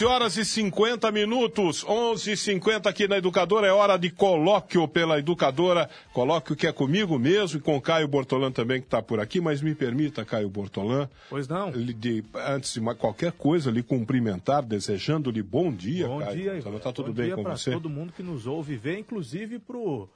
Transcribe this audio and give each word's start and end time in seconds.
11 0.00 0.04
horas 0.06 0.36
e 0.38 0.46
50 0.46 1.12
minutos, 1.12 1.84
11 1.86 2.32
e 2.32 2.36
50 2.36 2.88
aqui 2.88 3.06
na 3.06 3.18
Educadora, 3.18 3.66
é 3.66 3.70
hora 3.72 3.98
de 3.98 4.08
colóquio 4.08 4.88
pela 4.88 5.18
Educadora, 5.18 5.90
colóquio 6.14 6.56
que 6.56 6.66
é 6.66 6.72
comigo 6.72 7.18
mesmo 7.18 7.58
e 7.58 7.62
com 7.62 7.76
o 7.76 7.82
Caio 7.82 8.08
Bortolã 8.08 8.50
também 8.50 8.80
que 8.80 8.86
está 8.86 9.02
por 9.02 9.20
aqui, 9.20 9.42
mas 9.42 9.60
me 9.60 9.74
permita, 9.74 10.24
Caio 10.24 10.48
Bortolã, 10.48 11.06
Pois 11.28 11.46
não. 11.46 11.70
de- 11.70 12.24
antes 12.34 12.72
de 12.72 12.80
qualquer 12.94 13.32
coisa, 13.32 13.70
lhe 13.70 13.82
cumprimentar, 13.82 14.62
desejando-lhe 14.62 15.42
bom 15.42 15.70
dia, 15.70 16.06
Bom 16.06 16.20
Caio. 16.20 16.36
dia, 16.36 16.52
Bortolã. 16.54 16.76
Ivan. 16.76 16.82
Tá 16.82 16.92
tudo 16.92 17.08
Bom 17.08 17.12
bem 17.12 17.26
dia 17.26 17.34
com 17.36 17.42
você? 17.42 17.70
todo 17.72 17.90
mundo 17.90 18.10
que 18.16 18.22
nos 18.22 18.46
ouve 18.46 18.72
e 18.72 18.76
vê, 18.78 18.98
inclusive 18.98 19.58
pro 19.58 20.08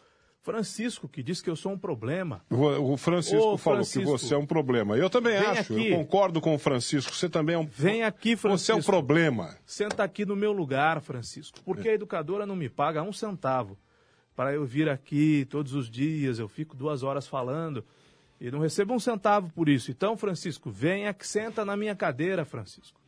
Francisco, 0.45 1.09
que 1.09 1.23
disse 1.23 1.43
que 1.43 1.49
eu 1.49 1.57
sou 1.57 1.73
um 1.73 1.79
problema. 1.79 2.45
O 2.51 2.99
Francisco 2.99 3.55
Ô, 3.55 3.57
falou 3.57 3.79
Francisco. 3.79 4.01
que 4.01 4.07
você 4.07 4.35
é 4.35 4.37
um 4.37 4.45
problema. 4.45 4.95
Eu 4.95 5.09
também 5.09 5.39
acho, 5.39 5.73
aqui. 5.73 5.89
eu 5.89 5.97
concordo 5.97 6.39
com 6.39 6.55
o 6.55 6.59
Francisco, 6.59 7.15
você 7.15 7.31
também 7.31 7.55
é 7.55 7.59
um... 7.59 7.67
Vem 7.67 8.03
aqui, 8.03 8.37
Você 8.37 8.47
é 8.47 8.51
um 8.51 8.59
Francisco. 8.59 8.83
problema. 8.93 9.57
Senta 9.65 10.05
aqui 10.05 10.27
no 10.27 10.37
meu 10.37 10.53
lugar, 10.53 11.01
Francisco. 11.01 11.59
Porque 11.65 11.89
a 11.89 11.95
educadora 11.95 12.45
não 12.45 12.55
me 12.55 12.69
paga 12.69 13.03
um 13.03 13.11
centavo 13.11 13.79
para 14.37 14.53
eu 14.53 14.67
vir 14.67 14.87
aqui 14.87 15.47
todos 15.49 15.73
os 15.73 15.89
dias. 15.89 16.39
Eu 16.39 16.47
fico 16.47 16.77
duas 16.77 17.03
horas 17.03 17.27
falando 17.27 17.83
e 18.39 18.51
não 18.51 18.59
recebo 18.59 18.93
um 18.93 19.01
centavo 19.01 19.51
por 19.51 19.67
isso. 19.67 19.91
Então, 19.91 20.15
Francisco, 20.15 20.71
venha 20.71 21.15
que 21.15 21.27
senta 21.27 21.65
na 21.65 21.75
minha 21.75 21.97
cadeira, 21.97 22.45
Francisco. 22.45 23.01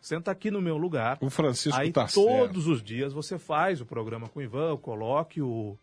Senta 0.00 0.30
aqui 0.30 0.50
no 0.50 0.62
meu 0.62 0.78
lugar. 0.78 1.18
O 1.20 1.28
Francisco 1.28 1.78
Aí 1.78 1.92
tá 1.92 2.08
certo. 2.08 2.26
todos 2.26 2.66
os 2.66 2.82
dias 2.82 3.12
você 3.12 3.38
faz 3.38 3.82
o 3.82 3.86
programa 3.86 4.30
com 4.30 4.38
o 4.38 4.42
Ivan, 4.42 4.70
eu 4.70 4.78
coloque 4.78 5.42
o, 5.42 5.78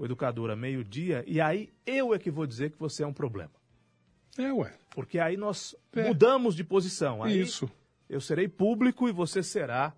o 0.00 0.04
educador 0.06 0.48
a 0.48 0.56
meio-dia, 0.56 1.22
e 1.26 1.42
aí 1.42 1.68
eu 1.84 2.14
é 2.14 2.18
que 2.18 2.30
vou 2.30 2.46
dizer 2.46 2.70
que 2.70 2.78
você 2.78 3.02
é 3.02 3.06
um 3.06 3.12
problema. 3.12 3.50
É, 4.38 4.50
ué. 4.50 4.72
Porque 4.94 5.18
aí 5.18 5.36
nós 5.36 5.76
É. 5.94 6.08
mudamos 6.08 6.54
de 6.56 6.64
posição. 6.64 7.22
Aí 7.22 7.38
Isso. 7.38 7.70
eu 8.08 8.18
serei 8.18 8.48
público 8.48 9.06
e 9.10 9.12
você 9.12 9.42
será 9.42 9.92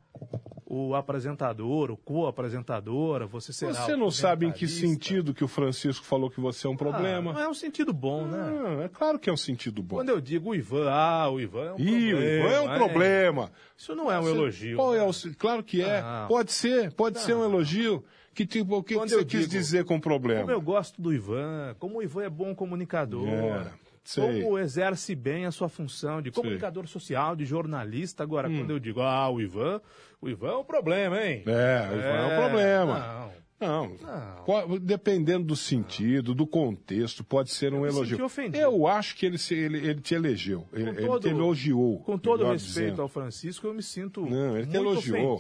o 0.66 0.94
apresentador, 0.96 1.90
o 1.92 1.96
co-apresentadora, 1.96 3.26
você 3.26 3.52
será 3.52 3.72
Você 3.74 3.92
o 3.92 3.96
não 3.96 4.10
sabe 4.10 4.46
em 4.46 4.50
que 4.52 4.66
sentido 4.66 5.32
que 5.32 5.44
o 5.44 5.48
Francisco 5.48 6.04
falou 6.04 6.28
que 6.30 6.40
você 6.40 6.66
é 6.66 6.70
um 6.70 6.74
Ah, 6.74 6.78
problema. 6.78 7.32
não 7.32 7.40
é 7.40 7.48
um 7.48 7.54
sentido 7.54 7.92
bom, 7.92 8.26
né? 8.26 8.38
Ah, 8.80 8.82
é 8.84 8.88
claro 8.88 9.18
que 9.20 9.30
é 9.30 9.32
um 9.32 9.36
sentido 9.36 9.82
bom. 9.82 9.96
Quando 9.96 10.08
eu 10.08 10.20
digo 10.20 10.50
o 10.50 10.54
Ivan, 10.54 10.90
ah, 10.90 11.28
o 11.30 11.40
Ivan 11.40 11.64
é 11.66 11.72
um 11.74 11.78
Ih, 11.78 12.14
o 12.14 12.16
problema. 12.16 12.48
Ivan 12.48 12.54
é 12.54 12.60
um 12.60 12.74
problema. 12.78 13.52
Isso 13.76 13.94
não 13.94 14.10
é 14.10 14.18
um 14.18 14.22
Você- 14.22 14.30
elogio. 14.34 14.76
Qual 14.76 14.94
é 14.94 14.98
né? 14.98 15.04
o... 15.04 15.36
Claro 15.36 15.62
que 15.62 15.80
é. 15.82 16.02
Não. 16.02 16.26
Pode 16.28 16.52
ser, 16.52 16.92
pode 16.94 17.20
ser 17.20 17.34
um 17.36 17.44
elogio. 17.44 18.04
Que 18.34 18.46
tipo, 18.46 18.76
o 18.76 18.82
que, 18.82 18.94
que 18.94 18.98
Quando 19.00 19.10
você 19.10 19.16
eu 19.16 19.26
quis 19.26 19.40
digo- 19.40 19.50
dizer 19.52 19.84
com 19.84 20.00
problema? 20.00 20.40
Como 20.40 20.52
eu 20.52 20.60
gosto 20.60 21.00
do 21.02 21.12
Ivan, 21.12 21.74
como 21.78 21.98
o 21.98 22.02
Ivan 22.02 22.24
é 22.24 22.30
bom 22.30 22.54
comunicador, 22.54 23.28
É, 23.28 23.66
sei. 24.04 24.42
como 24.42 24.58
exerce 24.58 25.14
bem 25.14 25.44
a 25.44 25.50
sua 25.50 25.68
função 25.68 26.22
de 26.22 26.30
comunicador 26.30 26.86
social, 26.86 27.36
de 27.36 27.44
jornalista. 27.44 28.22
Agora, 28.22 28.48
Hum. 28.48 28.58
quando 28.58 28.70
eu 28.70 28.78
digo, 28.78 29.00
ah, 29.02 29.28
o 29.28 29.40
Ivan, 29.40 29.80
o 30.20 30.28
Ivan 30.30 30.48
é 30.52 30.56
um 30.56 30.64
problema, 30.64 31.22
hein? 31.22 31.42
É, 31.46 31.88
o 31.90 31.98
Ivan 31.98 32.08
é 32.08 32.24
um 32.24 32.40
problema. 32.40 32.98
Não. 32.98 33.41
Não, 33.62 33.92
Não. 34.02 34.78
dependendo 34.78 35.44
do 35.46 35.56
sentido, 35.56 36.34
do 36.34 36.46
contexto, 36.46 37.22
pode 37.22 37.50
ser 37.50 37.72
um 37.72 37.82
me 37.82 37.88
elogio. 37.88 38.18
Eu 38.54 38.86
acho 38.86 39.16
que 39.16 39.24
ele, 39.26 39.38
se- 39.38 39.54
ele, 39.54 39.78
ele 39.78 40.00
te 40.00 40.14
elegeu, 40.14 40.66
ele, 40.72 40.90
ele 40.90 41.06
todo- 41.06 41.22
te 41.22 41.28
elogiou. 41.28 41.98
Com 42.00 42.18
todo 42.18 42.44
respeito 42.44 42.66
dizendo. 42.86 43.02
ao 43.02 43.08
Francisco, 43.08 43.66
eu 43.66 43.74
me 43.74 43.82
sinto 43.82 44.22
Não, 44.22 44.56
ele 44.56 44.66
te 44.66 44.72
muito 44.72 44.76
elogiou. 44.76 45.38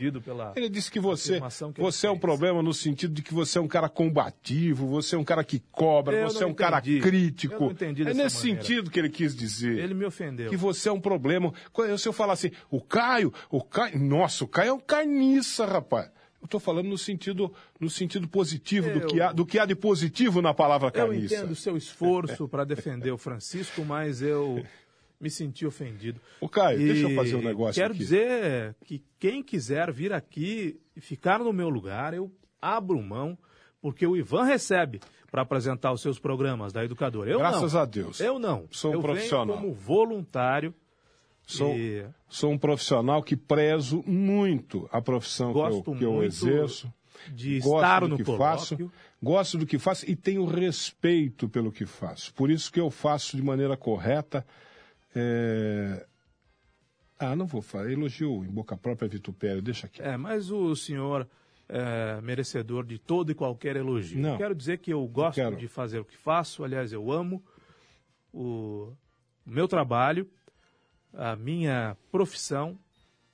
Ele 0.56 0.68
disse 0.68 0.90
que 0.90 1.00
você, 1.00 1.40
que 1.40 1.44
ele 1.64 1.72
você 1.78 2.06
é 2.06 2.10
um 2.10 2.18
problema 2.18 2.62
no 2.62 2.72
sentido 2.72 3.12
de 3.12 3.22
que 3.22 3.34
você 3.34 3.58
é 3.58 3.60
um 3.60 3.68
cara 3.68 3.88
combativo, 3.88 4.86
você 4.86 5.16
é 5.16 5.18
um 5.18 5.24
cara 5.24 5.42
que 5.44 5.58
cobra, 5.70 6.16
Eu 6.16 6.28
você 6.28 6.44
é 6.44 6.46
um 6.46 6.54
cara 6.54 6.78
entendi. 6.78 7.00
crítico. 7.00 7.54
Eu 7.54 7.60
não 7.60 7.70
entendi 7.70 8.02
é 8.02 8.14
nesse 8.14 8.18
maneira. 8.48 8.62
sentido 8.62 8.90
que 8.90 8.98
ele 8.98 9.08
quis 9.10 9.34
dizer. 9.34 9.78
Ele 9.78 9.94
me 9.94 10.04
ofendeu. 10.04 10.48
Que 10.48 10.56
você 10.56 10.88
é 10.88 10.92
um 10.92 11.00
problema. 11.00 11.52
Quando- 11.72 11.98
Se 11.98 12.08
eu 12.08 12.12
falar 12.12 12.34
assim, 12.34 12.50
o 12.70 12.80
Caio, 12.80 13.32
o 13.50 13.62
Caio, 13.62 13.98
nossa, 13.98 14.44
o 14.44 14.48
Caio 14.48 14.70
é 14.70 14.72
um 14.72 14.80
carniça, 14.80 15.64
rapaz. 15.66 16.10
Eu 16.42 16.46
estou 16.46 16.58
falando 16.60 16.88
no 16.88 16.98
sentido, 16.98 17.52
no 17.80 17.88
sentido 17.88 18.26
positivo, 18.28 18.90
do, 18.90 18.98
Eu- 19.00 19.06
que 19.06 19.20
há, 19.20 19.32
do 19.32 19.46
que 19.46 19.58
há 19.60 19.64
de 19.64 19.76
positivo 19.76 20.42
na 20.42 20.52
palavra 20.52 20.88
Eu 20.88 20.92
carniça. 20.92 21.36
entendo 21.36 21.52
o 21.52 21.56
seu 21.56 21.76
esforço 21.76 22.48
para 22.48 22.64
defender 22.64 23.12
o 23.12 23.16
Francisco, 23.16 23.84
mas 23.84 24.20
eu 24.20 24.62
me 25.20 25.30
senti 25.30 25.64
ofendido. 25.64 26.20
Ô, 26.40 26.48
Caio, 26.48 26.80
E 26.80 26.84
deixa 26.86 27.08
eu 27.08 27.14
fazer 27.14 27.36
um 27.36 27.42
negócio 27.42 27.80
Quero 27.80 27.92
aqui. 27.94 27.98
dizer 28.00 28.74
que 28.84 29.00
quem 29.20 29.40
quiser 29.40 29.92
vir 29.92 30.12
aqui 30.12 30.80
e 30.96 31.00
ficar 31.00 31.38
no 31.38 31.52
meu 31.52 31.68
lugar, 31.68 32.12
eu 32.12 32.28
abro 32.60 33.00
mão, 33.00 33.38
porque 33.80 34.04
o 34.04 34.16
Ivan 34.16 34.42
recebe 34.42 35.00
para 35.30 35.42
apresentar 35.42 35.92
os 35.92 36.02
seus 36.02 36.18
programas 36.18 36.72
da 36.72 36.84
educadora. 36.84 37.30
Eu 37.30 37.38
Graças 37.38 37.72
não. 37.72 37.80
a 37.80 37.84
Deus. 37.84 38.18
Eu 38.20 38.38
não. 38.40 38.66
Sou 38.72 38.90
um 38.90 38.94
eu 38.94 39.00
profissional. 39.00 39.56
Como 39.56 39.72
voluntário. 39.72 40.74
Sou, 41.46 41.74
e 41.76 42.04
sou 42.28 42.50
um 42.52 42.58
profissional 42.58 43.22
que 43.22 43.36
prezo 43.36 44.02
muito 44.06 44.88
a 44.92 45.00
profissão 45.02 45.52
que 45.52 45.58
eu, 45.58 45.62
Gosto 45.62 45.94
que 45.96 46.04
eu 46.04 46.12
muito 46.14 46.26
exerço. 46.32 46.92
de 47.32 47.58
gosto 47.60 47.74
estar 47.76 48.00
do 48.00 48.08
no 48.08 48.16
que 48.16 48.24
colóquio. 48.24 48.46
faço, 48.46 48.92
gosto 49.22 49.58
do 49.58 49.66
que 49.66 49.78
faço 49.78 50.10
e 50.10 50.16
tenho 50.16 50.44
respeito 50.44 51.48
pelo 51.48 51.70
que 51.70 51.84
faço. 51.84 52.32
Por 52.34 52.50
isso 52.50 52.72
que 52.72 52.80
eu 52.80 52.90
faço 52.90 53.36
de 53.36 53.42
maneira 53.42 53.76
correta. 53.76 54.46
é, 55.14 56.06
Ah, 57.18 57.36
não 57.36 57.46
vou 57.46 57.60
falar. 57.62 57.90
Elogio 57.90 58.44
em 58.44 58.48
boca 58.48 58.76
própria 58.76 59.08
vitupério, 59.08 59.60
deixa 59.62 59.86
aqui. 59.86 60.00
É, 60.02 60.16
mas 60.16 60.50
o 60.50 60.74
senhor 60.74 61.28
é 61.68 62.20
merecedor 62.20 62.84
de 62.84 62.98
todo 62.98 63.30
e 63.30 63.34
qualquer 63.34 63.76
elogio. 63.76 64.18
Não. 64.20 64.36
Quero 64.36 64.54
dizer 64.54 64.78
que 64.78 64.92
eu 64.92 65.06
gosto 65.06 65.36
quero. 65.36 65.56
de 65.56 65.68
fazer 65.68 65.98
o 66.00 66.04
que 66.04 66.16
faço, 66.16 66.64
aliás, 66.64 66.92
eu 66.92 67.10
amo 67.12 67.42
o 68.32 68.92
meu 69.46 69.68
trabalho, 69.68 70.28
a 71.12 71.36
minha 71.36 71.96
profissão. 72.10 72.78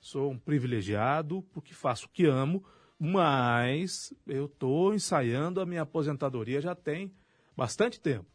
Sou 0.01 0.31
um 0.31 0.39
privilegiado 0.39 1.43
porque 1.53 1.75
faço 1.75 2.07
o 2.07 2.09
que 2.09 2.27
amo, 2.27 2.65
mas 2.99 4.13
eu 4.27 4.47
estou 4.47 4.95
ensaiando 4.95 5.61
a 5.61 5.67
minha 5.67 5.83
aposentadoria 5.83 6.61
já 6.61 6.75
tem 6.75 7.13
bastante 7.57 8.01
tempo. 8.01 8.27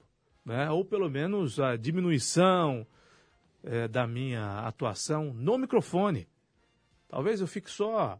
Né? 0.46 0.70
Ou 0.70 0.84
pelo 0.84 1.10
menos 1.10 1.60
a 1.60 1.76
diminuição 1.76 2.86
é, 3.64 3.88
da 3.88 4.06
minha 4.06 4.60
atuação 4.60 5.34
no 5.34 5.58
microfone. 5.58 6.28
Talvez 7.08 7.40
eu 7.40 7.48
fique 7.48 7.70
só 7.70 8.20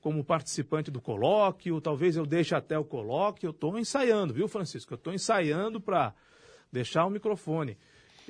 como 0.00 0.24
participante 0.24 0.90
do 0.90 1.00
colóquio, 1.00 1.80
talvez 1.80 2.16
eu 2.16 2.24
deixe 2.24 2.54
até 2.54 2.78
o 2.78 2.84
colóquio. 2.84 3.48
Eu 3.48 3.50
estou 3.50 3.78
ensaiando, 3.78 4.32
viu, 4.32 4.48
Francisco? 4.48 4.94
Eu 4.94 4.96
estou 4.96 5.12
ensaiando 5.12 5.80
para 5.80 6.14
deixar 6.72 7.04
o 7.04 7.10
microfone. 7.10 7.76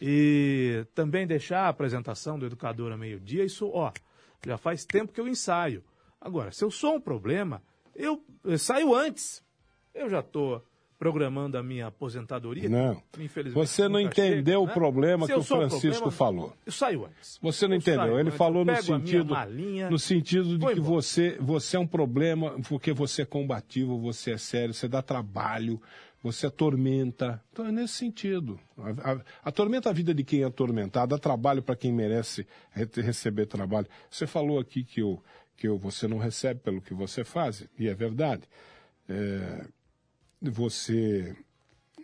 E 0.00 0.87
também 0.95 1.27
deixar 1.27 1.62
a 1.62 1.69
apresentação 1.69 2.39
do 2.39 2.47
educador 2.47 2.93
a 2.93 2.97
meio-dia, 2.97 3.45
isso, 3.45 3.69
ó, 3.73 3.93
já 4.47 4.56
faz 4.56 4.85
tempo 4.85 5.12
que 5.12 5.21
eu 5.21 5.27
ensaio. 5.27 5.83
Agora, 6.21 6.53
se 6.53 6.65
eu 6.65 6.71
sou 6.71 6.97
um 6.97 7.00
problema, 7.00 7.62
eu, 7.95 8.23
eu 8.45 8.59
saio 8.59 8.95
antes. 8.95 9.43
Eu 9.95 10.09
já 10.09 10.21
estou 10.21 10.65
programando 10.99 11.56
a 11.56 11.62
minha 11.62 11.87
aposentadoria. 11.87 12.69
Não. 12.69 13.00
Você 13.55 13.89
não 13.89 14.00
entendeu 14.00 14.62
o 14.62 14.67
né? 14.67 14.75
problema 14.75 15.27
que 15.27 15.33
o 15.33 15.43
Francisco 15.43 16.03
problema, 16.03 16.11
falou. 16.11 16.53
Eu 16.67 16.73
saio 16.73 17.06
antes. 17.06 17.39
Você 17.41 17.69
não 17.69 17.75
eu 17.75 17.79
entendeu. 17.79 18.19
Ele 18.19 18.33
falou 18.33 18.65
no 18.65 18.83
sentido, 18.83 19.31
malinha, 19.31 19.89
no 19.89 19.99
sentido 19.99 20.59
de 20.59 20.67
que 20.67 20.81
você, 20.81 21.39
você 21.41 21.77
é 21.77 21.81
um 21.81 21.87
problema 21.87 22.56
porque 22.69 22.93
você 22.93 23.23
é 23.23 23.25
combativo, 23.25 23.99
você 23.99 24.33
é 24.33 24.39
sério, 24.39 24.75
você 24.75 24.89
dá 24.89 25.01
trabalho, 25.01 25.81
você 26.23 26.47
atormenta. 26.47 27.43
Então 27.53 27.67
é 27.67 27.73
nesse 27.73 27.94
sentido. 27.94 28.59
Atormenta 29.43 29.91
a 29.91 29.93
vida 29.93 30.12
de 30.15 30.25
quem 30.25 30.43
é 30.43 30.44
atormentado, 30.44 31.15
dá 31.15 31.19
trabalho 31.19 31.62
para 31.62 31.76
quem 31.76 31.93
merece 31.93 32.47
receber 32.73 33.47
trabalho. 33.47 33.87
Você 34.11 34.26
falou 34.26 34.59
aqui 34.59 34.85
que, 34.85 35.00
eu, 35.00 35.23
que 35.56 35.69
eu, 35.69 35.79
você 35.79 36.09
não 36.09 36.19
recebe 36.19 36.61
pelo 36.61 36.81
que 36.81 36.94
você 36.94 37.25
faz, 37.25 37.67
e 37.79 37.88
é 37.88 37.94
verdade. 37.94 38.43
É, 39.09 39.67
você 40.41 41.37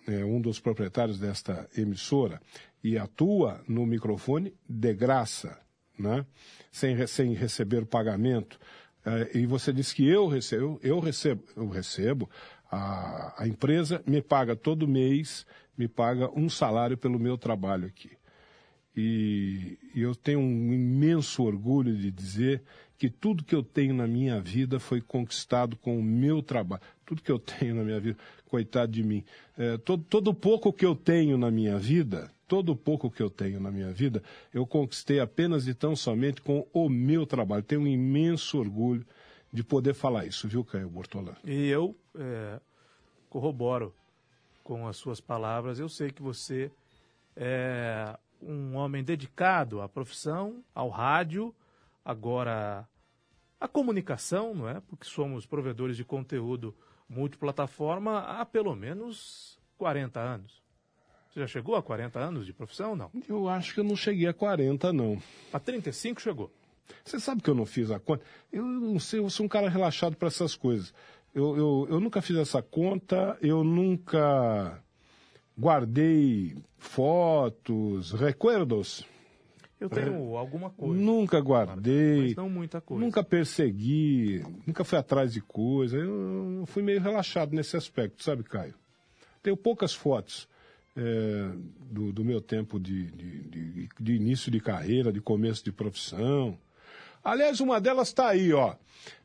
é 0.06 0.25
um 0.25 0.40
dos 0.40 0.61
proprietários 0.61 1.19
desta 1.19 1.69
emissora 1.76 2.40
e 2.82 2.99
atua 2.99 3.62
no 3.66 3.87
microfone 3.87 4.55
de 4.69 4.93
graça, 4.94 5.58
né? 5.99 6.26
sem, 6.70 7.06
sem 7.06 7.32
receber 7.32 7.87
pagamento. 7.87 8.58
É, 9.05 9.38
e 9.38 9.46
você 9.46 9.72
diz 9.72 9.93
que 9.93 10.06
eu 10.06 10.26
recebo, 10.26 10.81
eu 10.82 10.99
recebo, 10.99 11.44
eu 11.56 11.69
recebo, 11.69 12.28
a, 12.75 13.35
a 13.38 13.49
empresa 13.49 14.03
me 14.06 14.21
paga 14.21 14.56
todo 14.56 14.88
mês, 14.88 15.47
me 15.76 15.87
paga 15.87 16.29
um 16.38 16.49
salário 16.49 16.99
pelo 16.99 17.19
meu 17.19 17.38
trabalho 17.38 17.87
aqui. 17.87 18.11
E, 18.97 19.79
e 19.94 20.03
eu 20.03 20.15
tenho 20.15 20.41
um 20.41 20.73
imenso 20.73 21.43
orgulho 21.43 21.97
de 21.97 22.11
dizer 22.11 22.62
que 22.97 23.09
tudo 23.09 23.44
que 23.44 23.55
eu 23.55 23.62
tenho 23.62 23.93
na 23.93 24.06
minha 24.06 24.41
vida 24.41 24.79
foi 24.79 25.00
conquistado 25.00 25.76
com 25.76 25.99
o 25.99 26.03
meu 26.03 26.43
trabalho. 26.43 26.82
Tudo 27.05 27.23
que 27.23 27.31
eu 27.31 27.38
tenho 27.38 27.75
na 27.75 27.82
minha 27.82 28.00
vida, 28.00 28.19
coitado 28.47 28.93
de 28.93 29.03
mim. 29.03 29.25
É, 29.59 29.76
todo, 29.79 30.05
todo 30.05 30.32
pouco 30.32 30.73
que 30.73 30.87
eu 30.87 30.94
tenho 30.94 31.37
na 31.37 31.50
minha 31.50 31.76
vida, 31.76 32.31
todo 32.47 32.76
pouco 32.76 33.11
que 33.11 33.23
eu 33.23 33.31
tenho 33.31 33.61
na 33.61 33.71
minha 33.71 33.91
vida, 33.91 34.23
eu 34.53 34.65
conquistei 34.65 35.19
apenas 35.19 35.67
e 35.67 35.75
tão 35.75 35.97
somente 35.97 36.41
com 36.41 36.67
o 36.73 36.88
meu 36.88 37.26
trabalho. 37.26 37.62
Tenho 37.62 37.82
um 37.82 37.87
imenso 37.87 38.59
orgulho 38.59 39.05
de 39.53 39.62
poder 39.62 39.94
falar 39.94 40.26
isso, 40.26 40.49
viu, 40.49 40.65
Caio 40.65 40.88
Bortolã? 40.88 41.35
E 41.44 41.69
eu 41.69 41.97
é, 42.16 42.61
corroboro 43.28 43.94
com 44.62 44.87
as 44.87 44.96
suas 44.96 45.20
palavras. 45.20 45.78
Eu 45.78 45.88
sei 45.88 46.11
que 46.11 46.22
você 46.22 46.70
é 47.37 48.16
um 48.40 48.76
homem 48.76 49.02
dedicado 49.02 49.81
à 49.81 49.88
profissão, 49.88 50.62
ao 50.75 50.88
rádio, 50.88 51.55
agora 52.05 52.87
à 53.61 53.69
comunicação, 53.69 54.55
não 54.55 54.69
é? 54.69 54.81
Porque 54.81 55.06
somos 55.06 55.46
provedores 55.46 55.96
de 55.96 56.05
conteúdo 56.05 56.75
multiplataforma 57.08 58.20
há 58.20 58.44
pelo 58.44 58.75
menos 58.75 59.58
40 59.78 60.20
anos. 60.20 60.62
Você 61.31 61.40
já 61.40 61.46
chegou 61.46 61.75
a 61.75 61.82
40 61.82 62.19
anos 62.19 62.46
de 62.46 62.52
profissão, 62.52 62.94
não? 62.94 63.11
Eu 63.28 63.49
acho 63.49 63.75
que 63.75 63.81
eu 63.81 63.84
não 63.84 63.96
cheguei 63.96 64.28
a 64.28 64.32
40, 64.32 64.93
não. 64.93 65.20
A 65.52 65.58
35 65.58 66.20
chegou. 66.20 66.52
Você 67.05 67.19
sabe 67.19 67.43
que 67.43 67.50
eu 67.50 67.55
não 67.55 67.66
fiz 67.66 67.90
a 67.90 67.99
conta? 67.99 68.25
Eu 68.52 68.64
não 68.64 69.00
sei, 69.00 69.20
eu 69.20 69.28
sou 69.31 69.46
um 69.46 69.49
cara 69.49 69.69
relaxado 69.69 70.16
para 70.16 70.28
essas 70.28 70.55
coisas. 70.55 70.94
Eu, 71.34 71.56
eu, 71.56 71.86
eu 71.90 72.00
nunca 72.00 72.22
fiz 72.22 72.36
essa 72.36 72.62
conta, 72.62 73.36
eu 73.42 73.64
nunca 73.64 74.81
guardei 75.58 76.56
fotos, 76.78 78.12
recuerdos. 78.12 79.04
Eu 79.81 79.90
tenho 79.90 80.36
alguma 80.36 80.70
coisa. 80.70 80.94
Nunca 80.94 81.40
guardei. 81.40 82.28
Mas 82.28 82.36
não 82.36 82.48
muita 82.48 82.81
coisa. 82.81 83.04
Nunca 83.04 83.22
persegui, 83.22 84.44
nunca 84.66 84.84
fui 84.84 84.96
atrás 84.96 85.32
de 85.32 85.40
coisa. 85.40 85.98
Eu 85.98 86.64
fui 86.66 86.82
meio 86.82 87.00
relaxado 87.00 87.54
nesse 87.54 87.76
aspecto, 87.76 88.22
sabe, 88.22 88.44
Caio? 88.44 88.75
Tenho 89.42 89.56
poucas 89.56 89.92
fotos 89.92 90.48
é, 90.96 91.50
do, 91.90 92.12
do, 92.12 92.25
meu 92.25 92.40
tempo 92.40 92.78
de, 92.78 93.10
de, 93.10 93.40
de, 93.42 93.88
de, 94.00 94.12
início 94.14 94.50
de 94.50 94.60
carreira, 94.60 95.12
de 95.12 95.20
começo 95.20 95.64
de 95.64 95.72
profissão. 95.72 96.56
Aliás, 97.22 97.60
uma 97.60 97.80
delas 97.80 98.08
está 98.08 98.28
aí, 98.28 98.52
ó. 98.52 98.75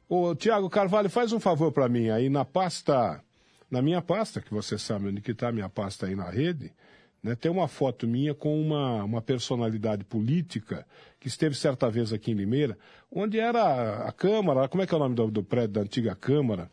Ô, 0.09 0.33
Tiago 0.33 0.69
Carvalho, 0.69 1.09
faz 1.09 1.31
um 1.31 1.39
favor 1.39 1.71
para 1.71 1.87
mim 1.87 2.09
aí 2.09 2.29
na 2.29 2.43
pasta 2.43 3.23
na 3.69 3.81
minha 3.81 4.01
pasta, 4.01 4.41
que 4.41 4.51
você 4.51 4.77
sabe 4.77 5.09
onde 5.09 5.21
que 5.21 5.31
está 5.31 5.49
a 5.49 5.51
minha 5.51 5.69
pasta 5.69 6.07
aí 6.07 6.15
na 6.15 6.29
rede, 6.29 6.73
né, 7.21 7.35
tem 7.35 7.51
uma 7.51 7.67
foto 7.67 8.07
minha 8.07 8.33
com 8.33 8.59
uma, 8.59 9.03
uma 9.03 9.21
personalidade 9.21 10.03
política 10.03 10.85
que 11.19 11.27
esteve 11.27 11.53
certa 11.55 11.89
vez 11.89 12.11
aqui 12.11 12.31
em 12.31 12.33
Limeira, 12.33 12.77
onde 13.11 13.39
era 13.39 14.07
a 14.07 14.11
Câmara, 14.11 14.67
como 14.67 14.81
é 14.81 14.87
que 14.87 14.93
é 14.93 14.97
o 14.97 14.99
nome 14.99 15.15
do, 15.15 15.29
do 15.29 15.43
prédio 15.43 15.73
da 15.73 15.81
antiga 15.81 16.15
Câmara? 16.15 16.71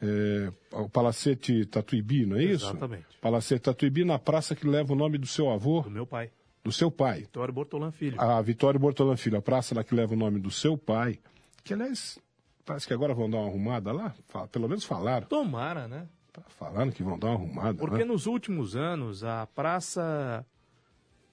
É, 0.00 0.52
o 0.72 0.88
Palacete 0.88 1.64
Tatuibi, 1.64 2.26
não 2.26 2.36
é 2.36 2.44
isso? 2.44 2.66
Exatamente. 2.66 3.06
Palacete 3.20 3.62
Tatuibi, 3.62 4.04
na 4.04 4.18
praça 4.18 4.54
que 4.54 4.66
leva 4.66 4.92
o 4.92 4.96
nome 4.96 5.16
do 5.16 5.26
seu 5.26 5.50
avô. 5.50 5.80
Do 5.80 5.90
meu 5.90 6.06
pai. 6.06 6.30
Do 6.62 6.70
seu 6.70 6.90
pai. 6.90 7.20
Vitório 7.20 7.54
Bortolan 7.54 7.90
Filho. 7.90 8.20
A 8.20 8.40
Vitório 8.42 8.78
Bortolan 8.78 9.16
Filho, 9.16 9.38
a 9.38 9.42
praça 9.42 9.74
lá 9.74 9.82
que 9.82 9.94
leva 9.94 10.12
o 10.12 10.16
nome 10.16 10.38
do 10.38 10.50
seu 10.50 10.76
pai. 10.76 11.18
Que, 11.64 11.72
aliás, 11.72 12.18
parece 12.66 12.86
que 12.86 12.92
agora 12.92 13.14
vão 13.14 13.30
dar 13.30 13.38
uma 13.38 13.48
arrumada 13.48 13.92
lá. 13.92 14.14
Pelo 14.50 14.68
menos 14.68 14.84
falaram. 14.84 15.26
Tomara, 15.26 15.86
né? 15.88 16.06
Tá 16.32 16.42
falando 16.48 16.92
que 16.92 17.02
vão 17.02 17.18
dar 17.18 17.28
uma 17.28 17.36
arrumada. 17.36 17.78
Porque 17.78 18.00
né? 18.00 18.04
nos 18.04 18.26
últimos 18.26 18.76
anos 18.76 19.24
a 19.24 19.46
praça. 19.46 20.44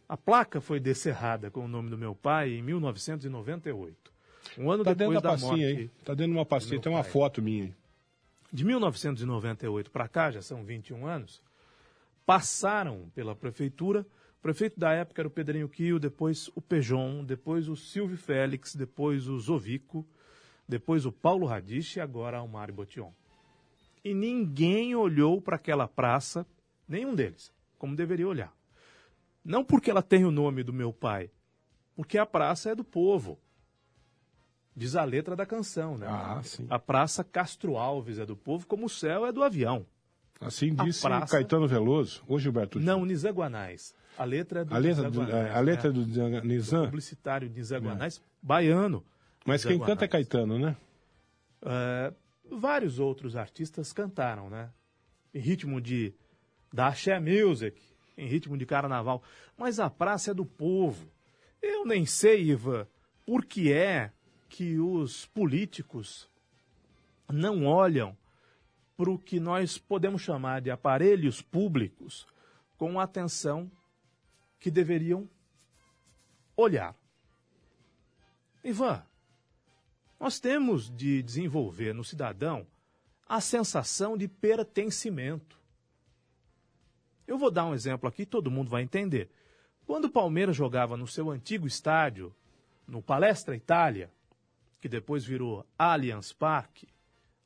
A 0.07 0.15
placa 0.15 0.62
foi 0.62 0.80
descerrada 0.80 1.50
com 1.50 1.65
o 1.65 1.68
nome 1.68 1.89
do 1.89 1.97
meu 1.97 2.13
pai 2.13 2.51
em 2.51 2.62
1998. 2.62 4.13
Um 4.57 4.69
ano 4.69 4.83
tá 4.83 4.94
depois 4.94 5.15
dentro 5.15 5.24
da, 5.24 5.35
da 5.35 5.41
pastinha 5.41 5.68
morte. 5.68 5.81
Aí. 5.81 5.88
Tá 6.06 6.13
dentro 6.13 6.31
de 6.31 6.38
uma 6.38 6.45
pastinha, 6.45 6.80
tem 6.80 6.91
uma 6.91 7.01
pai. 7.01 7.12
foto 7.12 7.41
minha 7.41 7.63
aí. 7.65 7.74
De 8.51 8.63
1998 8.63 9.89
para 9.89 10.07
cá, 10.07 10.30
já 10.30 10.41
são 10.41 10.63
21 10.63 11.07
anos, 11.07 11.41
passaram 12.25 13.09
pela 13.15 13.35
prefeitura. 13.35 14.06
O 14.38 14.41
prefeito 14.44 14.80
da 14.80 14.94
época 14.94 15.21
era 15.21 15.27
o 15.27 15.31
Pedrinho 15.31 15.68
Quio, 15.68 16.00
depois 16.00 16.50
o 16.53 16.62
Pejon, 16.62 17.24
depois 17.24 17.68
o 17.68 17.75
Silvio 17.75 18.18
Félix, 18.18 18.75
depois 18.75 19.28
o 19.28 19.40
Zovico, 19.40 20.06
depois 20.67 21.05
o 21.05 21.11
Paulo 21.11 21.45
Radich 21.45 21.97
e 21.97 22.01
agora 22.01 22.41
o 22.41 22.47
Mário 22.47 22.73
Botion 22.73 23.11
e 24.03 24.13
ninguém 24.13 24.95
olhou 24.95 25.41
para 25.41 25.55
aquela 25.55 25.87
praça, 25.87 26.45
nenhum 26.87 27.15
deles, 27.15 27.53
como 27.77 27.95
deveria 27.95 28.27
olhar. 28.27 28.53
Não 29.43 29.63
porque 29.63 29.89
ela 29.89 30.01
tem 30.01 30.25
o 30.25 30.31
nome 30.31 30.63
do 30.63 30.73
meu 30.73 30.91
pai, 30.91 31.31
porque 31.95 32.17
a 32.17 32.25
praça 32.25 32.71
é 32.71 32.75
do 32.75 32.83
povo. 32.83 33.39
Diz 34.75 34.95
a 34.95 35.03
letra 35.03 35.35
da 35.35 35.45
canção, 35.45 35.97
né? 35.97 36.07
Ah, 36.09 36.41
sim. 36.43 36.65
A 36.69 36.79
praça 36.79 37.23
Castro 37.23 37.77
Alves 37.77 38.19
é 38.19 38.25
do 38.25 38.35
povo, 38.35 38.65
como 38.65 38.87
o 38.87 38.89
céu 38.89 39.25
é 39.25 39.31
do 39.31 39.43
avião. 39.43 39.85
Assim 40.41 40.73
disse 40.73 41.01
praça... 41.01 41.37
Caetano 41.37 41.67
Veloso, 41.67 42.23
ou 42.27 42.39
Gilberto 42.39 42.79
Não, 42.79 43.05
Nizam 43.05 43.31
Guanais. 43.31 43.95
A 44.17 44.25
letra 44.25 44.61
é 44.61 44.65
do 44.65 44.73
a 44.73 44.77
letra 44.77 45.09
do, 45.09 45.21
A 45.21 45.59
letra 45.59 45.91
né? 45.91 46.01
do 46.01 46.47
Nizam? 46.47 46.85
publicitário 46.85 47.49
Nizam 47.49 47.79
Guanais, 47.81 48.17
é. 48.17 48.21
baiano. 48.41 49.05
Mas 49.45 49.66
quem 49.66 49.80
canta 49.80 50.06
é 50.06 50.07
Caetano, 50.07 50.57
né? 50.57 50.76
É, 51.62 52.14
vários 52.50 53.00
outros 53.00 53.35
artistas 53.35 53.92
cantaram, 53.92 54.50
né? 54.50 54.71
Em 55.33 55.40
ritmo 55.40 55.81
de 55.81 56.14
da 56.71 56.88
axé 56.88 57.19
music, 57.19 57.80
em 58.18 58.28
ritmo 58.28 58.57
de 58.57 58.66
carnaval. 58.66 59.21
Mas 59.57 59.80
a 59.80 59.90
praça 59.90 60.31
é 60.31 60.33
do 60.33 60.45
povo. 60.45 61.12
Eu 61.62 61.85
nem 61.85 62.06
sei, 62.06 62.52
Ivan, 62.52 62.88
por 63.26 63.45
que 63.45 63.71
é 63.71 64.12
que 64.50 64.80
os 64.80 65.26
políticos 65.28 66.30
não 67.31 67.66
olham 67.66 68.16
para 68.95 69.09
o 69.09 69.18
que 69.18 69.40
nós 69.40 69.78
podemos 69.78 70.21
chamar 70.21 70.62
de 70.62 70.69
aparelhos 70.69 71.42
públicos 71.42 72.28
com 72.78 73.00
a 73.00 73.04
atenção 73.04 73.71
que 74.59 74.69
deveriam 74.69 75.28
olhar. 76.56 76.95
Ivan, 78.64 79.04
nós 80.19 80.39
temos 80.39 80.89
de 80.89 81.21
desenvolver 81.21 81.93
no 81.93 82.03
cidadão 82.03 82.65
a 83.27 83.41
sensação 83.41 84.17
de 84.17 84.27
pertencimento. 84.27 85.59
Eu 87.27 87.37
vou 87.37 87.49
dar 87.49 87.65
um 87.65 87.73
exemplo 87.73 88.07
aqui, 88.07 88.25
todo 88.25 88.51
mundo 88.51 88.69
vai 88.69 88.83
entender. 88.83 89.29
Quando 89.85 90.05
o 90.05 90.11
Palmeiras 90.11 90.55
jogava 90.55 90.95
no 90.95 91.07
seu 91.07 91.29
antigo 91.29 91.67
estádio, 91.67 92.33
no 92.87 93.01
Palestra 93.01 93.55
Itália, 93.55 94.11
que 94.79 94.89
depois 94.89 95.23
virou 95.23 95.65
Allianz 95.77 96.33
Parque, 96.33 96.87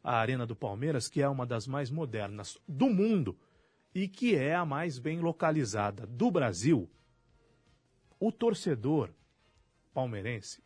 a 0.04 0.18
arena 0.18 0.46
do 0.46 0.56
Palmeiras, 0.56 1.08
que 1.08 1.22
é 1.22 1.28
uma 1.28 1.46
das 1.46 1.68
mais 1.68 1.90
modernas 1.90 2.58
do 2.68 2.90
mundo 2.90 3.38
e 3.94 4.08
que 4.08 4.36
é 4.36 4.56
a 4.56 4.66
mais 4.66 5.00
bem 5.00 5.20
localizada 5.20 6.06
do 6.08 6.32
Brasil, 6.32 6.90
o 8.20 8.32
torcedor 8.32 9.10
palmeirense 9.94 10.64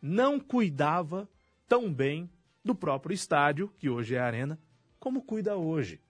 não 0.00 0.38
cuidava 0.38 1.28
tão 1.74 1.92
bem 1.92 2.30
do 2.64 2.72
próprio 2.72 3.12
estádio, 3.12 3.68
que 3.76 3.90
hoje 3.90 4.14
é 4.14 4.20
a 4.20 4.26
Arena, 4.26 4.56
como 5.00 5.20
cuida 5.20 5.56
hoje. 5.56 6.00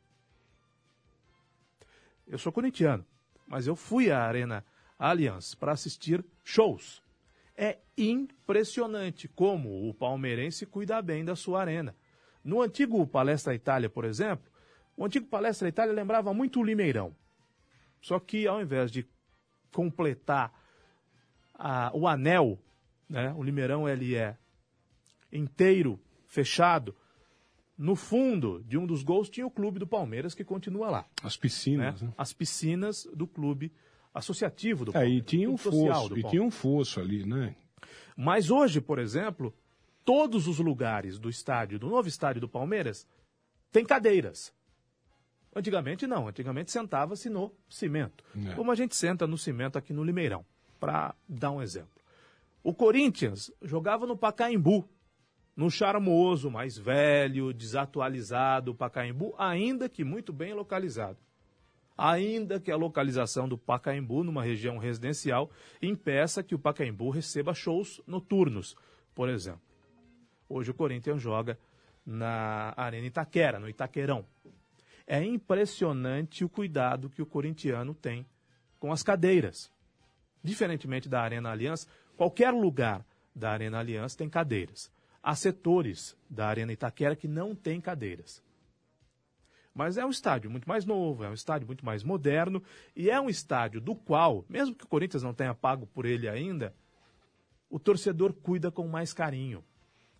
Eu 2.26 2.36
sou 2.36 2.52
corintiano, 2.52 3.02
mas 3.46 3.66
eu 3.66 3.74
fui 3.74 4.10
à 4.10 4.24
Arena 4.24 4.62
Allianz 4.98 5.54
para 5.54 5.72
assistir 5.72 6.22
shows. 6.44 7.02
É 7.56 7.78
impressionante 7.96 9.26
como 9.26 9.88
o 9.88 9.94
palmeirense 9.94 10.66
cuida 10.66 11.00
bem 11.00 11.24
da 11.24 11.34
sua 11.34 11.62
arena. 11.62 11.96
No 12.44 12.60
antigo 12.60 13.06
Palestra 13.06 13.54
Itália, 13.54 13.88
por 13.88 14.04
exemplo, 14.04 14.52
o 14.94 15.06
antigo 15.06 15.26
Palestra 15.28 15.66
Itália 15.66 15.94
lembrava 15.94 16.34
muito 16.34 16.60
o 16.60 16.62
Limeirão. 16.62 17.16
Só 18.02 18.20
que 18.20 18.46
ao 18.46 18.60
invés 18.60 18.92
de 18.92 19.08
completar 19.72 20.52
a, 21.54 21.90
o 21.94 22.06
anel, 22.06 22.58
né, 23.08 23.32
o 23.32 23.42
Limeirão 23.42 23.88
ele 23.88 24.14
é 24.14 24.36
inteiro, 25.34 26.00
fechado, 26.26 26.94
no 27.76 27.96
fundo 27.96 28.62
de 28.64 28.78
um 28.78 28.86
dos 28.86 29.02
gols 29.02 29.28
tinha 29.28 29.46
o 29.46 29.50
clube 29.50 29.78
do 29.78 29.86
Palmeiras 29.86 30.34
que 30.34 30.44
continua 30.44 30.88
lá. 30.90 31.06
As 31.22 31.36
piscinas, 31.36 32.00
né? 32.00 32.08
né? 32.08 32.14
As 32.16 32.32
piscinas 32.32 33.08
do 33.14 33.26
clube 33.26 33.72
associativo 34.12 34.84
do 34.84 34.92
É, 34.92 34.94
Palmeiras. 34.94 35.18
e 35.18 35.22
tinha 35.26 35.50
um 35.50 35.56
fosso, 35.56 36.18
e 36.18 36.22
tinha 36.24 36.42
um 36.42 36.50
fosso 36.50 37.00
ali, 37.00 37.26
né? 37.26 37.56
Mas 38.16 38.50
hoje, 38.50 38.80
por 38.80 38.98
exemplo, 39.00 39.52
todos 40.04 40.46
os 40.46 40.58
lugares 40.60 41.18
do 41.18 41.28
estádio, 41.28 41.78
do 41.78 41.88
novo 41.88 42.06
estádio 42.06 42.40
do 42.40 42.48
Palmeiras, 42.48 43.08
tem 43.72 43.84
cadeiras. 43.84 44.54
Antigamente 45.54 46.06
não, 46.06 46.28
antigamente 46.28 46.70
sentava-se 46.70 47.28
no 47.28 47.52
cimento. 47.68 48.24
É. 48.46 48.54
Como 48.54 48.70
a 48.70 48.74
gente 48.74 48.94
senta 48.94 49.26
no 49.26 49.38
cimento 49.38 49.76
aqui 49.76 49.92
no 49.92 50.04
Limeirão, 50.04 50.44
para 50.78 51.14
dar 51.28 51.50
um 51.50 51.62
exemplo. 51.62 52.02
O 52.62 52.72
Corinthians 52.72 53.52
jogava 53.62 54.06
no 54.06 54.16
Pacaembu, 54.16 54.88
no 55.56 55.70
charmoso, 55.70 56.50
mais 56.50 56.76
velho, 56.76 57.52
desatualizado 57.52 58.74
Pacaembu, 58.74 59.34
ainda 59.38 59.88
que 59.88 60.04
muito 60.04 60.32
bem 60.32 60.52
localizado. 60.52 61.18
Ainda 61.96 62.58
que 62.58 62.72
a 62.72 62.76
localização 62.76 63.48
do 63.48 63.56
Pacaembu, 63.56 64.24
numa 64.24 64.42
região 64.42 64.78
residencial, 64.78 65.48
impeça 65.80 66.42
que 66.42 66.54
o 66.54 66.58
Pacaembu 66.58 67.08
receba 67.10 67.54
shows 67.54 68.02
noturnos, 68.04 68.76
por 69.14 69.28
exemplo. 69.28 69.62
Hoje 70.48 70.72
o 70.72 70.74
Corinthians 70.74 71.22
joga 71.22 71.56
na 72.04 72.74
Arena 72.76 73.06
Itaquera, 73.06 73.60
no 73.60 73.68
Itaquerão. 73.68 74.26
É 75.06 75.22
impressionante 75.22 76.44
o 76.44 76.48
cuidado 76.48 77.08
que 77.08 77.22
o 77.22 77.26
corintiano 77.26 77.94
tem 77.94 78.26
com 78.80 78.92
as 78.92 79.02
cadeiras. 79.02 79.70
Diferentemente 80.42 81.08
da 81.08 81.22
Arena 81.22 81.50
Aliança, 81.50 81.86
qualquer 82.16 82.50
lugar 82.50 83.06
da 83.34 83.50
Arena 83.50 83.78
Aliança 83.78 84.18
tem 84.18 84.28
cadeiras. 84.28 84.90
Há 85.26 85.34
setores 85.34 86.14
da 86.28 86.46
Arena 86.46 86.70
Itaquera 86.70 87.16
que 87.16 87.26
não 87.26 87.54
tem 87.54 87.80
cadeiras. 87.80 88.44
Mas 89.72 89.96
é 89.96 90.04
um 90.04 90.10
estádio 90.10 90.50
muito 90.50 90.68
mais 90.68 90.84
novo, 90.84 91.24
é 91.24 91.30
um 91.30 91.32
estádio 91.32 91.66
muito 91.66 91.82
mais 91.82 92.04
moderno 92.04 92.62
e 92.94 93.08
é 93.08 93.18
um 93.18 93.30
estádio 93.30 93.80
do 93.80 93.94
qual, 93.96 94.44
mesmo 94.50 94.74
que 94.74 94.84
o 94.84 94.86
Corinthians 94.86 95.22
não 95.22 95.32
tenha 95.32 95.54
pago 95.54 95.86
por 95.86 96.04
ele 96.04 96.28
ainda, 96.28 96.74
o 97.70 97.78
torcedor 97.78 98.34
cuida 98.34 98.70
com 98.70 98.86
mais 98.86 99.14
carinho. 99.14 99.64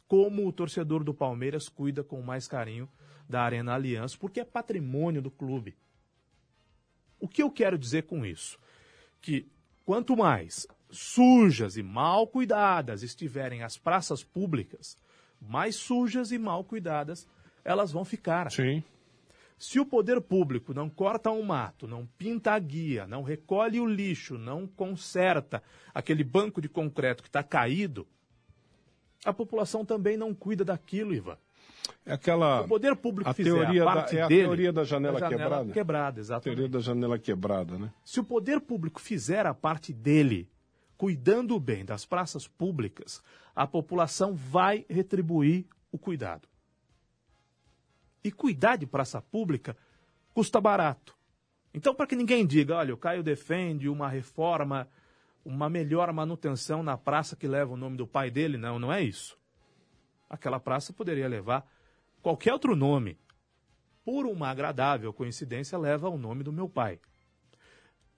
Como 0.09 0.49
o 0.49 0.53
torcedor 0.53 1.05
do 1.05 1.13
Palmeiras 1.13 1.69
cuida 1.69 2.03
com 2.03 2.23
mais 2.23 2.49
carinho 2.49 2.89
da 3.29 3.43
Arena 3.43 3.75
Aliança, 3.75 4.17
porque 4.19 4.41
é 4.41 4.45
patrimônio 4.45 5.21
do 5.21 5.31
clube. 5.31 5.77
O 7.21 7.29
que 7.29 7.43
eu 7.43 7.51
quero 7.51 7.77
dizer 7.77 8.05
com 8.05 8.25
isso? 8.25 8.59
Que 9.21 9.53
quanto 9.85 10.17
mais 10.17 10.67
sujas 10.91 11.76
e 11.76 11.83
mal 11.83 12.26
cuidadas 12.26 13.03
estiverem 13.03 13.62
as 13.62 13.76
praças 13.76 14.23
públicas, 14.23 14.97
mais 15.41 15.76
sujas 15.76 16.33
e 16.33 16.38
mal 16.38 16.64
cuidadas 16.64 17.26
elas 17.64 17.91
vão 17.91 18.05
ficar. 18.05 18.50
Sim. 18.50 18.83
Se 19.59 19.81
o 19.81 19.87
poder 19.87 20.21
público 20.21 20.75
não 20.75 20.91
corta 20.91 21.31
um 21.31 21.43
mato, 21.43 21.87
não 21.87 22.07
pinta 22.19 22.53
a 22.53 22.59
guia, 22.59 23.07
não 23.07 23.23
recolhe 23.23 23.81
o 23.81 23.87
lixo, 23.87 24.37
não 24.37 24.67
conserta 24.67 25.62
aquele 25.95 26.25
banco 26.25 26.61
de 26.61 26.69
concreto 26.69 27.23
que 27.23 27.29
está 27.29 27.43
caído, 27.43 28.07
a 29.25 29.33
população 29.33 29.85
também 29.85 30.17
não 30.17 30.35
cuida 30.35 30.64
daquilo, 30.64 31.14
Ivan. 31.14 31.38
É 32.07 32.12
aquela. 32.14 32.62
O 32.62 32.69
poder 32.69 32.95
público 32.97 33.31
a 33.31 33.35
fizer 33.35 33.50
teoria 33.50 33.83
a 33.83 33.85
da- 33.87 33.93
parte 33.95 34.17
é 34.17 34.23
a 34.23 34.29
dele, 34.29 34.43
teoria 34.45 34.73
da 34.73 34.85
janela 34.85 35.29
quebrada. 35.29 35.73
quebrada, 35.73 36.21
a 36.21 36.23
exatamente. 36.23 36.45
teoria 36.57 36.69
da 36.69 36.81
janela 36.81 37.19
quebrada, 37.19 37.79
né? 37.79 37.93
Se 38.05 38.21
o 38.21 38.25
poder 38.25 38.61
público 38.61 39.00
fizer 39.00 39.47
a 39.47 39.55
parte 39.55 39.93
dele, 39.93 40.49
cuidando 40.97 41.59
bem 41.59 41.85
das 41.85 42.05
praças 42.05 42.47
públicas, 42.47 43.23
a 43.55 43.67
população 43.67 44.35
vai 44.35 44.85
retribuir 44.88 45.67
o 45.91 45.99
cuidado. 45.99 46.49
E 48.23 48.33
cuidar 48.33 48.76
de 48.76 48.87
praça 48.87 49.21
pública 49.21 49.76
custa 50.33 50.61
barato. 50.61 51.14
Então, 51.73 51.95
para 51.95 52.07
que 52.07 52.17
ninguém 52.17 52.47
diga, 52.47 52.76
olha, 52.76 52.95
o 52.95 52.97
Caio 52.97 53.23
defende 53.23 53.88
uma 53.88 54.09
reforma, 54.09 54.88
uma 55.45 55.69
melhor 55.69 56.12
manutenção 56.12 56.83
na 56.83 56.97
praça 56.97 57.37
que 57.37 57.47
leva 57.49 57.73
o 57.75 57.76
nome 57.76 57.97
do 57.97 58.07
pai 58.07 58.31
dele, 58.31 58.57
não, 58.57 58.79
não 58.79 58.93
é 58.93 59.03
isso. 59.03 59.37
Aquela 60.35 60.59
praça 60.59 60.93
poderia 60.93 61.29
levar 61.29 61.64
qualquer 62.21 62.53
outro 62.53 62.75
nome. 62.75 63.17
Por 64.05 64.26
uma 64.26 64.49
agradável 64.49 65.12
coincidência, 65.12 65.79
leva 65.79 66.09
o 66.09 66.19
nome 66.19 66.43
do 66.43 66.53
meu 66.53 66.69
pai. 66.69 67.00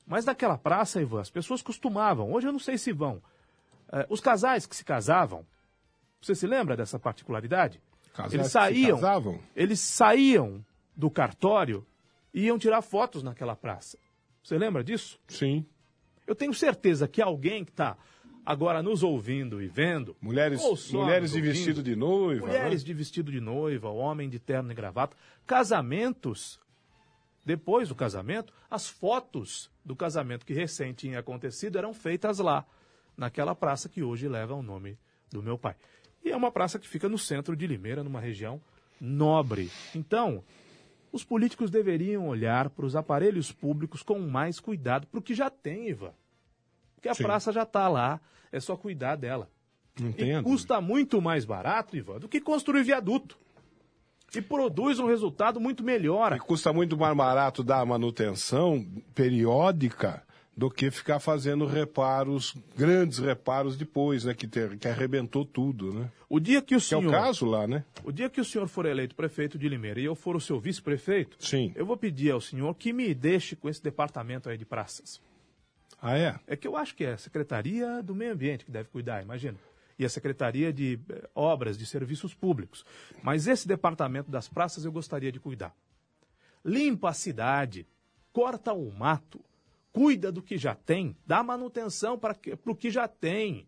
Mas 0.06 0.24
naquela 0.24 0.56
praça, 0.56 1.00
Ivan, 1.00 1.20
as 1.20 1.30
pessoas 1.30 1.62
costumavam, 1.62 2.32
hoje 2.32 2.48
eu 2.48 2.52
não 2.52 2.58
sei 2.58 2.78
se 2.78 2.92
vão, 2.92 3.22
eh, 3.92 4.06
os 4.08 4.20
casais 4.20 4.66
que 4.66 4.74
se 4.74 4.84
casavam, 4.84 5.46
você 6.20 6.34
se 6.34 6.46
lembra 6.46 6.76
dessa 6.76 6.98
particularidade? 6.98 7.80
Casais 8.14 8.34
eles 8.34 8.46
que 8.46 8.48
se 8.48 8.52
saíam, 8.52 8.96
casavam? 8.96 9.40
eles 9.54 9.80
saíam 9.80 10.64
do 10.96 11.10
cartório 11.10 11.86
e 12.32 12.46
iam 12.46 12.58
tirar 12.58 12.82
fotos 12.82 13.22
naquela 13.22 13.54
praça. 13.54 13.98
Você 14.42 14.56
lembra 14.56 14.82
disso? 14.82 15.20
Sim. 15.28 15.66
Eu 16.26 16.34
tenho 16.34 16.54
certeza 16.54 17.06
que 17.06 17.20
alguém 17.20 17.64
que 17.64 17.72
está 17.72 17.96
agora 18.46 18.80
nos 18.80 19.02
ouvindo 19.02 19.60
e 19.60 19.66
vendo, 19.66 20.16
Mulheres, 20.20 20.62
mulheres 20.92 21.32
de 21.32 21.38
ouvindo, 21.38 21.52
vestido 21.52 21.82
de 21.82 21.96
noiva. 21.96 22.46
mulheres 22.46 22.82
né? 22.82 22.86
de 22.86 22.94
vestido 22.94 23.32
de 23.32 23.40
noiva, 23.40 23.90
homem 23.90 24.28
de 24.30 24.38
terno 24.38 24.70
e 24.70 24.74
gravata, 24.74 25.16
casamentos. 25.44 26.60
Depois 27.44 27.88
do 27.88 27.94
casamento, 27.94 28.52
as 28.70 28.88
fotos 28.88 29.70
do 29.84 29.94
casamento 29.96 30.46
que 30.46 30.54
recém 30.54 30.92
tinha 30.92 31.18
acontecido 31.18 31.76
eram 31.76 31.92
feitas 31.92 32.38
lá, 32.38 32.64
naquela 33.16 33.54
praça 33.54 33.88
que 33.88 34.02
hoje 34.02 34.28
leva 34.28 34.54
o 34.54 34.62
nome 34.62 34.96
do 35.30 35.42
meu 35.42 35.58
pai. 35.58 35.74
E 36.24 36.30
é 36.30 36.36
uma 36.36 36.50
praça 36.50 36.78
que 36.78 36.88
fica 36.88 37.08
no 37.08 37.18
centro 37.18 37.56
de 37.56 37.66
Limeira, 37.66 38.02
numa 38.02 38.20
região 38.20 38.60
nobre. 39.00 39.70
Então, 39.94 40.42
os 41.12 41.22
políticos 41.24 41.70
deveriam 41.70 42.26
olhar 42.26 42.68
para 42.70 42.84
os 42.84 42.96
aparelhos 42.96 43.52
públicos 43.52 44.02
com 44.02 44.18
mais 44.18 44.58
cuidado, 44.58 45.06
para 45.06 45.18
o 45.18 45.22
que 45.22 45.34
já 45.34 45.48
tem, 45.48 45.88
Ivan. 45.88 46.12
Porque 46.96 47.08
a 47.08 47.14
Sim. 47.14 47.22
praça 47.22 47.52
já 47.52 47.62
está 47.62 47.88
lá, 47.88 48.20
é 48.56 48.60
só 48.60 48.76
cuidar 48.76 49.16
dela. 49.16 49.48
Não 49.98 50.10
E 50.10 50.42
custa 50.42 50.80
muito 50.80 51.20
mais 51.22 51.44
barato, 51.44 51.96
Ivan, 51.96 52.18
do 52.18 52.28
que 52.28 52.40
construir 52.40 52.82
viaduto. 52.82 53.38
E 54.34 54.42
produz 54.42 54.98
um 54.98 55.06
resultado 55.06 55.60
muito 55.60 55.82
melhor. 55.82 56.34
E 56.34 56.38
custa 56.38 56.72
muito 56.72 56.96
mais 56.96 57.16
barato 57.16 57.62
dar 57.62 57.84
manutenção 57.86 58.84
periódica 59.14 60.22
do 60.56 60.70
que 60.70 60.90
ficar 60.90 61.20
fazendo 61.20 61.66
reparos, 61.66 62.54
grandes 62.76 63.18
reparos 63.18 63.76
depois, 63.76 64.24
né? 64.24 64.34
Que, 64.34 64.46
ter, 64.46 64.78
que 64.78 64.88
arrebentou 64.88 65.44
tudo, 65.44 65.92
né? 65.92 66.10
O 66.28 66.40
dia 66.40 66.62
que 66.62 66.74
o 66.74 66.78
Que 66.78 66.84
é 66.84 66.88
senhor, 66.88 67.06
o 67.06 67.10
caso 67.10 67.44
lá, 67.44 67.66
né? 67.66 67.84
o 68.02 68.10
dia 68.10 68.30
que 68.30 68.40
o 68.40 68.44
senhor 68.44 68.66
for 68.66 68.86
eleito 68.86 69.14
prefeito 69.14 69.58
de 69.58 69.68
Limeira 69.68 70.00
e 70.00 70.04
eu 70.04 70.14
for 70.14 70.34
o 70.34 70.40
seu 70.40 70.58
vice-prefeito, 70.58 71.36
Sim. 71.38 71.72
eu 71.76 71.84
vou 71.84 71.96
pedir 71.96 72.30
ao 72.30 72.40
senhor 72.40 72.74
que 72.74 72.92
me 72.92 73.14
deixe 73.14 73.54
com 73.54 73.68
esse 73.68 73.82
departamento 73.82 74.48
aí 74.48 74.56
de 74.56 74.64
praças. 74.64 75.20
Ah, 76.00 76.18
é? 76.18 76.38
É 76.46 76.56
que 76.56 76.68
eu 76.68 76.76
acho 76.76 76.94
que 76.94 77.04
é 77.04 77.12
a 77.12 77.18
Secretaria 77.18 78.02
do 78.02 78.14
Meio 78.14 78.32
Ambiente 78.32 78.64
que 78.64 78.70
deve 78.70 78.88
cuidar, 78.88 79.22
imagina. 79.22 79.58
E 79.98 80.04
a 80.04 80.08
Secretaria 80.08 80.72
de 80.72 81.00
eh, 81.08 81.28
Obras, 81.34 81.78
de 81.78 81.86
Serviços 81.86 82.34
Públicos. 82.34 82.84
Mas 83.22 83.46
esse 83.46 83.66
departamento 83.66 84.30
das 84.30 84.48
praças 84.48 84.84
eu 84.84 84.92
gostaria 84.92 85.32
de 85.32 85.40
cuidar. 85.40 85.74
Limpa 86.64 87.10
a 87.10 87.14
cidade, 87.14 87.86
corta 88.32 88.72
o 88.72 88.92
mato, 88.92 89.40
cuida 89.92 90.30
do 90.30 90.42
que 90.42 90.58
já 90.58 90.74
tem, 90.74 91.16
dá 91.26 91.42
manutenção 91.42 92.18
para 92.18 92.36
o 92.66 92.74
que 92.74 92.90
já 92.90 93.08
tem. 93.08 93.66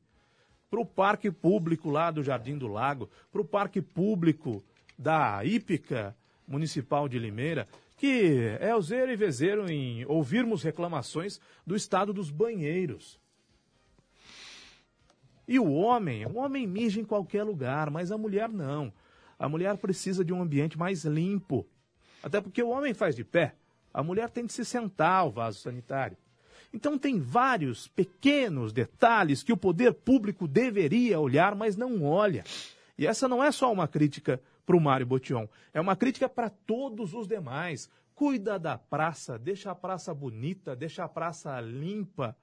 Para 0.70 0.80
o 0.80 0.84
parque 0.84 1.30
público 1.30 1.88
lá 1.88 2.10
do 2.10 2.22
Jardim 2.22 2.58
do 2.58 2.66
Lago, 2.66 3.08
para 3.32 3.40
o 3.40 3.44
parque 3.44 3.80
público 3.80 4.62
da 4.98 5.42
Ípica 5.42 6.14
Municipal 6.46 7.08
de 7.08 7.18
Limeira, 7.18 7.66
que 7.98 8.56
é 8.60 8.74
o 8.74 8.80
zero 8.80 9.12
e 9.12 9.16
vezeiro 9.16 9.70
em 9.70 10.06
ouvirmos 10.06 10.62
reclamações 10.62 11.40
do 11.66 11.74
estado 11.74 12.12
dos 12.12 12.30
banheiros. 12.30 13.20
E 15.46 15.58
o 15.58 15.72
homem, 15.72 16.24
o 16.24 16.36
homem 16.36 16.66
mija 16.66 17.00
em 17.00 17.04
qualquer 17.04 17.42
lugar, 17.42 17.90
mas 17.90 18.12
a 18.12 18.16
mulher 18.16 18.48
não. 18.48 18.92
A 19.36 19.48
mulher 19.48 19.76
precisa 19.76 20.24
de 20.24 20.32
um 20.32 20.40
ambiente 20.40 20.78
mais 20.78 21.04
limpo. 21.04 21.66
Até 22.22 22.40
porque 22.40 22.62
o 22.62 22.68
homem 22.68 22.94
faz 22.94 23.16
de 23.16 23.24
pé, 23.24 23.54
a 23.92 24.02
mulher 24.02 24.30
tem 24.30 24.46
de 24.46 24.52
se 24.52 24.64
sentar 24.64 25.20
ao 25.20 25.30
vaso 25.30 25.58
sanitário. 25.58 26.16
Então 26.72 26.98
tem 26.98 27.18
vários 27.18 27.88
pequenos 27.88 28.72
detalhes 28.72 29.42
que 29.42 29.52
o 29.52 29.56
poder 29.56 29.92
público 29.94 30.46
deveria 30.46 31.18
olhar, 31.18 31.54
mas 31.54 31.76
não 31.76 32.04
olha. 32.04 32.44
E 32.96 33.06
essa 33.06 33.26
não 33.26 33.42
é 33.42 33.50
só 33.50 33.72
uma 33.72 33.88
crítica 33.88 34.40
para 34.68 34.76
o 34.76 34.80
Mário 34.80 35.06
Botion, 35.06 35.48
é 35.72 35.80
uma 35.80 35.96
crítica 35.96 36.28
para 36.28 36.50
todos 36.50 37.14
os 37.14 37.26
demais. 37.26 37.88
Cuida 38.14 38.58
da 38.58 38.76
praça, 38.76 39.38
deixa 39.38 39.70
a 39.70 39.74
praça 39.74 40.12
bonita, 40.12 40.76
deixa 40.76 41.02
a 41.02 41.08
praça 41.08 41.58
limpa. 41.58 42.36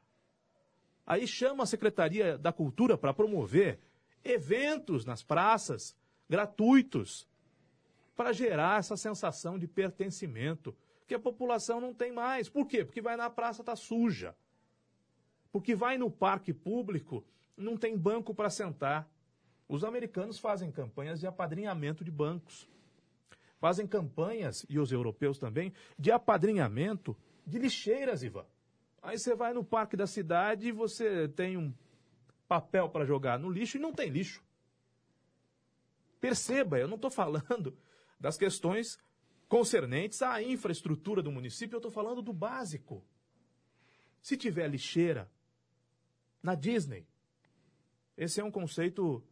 Aí 1.06 1.28
chama 1.28 1.62
a 1.62 1.68
Secretaria 1.68 2.36
da 2.36 2.52
Cultura 2.52 2.98
para 2.98 3.14
promover 3.14 3.80
eventos 4.24 5.06
nas 5.06 5.22
praças, 5.22 5.96
gratuitos, 6.28 7.28
para 8.16 8.34
gerar 8.34 8.80
essa 8.80 8.98
sensação 8.98 9.60
de 9.60 9.68
pertencimento 9.68 10.76
que 11.06 11.14
a 11.14 11.20
população 11.20 11.80
não 11.80 11.94
tem 11.94 12.12
mais. 12.12 12.50
Por 12.50 12.66
quê? 12.66 12.84
Porque 12.84 13.04
vai 13.04 13.16
na 13.16 13.30
praça, 13.30 13.64
tá 13.64 13.76
suja. 13.76 14.36
Porque 15.52 15.76
vai 15.76 15.96
no 15.96 16.10
parque 16.10 16.52
público, 16.52 17.24
não 17.56 17.78
tem 17.78 17.96
banco 17.96 18.34
para 18.34 18.50
sentar. 18.50 19.08
Os 19.68 19.84
americanos 19.84 20.38
fazem 20.38 20.72
campanhas 20.72 21.20
de 21.20 21.28
apadrinhamento 21.28 22.04
de 22.04 22.12
bancos. 22.12 22.70
Fazem 23.60 23.88
campanhas, 23.88 24.66
e 24.70 24.78
os 24.78 24.92
europeus 24.92 25.40
também, 25.40 25.74
de 25.98 26.12
apadrinhamento 26.12 27.18
de 27.46 27.58
lixeiras, 27.58 28.22
Ivan. 28.22 28.46
Aí 29.02 29.18
você 29.18 29.36
vai 29.36 29.54
no 29.54 29.64
parque 29.64 29.96
da 29.96 30.08
cidade 30.08 30.68
e 30.68 30.72
você 30.72 31.28
tem 31.30 31.58
um 31.58 31.74
papel 32.48 32.90
para 32.90 33.06
jogar 33.06 33.40
no 33.40 33.50
lixo 33.50 33.78
e 33.78 33.80
não 33.80 33.94
tem 33.94 34.10
lixo. 34.10 34.44
Perceba, 36.20 36.80
eu 36.80 36.88
não 36.88 36.96
estou 36.96 37.12
falando 37.12 37.78
das 38.20 38.38
questões 38.38 38.98
concernentes 39.48 40.22
à 40.22 40.42
infraestrutura 40.42 41.22
do 41.22 41.32
município, 41.32 41.76
eu 41.76 41.80
estou 41.80 41.92
falando 41.92 42.22
do 42.22 42.34
básico. 42.34 43.04
Se 44.22 44.36
tiver 44.36 44.68
lixeira 44.68 45.30
na 46.42 46.56
Disney, 46.56 47.06
esse 48.18 48.42
é 48.42 48.44
um 48.44 48.52
conceito. 48.52 49.24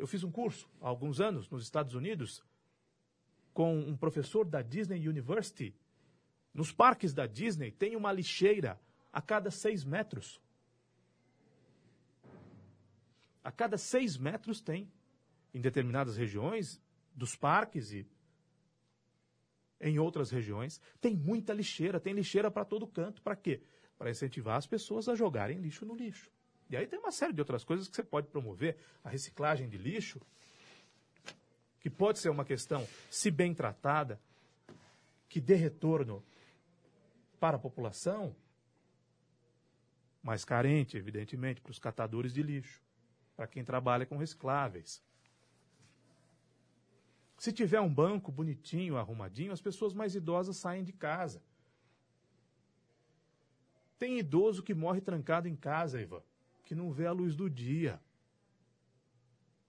Eu 0.00 0.06
fiz 0.06 0.24
um 0.24 0.30
curso 0.30 0.66
há 0.80 0.88
alguns 0.88 1.20
anos 1.20 1.50
nos 1.50 1.62
Estados 1.62 1.94
Unidos 1.94 2.42
com 3.52 3.78
um 3.78 3.94
professor 3.94 4.46
da 4.46 4.62
Disney 4.62 5.06
University. 5.06 5.76
Nos 6.54 6.72
parques 6.72 7.12
da 7.12 7.26
Disney 7.26 7.70
tem 7.70 7.94
uma 7.96 8.10
lixeira 8.10 8.80
a 9.12 9.20
cada 9.20 9.50
seis 9.50 9.84
metros. 9.84 10.40
A 13.44 13.52
cada 13.52 13.76
seis 13.76 14.16
metros 14.16 14.62
tem. 14.62 14.90
Em 15.52 15.60
determinadas 15.60 16.16
regiões 16.16 16.80
dos 17.14 17.36
parques 17.36 17.92
e 17.92 18.06
em 19.80 19.98
outras 19.98 20.30
regiões, 20.30 20.80
tem 21.00 21.14
muita 21.14 21.52
lixeira, 21.52 21.98
tem 21.98 22.14
lixeira 22.14 22.50
para 22.50 22.64
todo 22.64 22.86
canto. 22.86 23.20
Para 23.20 23.36
quê? 23.36 23.60
Para 23.98 24.10
incentivar 24.10 24.56
as 24.56 24.66
pessoas 24.66 25.08
a 25.08 25.14
jogarem 25.14 25.58
lixo 25.58 25.84
no 25.84 25.94
lixo. 25.94 26.30
E 26.70 26.76
aí 26.76 26.86
tem 26.86 27.00
uma 27.00 27.10
série 27.10 27.32
de 27.32 27.40
outras 27.40 27.64
coisas 27.64 27.88
que 27.88 27.96
você 27.96 28.02
pode 28.02 28.28
promover. 28.28 28.78
A 29.02 29.10
reciclagem 29.10 29.68
de 29.68 29.76
lixo, 29.76 30.20
que 31.80 31.90
pode 31.90 32.20
ser 32.20 32.28
uma 32.28 32.44
questão, 32.44 32.86
se 33.10 33.28
bem 33.30 33.52
tratada, 33.52 34.20
que 35.28 35.40
dê 35.40 35.56
retorno 35.56 36.22
para 37.40 37.56
a 37.56 37.60
população, 37.60 38.36
mais 40.22 40.44
carente, 40.44 40.96
evidentemente, 40.96 41.60
para 41.60 41.70
os 41.70 41.78
catadores 41.78 42.32
de 42.32 42.42
lixo, 42.42 42.80
para 43.36 43.48
quem 43.48 43.64
trabalha 43.64 44.06
com 44.06 44.16
recicláveis. 44.16 45.02
Se 47.38 47.52
tiver 47.52 47.80
um 47.80 47.92
banco 47.92 48.30
bonitinho, 48.30 48.98
arrumadinho, 48.98 49.50
as 49.50 49.62
pessoas 49.62 49.94
mais 49.94 50.14
idosas 50.14 50.58
saem 50.58 50.84
de 50.84 50.92
casa. 50.92 51.42
Tem 53.98 54.18
idoso 54.18 54.62
que 54.62 54.74
morre 54.74 55.00
trancado 55.00 55.48
em 55.48 55.56
casa, 55.56 56.00
Ivan, 56.00 56.22
que 56.70 56.74
não 56.76 56.92
vê 56.92 57.04
a 57.04 57.10
luz 57.10 57.34
do 57.34 57.50
dia. 57.50 58.00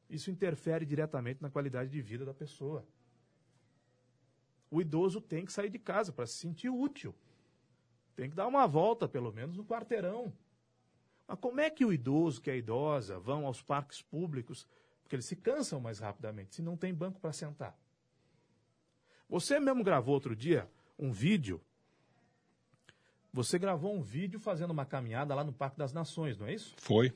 Isso 0.08 0.30
interfere 0.30 0.86
diretamente 0.86 1.42
na 1.42 1.50
qualidade 1.50 1.90
de 1.90 2.00
vida 2.00 2.24
da 2.24 2.32
pessoa. 2.32 2.86
O 4.70 4.80
idoso 4.80 5.20
tem 5.20 5.44
que 5.44 5.52
sair 5.52 5.72
de 5.72 5.80
casa 5.80 6.14
para 6.14 6.28
se 6.28 6.36
sentir 6.36 6.70
útil. 6.70 7.16
Tem 8.16 8.30
que 8.30 8.36
dar 8.36 8.46
uma 8.46 8.68
volta, 8.68 9.10
pelo 9.10 9.34
menos, 9.34 9.58
no 9.58 9.66
quarteirão. 9.66 10.32
Mas 11.28 11.40
como 11.40 11.60
é 11.60 11.72
que 11.72 11.84
o 11.84 11.92
idoso, 11.92 12.40
que 12.40 12.52
é 12.52 12.58
idosa, 12.58 13.18
vão 13.18 13.48
aos 13.48 13.64
parques 13.64 14.04
públicos 14.04 14.68
porque 15.02 15.16
eles 15.16 15.26
se 15.26 15.36
cansam 15.36 15.80
mais 15.80 15.98
rapidamente, 15.98 16.54
se 16.54 16.62
não 16.62 16.78
tem 16.78 16.94
banco 16.94 17.20
para 17.20 17.34
sentar. 17.34 17.76
Você 19.28 19.60
mesmo 19.60 19.84
gravou 19.84 20.14
outro 20.14 20.36
dia 20.36 20.70
um 21.00 21.12
vídeo. 21.12 21.60
Você 23.34 23.58
gravou 23.58 23.96
um 23.96 24.02
vídeo 24.02 24.40
fazendo 24.40 24.72
uma 24.72 24.86
caminhada 24.86 25.34
lá 25.34 25.44
no 25.44 25.54
Parque 25.54 25.78
das 25.78 25.94
Nações, 25.94 26.38
não 26.38 26.48
é 26.48 26.54
isso? 26.54 26.74
Foi. 26.78 27.14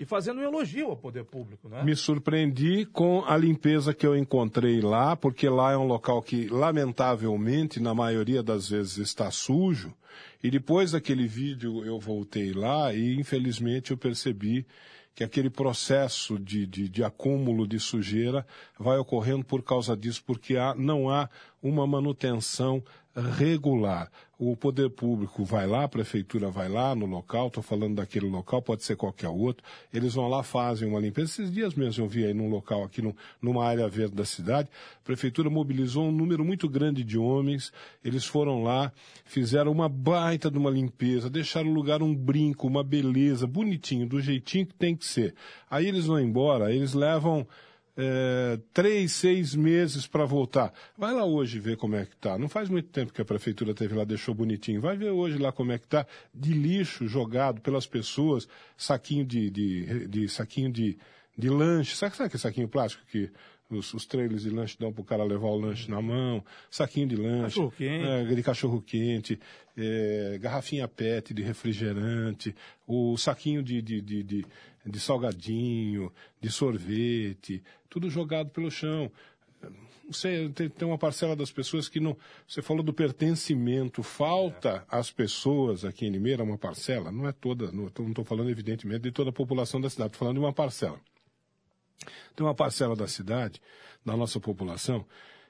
E 0.00 0.04
fazendo 0.04 0.40
um 0.40 0.42
elogio 0.42 0.88
ao 0.88 0.96
poder 0.96 1.24
público, 1.24 1.68
né? 1.68 1.84
Me 1.84 1.94
surpreendi 1.94 2.84
com 2.86 3.24
a 3.24 3.36
limpeza 3.36 3.94
que 3.94 4.04
eu 4.04 4.16
encontrei 4.16 4.80
lá, 4.80 5.14
porque 5.14 5.48
lá 5.48 5.70
é 5.72 5.76
um 5.76 5.86
local 5.86 6.20
que, 6.20 6.48
lamentavelmente, 6.48 7.78
na 7.78 7.94
maioria 7.94 8.42
das 8.42 8.68
vezes 8.68 8.98
está 8.98 9.30
sujo. 9.30 9.94
E 10.42 10.50
depois 10.50 10.90
daquele 10.90 11.28
vídeo 11.28 11.84
eu 11.84 12.00
voltei 12.00 12.52
lá 12.52 12.92
e, 12.92 13.14
infelizmente, 13.14 13.92
eu 13.92 13.96
percebi 13.96 14.66
que 15.14 15.24
aquele 15.24 15.50
processo 15.50 16.38
de, 16.38 16.64
de, 16.64 16.88
de, 16.88 17.02
acúmulo 17.02 17.66
de 17.66 17.80
sujeira 17.80 18.46
vai 18.78 18.98
ocorrendo 18.98 19.44
por 19.44 19.64
causa 19.64 19.96
disso, 19.96 20.22
porque 20.24 20.56
há, 20.56 20.76
não 20.76 21.10
há 21.10 21.28
uma 21.60 21.86
manutenção 21.88 22.82
regular. 23.20 24.10
O 24.38 24.56
poder 24.56 24.88
público 24.90 25.44
vai 25.44 25.66
lá, 25.66 25.82
a 25.82 25.88
prefeitura 25.88 26.48
vai 26.48 26.68
lá 26.68 26.94
no 26.94 27.06
local, 27.06 27.48
estou 27.48 27.62
falando 27.62 27.96
daquele 27.96 28.28
local, 28.28 28.62
pode 28.62 28.84
ser 28.84 28.94
qualquer 28.94 29.28
outro, 29.28 29.64
eles 29.92 30.14
vão 30.14 30.28
lá, 30.28 30.44
fazem 30.44 30.88
uma 30.88 31.00
limpeza. 31.00 31.32
Esses 31.32 31.50
dias 31.50 31.74
mesmo 31.74 32.04
eu 32.04 32.08
vi 32.08 32.24
aí 32.24 32.32
num 32.32 32.48
local 32.48 32.84
aqui, 32.84 33.02
num, 33.02 33.12
numa 33.42 33.64
área 33.64 33.88
verde 33.88 34.14
da 34.14 34.24
cidade, 34.24 34.68
a 35.02 35.04
prefeitura 35.04 35.50
mobilizou 35.50 36.04
um 36.04 36.12
número 36.12 36.44
muito 36.44 36.68
grande 36.68 37.02
de 37.02 37.18
homens, 37.18 37.72
eles 38.04 38.24
foram 38.24 38.62
lá, 38.62 38.92
fizeram 39.24 39.72
uma 39.72 39.88
baita 39.88 40.48
de 40.48 40.56
uma 40.56 40.70
limpeza, 40.70 41.28
deixaram 41.28 41.70
o 41.70 41.74
lugar 41.74 42.00
um 42.00 42.14
brinco, 42.14 42.68
uma 42.68 42.84
beleza, 42.84 43.44
bonitinho, 43.44 44.06
do 44.06 44.20
jeitinho 44.20 44.66
que 44.66 44.74
tem 44.74 44.94
que 44.94 45.04
ser. 45.04 45.34
Aí 45.68 45.86
eles 45.86 46.06
vão 46.06 46.20
embora, 46.20 46.72
eles 46.72 46.94
levam 46.94 47.44
é, 48.00 48.60
três, 48.72 49.10
seis 49.10 49.56
meses 49.56 50.06
para 50.06 50.24
voltar. 50.24 50.72
Vai 50.96 51.12
lá 51.12 51.24
hoje 51.24 51.58
ver 51.58 51.76
como 51.76 51.96
é 51.96 52.06
que 52.06 52.16
tá. 52.16 52.38
Não 52.38 52.48
faz 52.48 52.68
muito 52.68 52.88
tempo 52.90 53.12
que 53.12 53.20
a 53.20 53.24
prefeitura 53.24 53.74
teve 53.74 53.92
lá, 53.94 54.04
deixou 54.04 54.32
bonitinho. 54.32 54.80
Vai 54.80 54.96
ver 54.96 55.10
hoje 55.10 55.36
lá 55.36 55.50
como 55.50 55.72
é 55.72 55.78
que 55.78 55.88
tá. 55.88 56.06
De 56.32 56.52
lixo 56.52 57.08
jogado 57.08 57.60
pelas 57.60 57.88
pessoas, 57.88 58.48
saquinho 58.76 59.24
de, 59.24 59.50
de, 59.50 60.06
de 60.06 60.28
saquinho 60.28 60.70
de, 60.70 60.96
de 61.36 61.50
lanche. 61.50 61.96
Sabe, 61.96 62.16
sabe 62.16 62.28
aquele 62.28 62.40
saquinho 62.40 62.68
plástico 62.68 63.04
que 63.10 63.28
os, 63.68 63.92
os 63.92 64.06
trailers 64.06 64.42
de 64.42 64.50
lanche 64.50 64.76
dão 64.78 64.92
para 64.92 65.02
o 65.02 65.04
cara 65.04 65.24
levar 65.24 65.48
o 65.48 65.58
lanche 65.58 65.90
na 65.90 66.00
mão, 66.00 66.44
saquinho 66.70 67.08
de 67.08 67.16
lanche, 67.16 67.56
cachorro 67.56 67.72
-quente. 67.78 68.06
É, 68.06 68.34
de 68.34 68.42
cachorro 68.42 68.82
quente, 68.82 69.40
é, 69.76 70.38
garrafinha 70.40 70.88
PET 70.88 71.34
de 71.34 71.42
refrigerante, 71.42 72.54
o 72.86 73.16
saquinho 73.16 73.62
de, 73.62 73.82
de, 73.82 74.00
de, 74.00 74.22
de, 74.22 74.46
de 74.90 74.98
salgadinho, 75.00 76.12
de 76.40 76.50
sorvete, 76.50 77.62
tudo 77.88 78.08
jogado 78.08 78.50
pelo 78.50 78.70
chão. 78.70 79.10
Você 80.10 80.50
tem, 80.54 80.68
tem, 80.70 80.88
uma 80.88 80.96
parcela 80.96 81.36
das 81.36 81.50
pessoas 81.50 81.88
que 81.88 82.00
não. 82.00 82.16
Você 82.46 82.62
falou 82.62 82.82
do 82.82 82.94
pertencimento, 82.94 84.02
falta 84.02 84.86
é. 84.90 84.96
às 84.96 85.10
pessoas 85.10 85.84
aqui 85.84 86.06
em 86.06 86.10
Limeira 86.10 86.42
uma 86.42 86.56
parcela, 86.56 87.12
não 87.12 87.28
é 87.28 87.32
toda, 87.32 87.70
não 87.70 87.86
estou 87.86 88.24
falando 88.24 88.48
evidentemente 88.48 89.00
de 89.00 89.12
toda 89.12 89.30
a 89.30 89.32
população 89.32 89.80
da 89.80 89.90
cidade, 89.90 90.08
estou 90.08 90.20
falando 90.20 90.36
de 90.36 90.40
uma 90.40 90.52
parcela. 90.52 90.98
Tem 92.34 92.46
uma 92.46 92.54
parcela 92.54 92.96
da 92.96 93.06
cidade, 93.06 93.60
da 94.04 94.16
nossa 94.16 94.40
população, 94.40 95.04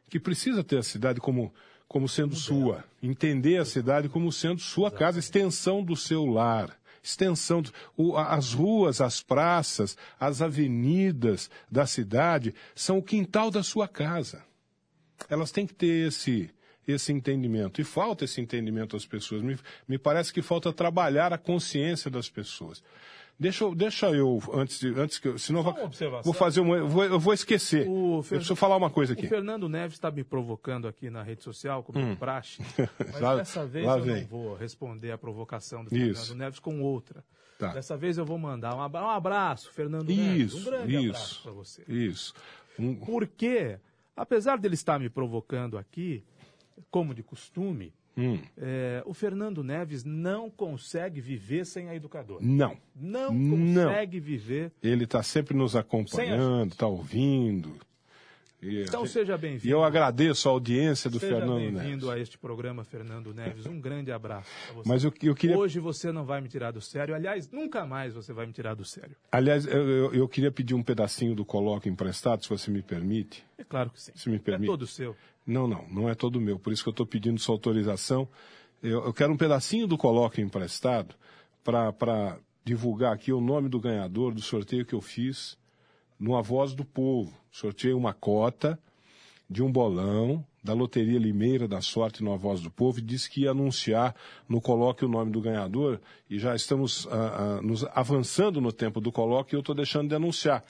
que 0.08 0.18
precisa 0.18 0.64
ter 0.64 0.78
a 0.78 0.82
cidade 0.82 1.20
como, 1.20 1.52
como 1.86 2.08
sendo 2.08 2.34
sua, 2.34 2.84
entender 3.02 3.58
a 3.58 3.64
cidade 3.64 4.08
como 4.08 4.32
sendo 4.32 4.60
sua 4.60 4.90
casa, 4.90 5.18
extensão 5.18 5.84
do 5.84 5.94
seu 5.94 6.24
lar 6.24 6.77
extensão, 7.02 7.62
o, 7.96 8.16
as 8.16 8.52
ruas, 8.52 9.00
as 9.00 9.22
praças, 9.22 9.96
as 10.18 10.42
avenidas 10.42 11.50
da 11.70 11.86
cidade 11.86 12.54
são 12.74 12.98
o 12.98 13.02
quintal 13.02 13.50
da 13.50 13.62
sua 13.62 13.88
casa. 13.88 14.44
Elas 15.28 15.50
têm 15.50 15.66
que 15.66 15.74
ter 15.74 16.08
esse, 16.08 16.50
esse 16.86 17.12
entendimento. 17.12 17.80
E 17.80 17.84
falta 17.84 18.24
esse 18.24 18.40
entendimento 18.40 18.96
às 18.96 19.04
pessoas. 19.04 19.42
Me, 19.42 19.58
me 19.86 19.98
parece 19.98 20.32
que 20.32 20.42
falta 20.42 20.72
trabalhar 20.72 21.32
a 21.32 21.38
consciência 21.38 22.10
das 22.10 22.28
pessoas. 22.28 22.82
Deixa, 23.40 23.72
deixa 23.72 24.10
eu, 24.10 24.42
antes, 24.52 24.80
de, 24.80 24.88
antes 24.98 25.18
que 25.20 25.28
eu, 25.28 25.38
senão 25.38 25.62
vou, 25.62 25.74
vou 26.24 26.32
fazer 26.32 26.58
uma, 26.60 26.76
eu 26.76 26.88
vou, 26.88 27.04
eu 27.04 27.20
vou 27.20 27.32
esquecer. 27.32 27.86
O 27.88 28.18
eu 28.18 28.22
preciso 28.24 28.56
falar 28.56 28.76
uma 28.76 28.90
coisa 28.90 29.12
aqui. 29.12 29.26
O 29.26 29.28
Fernando 29.28 29.68
Neves 29.68 29.94
está 29.94 30.10
me 30.10 30.24
provocando 30.24 30.88
aqui 30.88 31.08
na 31.08 31.22
rede 31.22 31.44
social, 31.44 31.84
como 31.84 32.00
hum. 32.00 32.16
praxe, 32.16 32.60
mas 32.98 33.20
lá, 33.20 33.36
dessa 33.36 33.64
vez 33.64 33.86
eu 33.86 34.02
vem. 34.02 34.22
não 34.22 34.26
vou 34.26 34.56
responder 34.56 35.12
a 35.12 35.18
provocação 35.18 35.84
do 35.84 35.96
Isso. 35.96 36.20
Fernando 36.22 36.38
Neves 36.38 36.58
com 36.58 36.82
outra. 36.82 37.24
Tá. 37.60 37.72
Dessa 37.72 37.96
vez 37.96 38.18
eu 38.18 38.24
vou 38.24 38.38
mandar 38.38 38.74
um 38.74 38.82
abraço, 38.82 39.06
um 39.06 39.10
abraço 39.10 39.72
Fernando 39.72 40.10
isso, 40.10 40.20
Neves. 40.20 40.54
Um 40.54 40.64
grande 40.64 40.96
isso, 40.96 41.08
abraço 41.08 41.42
para 41.42 41.52
você. 41.52 41.84
Isso. 41.86 42.34
Um... 42.76 42.94
Porque, 42.96 43.78
apesar 44.16 44.58
dele 44.58 44.74
estar 44.74 44.98
me 44.98 45.08
provocando 45.08 45.78
aqui, 45.78 46.24
como 46.90 47.14
de 47.14 47.22
costume, 47.22 47.92
Hum. 48.18 48.38
É, 48.56 49.02
o 49.06 49.14
Fernando 49.14 49.62
Neves 49.62 50.02
não 50.04 50.50
consegue 50.50 51.20
viver 51.20 51.64
sem 51.64 51.88
a 51.88 51.94
educadora. 51.94 52.40
Não. 52.44 52.76
Não 52.96 53.32
Não. 53.32 53.84
consegue 53.88 54.18
viver. 54.18 54.72
Ele 54.82 55.04
está 55.04 55.22
sempre 55.22 55.56
nos 55.56 55.76
acompanhando, 55.76 56.72
está 56.72 56.86
ouvindo. 56.86 57.76
E, 58.60 58.82
Então 58.82 59.06
seja 59.06 59.36
e 59.36 59.38
bem-vindo. 59.38 59.72
eu 59.72 59.84
agradeço 59.84 60.48
a 60.48 60.50
audiência 60.50 61.08
do 61.08 61.20
Seja 61.20 61.36
Fernando 61.36 61.58
bem-vindo 61.60 62.06
Neves. 62.06 62.08
a 62.08 62.18
este 62.18 62.36
programa, 62.36 62.82
Fernando 62.82 63.32
Neves. 63.32 63.66
Um 63.66 63.80
grande 63.80 64.10
abraço 64.10 64.50
pra 64.66 64.74
você. 64.74 64.88
Mas 64.88 65.04
eu, 65.04 65.12
eu 65.22 65.32
queria, 65.32 65.56
Hoje 65.56 65.78
você 65.78 66.10
não 66.10 66.24
vai 66.24 66.40
me 66.40 66.48
tirar 66.48 66.72
do 66.72 66.80
sério. 66.80 67.14
Aliás, 67.14 67.48
nunca 67.52 67.86
mais 67.86 68.14
você 68.14 68.32
vai 68.32 68.46
me 68.46 68.52
tirar 68.52 68.74
do 68.74 68.84
sério. 68.84 69.14
aliás, 69.30 69.64
eu, 69.64 69.88
eu- 69.88 70.12
eu 70.14 70.28
queria 70.28 70.50
pedir 70.50 70.74
um 70.74 70.82
pedacinho 70.82 71.36
do 71.36 71.44
colóquio 71.44 71.88
emprestado, 71.88 72.42
se 72.42 72.48
você 72.48 72.68
me 72.68 72.82
permite. 72.82 73.46
É 73.56 73.62
claro 73.62 73.90
que 73.90 74.02
sim. 74.02 74.10
Se 74.16 74.28
me 74.28 74.40
permite. 74.40 74.68
É 74.68 74.72
todo 74.72 74.88
seu. 74.88 75.14
Não, 75.48 75.66
não, 75.66 75.86
não 75.90 76.08
é 76.10 76.14
todo 76.14 76.38
meu. 76.38 76.58
Por 76.58 76.74
isso 76.74 76.82
que 76.82 76.90
eu 76.90 76.92
estou 76.92 77.06
pedindo 77.06 77.40
sua 77.40 77.54
autorização. 77.54 78.28
Eu, 78.82 79.06
eu 79.06 79.14
quero 79.14 79.32
um 79.32 79.36
pedacinho 79.36 79.86
do 79.86 79.96
colóquio 79.96 80.44
emprestado 80.44 81.14
para 81.64 82.38
divulgar 82.62 83.14
aqui 83.14 83.32
o 83.32 83.40
nome 83.40 83.66
do 83.70 83.80
ganhador 83.80 84.34
do 84.34 84.42
sorteio 84.42 84.84
que 84.84 84.94
eu 84.94 85.00
fiz 85.00 85.56
no 86.20 86.36
A 86.36 86.42
Voz 86.42 86.74
do 86.74 86.84
Povo. 86.84 87.32
Sorteei 87.50 87.94
uma 87.94 88.12
cota 88.12 88.78
de 89.48 89.62
um 89.62 89.72
bolão 89.72 90.44
da 90.62 90.74
Loteria 90.74 91.18
Limeira 91.18 91.66
da 91.66 91.80
Sorte 91.80 92.22
no 92.22 92.34
A 92.34 92.36
Voz 92.36 92.60
do 92.60 92.70
Povo 92.70 92.98
e 92.98 93.02
disse 93.02 93.30
que 93.30 93.42
ia 93.42 93.52
anunciar 93.52 94.14
no 94.46 94.60
colóquio 94.60 95.08
o 95.08 95.10
nome 95.10 95.32
do 95.32 95.40
ganhador 95.40 95.98
e 96.28 96.38
já 96.38 96.54
estamos 96.54 97.08
ah, 97.10 97.56
ah, 97.58 97.62
nos 97.62 97.84
avançando 97.94 98.60
no 98.60 98.70
tempo 98.70 99.00
do 99.00 99.10
colóquio 99.10 99.56
e 99.56 99.56
eu 99.56 99.60
estou 99.60 99.74
deixando 99.74 100.10
de 100.10 100.14
anunciar. 100.14 100.62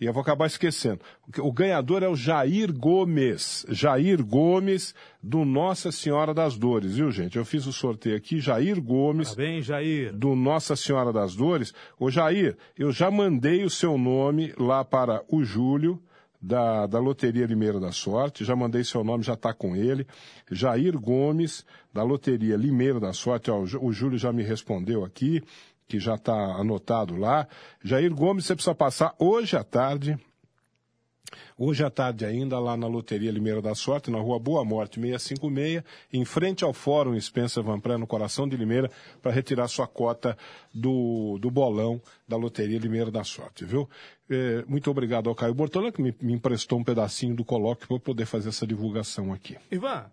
E 0.00 0.06
eu 0.06 0.12
vou 0.12 0.22
acabar 0.22 0.46
esquecendo. 0.46 1.00
O 1.38 1.52
ganhador 1.52 2.02
é 2.02 2.08
o 2.08 2.16
Jair 2.16 2.72
Gomes. 2.72 3.64
Jair 3.68 4.24
Gomes, 4.24 4.94
do 5.22 5.44
Nossa 5.44 5.92
Senhora 5.92 6.34
das 6.34 6.56
Dores, 6.58 6.96
viu, 6.96 7.12
gente? 7.12 7.36
Eu 7.38 7.44
fiz 7.44 7.64
o 7.66 7.72
sorteio 7.72 8.16
aqui, 8.16 8.40
Jair 8.40 8.82
Gomes, 8.82 9.30
Parabéns, 9.30 9.66
Jair. 9.66 10.12
do 10.12 10.34
Nossa 10.34 10.74
Senhora 10.74 11.12
das 11.12 11.36
Dores. 11.36 11.72
Ô 11.98 12.10
Jair, 12.10 12.56
eu 12.76 12.90
já 12.90 13.10
mandei 13.10 13.64
o 13.64 13.70
seu 13.70 13.96
nome 13.96 14.52
lá 14.58 14.84
para 14.84 15.22
o 15.28 15.44
Júlio, 15.44 16.02
da, 16.42 16.86
da 16.86 16.98
Loteria 16.98 17.46
Limeira 17.46 17.80
da 17.80 17.90
Sorte, 17.90 18.44
já 18.44 18.54
mandei 18.54 18.84
seu 18.84 19.02
nome, 19.02 19.22
já 19.24 19.32
está 19.32 19.54
com 19.54 19.74
ele. 19.74 20.06
Jair 20.50 20.98
Gomes, 20.98 21.64
da 21.92 22.02
Loteria 22.02 22.56
Limeira 22.56 23.00
da 23.00 23.14
Sorte, 23.14 23.50
ó, 23.50 23.60
o 23.60 23.92
Júlio 23.92 24.18
já 24.18 24.30
me 24.30 24.42
respondeu 24.42 25.04
aqui, 25.04 25.42
que 25.86 25.98
já 25.98 26.14
está 26.14 26.34
anotado 26.56 27.16
lá. 27.16 27.46
Jair 27.82 28.12
Gomes, 28.14 28.46
você 28.46 28.54
precisa 28.54 28.74
passar 28.74 29.14
hoje 29.18 29.56
à 29.56 29.64
tarde, 29.64 30.18
Hoje 31.56 31.84
à 31.84 31.90
tarde 31.90 32.24
ainda, 32.24 32.58
lá 32.58 32.76
na 32.76 32.86
Loteria 32.86 33.30
Limeira 33.30 33.62
da 33.62 33.74
Sorte, 33.74 34.10
na 34.10 34.18
rua 34.18 34.38
Boa 34.38 34.64
Morte 34.64 35.00
656, 35.00 35.82
em 36.12 36.24
frente 36.24 36.64
ao 36.64 36.72
Fórum 36.72 37.18
Spencer 37.20 37.62
Van 37.62 37.80
Pré, 37.80 37.96
no 37.96 38.06
coração 38.06 38.48
de 38.48 38.56
Limeira, 38.56 38.90
para 39.22 39.32
retirar 39.32 39.68
sua 39.68 39.86
cota 39.86 40.36
do, 40.72 41.38
do 41.38 41.50
bolão 41.50 42.00
da 42.26 42.36
Loteria 42.36 42.78
Limeira 42.78 43.10
da 43.10 43.24
Sorte, 43.24 43.64
viu? 43.64 43.88
Eh, 44.28 44.64
muito 44.66 44.90
obrigado 44.90 45.28
ao 45.28 45.34
Caio 45.34 45.54
Bortola, 45.54 45.92
que 45.92 46.02
me, 46.02 46.14
me 46.20 46.32
emprestou 46.32 46.78
um 46.78 46.84
pedacinho 46.84 47.34
do 47.34 47.44
colóquio 47.44 47.86
para 47.86 48.00
poder 48.00 48.26
fazer 48.26 48.48
essa 48.48 48.66
divulgação 48.66 49.32
aqui. 49.32 49.56
Ivan, 49.70 50.10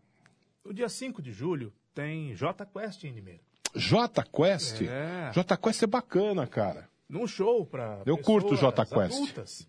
no 0.64 0.74
dia 0.74 0.90
5 0.90 1.22
de 1.22 1.32
julho 1.32 1.74
tem 1.94 2.36
J 2.36 2.66
Quest 2.66 3.04
em 3.04 3.12
Limeira. 3.12 3.51
J 3.76 4.24
Quest? 4.24 4.82
É. 4.82 5.32
J 5.34 5.58
Quest 5.58 5.84
é 5.84 5.88
bacana, 5.88 6.46
cara. 6.48 6.90
Num 7.08 7.28
show 7.28 7.66
para 7.66 8.02
Eu 8.06 8.18
curto 8.18 8.54
o 8.54 8.58
Jota 8.58 8.86
Quest. 8.86 9.14
adultas. 9.16 9.68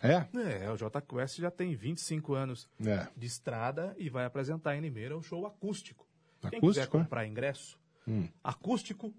É? 0.00 0.64
É, 0.64 0.70
o 0.70 0.76
J 0.76 1.00
Quest 1.02 1.38
já 1.38 1.50
tem 1.50 1.74
25 1.74 2.34
anos 2.34 2.68
É. 2.84 3.08
de 3.16 3.26
estrada 3.26 3.94
e 3.98 4.08
vai 4.08 4.24
apresentar 4.24 4.76
em 4.76 4.80
Limeira 4.80 5.16
o 5.16 5.22
show 5.22 5.44
acústico. 5.46 6.06
Quem 6.40 6.58
Acústico, 6.58 6.68
quiser 6.68 6.82
é? 6.82 6.86
comprar 6.86 7.26
ingresso, 7.26 7.76
acústico, 8.44 9.12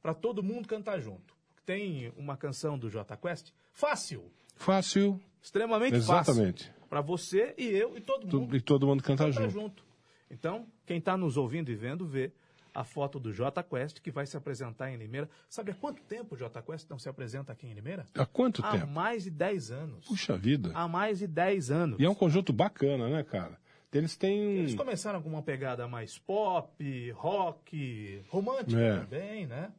para 0.00 0.14
todo 0.14 0.42
mundo 0.42 0.68
cantar 0.68 1.00
junto. 1.00 1.34
Tem 1.66 2.12
uma 2.16 2.36
canção 2.36 2.78
do 2.78 2.88
J 2.88 3.16
Quest 3.16 3.50
fácil, 3.72 4.30
Fácil. 4.54 5.20
extremamente 5.42 5.96
Exatamente. 5.96 6.64
fácil. 6.66 6.82
Para 6.88 7.00
você 7.00 7.54
e 7.58 7.64
eu 7.66 7.96
e 7.96 8.00
todo 8.00 8.26
mundo 8.38 8.54
E 8.56 8.60
todo 8.60 8.86
mundo 8.86 9.02
canta 9.02 9.24
cantar 9.24 9.42
junto. 9.42 9.50
junto. 9.52 9.84
Então, 10.30 10.66
quem 10.86 10.98
está 10.98 11.16
nos 11.16 11.36
ouvindo 11.36 11.70
e 11.70 11.74
vendo, 11.74 12.06
vê 12.06 12.32
a 12.74 12.84
foto 12.84 13.18
do 13.20 13.32
J 13.32 13.62
Quest 13.62 14.00
que 14.00 14.10
vai 14.10 14.26
se 14.26 14.36
apresentar 14.36 14.90
em 14.90 14.96
Limeira. 14.96 15.28
Sabe 15.48 15.70
há 15.70 15.74
quanto 15.74 16.02
tempo 16.02 16.34
o 16.34 16.38
J 16.38 16.62
Quest 16.62 16.88
não 16.90 16.98
se 16.98 17.08
apresenta 17.08 17.52
aqui 17.52 17.66
em 17.66 17.72
Limeira? 17.72 18.08
Há 18.14 18.24
quanto 18.26 18.64
Há 18.64 18.72
tempo? 18.72 18.86
mais 18.88 19.24
de 19.24 19.30
10 19.30 19.70
anos. 19.70 20.06
Puxa 20.06 20.36
vida. 20.36 20.70
Há 20.74 20.86
mais 20.88 21.18
de 21.18 21.26
10 21.26 21.70
anos. 21.70 22.00
E 22.00 22.04
é 22.04 22.08
um 22.10 22.14
conjunto 22.14 22.52
bacana, 22.52 23.08
né, 23.08 23.22
cara? 23.22 23.60
Eles 23.92 24.16
têm. 24.16 24.40
Eles 24.58 24.74
começaram 24.74 25.20
com 25.20 25.28
uma 25.28 25.42
pegada 25.42 25.86
mais 25.86 26.18
pop, 26.18 27.10
rock, 27.10 28.24
romântica 28.28 28.80
É. 28.80 28.98
também, 29.00 29.46
né? 29.46 29.70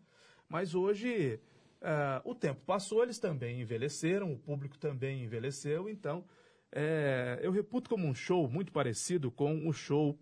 Mas 0.48 0.76
hoje 0.76 1.40
ah, 1.82 2.22
o 2.24 2.36
tempo 2.36 2.62
passou, 2.64 3.02
eles 3.02 3.18
também 3.18 3.60
envelheceram, 3.62 4.32
o 4.32 4.38
público 4.38 4.78
também 4.78 5.24
envelheceu, 5.24 5.90
então 5.90 6.24
é, 6.72 7.40
eu 7.42 7.52
reputo 7.52 7.90
como 7.90 8.08
um 8.08 8.14
show 8.14 8.48
muito 8.48 8.72
parecido 8.72 9.32
com 9.32 9.68
o 9.68 9.74
show 9.74 10.16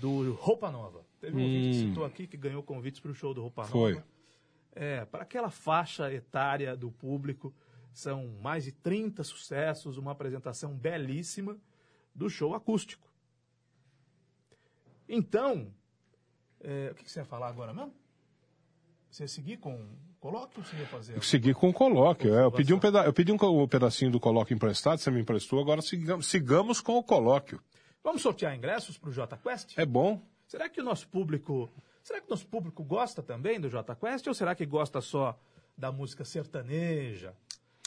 do 0.00 0.32
Roupa 0.34 0.70
Nova. 0.70 1.05
Teve 1.26 1.38
um 1.38 1.42
ouvinte 1.42 1.68
que 1.68 1.88
citou 1.88 2.04
aqui 2.04 2.26
que 2.26 2.36
ganhou 2.36 2.62
convites 2.62 3.00
para 3.00 3.10
o 3.10 3.14
show 3.14 3.34
do 3.34 3.42
Roupa 3.42 3.64
Hum. 3.64 3.66
Foi. 3.66 3.92
Nova. 3.94 4.06
É, 4.72 5.04
para 5.06 5.22
aquela 5.22 5.50
faixa 5.50 6.12
etária 6.12 6.76
do 6.76 6.90
público, 6.92 7.52
são 7.92 8.28
mais 8.40 8.64
de 8.64 8.72
30 8.72 9.24
sucessos, 9.24 9.96
uma 9.96 10.12
apresentação 10.12 10.76
belíssima 10.76 11.56
do 12.14 12.28
show 12.28 12.54
acústico. 12.54 13.10
Então, 15.08 15.72
é, 16.60 16.90
o 16.92 16.94
que 16.94 17.10
você 17.10 17.20
ia 17.20 17.24
falar 17.24 17.48
agora 17.48 17.72
mesmo? 17.72 17.92
Você 19.10 19.24
ia 19.24 19.28
seguir 19.28 19.56
com 19.56 19.88
colóquio 20.20 20.58
ou 20.58 20.64
você 20.64 20.76
ia 20.76 20.86
fazer? 20.86 21.16
Eu 21.16 21.22
segui 21.22 21.54
com 21.54 21.70
o 21.70 21.72
colóquio. 21.72 22.34
é, 22.34 22.44
eu, 22.44 22.52
pedi 22.52 22.74
um 22.74 22.78
peda 22.78 23.04
eu 23.04 23.12
pedi 23.12 23.32
um, 23.32 23.66
pedacinho 23.66 24.10
do 24.10 24.20
colóquio 24.20 24.54
emprestado, 24.54 24.98
você 24.98 25.10
me 25.10 25.20
emprestou, 25.20 25.58
agora 25.58 25.80
sigamos, 25.82 26.26
sigamos 26.26 26.80
com 26.80 26.96
o 26.96 27.02
colóquio. 27.02 27.60
Vamos 28.04 28.22
sortear 28.22 28.54
ingressos 28.54 28.98
para 28.98 29.08
o 29.10 29.12
J 29.12 29.36
Quest? 29.38 29.76
É 29.76 29.86
bom. 29.86 30.22
Será 30.46 30.68
que 30.68 30.80
o 30.80 30.84
nosso 30.84 31.08
público, 31.08 31.70
será 32.02 32.20
que 32.20 32.26
o 32.26 32.30
nosso 32.30 32.46
público 32.46 32.84
gosta 32.84 33.22
também 33.22 33.60
do 33.60 33.68
J 33.68 33.94
Quest 33.96 34.26
ou 34.26 34.34
será 34.34 34.54
que 34.54 34.64
gosta 34.64 35.00
só 35.00 35.38
da 35.76 35.90
música 35.90 36.24
sertaneja, 36.24 37.34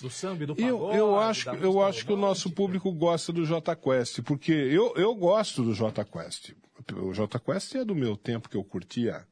do 0.01 0.09
samba 0.09 0.43
e 0.43 0.45
do 0.45 0.55
pagode? 0.55 0.97
Eu, 0.97 1.07
eu 1.07 1.19
acho, 1.19 1.49
eu 1.49 1.81
acho 1.81 2.05
que 2.05 2.13
o 2.13 2.17
nosso 2.17 2.51
público 2.51 2.91
gosta 2.91 3.31
do 3.31 3.45
J 3.45 3.75
Quest, 3.75 4.21
porque 4.23 4.51
eu, 4.51 4.93
eu 4.95 5.15
gosto 5.15 5.63
do 5.63 5.73
J 5.73 6.03
Quest. 6.03 6.53
O 6.93 7.13
J 7.13 7.39
Quest 7.39 7.75
é 7.75 7.85
do 7.85 7.95
meu 7.95 8.17
tempo 8.17 8.49
que 8.49 8.57
eu 8.57 8.63
curtia. 8.63 9.25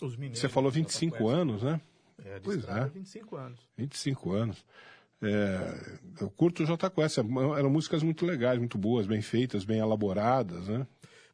Os 0.00 0.16
mineiros 0.16 0.38
Você 0.38 0.48
falou 0.48 0.70
do 0.70 0.74
Jota 0.74 0.88
25 0.88 1.16
Quest. 1.16 1.30
anos, 1.30 1.62
né? 1.62 1.80
É, 2.24 2.34
de 2.38 2.44
Pois 2.44 2.68
é. 2.68 2.84
25 2.86 3.36
anos. 3.36 3.60
25 3.76 4.32
anos. 4.32 4.64
É, 5.20 5.98
eu 6.20 6.30
curto 6.30 6.62
o 6.62 6.66
J 6.66 6.90
Quest. 6.90 7.18
Eram 7.18 7.70
músicas 7.70 8.02
muito 8.02 8.24
legais, 8.24 8.58
muito 8.58 8.78
boas, 8.78 9.06
bem 9.06 9.20
feitas, 9.20 9.64
bem 9.64 9.78
elaboradas, 9.78 10.68
né? 10.68 10.86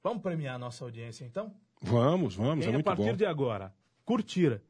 Vamos 0.04 0.22
premiar 0.22 0.56
a 0.56 0.58
nossa 0.58 0.84
audiência 0.84 1.24
então? 1.24 1.54
Vamos, 1.80 2.34
vamos, 2.36 2.62
Quem, 2.62 2.66
é 2.66 2.68
a 2.68 2.72
muito 2.74 2.84
partir 2.84 3.12
bom. 3.12 3.16
de 3.16 3.24
agora, 3.24 3.74
curtir, 4.04 4.60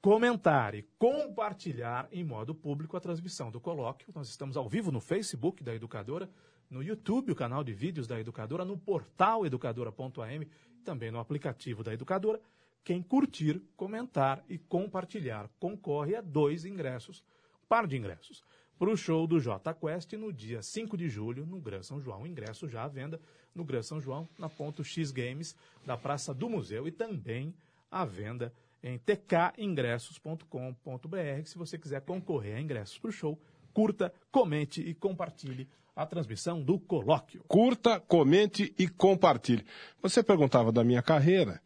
comentar 0.00 0.74
e 0.74 0.82
compartilhar 0.98 2.08
em 2.10 2.24
modo 2.24 2.54
público 2.54 2.96
a 2.96 3.00
transmissão 3.00 3.50
do 3.50 3.60
colóquio. 3.60 4.08
Nós 4.14 4.30
estamos 4.30 4.56
ao 4.56 4.66
vivo 4.66 4.90
no 4.90 4.98
Facebook 4.98 5.62
da 5.62 5.74
Educadora, 5.74 6.30
no 6.70 6.82
YouTube, 6.82 7.30
o 7.30 7.34
canal 7.34 7.62
de 7.62 7.74
vídeos 7.74 8.06
da 8.06 8.18
Educadora, 8.18 8.64
no 8.64 8.78
portal 8.78 9.44
educadora.am 9.44 10.48
e 10.78 10.82
também 10.82 11.10
no 11.10 11.18
aplicativo 11.18 11.84
da 11.84 11.92
Educadora. 11.92 12.40
Quem 12.82 13.02
curtir, 13.02 13.60
comentar 13.76 14.42
e 14.48 14.56
compartilhar 14.56 15.50
concorre 15.58 16.16
a 16.16 16.22
dois 16.22 16.64
ingressos, 16.64 17.22
um 17.62 17.66
par 17.68 17.86
de 17.86 17.98
ingressos, 17.98 18.42
para 18.80 18.90
o 18.90 18.96
show 18.96 19.26
do 19.26 19.38
J 19.38 19.74
Quest 19.74 20.14
no 20.14 20.32
dia 20.32 20.62
5 20.62 20.96
de 20.96 21.06
julho, 21.06 21.44
no 21.44 21.60
Gran 21.60 21.82
São 21.82 22.00
João. 22.00 22.26
Ingresso 22.26 22.66
já 22.66 22.84
à 22.84 22.88
venda 22.88 23.20
no 23.54 23.62
Gran 23.62 23.82
São 23.82 24.00
João, 24.00 24.26
na 24.38 24.48
ponto 24.48 24.82
X 24.82 25.10
Games 25.10 25.54
da 25.84 25.98
Praça 25.98 26.32
do 26.32 26.48
Museu 26.48 26.88
e 26.88 26.90
também 26.90 27.54
à 27.90 28.06
venda 28.06 28.54
em 28.82 28.96
tkingressos.com.br. 28.96 31.44
Se 31.44 31.58
você 31.58 31.76
quiser 31.76 32.00
concorrer 32.00 32.56
a 32.56 32.60
ingressos 32.60 32.98
para 32.98 33.10
o 33.10 33.12
show, 33.12 33.38
curta, 33.74 34.10
comente 34.32 34.80
e 34.80 34.94
compartilhe 34.94 35.68
a 35.94 36.06
transmissão 36.06 36.62
do 36.62 36.80
colóquio. 36.80 37.44
Curta, 37.46 38.00
comente 38.00 38.74
e 38.78 38.88
compartilhe. 38.88 39.66
Você 40.00 40.22
perguntava 40.22 40.72
da 40.72 40.82
minha 40.82 41.02
carreira 41.02 41.60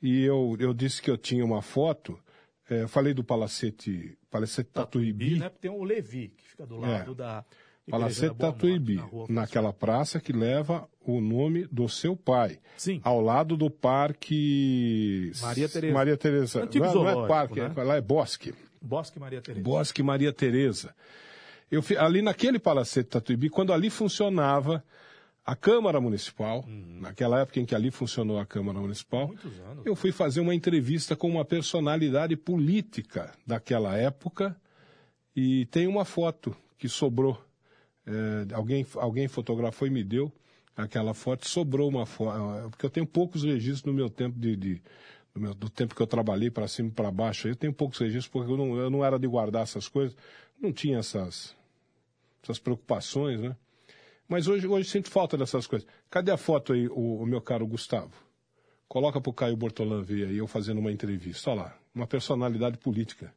e 0.00 0.22
eu, 0.22 0.56
eu 0.60 0.72
disse 0.72 1.02
que 1.02 1.10
eu 1.10 1.18
tinha 1.18 1.44
uma 1.44 1.62
foto. 1.62 2.16
É, 2.70 2.86
falei 2.86 3.12
do 3.12 3.22
Palacete, 3.24 4.16
Palacete 4.30 4.70
Tatuíbi. 4.72 5.38
né? 5.38 5.50
Tem 5.60 5.70
o 5.70 5.82
Levi, 5.84 6.28
que 6.36 6.44
fica 6.48 6.64
do 6.66 6.76
lado 6.78 7.14
da 7.14 7.44
Palacete 7.90 8.28
da 8.28 8.34
Boa 8.34 8.48
Morte, 8.50 8.56
Tatuíbi, 8.56 8.94
na 8.94 9.02
rua 9.02 9.26
naquela 9.28 9.72
praça 9.72 10.20
que 10.20 10.32
leva 10.32 10.88
o 11.00 11.20
nome 11.20 11.66
do 11.70 11.88
seu 11.88 12.16
pai. 12.16 12.58
Sim. 12.76 13.00
Ao 13.02 13.20
lado 13.20 13.56
do 13.56 13.68
Parque 13.68 15.32
Maria 15.42 15.68
Tereza. 15.68 15.94
Maria 15.94 16.16
Tereza. 16.16 16.62
Antigo 16.64 16.84
não, 16.86 17.08
é- 17.08 17.14
não 17.14 17.24
é 17.24 17.28
parque, 17.28 17.60
né? 17.60 17.72
é- 17.76 17.82
lá 17.82 17.96
é 17.96 18.00
bosque. 18.00 18.54
Bosque 18.80 19.18
Maria 19.18 19.40
Tereza. 19.42 19.62
Bosque 19.64 20.02
Maria 20.02 20.32
Tereza. 20.32 20.94
Eu, 21.70 21.82
ali 21.98 22.22
naquele 22.22 22.58
Palacete 22.58 23.08
Tatuíbi, 23.10 23.48
quando 23.50 23.72
ali 23.72 23.90
funcionava 23.90 24.82
a 25.50 25.56
Câmara 25.56 26.00
Municipal, 26.00 26.64
naquela 27.00 27.40
época 27.40 27.58
em 27.60 27.64
que 27.66 27.74
ali 27.74 27.90
funcionou 27.90 28.38
a 28.38 28.46
Câmara 28.46 28.78
Municipal, 28.78 29.32
eu 29.84 29.96
fui 29.96 30.12
fazer 30.12 30.40
uma 30.40 30.54
entrevista 30.54 31.16
com 31.16 31.28
uma 31.28 31.44
personalidade 31.44 32.36
política 32.36 33.32
daquela 33.46 33.96
época 33.96 34.56
e 35.34 35.66
tem 35.66 35.86
uma 35.86 36.04
foto 36.04 36.54
que 36.78 36.88
sobrou. 36.88 37.36
É, 38.06 38.54
alguém, 38.54 38.86
alguém 38.96 39.28
fotografou 39.28 39.86
e 39.88 39.90
me 39.90 40.02
deu 40.04 40.32
aquela 40.76 41.12
foto, 41.14 41.48
sobrou 41.48 41.88
uma 41.88 42.06
foto, 42.06 42.70
porque 42.70 42.86
eu 42.86 42.90
tenho 42.90 43.06
poucos 43.06 43.42
registros 43.44 43.84
no 43.84 43.92
meu 43.92 44.08
tempo 44.08 44.38
de, 44.38 44.56
de- 44.56 44.82
do, 45.34 45.40
meu- 45.40 45.54
do 45.54 45.68
tempo 45.68 45.94
que 45.94 46.00
eu 46.02 46.06
trabalhei 46.06 46.50
para 46.50 46.66
cima 46.68 46.88
e 46.88 46.92
para 46.92 47.10
baixo, 47.10 47.48
eu 47.48 47.56
tenho 47.56 47.72
poucos 47.72 47.98
registros 47.98 48.28
porque 48.28 48.50
eu 48.52 48.56
não, 48.56 48.76
eu 48.76 48.88
não 48.90 49.04
era 49.04 49.18
de 49.18 49.26
guardar 49.26 49.62
essas 49.62 49.88
coisas, 49.88 50.16
não 50.60 50.72
tinha 50.72 50.98
essas, 50.98 51.54
essas 52.42 52.58
preocupações, 52.58 53.40
né? 53.40 53.54
Mas 54.30 54.46
hoje, 54.46 54.64
hoje 54.64 54.88
sinto 54.88 55.10
falta 55.10 55.36
dessas 55.36 55.66
coisas. 55.66 55.88
Cadê 56.08 56.30
a 56.30 56.36
foto 56.36 56.72
aí, 56.72 56.86
o, 56.86 57.16
o 57.20 57.26
meu 57.26 57.40
caro 57.40 57.66
Gustavo? 57.66 58.12
Coloca 58.86 59.20
pro 59.20 59.32
Caio 59.32 59.56
Bortolan 59.56 60.02
ver 60.02 60.28
aí, 60.28 60.38
eu 60.38 60.46
fazendo 60.46 60.78
uma 60.78 60.92
entrevista. 60.92 61.50
Olha 61.50 61.62
lá, 61.62 61.78
uma 61.92 62.06
personalidade 62.06 62.78
política 62.78 63.34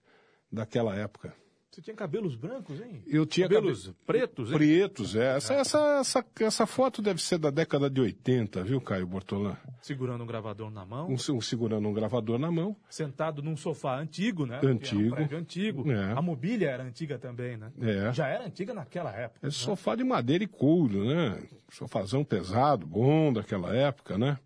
daquela 0.52 0.96
época. 0.96 1.34
Você 1.74 1.82
tinha 1.82 1.96
cabelos 1.96 2.36
brancos, 2.36 2.80
hein? 2.80 3.02
Eu 3.08 3.26
tinha 3.26 3.50
cabelos 3.50 3.86
cabe- 3.88 3.98
pretos, 4.06 4.52
hein? 4.52 4.58
Pretos, 4.58 5.16
é. 5.16 5.38
Essa, 5.38 5.54
essa, 5.56 5.80
essa, 6.00 6.26
essa 6.42 6.66
foto 6.68 7.02
deve 7.02 7.20
ser 7.20 7.40
da 7.40 7.50
década 7.50 7.90
de 7.90 8.00
80, 8.00 8.64
viu, 8.64 8.80
Caio 8.80 9.08
Bortolan? 9.08 9.58
Segurando 9.82 10.24
um 10.24 10.28
gravador 10.28 10.70
na 10.70 10.86
mão, 10.86 11.08
Um, 11.10 11.16
um 11.16 11.42
segurando 11.42 11.88
um 11.88 11.92
gravador 11.94 12.38
na 12.38 12.52
mão. 12.52 12.76
sentado 12.88 13.42
num 13.42 13.58
sofá 13.58 13.98
antigo, 14.00 14.46
né? 14.46 14.60
Antigo. 14.64 15.16
Um 15.16 15.36
antigo. 15.36 15.92
É. 15.92 16.12
A 16.14 16.22
mobília 16.22 16.70
era 16.70 16.84
antiga 16.84 17.18
também, 17.18 17.58
né? 17.58 17.72
É. 17.82 18.14
Já 18.14 18.28
era 18.28 18.46
antiga 18.46 18.72
naquela 18.76 19.12
época. 19.12 19.48
Esse 19.48 19.58
sofá 19.58 19.96
de 19.96 20.04
madeira 20.04 20.44
e 20.44 20.48
couro, 20.48 21.04
né? 21.06 21.42
Sofazão 21.72 22.24
pesado, 22.24 22.86
bom 22.86 23.34
daquela 23.34 23.76
época, 23.76 24.16
né? 24.16 24.38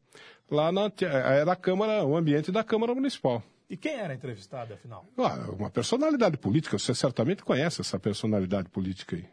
Lá 0.50 0.72
na, 0.72 0.90
era 1.02 1.52
a 1.52 1.56
Câmara, 1.58 2.06
o 2.06 2.16
ambiente 2.16 2.54
da 2.54 2.64
Câmara 2.64 2.96
Municipal. 2.96 3.44
E 3.70 3.76
quem 3.76 3.96
era 3.96 4.14
entrevistado, 4.14 4.74
afinal? 4.74 5.06
Ah, 5.18 5.52
uma 5.52 5.70
personalidade 5.70 6.38
política, 6.38 6.80
você 6.80 6.96
certamente 6.96 7.44
conhece 7.44 7.82
essa 7.82 8.00
personalidade 8.00 8.70
política 8.70 9.16
aí. 9.18 9.28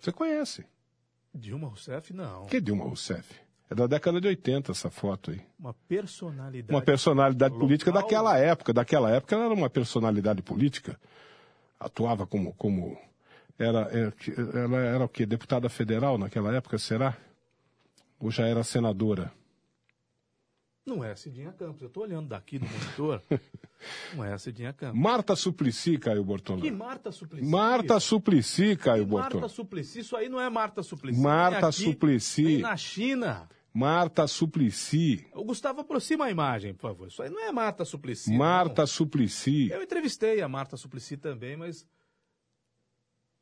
Você 0.00 0.12
conhece. 0.12 0.64
Dilma 1.34 1.68
Rousseff, 1.68 2.12
não. 2.12 2.46
Que 2.46 2.58
é 2.58 2.60
Dilma 2.60 2.84
Rousseff? 2.84 3.34
É 3.70 3.74
da 3.74 3.86
década 3.86 4.20
de 4.20 4.28
80 4.28 4.70
essa 4.72 4.90
foto 4.90 5.30
aí. 5.30 5.40
Uma 5.58 5.74
personalidade. 5.88 6.72
Uma 6.72 6.82
personalidade 6.82 7.52
Local. 7.54 7.66
política 7.66 7.90
daquela 7.92 8.38
época. 8.38 8.72
Daquela 8.72 9.10
época 9.10 9.34
ela 9.34 9.46
era 9.46 9.54
uma 9.54 9.70
personalidade 9.70 10.42
política. 10.42 11.00
Atuava 11.80 12.26
como. 12.26 12.52
como 12.54 12.96
era, 13.58 13.80
era- 13.90 14.14
ela 14.54 14.78
era 14.78 15.04
o 15.04 15.08
quê? 15.08 15.24
Deputada 15.26 15.68
federal 15.68 16.18
naquela 16.18 16.54
época, 16.54 16.76
será? 16.78 17.16
Ou 18.20 18.30
já 18.30 18.46
era 18.46 18.62
senadora? 18.62 19.32
Não 20.86 21.02
é 21.02 21.12
a 21.12 21.16
Cidinha 21.16 21.50
Campos. 21.52 21.80
Eu 21.80 21.88
estou 21.88 22.02
olhando 22.02 22.28
daqui 22.28 22.58
no 22.58 22.66
monitor. 22.66 23.22
não 24.14 24.22
é 24.24 24.34
a 24.34 24.38
Cidinha 24.38 24.72
Campos. 24.72 25.00
Marta 25.00 25.34
Suplicy, 25.34 25.96
Caio 25.98 26.20
Que 26.20 26.26
Bortolã. 26.26 26.70
Marta 26.72 27.10
Suplicy? 27.10 27.46
Marta 27.46 28.00
Suplicy, 28.00 28.76
Caio 28.76 29.04
Que 29.04 29.10
Bortolã. 29.10 29.40
Marta 29.40 29.48
Suplicy? 29.54 30.00
Isso 30.00 30.14
aí 30.16 30.28
não 30.28 30.38
é 30.40 30.50
Marta 30.50 30.82
Suplicy. 30.82 31.18
Marta 31.20 31.68
aqui, 31.68 31.84
Suplicy. 31.84 32.58
na 32.58 32.76
China. 32.76 33.48
Marta 33.72 34.26
Suplicy. 34.26 35.26
O 35.32 35.42
Gustavo, 35.42 35.80
aproxima 35.80 36.26
a 36.26 36.30
imagem, 36.30 36.74
por 36.74 36.82
favor. 36.82 37.08
Isso 37.08 37.22
aí 37.22 37.30
não 37.30 37.40
é 37.42 37.50
Marta 37.50 37.84
Suplicy. 37.84 38.30
Marta 38.32 38.82
não. 38.82 38.86
Suplicy. 38.86 39.70
Eu 39.70 39.82
entrevistei 39.82 40.42
a 40.42 40.48
Marta 40.48 40.76
Suplicy 40.76 41.16
também, 41.16 41.56
mas 41.56 41.86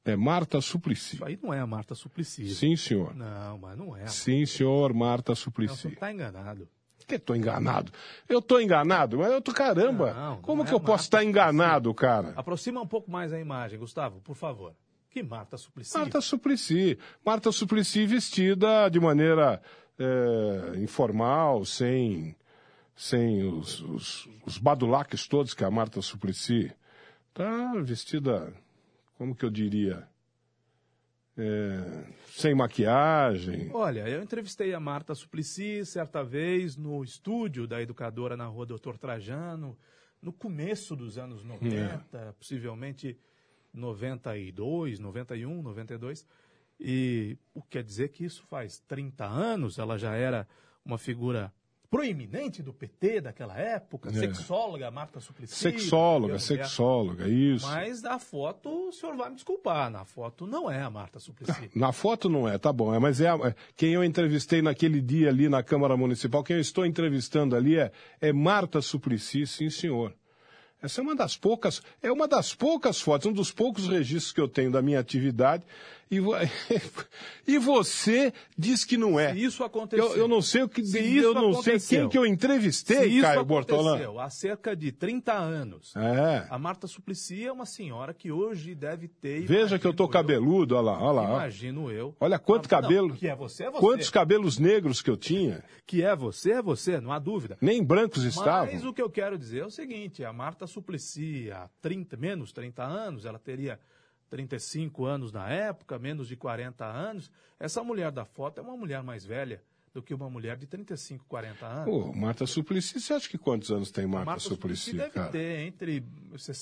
É 0.05 0.15
Marta 0.17 0.61
Suplicy. 0.61 1.17
isso 1.17 1.25
aí 1.25 1.39
não 1.43 1.53
é 1.53 1.59
a 1.61 1.67
Marta 1.67 1.95
Suplicy. 1.97 2.55
Sim, 2.55 2.77
senhor. 2.77 3.15
Não, 3.17 3.59
mas 3.59 3.77
não 3.77 3.97
é. 3.97 4.07
Sim, 4.07 4.47
senhor, 4.47 4.95
Marta 4.95 5.33
Não, 5.33 5.37
você 5.37 5.43
Suplicy. 5.43 5.89
está 5.89 6.11
enganado. 6.13 6.69
Que 7.07 7.19
tô 7.19 7.35
enganado? 7.35 7.93
Eu 8.29 8.41
tô 8.41 8.61
enganado, 8.61 9.19
mas 9.19 9.33
eu 9.33 9.41
tô 9.41 9.53
caramba. 9.53 10.13
Não, 10.13 10.31
não 10.37 10.43
Como 10.43 10.63
é 10.63 10.67
que 10.67 10.73
eu 10.73 10.81
posso 10.81 11.05
estar 11.05 11.19
Suplicy. 11.19 11.29
enganado, 11.31 11.95
cara? 11.95 12.33
Aproxima 12.37 12.81
um 12.81 12.87
pouco 12.87 13.11
mais 13.11 13.33
a 13.33 13.39
imagem, 13.41 13.79
Gustavo, 13.79 14.21
por 14.21 14.35
favor. 14.35 14.75
Que 15.11 15.23
Marta 15.23 15.57
Suplicy? 15.57 15.97
Marta 15.97 16.21
Suplicy. 16.21 16.99
Marta 17.25 17.53
Suplicy 17.53 18.07
vestida 18.07 18.89
de 18.89 18.99
maneira 18.99 19.61
é, 19.99 20.79
informal, 20.79 21.65
sem, 21.65 22.35
sem 22.97 23.45
os, 23.45 23.81
os, 23.83 24.29
os 24.47 24.59
badulaques 24.59 25.27
todos 25.29 25.53
que 25.53 25.65
a 25.65 25.71
Marta 25.71 26.01
Suplicy. 26.01 26.73
Tá 27.35 27.75
vestida, 27.83 28.53
como 29.19 29.35
que 29.35 29.45
eu 29.45 29.51
diria? 29.51 30.07
É, 31.37 32.05
sem 32.31 32.55
maquiagem. 32.55 33.71
Olha, 33.73 34.07
eu 34.07 34.23
entrevistei 34.23 34.75
a 34.75 34.81
Marta 34.81 35.15
Suplicy 35.15 35.85
certa 35.87 36.23
vez 36.23 36.77
no 36.77 37.03
estúdio 37.03 37.67
da 37.67 37.81
educadora 37.81 38.37
na 38.37 38.47
rua 38.47 38.67
Doutor 38.67 38.99
Trajano, 38.99 39.79
no 40.21 40.33
começo 40.33 40.95
dos 40.95 41.17
anos 41.17 41.43
90, 41.43 42.35
possivelmente 42.39 43.19
92, 43.73 44.99
91, 44.99 45.63
92. 45.63 46.27
E 46.79 47.39
o 47.55 47.63
que 47.63 47.71
quer 47.71 47.85
dizer 47.85 48.09
que 48.09 48.25
isso 48.25 48.45
faz 48.45 48.79
30 48.81 49.25
anos, 49.25 49.79
ela 49.79 49.97
já 49.97 50.15
era 50.15 50.47
uma 50.85 50.99
figura 50.99 51.53
proeminente 51.93 52.63
do 52.63 52.73
PT 52.73 53.21
daquela 53.21 53.55
época, 53.55 54.09
É. 54.09 54.13
sexóloga, 54.15 54.91
Marta 54.91 55.21
Suplicy. 55.21 55.55
Sexóloga, 55.55 56.39
sexóloga, 56.39 57.29
isso. 57.29 57.67
Mas 57.67 58.01
na 58.01 58.19
foto, 58.19 58.89
o 58.89 58.93
senhor 58.93 59.15
vai 59.15 59.29
me 59.29 59.35
desculpar, 59.35 59.91
na 59.91 60.03
foto 60.03 60.47
não 60.47 60.71
é 60.71 60.81
a 60.81 60.89
Marta 60.89 61.21
Suplicy. 61.21 61.71
Na 61.77 61.93
foto 61.93 62.31
não 62.31 62.49
é, 62.49 62.57
tá 62.57 62.73
bom. 62.73 62.95
É, 62.95 62.99
mas 62.99 63.21
é, 63.21 63.27
é 63.27 63.55
quem 63.77 63.93
eu 63.93 64.03
entrevistei 64.03 64.63
naquele 64.63 65.03
dia 65.03 65.29
ali 65.29 65.51
na 65.51 65.63
Câmara 65.63 65.95
Municipal, 65.95 66.43
quem 66.43 66.57
eu 66.57 66.63
estou 66.63 66.87
entrevistando 66.87 67.55
ali 67.55 67.77
é, 67.77 67.93
é 68.23 68.33
Marta 68.33 68.81
Suplicy, 68.81 69.47
sim, 69.47 69.69
senhor. 69.69 70.15
Essa 70.81 71.01
é 71.01 71.05
uma 71.05 71.15
das 71.15 71.37
poucas, 71.37 71.83
é 72.03 72.11
uma 72.11 72.27
das 72.27 72.55
poucas 72.55 73.01
fotos, 73.03 73.27
um 73.27 73.33
dos 73.33 73.53
poucos 73.53 73.87
registros 73.87 74.33
que 74.33 74.41
eu 74.41 74.49
tenho 74.49 74.71
da 74.71 74.81
minha 74.81 74.99
atividade. 74.99 75.63
E, 76.13 76.21
e 77.55 77.59
você 77.59 78.35
diz 78.57 78.85
que 78.85 78.99
não 78.99 79.19
é. 79.19 79.33
Se 79.33 79.43
isso 79.43 79.65
aconteceu. 79.65 80.09
Eu, 80.11 80.17
eu 80.17 80.29
não 80.29 80.43
sei 80.43 80.63
o 80.63 80.69
que, 80.69 80.85
Se 80.85 80.99
eu 80.99 81.05
isso 81.05 81.35
não 81.35 81.55
sei 81.63 81.81
quem 81.81 82.07
que 82.07 82.19
eu 82.19 82.25
Se 82.25 82.29
entrevistei, 82.29 83.07
isso 83.07 83.23
Caio 83.23 83.43
Bortolã. 83.47 83.93
aconteceu 83.93 84.21
há 84.21 84.29
cerca 84.29 84.77
de 84.77 84.93
30 84.93 85.33
anos. 85.33 85.97
É. 85.97 86.47
A 86.51 86.59
Marta 86.59 86.87
Suplicy 86.87 87.47
é 87.47 87.53
uma 87.53 87.65
senhora 87.65 88.13
que 88.13 88.31
hoje 88.31 88.75
deve 88.75 89.09
ter. 89.09 89.47
Veja 89.47 89.79
que 89.79 89.87
eu 89.87 89.95
tô 89.95 90.07
cabeludo, 90.07 90.77
olha 90.77 90.83
lá, 90.91 91.03
olha 91.03 91.21
lá. 91.23 91.29
Imagino 91.31 91.91
eu. 91.91 92.15
Olha 92.21 92.39
quanto 92.39 92.67
Ah, 92.67 92.77
não, 92.77 92.83
cabelo. 92.83 93.15
que 93.15 93.27
é 93.27 93.35
você, 93.35 93.65
é 93.65 93.71
você. 93.71 93.81
Quantos 93.81 94.11
cabelos 94.11 94.59
negros 94.59 95.01
que 95.01 95.09
eu 95.09 95.17
tinha. 95.17 95.65
Que 95.87 96.03
é 96.03 96.15
você, 96.15 96.53
é 96.53 96.63
você, 96.63 97.01
não 97.01 97.11
há 97.11 97.19
dúvida. 97.19 97.57
Nem 97.59 97.83
brancos 97.83 98.25
estavam. 98.25 98.71
Mas 98.71 98.85
o 98.85 98.93
que 98.93 99.01
eu 99.01 99.09
quero 99.09 99.39
dizer 99.39 99.61
é 99.61 99.65
o 99.65 99.71
seguinte: 99.71 100.23
a 100.23 100.33
Marta 100.33 100.67
Suplicy, 100.67 101.51
há 101.51 101.71
30, 101.81 102.19
menos 102.19 102.53
30 102.53 102.83
anos, 102.85 103.25
ela 103.25 103.39
teria 103.39 103.81
35 104.37 105.05
anos 105.05 105.31
na 105.31 105.47
época, 105.51 105.99
menos 105.99 106.27
de 106.27 106.37
40 106.37 106.87
anos. 106.87 107.31
Essa 107.61 107.85
mulher 107.85 108.11
da 108.11 108.25
foto 108.25 108.59
é 108.59 108.63
uma 108.63 108.75
mulher 108.77 109.03
mais 109.03 109.27
velha 109.27 109.63
do 109.93 110.03
que 110.03 110.15
uma 110.15 110.31
mulher 110.31 110.57
de 110.57 110.67
35, 110.67 111.27
40 111.29 111.67
anos. 111.67 111.85
Pô, 111.85 112.15
Marta 112.15 112.47
Suplicy, 112.47 112.99
você 112.99 113.13
acha 113.13 113.29
que 113.29 113.37
quantos 113.37 113.71
anos 113.71 113.91
tem 113.91 114.07
Marta, 114.07 114.25
Marta 114.25 114.41
Suplicy, 114.43 114.85
Suplicy 114.93 114.97
deve 114.97 115.11
cara? 115.11 115.29
ter 115.29 115.67
entre 115.67 116.03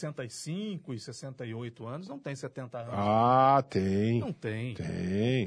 65 0.04 0.92
e 0.92 0.98
68 0.98 1.86
anos, 1.86 2.08
não 2.08 2.18
tem 2.18 2.34
70 2.34 2.78
anos. 2.78 2.92
Ah, 2.92 3.62
tem. 3.70 4.18
Não 4.18 4.32
tem. 4.32 4.74
Tem. 4.74 4.86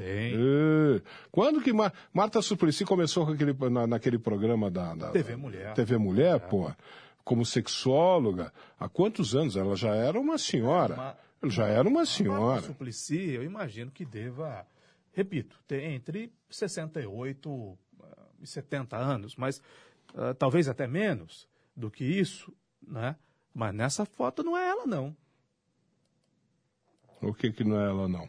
É. 0.02 1.02
Quando 1.30 1.60
que 1.60 1.74
Mar- 1.74 1.92
Marta 2.10 2.40
Suplicy 2.40 2.86
começou 2.86 3.26
com 3.26 3.32
aquele, 3.32 3.52
na- 3.70 3.86
naquele 3.86 4.18
programa 4.18 4.70
da, 4.70 4.94
da- 4.94 5.10
TV 5.10 5.36
Mulher. 5.36 5.74
TV 5.74 5.98
Mulher, 5.98 6.40
pô, 6.48 6.72
como 7.22 7.44
sexóloga, 7.44 8.50
há 8.80 8.88
quantos 8.88 9.34
anos? 9.36 9.56
Ela 9.56 9.76
já 9.76 9.94
era 9.94 10.18
uma 10.18 10.38
senhora. 10.38 10.94
Uma- 10.94 11.23
já 11.50 11.66
era 11.66 11.88
uma 11.88 12.00
Marta 12.00 12.12
senhora. 12.12 12.62
Suplicy, 12.62 13.30
eu 13.32 13.42
imagino 13.42 13.90
que 13.90 14.04
deva, 14.04 14.66
repito, 15.12 15.58
ter 15.66 15.82
entre 15.84 16.32
68 16.50 17.78
ah, 18.02 18.06
e 18.40 18.46
70 18.46 18.96
anos, 18.96 19.36
mas 19.36 19.60
ah, 20.14 20.34
talvez 20.34 20.68
até 20.68 20.86
menos 20.86 21.48
do 21.76 21.90
que 21.90 22.04
isso, 22.04 22.52
né? 22.86 23.16
Mas 23.52 23.74
nessa 23.74 24.04
foto 24.04 24.42
não 24.42 24.56
é 24.56 24.68
ela, 24.68 24.86
não. 24.86 25.16
O 27.22 27.32
que 27.32 27.52
que 27.52 27.64
não 27.64 27.80
é 27.80 27.84
ela, 27.88 28.08
não? 28.08 28.28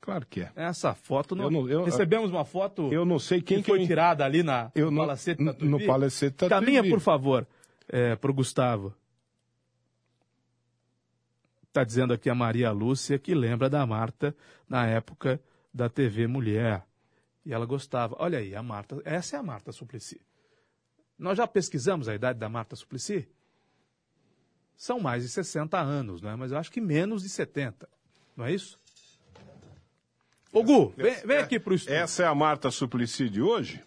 Claro 0.00 0.26
que 0.26 0.40
é. 0.40 0.52
Essa 0.56 0.94
foto 0.94 1.36
não. 1.36 1.44
Eu 1.44 1.50
não- 1.50 1.68
eu- 1.68 1.84
Recebemos 1.84 2.30
uma 2.30 2.44
foto 2.44 2.90
Eu 2.92 3.04
não 3.04 3.18
sei 3.18 3.42
quem 3.42 3.62
que 3.62 3.70
foi 3.70 3.86
tirada 3.86 4.24
ali 4.24 4.42
na, 4.42 4.72
Eu 4.74 4.86
no 4.86 4.92
não- 4.92 5.02
Palacete 5.02 5.44
Tatuí. 5.44 5.68
no 5.68 5.86
Palacete 5.86 6.36
Tatuí. 6.36 6.48
Caminha, 6.48 6.82
por 6.88 7.00
favor, 7.00 7.46
é, 7.88 8.16
para 8.16 8.30
o 8.30 8.34
Gustavo. 8.34 8.94
Está 11.70 11.84
dizendo 11.84 12.12
aqui 12.12 12.28
a 12.28 12.34
Maria 12.34 12.72
Lúcia 12.72 13.16
que 13.16 13.32
lembra 13.32 13.70
da 13.70 13.86
Marta 13.86 14.34
na 14.68 14.88
época 14.88 15.40
da 15.72 15.88
TV 15.88 16.26
Mulher. 16.26 16.84
E 17.46 17.52
ela 17.52 17.64
gostava. 17.64 18.16
Olha 18.18 18.40
aí, 18.40 18.56
a 18.56 18.62
Marta. 18.62 19.00
Essa 19.04 19.36
é 19.36 19.38
a 19.38 19.42
Marta 19.42 19.70
Suplicy. 19.70 20.20
Nós 21.16 21.38
já 21.38 21.46
pesquisamos 21.46 22.08
a 22.08 22.14
idade 22.14 22.40
da 22.40 22.48
Marta 22.48 22.74
Suplicy? 22.74 23.28
São 24.76 24.98
mais 24.98 25.22
de 25.22 25.28
60 25.28 25.78
anos, 25.78 26.20
não 26.20 26.30
é? 26.30 26.34
Mas 26.34 26.50
eu 26.50 26.58
acho 26.58 26.72
que 26.72 26.80
menos 26.80 27.22
de 27.22 27.28
70. 27.28 27.88
Não 28.36 28.46
é 28.46 28.52
isso? 28.52 28.76
Ô, 30.52 30.64
Gu, 30.64 30.92
vem, 30.96 31.14
vem 31.24 31.38
aqui 31.38 31.60
pro 31.60 31.76
estúdio. 31.76 32.00
Essa 32.00 32.24
é 32.24 32.26
a 32.26 32.34
Marta 32.34 32.68
Suplicy 32.72 33.30
de 33.30 33.40
hoje? 33.40 33.80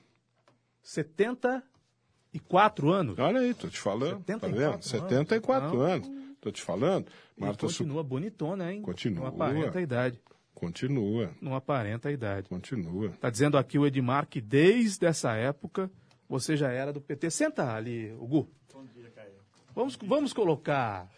74 0.82 2.90
anos. 2.90 3.20
Olha 3.20 3.42
aí, 3.42 3.54
tô 3.54 3.68
te 3.68 3.78
falando. 3.78 4.20
74 4.20 4.40
tá 4.40 4.48
vendo? 4.48 4.74
anos. 4.74 4.86
74 4.86 5.78
Não. 5.78 5.82
anos. 5.82 6.23
Tô 6.44 6.52
te 6.52 6.62
falando. 6.62 7.08
E 7.38 7.42
Marta 7.42 7.62
Suplicy. 7.62 7.78
continua 7.84 8.04
bonitona, 8.04 8.74
hein? 8.74 8.82
Continua. 8.82 9.22
Não 9.22 9.28
aparenta 9.30 9.80
a 9.80 9.82
idade. 9.82 10.20
Continua, 10.54 11.32
Não 11.42 11.56
aparenta 11.56 12.10
a 12.10 12.12
idade. 12.12 12.50
continua. 12.50 13.10
Tá 13.22 13.30
dizendo 13.30 13.58
aqui 13.58 13.80
o 13.80 13.88
Edmar 13.88 14.28
que 14.28 14.42
desde 14.42 15.06
essa 15.06 15.34
época 15.36 15.90
você 16.28 16.58
já 16.58 16.70
era 16.70 16.92
do 16.92 17.00
PT. 17.00 17.32
Senta 17.32 17.74
ali, 17.74 18.12
o 18.20 18.28
Gu. 18.28 18.50
Bom 18.74 18.84
dia, 18.94 19.10
Caio. 19.16 19.32
Vamos, 19.74 19.96
vamos 19.96 20.34
colocar. 20.34 21.10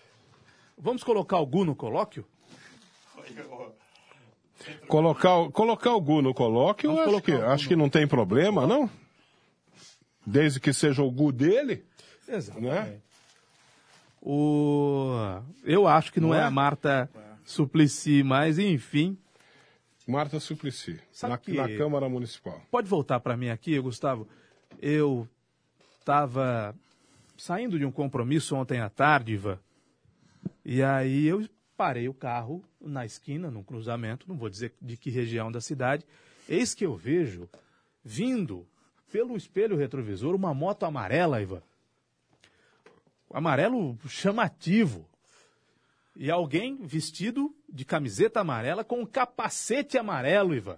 Vamos 0.78 1.04
colocar 1.04 1.40
o 1.40 1.46
Gu 1.48 1.66
no 1.66 1.76
colóquio? 1.76 2.24
Colocar, 4.88 5.38
o- 5.40 5.52
colocar 5.52 5.94
o 5.96 6.02
Gu 6.02 6.22
no 6.22 6.34
colóquio, 6.34 6.92
eu 6.92 6.96
Vamos 6.96 7.14
acho 7.16 7.22
que, 7.24 7.32
acho 7.34 7.68
que 7.68 7.76
não 7.76 7.90
tem 7.90 8.08
problema, 8.08 8.66
não? 8.68 8.90
Desde 10.26 10.60
que 10.60 10.72
seja 10.74 11.02
o 11.04 11.12
Gu 11.12 11.32
dele, 11.32 11.84
Exatamente. 12.28 12.72
né? 12.74 13.00
O... 14.28 15.12
Eu 15.64 15.88
acho 15.88 16.12
que 16.12 16.20
não, 16.20 16.30
Não 16.30 16.36
é 16.36 16.40
é? 16.40 16.44
a 16.44 16.50
Marta 16.50 17.08
Suplicy, 17.44 18.24
mas 18.24 18.58
enfim. 18.58 19.16
Marta 20.08 20.40
Suplicy, 20.40 21.00
na, 21.22 21.30
na 21.30 21.78
Câmara 21.78 22.10
Municipal. 22.10 22.60
Pode 22.72 22.88
voltar 22.90 23.20
para 23.20 23.38
mim 23.38 23.50
aqui, 23.50 23.80
Gustavo? 23.80 24.28
Eu 24.82 25.28
estava 26.00 26.76
saindo 27.38 27.78
de 27.78 27.86
um 27.86 27.92
compromisso 27.92 28.56
ontem 28.56 28.80
à 28.80 28.90
tarde, 28.90 29.34
Ivan, 29.34 29.60
e 30.64 30.82
aí 30.82 31.28
eu 31.28 31.48
parei 31.78 32.10
o 32.10 32.14
carro 32.14 32.64
na 32.82 33.06
esquina, 33.06 33.52
num 33.52 33.64
cruzamento, 33.64 34.28
não 34.28 34.38
vou 34.38 34.50
dizer 34.50 34.74
de 34.82 34.98
que 34.98 35.10
região 35.12 35.52
da 35.52 35.62
cidade, 35.62 36.04
eis 36.50 36.74
que 36.74 36.86
eu 36.86 36.96
vejo 36.96 37.48
vindo 38.04 38.66
pelo 39.12 39.36
espelho 39.38 39.78
retrovisor 39.78 40.34
uma 40.34 40.54
moto 40.54 40.84
amarela, 40.84 41.42
Ivan. 41.42 41.62
Amarelo 43.32 43.98
chamativo. 44.08 45.08
E 46.16 46.32
alguém 46.32 46.78
vestido 46.86 47.54
de 47.68 47.84
camiseta 47.84 48.40
amarela 48.40 48.84
com 48.84 49.02
um 49.02 49.06
capacete 49.06 49.98
amarelo, 49.98 50.56
Ivan. 50.56 50.78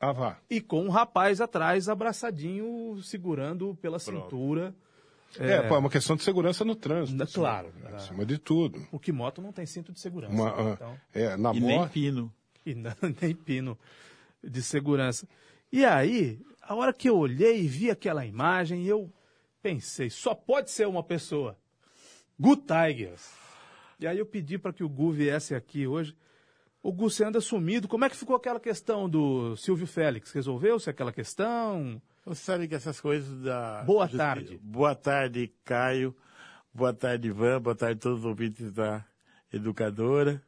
Ah, 0.00 0.12
vá. 0.12 0.38
E 0.48 0.60
com 0.60 0.84
um 0.84 0.90
rapaz 0.90 1.40
atrás 1.40 1.88
abraçadinho, 1.88 3.00
segurando 3.02 3.76
pela 3.82 3.98
cintura. 3.98 4.72
É, 5.38 5.60
pô, 5.62 5.74
é 5.74 5.78
uma 5.78 5.90
questão 5.90 6.14
de 6.14 6.22
segurança 6.22 6.64
no 6.64 6.76
trânsito. 6.76 7.18
Na- 7.18 7.24
assim, 7.24 7.34
claro. 7.34 7.72
Acima 7.94 8.24
de 8.24 8.38
tudo. 8.38 8.80
Porque 8.90 9.10
moto 9.10 9.42
não 9.42 9.52
tem 9.52 9.66
cinto 9.66 9.92
de 9.92 9.98
segurança. 9.98 10.32
Uma, 10.32 10.44
né? 10.44 10.70
ah, 10.70 10.72
Então, 10.74 11.00
é, 11.12 11.36
na 11.36 11.52
E 11.52 11.60
nem 11.60 11.78
moto. 11.78 11.90
pino. 11.90 12.32
e 12.64 12.74
não, 12.76 12.92
nem 13.20 13.34
pino 13.34 13.76
de 14.42 14.62
segurança. 14.62 15.28
E 15.72 15.84
aí, 15.84 16.40
a 16.62 16.74
hora 16.76 16.92
que 16.92 17.08
eu 17.10 17.18
olhei 17.18 17.62
e 17.62 17.66
vi 17.66 17.90
aquela 17.90 18.24
imagem, 18.24 18.84
eu 18.86 19.12
pensei, 19.62 20.10
só 20.10 20.34
pode 20.34 20.70
ser 20.70 20.86
uma 20.86 21.02
pessoa. 21.02 21.56
Gu 22.38 22.56
Tigers. 22.56 23.32
E 24.00 24.06
aí 24.06 24.18
eu 24.18 24.26
pedi 24.26 24.58
para 24.58 24.72
que 24.72 24.84
o 24.84 24.88
Gu 24.88 25.10
viesse 25.12 25.54
aqui 25.54 25.86
hoje. 25.86 26.16
O 26.82 26.92
Gu, 26.92 27.10
você 27.10 27.24
anda 27.24 27.40
sumido. 27.40 27.88
Como 27.88 28.04
é 28.04 28.08
que 28.08 28.16
ficou 28.16 28.36
aquela 28.36 28.60
questão 28.60 29.08
do 29.08 29.56
Silvio 29.56 29.86
Félix? 29.86 30.32
Resolveu-se 30.32 30.88
aquela 30.88 31.12
questão? 31.12 32.00
Você 32.24 32.42
sabe 32.42 32.68
que 32.68 32.74
essas 32.74 33.00
coisas 33.00 33.40
da. 33.42 33.82
Boa 33.84 34.06
tarde. 34.06 34.58
Boa 34.62 34.94
tarde, 34.94 35.52
Caio. 35.64 36.14
Boa 36.72 36.94
tarde, 36.94 37.28
Ivan. 37.28 37.60
Boa 37.60 37.74
tarde 37.74 37.98
a 37.98 38.02
todos 38.02 38.20
os 38.20 38.24
ouvintes 38.24 38.70
da 38.72 39.04
educadora. 39.52 40.40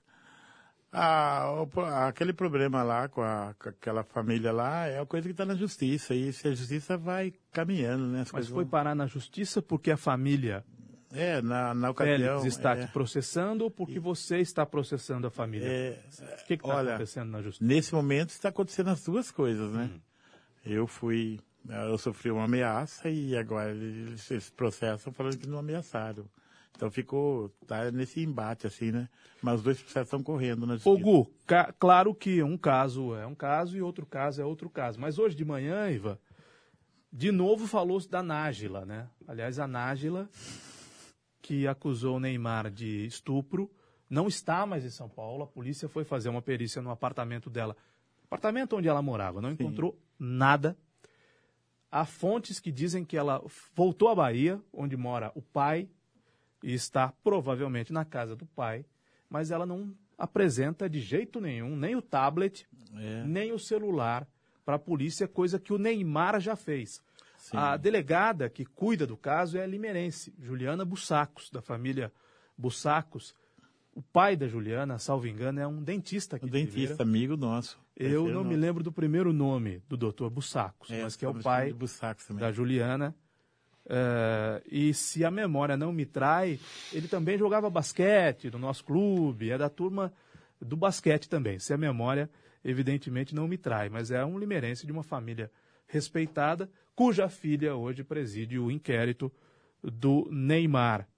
Pro- 1.70 1.84
aquele 1.84 2.32
problema 2.32 2.82
lá 2.82 3.08
com, 3.08 3.22
a- 3.22 3.54
com 3.58 3.68
aquela 3.68 4.02
família 4.02 4.50
lá 4.52 4.86
é 4.86 4.98
uma 5.00 5.06
coisa 5.06 5.26
que 5.28 5.32
está 5.32 5.44
na 5.44 5.54
justiça. 5.54 6.14
E 6.14 6.32
se 6.32 6.48
a 6.48 6.54
justiça 6.54 6.96
vai 6.98 7.32
caminhando, 7.52 8.06
né? 8.06 8.22
As 8.22 8.32
Mas 8.32 8.48
foi 8.48 8.64
vão- 8.64 8.70
parar 8.70 8.94
na 8.94 9.06
justiça 9.06 9.62
porque 9.62 9.90
a 9.90 9.96
família 9.96 10.64
É, 11.12 11.40
na, 11.42 11.74
na 11.74 11.90
ocasião. 11.90 12.38
Félix 12.40 12.44
está 12.56 12.76
é, 12.76 12.86
te 12.86 12.92
processando 12.92 13.64
ou 13.64 13.70
porque 13.70 13.98
você 14.00 14.38
está 14.38 14.64
processando 14.66 15.26
a 15.26 15.30
família? 15.30 15.66
é, 15.68 15.98
o 16.42 16.46
que 16.46 16.54
está 16.54 16.80
acontecendo 16.80 17.30
na 17.30 17.42
justiça? 17.42 17.64
Nesse 17.64 17.94
momento 17.94 18.30
está 18.30 18.48
acontecendo 18.48 18.90
as 18.90 19.02
duas 19.04 19.30
coisas, 19.30 19.72
né? 19.72 19.90
Hum. 19.94 20.00
Eu 20.64 20.86
fui, 20.86 21.40
eu 21.68 21.96
sofri 21.98 22.30
uma 22.30 22.44
ameaça 22.44 23.08
e 23.08 23.36
agora 23.36 23.70
eles, 23.70 24.30
eles 24.30 24.50
processam 24.50 25.12
falando 25.12 25.38
que 25.38 25.48
não 25.48 25.58
ameaçaram. 25.58 26.26
Então 26.80 26.90
ficou, 26.90 27.50
tá 27.66 27.90
nesse 27.90 28.22
embate 28.22 28.66
assim, 28.66 28.90
né? 28.90 29.06
Mas 29.42 29.56
os 29.56 29.62
dois 29.62 29.78
processos 29.82 30.06
estão 30.06 30.22
correndo 30.22 30.66
na 30.66 30.72
Ô 30.72 30.76
justiça. 30.78 30.98
Gu, 31.02 31.30
ca- 31.46 31.74
claro 31.78 32.14
que 32.14 32.42
um 32.42 32.56
caso 32.56 33.14
é 33.14 33.26
um 33.26 33.34
caso 33.34 33.76
e 33.76 33.82
outro 33.82 34.06
caso 34.06 34.40
é 34.40 34.46
outro 34.46 34.70
caso. 34.70 34.98
Mas 34.98 35.18
hoje 35.18 35.36
de 35.36 35.44
manhã, 35.44 35.90
Iva, 35.90 36.18
de 37.12 37.30
novo 37.30 37.66
falou-se 37.66 38.08
da 38.08 38.22
Nájila, 38.22 38.86
né? 38.86 39.10
Aliás, 39.28 39.58
a 39.58 39.66
Nájila, 39.66 40.26
que 41.42 41.66
acusou 41.66 42.16
o 42.16 42.20
Neymar 42.20 42.70
de 42.70 43.04
estupro, 43.04 43.70
não 44.08 44.26
está 44.26 44.64
mais 44.64 44.82
em 44.82 44.90
São 44.90 45.06
Paulo. 45.06 45.42
A 45.44 45.46
polícia 45.46 45.86
foi 45.86 46.02
fazer 46.04 46.30
uma 46.30 46.40
perícia 46.40 46.80
no 46.80 46.90
apartamento 46.90 47.50
dela. 47.50 47.76
Apartamento 48.24 48.74
onde 48.74 48.88
ela 48.88 49.02
morava, 49.02 49.42
não 49.42 49.50
encontrou 49.50 49.98
nada. 50.18 50.74
Há 51.92 52.06
fontes 52.06 52.58
que 52.58 52.72
dizem 52.72 53.04
que 53.04 53.18
ela 53.18 53.44
voltou 53.74 54.08
à 54.08 54.14
Bahia, 54.14 54.58
onde 54.72 54.96
mora 54.96 55.30
o 55.34 55.42
pai, 55.42 55.86
e 56.62 56.72
está 56.74 57.12
provavelmente 57.24 57.92
na 57.92 58.04
casa 58.04 58.34
do 58.36 58.46
pai, 58.46 58.84
mas 59.28 59.50
ela 59.50 59.64
não 59.66 59.94
apresenta 60.18 60.88
de 60.88 61.00
jeito 61.00 61.40
nenhum 61.40 61.74
nem 61.76 61.96
o 61.96 62.02
tablet, 62.02 62.66
É. 62.94 63.24
nem 63.24 63.52
o 63.52 63.58
celular 63.58 64.26
para 64.64 64.76
a 64.76 64.78
polícia, 64.78 65.26
coisa 65.26 65.58
que 65.58 65.72
o 65.72 65.78
Neymar 65.78 66.38
já 66.40 66.54
fez. 66.56 67.00
Sim. 67.38 67.56
A 67.56 67.76
delegada 67.76 68.50
que 68.50 68.64
cuida 68.66 69.06
do 69.06 69.16
caso 69.16 69.56
é 69.56 69.62
a 69.62 69.66
limerense, 69.66 70.34
Juliana 70.38 70.84
Bussacos, 70.84 71.50
da 71.50 71.62
família 71.62 72.12
Bussacos. 72.56 73.34
O 73.94 74.02
pai 74.02 74.36
da 74.36 74.46
Juliana, 74.46 74.98
salvo 74.98 75.26
engano, 75.26 75.58
é 75.58 75.66
um 75.66 75.82
dentista 75.82 76.36
aqui 76.36 76.44
Um 76.46 76.48
de 76.48 76.52
dentista, 76.64 77.02
amigo 77.02 77.36
nosso. 77.36 77.78
Eu 77.96 78.24
não 78.28 78.44
me 78.44 78.50
nosso. 78.50 78.60
lembro 78.60 78.82
do 78.84 78.92
primeiro 78.92 79.32
nome 79.32 79.82
do 79.88 79.96
doutor 79.96 80.30
Bussacos, 80.30 80.90
mas 80.90 81.16
que 81.16 81.24
é 81.24 81.28
o 81.28 81.34
pai 81.42 81.74
da 82.38 82.52
Juliana. 82.52 83.14
Eh, 83.92 84.62
e 84.70 84.94
se 84.94 85.24
a 85.24 85.32
memória 85.32 85.76
não 85.76 85.92
me 85.92 86.06
trai, 86.06 86.60
ele 86.92 87.08
também 87.08 87.36
jogava 87.36 87.68
basquete 87.68 88.48
no 88.48 88.58
nosso 88.58 88.84
clube, 88.84 89.50
é 89.50 89.58
da 89.58 89.68
turma 89.68 90.12
do 90.60 90.76
basquete 90.76 91.28
também. 91.28 91.58
Se 91.58 91.74
a 91.74 91.76
memória, 91.76 92.30
evidentemente, 92.64 93.34
não 93.34 93.48
me 93.48 93.58
trai, 93.58 93.88
mas 93.88 94.12
é 94.12 94.24
um 94.24 94.38
limeirense 94.38 94.86
de 94.86 94.92
uma 94.92 95.02
família 95.02 95.50
respeitada, 95.88 96.70
cuja 96.94 97.28
filha 97.28 97.74
hoje 97.74 98.04
preside 98.04 98.60
o 98.60 98.70
inquérito 98.70 99.32
do 99.82 100.28
Neymar. 100.30 101.08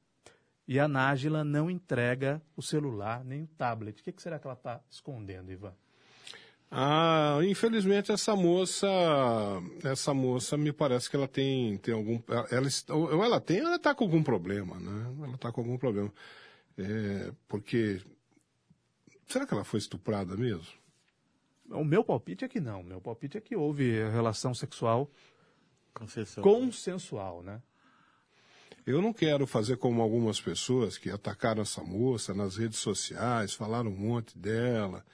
E 0.67 0.81
a 0.81 0.89
Nájila 0.89 1.45
não 1.45 1.71
entrega 1.71 2.41
o 2.57 2.63
celular 2.63 3.23
nem 3.23 3.43
o 3.43 3.47
tablet. 3.49 4.01
O 4.01 4.05
que 4.05 4.23
será 4.23 4.39
que 4.39 4.47
ela 4.47 4.55
está 4.55 4.81
escondendo, 4.89 5.53
Ivan? 5.53 5.75
Ah, 6.75 7.39
infelizmente 7.45 8.11
essa 8.11 8.35
moça, 8.35 8.89
essa 9.85 10.15
moça 10.15 10.57
me 10.57 10.73
parece 10.73 11.11
que 11.11 11.15
ela 11.17 11.29
tem, 11.29 11.77
tem 11.77 11.93
algum, 11.93 12.19
ela, 12.51 12.69
ou 12.89 13.23
ela 13.23 13.39
tem, 13.39 13.61
ou 13.61 13.67
ela 13.67 13.77
está 13.77 13.95
com 13.95 14.05
algum 14.05 14.23
problema, 14.23 14.81
né? 14.81 15.15
Ela 15.23 15.35
está 15.35 15.53
com 15.53 15.61
algum 15.61 15.77
problema, 15.77 16.11
É, 16.79 17.31
porque 17.47 18.01
será 19.29 19.47
que 19.47 19.53
ela 19.53 19.65
foi 19.65 19.79
estuprada 19.81 20.35
mesmo? 20.35 20.67
O 21.69 21.85
meu 21.85 22.03
palpite 22.03 22.45
é 22.45 22.49
que 22.49 22.59
não. 22.61 22.81
O 22.81 22.85
meu 22.85 23.01
palpite 23.03 23.37
é 23.37 23.41
que 23.41 23.55
houve 23.55 24.03
relação 24.11 24.55
sexual 24.55 25.11
Conceição. 25.93 26.43
consensual, 26.43 27.43
né? 27.43 27.61
Eu 28.87 29.03
não 29.03 29.13
quero 29.13 29.47
fazer 29.47 29.77
como 29.77 30.01
algumas 30.01 30.41
pessoas 30.41 30.97
que 30.97 31.11
atacaram 31.11 31.61
essa 31.63 31.83
moça 31.85 32.33
nas 32.33 32.57
redes 32.57 32.79
sociais, 32.79 33.53
falaram 33.55 33.91
um 33.91 33.97
monte 33.97 34.37
dela, 34.39 35.05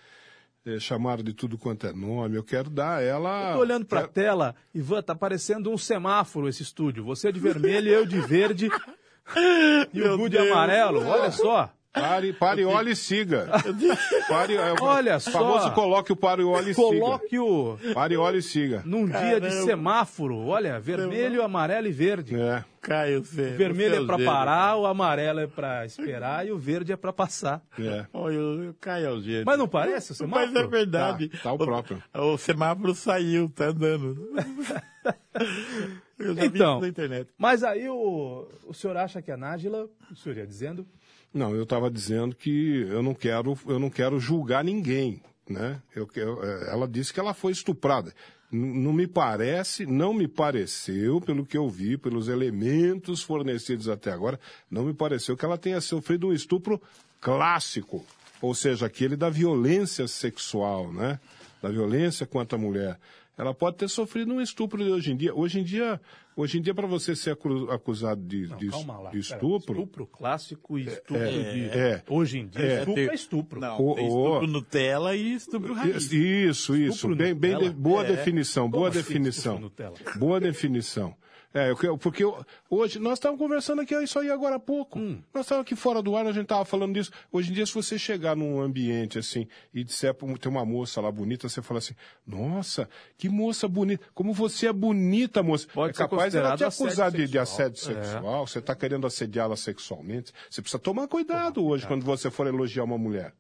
eh, 0.67 0.79
chamaram 0.79 1.23
de 1.23 1.33
tudo 1.33 1.57
quanto 1.59 1.87
é 1.87 1.93
nome. 1.93 2.37
Eu 2.37 2.45
quero 2.45 2.69
dar 2.71 3.03
ela. 3.03 3.53
Tô 3.55 3.61
olhando 3.61 3.85
para 3.87 4.01
a 4.01 4.03
quero- 4.03 4.13
tela, 4.13 4.55
Ivan, 4.75 5.03
tá 5.03 5.15
parecendo 5.15 5.71
um 5.71 5.79
semáforo 5.79 6.49
esse 6.49 6.63
estúdio. 6.63 7.05
Você 7.05 7.31
de 7.33 7.41
vermelho, 7.41 7.89
eu 7.89 8.07
de 8.07 8.21
verde 8.21 8.69
e 9.93 10.03
o 10.03 10.17
Gu 10.19 10.29
de 10.29 10.39
amarelo. 10.39 11.07
Olha 11.07 11.31
só. 11.31 11.71
Pare, 11.93 12.33
pare, 12.35 12.65
olhe 12.65 12.93
e 12.93 12.97
siga. 12.97 13.49
Pare, 14.29 14.55
é, 14.55 14.73
o 14.73 14.77
Olha 14.85 15.19
só. 15.19 15.31
famoso 15.33 15.73
coloque 15.73 16.13
o 16.13 16.17
pare, 16.17 16.43
olhe 16.45 16.71
e 16.71 16.75
siga. 16.75 16.87
Coloque 16.87 17.39
o 17.39 17.79
Pare, 17.95 18.17
olhe 18.17 18.39
e 18.39 18.43
siga. 18.43 18.83
num 18.85 19.07
dia 19.07 19.41
de 19.41 19.49
Caramba. 19.49 19.65
semáforo. 19.65 20.37
Olha, 20.47 20.79
vermelho, 20.79 21.43
amarelo 21.43 21.87
e 21.89 21.91
verde. 21.91 22.37
É. 22.39 22.63
Caio, 22.83 23.25
você. 23.25 23.55
O 23.55 23.57
vermelho 23.57 24.03
é 24.03 24.07
para 24.07 24.17
o 24.17 24.25
parar, 24.25 24.77
o 24.77 24.87
amarelo 24.87 25.41
é 25.41 25.47
para 25.47 25.85
esperar 25.87 26.47
e 26.47 26.53
o 26.53 26.59
verde 26.59 26.93
é 26.93 26.97
para 26.97 27.13
passar. 27.13 27.63
É. 27.79 28.07
Olha, 28.13 28.39
o 28.71 28.75
Caio 28.75 29.07
é 29.07 29.11
o. 29.43 29.45
Mas 29.45 29.59
não 29.59 29.67
parece 29.67 30.13
o 30.23 30.29
Mas 30.29 30.43
é 30.43 30.47
semáforo? 30.47 30.69
verdade. 30.71 31.29
Tá, 31.31 31.39
tá 31.45 31.53
o 31.53 31.59
próprio. 31.59 32.03
O, 32.15 32.37
semáforo 32.39 32.95
saiu, 32.95 33.49
tá 33.49 33.67
andando. 33.67 34.29
Eu 36.19 36.35
já 36.35 36.43
vi 36.43 36.47
Então. 36.49 36.73
isso 36.75 36.81
na 36.83 36.89
internet. 36.89 37.31
Mas 37.39 37.63
aí 37.65 37.89
o, 37.89 38.47
o 38.67 38.75
senhor 38.75 38.97
acha 38.97 39.23
que 39.23 39.31
a 39.31 39.37
Nájila, 39.37 39.89
o 40.11 40.17
senhor 40.17 40.37
ia 40.37 40.47
dizendo, 40.47 40.87
Não, 41.33 41.55
eu 41.55 41.65
estava 41.65 41.91
dizendo 41.91 42.35
que 42.35 42.87
eu 42.89 43.03
não 43.03 43.15
quero, 43.15 43.59
eu 43.67 43.79
não 43.79 43.91
quero 43.91 44.19
julgar 44.19 44.65
ninguém. 44.65 45.21
né? 45.49 45.81
Eu, 45.95 46.09
eu, 46.15 46.43
é, 46.45 46.71
ela 46.71 46.87
disse 46.89 47.13
que 47.13 47.21
ela 47.21 47.35
foi 47.35 47.53
estuprada. 47.53 48.13
Não 48.51 48.95
me 48.95 49.07
parece, 49.07 49.85
não 49.85 50.15
me 50.15 50.27
pareceu, 50.27 51.21
pelo 51.21 51.45
que 51.45 51.57
eu 51.57 51.69
vi, 51.69 51.99
pelos 51.99 52.29
elementos 52.29 53.23
fornecidos 53.23 53.89
até 53.91 54.11
agora, 54.11 54.41
não 54.71 54.85
me 54.85 54.95
pareceu 54.95 55.37
que 55.37 55.45
ela 55.45 55.59
tenha 55.59 55.83
sofrido 55.83 56.29
um 56.29 56.33
estupro 56.33 56.81
clássico, 57.21 58.05
ou 58.41 58.55
seja, 58.55 58.87
aquele 58.87 59.17
da 59.17 59.29
violência 59.29 60.09
sexual, 60.09 60.91
né? 60.91 61.21
Da 61.61 61.69
violência 61.69 62.27
contra 62.27 62.57
a 62.57 62.61
mulher. 62.61 62.99
Ela 63.39 63.55
pode 63.55 63.77
ter 63.77 63.89
sofrido 63.89 64.35
um 64.35 64.41
estupro 64.41 64.83
de 64.83 64.91
hoje 64.91 65.13
em 65.13 65.17
dia. 65.17 65.33
Hoje 65.33 65.61
em 65.61 65.63
dia, 65.63 66.01
hoje 66.37 66.59
em 66.59 66.61
dia 66.61 66.75
para 66.75 66.89
você 66.89 67.15
ser 67.15 67.31
acu- 67.31 67.71
acusado 67.71 68.21
de, 68.21 68.49
Não, 68.49 68.57
de, 68.57 68.67
calma 68.69 68.99
lá. 68.99 69.11
de 69.11 69.21
Pera, 69.23 69.35
estupro, 69.37 69.75
estupro 69.75 70.07
clássico 70.07 70.77
e 70.77 70.87
estupro 70.87 71.19
de. 71.31 71.69
é. 71.71 72.03
Hoje 72.09 72.39
em 72.41 72.49
dia, 72.49 72.61
É. 72.63 72.79
estupro 72.81 73.01
é 73.01 73.15
estupro. 73.15 73.61
Não, 73.61 73.81
O- 73.81 73.95
tem 73.95 74.05
o- 74.05 74.09
estupro 74.09 74.47
Nutella 74.49 75.15
e 75.15 75.35
estupro 75.35 75.73
raiz. 75.73 76.11
Isso, 76.11 76.75
isso. 76.77 76.95
Estupro 76.97 77.15
Bem, 77.17 77.33
bem 77.33 77.53
Nutella? 77.53 77.71
de- 77.73 77.77
boa 77.77 78.05
É. 78.05 78.09
definição, 78.09 78.69
boa 78.69 78.89
Como 78.89 78.99
assim, 79.01 79.09
definição. 79.09 79.55
estupro? 79.55 80.19
Boa 80.19 80.41
definição. 80.41 81.15
É, 81.55 81.73
porque 81.99 82.23
eu- 82.23 82.45
hoje, 82.69 82.99
nós 82.99 83.15
estávamos 83.15 83.43
conversando 83.43 83.81
aqui 83.81 83.95
isso 84.03 84.19
aí 84.19 84.31
agora 84.31 84.57
há 84.57 84.61
pouco. 84.61 84.99
Hum. 84.99 85.23
Nós 85.33 85.47
estávamos 85.47 85.67
aqui 85.67 85.75
fora 85.75 86.03
do 86.03 86.15
ar, 86.15 86.27
a 86.27 86.33
gente 86.33 86.43
estava 86.43 86.65
falando 86.65 86.95
disso. 86.95 87.11
Hoje 87.33 87.51
em 87.51 87.55
dia, 87.55 87.65
se 87.65 87.73
você 87.73 87.99
chegar 87.99 88.37
num 88.37 88.61
ambiente 88.61 89.19
assim 89.19 89.49
e 89.73 89.83
disser, 89.83 90.15
tem 90.15 90.53
uma 90.53 90.65
moça 90.65 91.01
lá 91.01 91.11
bonita, 91.11 91.49
você 91.49 91.63
fala 91.63 91.79
assim, 91.79 91.95
nossa, 92.27 92.89
que 93.17 93.29
moça 93.31 93.67
bonita, 93.67 94.05
como 94.15 94.33
você 94.35 94.67
é 94.67 94.73
bonita, 94.73 95.43
moça. 95.43 95.67
Pode 95.73 95.93
é 95.93 95.95
capaz 95.95 96.35
dela 96.35 96.55
te 96.57 96.65
acusar 96.65 97.11
de, 97.11 97.27
de 97.27 97.39
assédio 97.39 97.79
sexual. 97.79 98.43
É. 98.43 98.47
você 98.47 98.59
está 98.59 98.75
querendo 98.75 99.07
assediá-la 99.07 99.57
sexualmente. 99.57 100.33
Você 100.51 100.61
precisa 100.61 100.79
tomar 100.79 101.09
cuidado 101.09 101.65
hoje 101.65 101.87
quando 101.87 102.05
você 102.05 102.31
for 102.31 102.47
elogiar 102.47 102.85
uma 102.85 102.99
mulher. 102.99 103.33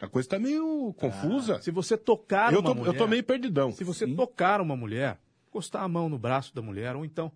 A 0.00 0.06
coisa 0.06 0.26
está 0.26 0.38
meio 0.38 0.94
confusa. 0.98 1.60
Se 1.60 1.70
você 1.70 1.96
tocar 1.96 2.52
eu, 2.52 2.60
uma 2.60 2.68
tô, 2.68 2.74
mulher... 2.74 2.92
eu 2.92 2.96
tô 2.98 3.06
meio 3.08 3.24
perdidão. 3.24 3.72
Se 3.72 3.82
você 3.82 4.06
tocar 4.06 4.60
uma 4.60 4.76
mulher, 4.76 5.18
encostar 5.48 5.82
a 5.82 5.88
mão 5.88 6.08
no 6.08 6.18
braço 6.18 6.54
da 6.54 6.62
mulher, 6.62 6.94
ou 6.94 7.04
então, 7.04 7.32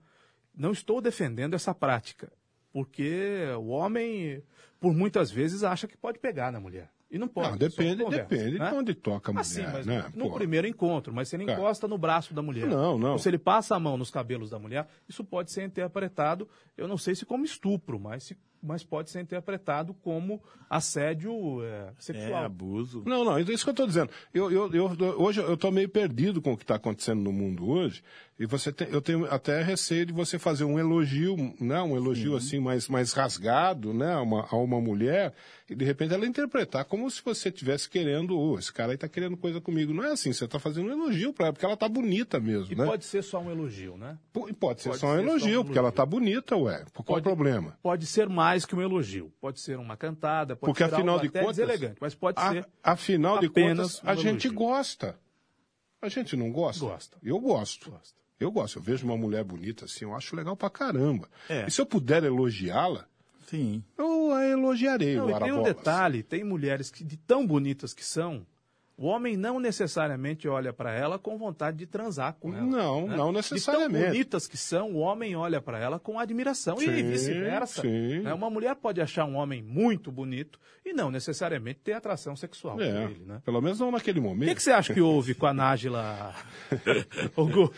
não 0.55 0.71
estou 0.73 1.01
defendendo 1.01 1.55
essa 1.55 1.75
prática, 1.75 2.31
porque 2.73 3.43
o 3.59 3.69
homem, 3.69 4.43
por 4.81 4.95
muitas 4.95 5.31
vezes, 5.31 5.63
acha 5.65 5.87
que 5.89 5.97
pode 5.97 6.19
pegar 6.19 6.53
na 6.53 6.61
mulher. 6.61 6.91
E 7.11 7.19
não 7.19 7.29
pode. 7.29 7.51
Não, 7.51 7.59
depende, 7.59 8.03
conversa, 8.05 8.25
depende 8.27 8.59
né? 8.59 8.71
de 8.71 8.75
onde 8.75 8.95
toca 8.95 9.31
a 9.31 9.35
mulher, 9.35 9.43
Assim, 9.43 9.63
mas 9.71 9.85
né? 9.85 10.11
no 10.15 10.31
Pô. 10.31 10.35
primeiro 10.35 10.67
encontro, 10.67 11.13
mas 11.13 11.29
se 11.29 11.37
ele 11.37 11.43
encosta 11.45 11.87
no 11.87 11.99
braço 11.99 12.33
da 12.33 12.41
mulher. 12.41 12.67
Não, 12.67 12.97
não. 12.99 13.13
Ou 13.13 13.19
se 13.19 13.29
ele 13.29 13.37
passa 13.39 13.77
a 13.77 13.79
mão 13.81 13.99
nos 13.99 14.11
cabelos 14.11 14.49
da 14.49 14.59
mulher, 14.59 14.89
isso 15.07 15.23
pode 15.23 15.53
ser 15.53 15.63
interpretado, 15.65 16.49
eu 16.75 16.89
não 16.89 16.97
sei 16.97 17.15
se 17.15 17.27
como 17.27 17.45
estupro, 17.45 18.01
mas, 18.01 18.25
se- 18.25 18.39
mas 18.63 18.85
pode 18.85 19.11
ser 19.11 19.21
interpretado 19.21 19.93
como 19.95 20.41
assédio 20.71 21.63
é, 21.65 21.67
É, 21.89 21.93
sexual. 21.99 22.45
abuso. 22.45 23.03
Não, 23.07 23.25
não, 23.25 23.37
é 23.37 23.43
isso 23.43 23.65
que 23.65 23.71
eu 23.71 23.73
estou 23.73 23.87
dizendo. 23.87 24.11
Eu, 24.33 24.51
eu, 24.51 24.73
eu- 24.73 24.87
hoje 25.21 25.41
eu 25.41 25.55
estou 25.55 25.71
meio 25.71 25.89
perdido 25.89 26.41
com 26.41 26.53
o 26.53 26.57
que 26.57 26.65
está 26.65 26.77
acontecendo 26.77 27.21
no 27.23 27.33
mundo 27.33 27.69
hoje, 27.69 28.03
e 28.39 28.47
você 28.47 28.73
tem, 28.73 28.89
eu 28.91 29.01
tenho 29.01 29.25
até 29.33 29.63
receio 29.63 30.07
de 30.07 30.13
você 30.13 30.39
fazer 30.39 30.65
um 30.65 30.79
elogio, 30.79 31.37
né, 31.61 31.81
um 31.83 31.97
elogio 31.97 32.35
assim 32.35 32.59
mais, 32.59 32.89
mais 32.89 33.13
rasgado, 33.13 33.93
né, 33.95 34.15
a 34.15 34.21
uma, 34.23 34.47
a 34.51 34.57
uma 34.57 34.81
mulher, 34.81 35.33
e 35.69 35.75
de 35.75 35.85
repente 35.85 36.13
ela 36.15 36.27
interpretar 36.27 36.85
como 36.87 37.09
se 37.11 37.23
você 37.25 37.51
estivesse 37.51 37.89
querendo, 37.89 38.37
oh, 38.39 38.59
esse 38.59 38.73
cara 38.73 38.91
aí 38.93 38.95
está 38.97 39.09
querendo 39.09 39.37
coisa 39.37 39.61
comigo. 39.61 39.93
Não 39.95 40.03
é 40.05 40.13
assim, 40.13 40.33
você 40.33 40.45
está 40.45 40.59
fazendo 40.59 40.89
um 40.89 40.93
elogio 40.93 41.33
para 41.33 41.47
ela, 41.47 41.53
porque 41.53 41.65
ela 41.65 41.75
está 41.75 41.89
bonita 41.89 42.41
mesmo, 42.41 42.73
E 42.73 42.75
né? 42.77 42.85
pode 42.85 43.05
ser 43.05 43.23
só 43.23 43.39
um 43.41 43.51
elogio, 43.51 43.97
né? 43.97 44.19
E 44.49 44.53
pode 44.53 44.83
ser 44.83 44.89
pode 44.91 45.01
só 45.01 45.07
um 45.07 45.11
ser 45.11 45.17
só 45.17 45.17
um 45.17 45.19
elogio, 45.19 45.65
porque 45.65 45.79
ela 45.79 45.89
elogio. 45.89 46.03
está 46.03 46.07
bonita, 46.07 46.57
ué. 46.57 46.85
Qual 46.95 46.99
é 46.99 47.01
o 47.01 47.05
Pode- 47.05 47.23
problema? 47.23 47.79
Pode 47.83 48.07
ser 48.07 48.29
mais 48.29 48.65
que 48.67 48.75
um 48.75 48.83
elogio. 48.83 49.33
Pode 49.41 49.61
ser 49.61 49.79
uma 49.79 49.97
cantada, 49.97 50.57
pode 50.57 50.73
Porque 50.73 50.87
ser 50.89 50.95
afinal 50.95 51.15
algo 51.15 51.23
de 51.23 51.29
até 51.29 51.41
contas, 51.41 51.57
deselegante, 51.57 51.99
mas 52.01 52.15
pode 52.15 52.41
a- 52.41 52.51
ser 52.51 52.67
afinal 52.83 53.39
de 53.39 53.49
contas, 53.49 54.01
a 54.05 54.13
um 54.13 54.17
gente 54.17 54.47
elogio. 54.49 54.53
gosta. 54.55 55.19
A 56.01 56.09
gente 56.09 56.37
não 56.37 56.51
gosta? 56.51 56.85
Gosta. 56.85 57.17
Eu 57.23 57.39
gosto. 57.39 57.91
Gosta. 57.91 58.22
Eu 58.43 58.51
gosto. 58.51 58.79
Eu 58.79 58.83
vejo 58.83 59.05
uma 59.05 59.17
mulher 59.17 59.45
bonita 59.45 59.85
assim, 59.85 60.05
eu 60.05 60.15
acho 60.15 60.37
legal 60.37 60.57
pra 60.57 60.71
caramba. 60.71 61.29
É. 61.49 61.67
E 61.67 61.71
se 61.71 61.81
eu 61.81 61.87
puder 61.87 62.25
elogiá-la, 62.25 63.07
Sim. 63.47 63.83
eu 63.99 64.33
a 64.33 64.47
elogiarei. 64.47 65.17
Não, 65.17 65.27
o 65.27 65.31
e 65.31 65.39
tem 65.41 65.53
um 65.53 65.63
detalhe, 65.63 66.23
tem 66.23 66.43
mulheres 66.45 66.91
que 66.91 67.05
de 67.05 67.17
tão 67.17 67.47
bonitas 67.47 67.93
que 67.93 68.05
são, 68.05 68.47
o 69.03 69.07
homem 69.07 69.37
não 69.37 69.59
necessariamente 69.59 70.47
olha 70.47 70.73
para 70.73 70.93
ela 70.93 71.19
com 71.19 71.37
vontade 71.37 71.77
de 71.79 71.87
transar 71.87 72.35
com 72.39 72.55
ela. 72.55 72.65
Não, 72.65 73.09
né? 73.09 73.17
não 73.17 73.31
De 73.31 73.37
necessariamente. 73.39 74.01
tão 74.05 74.13
bonitas 74.13 74.47
que 74.47 74.57
são, 74.57 74.93
o 74.93 74.99
homem 74.99 75.35
olha 75.35 75.61
para 75.61 75.79
ela 75.79 75.99
com 75.99 76.19
admiração 76.21 76.77
Sim, 76.77 76.89
e 76.91 77.03
vice-versa. 77.03 77.83
sim. 77.83 78.21
né? 78.21 78.33
Uma 78.33 78.49
mulher 78.49 78.77
pode 78.77 79.01
achar 79.01 79.25
um 79.25 79.35
homem 79.37 79.61
muito 79.63 80.13
bonito 80.13 80.59
e 80.85 80.93
não 80.93 81.11
necessariamente 81.11 81.81
ter 81.83 81.93
atração 81.95 82.37
sexual 82.37 82.81
É, 82.81 82.93
por 83.07 83.11
ele, 83.11 83.25
né? 83.25 83.43
Pelo 83.45 83.61
menos 83.61 83.81
não 83.81 83.91
naquele 83.91 84.21
O 84.21 84.23
momento. 84.23 84.49
que, 84.49 84.55
que 84.55 84.63
você 84.63 84.71
acha 84.73 84.95
que 84.95 85.01
houve 85.01 85.35
com 85.35 85.47
a 85.47 85.53
Nájila? 85.55 86.35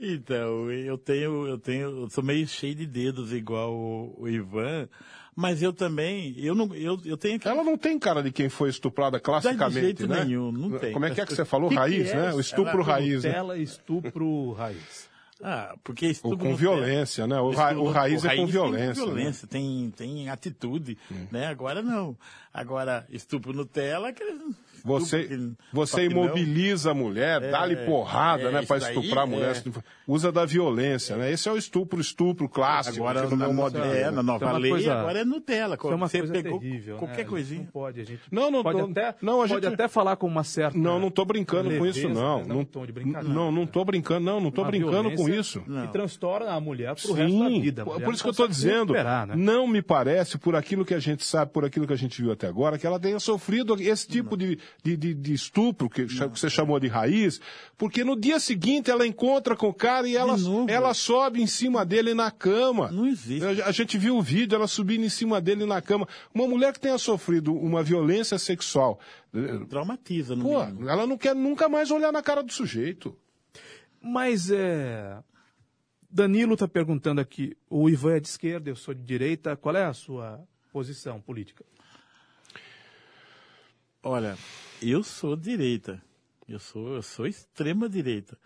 Então, 0.00 0.70
eu 0.70 0.98
tenho, 0.98 1.46
eu 1.46 1.58
tenho, 1.58 2.02
eu 2.02 2.10
sou 2.10 2.22
meio 2.22 2.46
cheio 2.46 2.74
de 2.74 2.86
dedos 2.86 3.32
igual 3.32 3.72
o, 3.74 4.14
o 4.18 4.28
Ivan, 4.28 4.88
mas 5.36 5.62
eu 5.62 5.72
também, 5.72 6.34
eu 6.38 6.54
não, 6.54 6.74
eu, 6.74 6.98
eu 7.04 7.16
tenho 7.16 7.38
que 7.38 7.46
Ela 7.46 7.62
não 7.62 7.76
tem 7.76 7.98
cara 7.98 8.22
de 8.22 8.32
quem 8.32 8.48
foi 8.48 8.70
estuprada 8.70 9.20
classicamente, 9.20 9.80
jeito 9.80 10.06
né? 10.08 10.24
nenhum, 10.24 10.50
não 10.50 10.78
tem. 10.78 10.92
Como 10.92 11.04
é 11.04 11.10
que 11.10 11.20
é 11.20 11.26
que 11.26 11.34
você 11.34 11.44
falou? 11.44 11.68
que 11.68 11.74
que 11.74 11.80
raiz, 11.80 12.08
é 12.10 12.16
né? 12.16 12.32
O 12.32 12.40
estupro 12.40 12.78
Ela- 12.80 12.82
raiz, 12.84 13.22
né? 13.22 13.28
Nutella, 13.28 13.58
estupro, 13.58 14.52
raiz. 14.52 15.14
Ah, 15.42 15.74
porque 15.84 16.06
Ou 16.06 16.10
estupro 16.12 16.38
com 16.38 16.56
violência, 16.56 17.26
né? 17.26 17.38
O, 17.38 17.50
ra- 17.50 17.76
o 17.78 17.90
raiz 17.90 18.24
é 18.24 18.30
com 18.30 18.36
tem 18.36 18.46
violência. 18.46 18.86
né? 18.88 18.94
violência, 18.94 19.46
tem, 19.46 19.92
tem 19.94 20.30
atitude, 20.30 20.96
né? 21.30 21.46
Agora 21.48 21.82
não. 21.82 22.16
Agora, 22.54 23.06
estupro 23.10 23.52
Nutella, 23.52 24.08
aquele 24.08 24.32
Você, 24.86 25.28
você 25.72 26.08
não. 26.08 26.24
imobiliza 26.24 26.90
a 26.90 26.94
mulher, 26.94 27.42
É, 27.42 27.50
dá-lhe 27.50 27.76
porrada, 27.76 28.44
é, 28.44 28.50
né, 28.52 28.62
para 28.62 28.78
estuprar 28.78 29.24
a 29.24 29.26
mulher. 29.26 29.56
é. 29.56 29.96
Usa 30.06 30.30
da 30.30 30.44
violência, 30.44 31.16
né? 31.16 31.32
Esse 31.32 31.48
é 31.48 31.52
o 31.52 31.56
estupro, 31.56 32.00
estupro 32.00 32.48
clássico. 32.48 32.96
Agora, 32.98 33.26
que 33.26 33.34
no 33.34 33.66
é, 33.84 34.10
na 34.10 34.22
nova 34.22 34.52
lei, 34.56 34.70
coisa- 34.70 34.94
agora 34.94 35.18
é 35.20 35.24
Nutella. 35.24 35.74
Isso 35.76 35.88
é 35.90 35.94
uma 35.94 36.08
Você 36.08 36.18
coisa 36.18 36.32
pegou 36.32 36.60
terrível. 36.60 36.96
qualquer 36.96 37.18
né? 37.18 37.24
Coisinha. 37.24 37.60
Não 37.62 37.66
pode, 37.66 38.00
a 38.00 38.04
gente 38.04 38.20
Não, 38.30 38.50
não 38.50 38.62
pode 38.62 38.78
tô- 38.78 38.86
até, 38.86 39.14
não, 39.20 39.42
a 39.42 39.48
pode 39.48 39.64
gente- 39.64 39.74
até 39.74 39.88
falar 39.88 40.16
com 40.16 40.26
uma 40.28 40.44
certa. 40.44 40.78
Não, 40.78 41.00
não 41.00 41.10
tô 41.10 41.24
brincando 41.24 41.68
com 41.76 41.84
isso, 41.86 42.06
leveza, 42.06 42.20
não. 42.20 42.38
né? 42.44 42.44
Não, 42.48 42.64
brincadeira. 42.92 43.34
Não, 43.34 43.50
não 43.50 43.66
tô 43.66 43.84
brincando, 43.84 44.24
não, 44.24 44.40
não 44.40 44.50
tô 44.52 44.62
Uma 44.62 44.70
brincando 44.70 45.10
com 45.14 45.28
isso. 45.28 45.62
Não. 45.66 45.86
Que 45.86 45.92
transtorna 45.92 46.52
a 46.52 46.60
mulher 46.60 46.94
pro 46.94 47.12
resto 47.12 47.38
da 47.38 47.48
vida. 47.48 47.84
Por 47.84 48.00
não 48.00 48.12
isso 48.12 48.22
que 48.22 48.28
eu 48.28 48.30
estou 48.30 48.46
consegue 48.46 48.68
dizendo, 48.68 48.92
né? 48.92 49.34
não 49.36 49.66
me 49.66 49.82
parece, 49.82 50.38
por 50.38 50.54
aquilo 50.54 50.84
que 50.84 50.94
a 50.94 50.98
gente 51.00 51.24
sabe, 51.24 51.50
por 51.52 51.64
aquilo 51.64 51.86
que 51.86 51.92
a 51.92 51.96
gente 51.96 52.22
viu 52.22 52.30
até 52.30 52.46
agora, 52.46 52.78
que 52.78 52.86
ela 52.86 53.00
tenha 53.00 53.18
sofrido 53.18 53.76
esse 53.80 54.06
tipo 54.06 54.36
de, 54.36 54.58
de, 54.82 54.96
de- 54.96 55.14
de 55.14 55.32
estupro, 55.34 55.88
que, 55.90 56.08
cha- 56.08 56.28
que 56.28 56.38
você 56.38 56.48
chamou 56.48 56.78
de 56.78 56.86
raiz, 56.88 57.40
porque 57.76 58.04
no 58.04 58.14
dia 58.14 58.38
seguinte 58.38 58.90
ela 58.90 59.06
encontra 59.06 59.56
com 59.56 59.68
o 59.68 59.74
cara 59.74 60.08
e 60.08 60.16
ela, 60.16 60.36
ela 60.68 60.94
sobe 60.94 61.42
em 61.42 61.46
cima 61.46 61.84
dele 61.84 62.14
na 62.14 62.30
cama. 62.30 62.90
Não 62.92 63.06
existe. 63.06 63.44
A, 63.62 63.66
a 63.66 63.72
gente 63.72 63.98
viu 63.98 64.16
o 64.16 64.22
vídeo, 64.22 64.54
ela 64.54 64.66
subindo 64.68 65.04
em 65.04 65.08
cima 65.08 65.40
dele 65.40 65.66
na 65.66 65.82
cama. 65.82 66.06
Uma 66.34 66.46
mulher 66.46 66.72
que 66.72 66.80
tenha 66.80 66.98
sofrido 66.98 67.52
uma 67.54 67.82
violência 67.82 68.38
sexual, 68.38 69.00
Traumatiza, 69.68 70.34
no 70.36 70.44
pô, 70.44 70.64
mínimo. 70.64 70.88
ela 70.88 71.06
não 71.06 71.18
quer 71.18 71.34
nunca 71.34 71.68
mais 71.68 71.90
olhar 71.90 72.12
na 72.12 72.22
cara 72.22 72.42
do 72.42 72.52
sujeito. 72.52 73.16
Mas 74.00 74.50
é. 74.50 75.18
Danilo 76.08 76.54
está 76.54 76.68
perguntando 76.68 77.20
aqui: 77.20 77.56
o 77.68 77.90
Ivan 77.90 78.14
é 78.16 78.20
de 78.20 78.28
esquerda, 78.28 78.70
eu 78.70 78.76
sou 78.76 78.94
de 78.94 79.02
direita. 79.02 79.56
Qual 79.56 79.74
é 79.76 79.84
a 79.84 79.92
sua 79.92 80.40
posição 80.72 81.20
política? 81.20 81.64
Olha, 84.02 84.38
eu 84.82 85.02
sou 85.02 85.36
direita. 85.36 86.02
Eu 86.48 86.58
sou, 86.58 86.94
eu 86.94 87.02
sou 87.02 87.26
extrema 87.26 87.88
direita. 87.88 88.38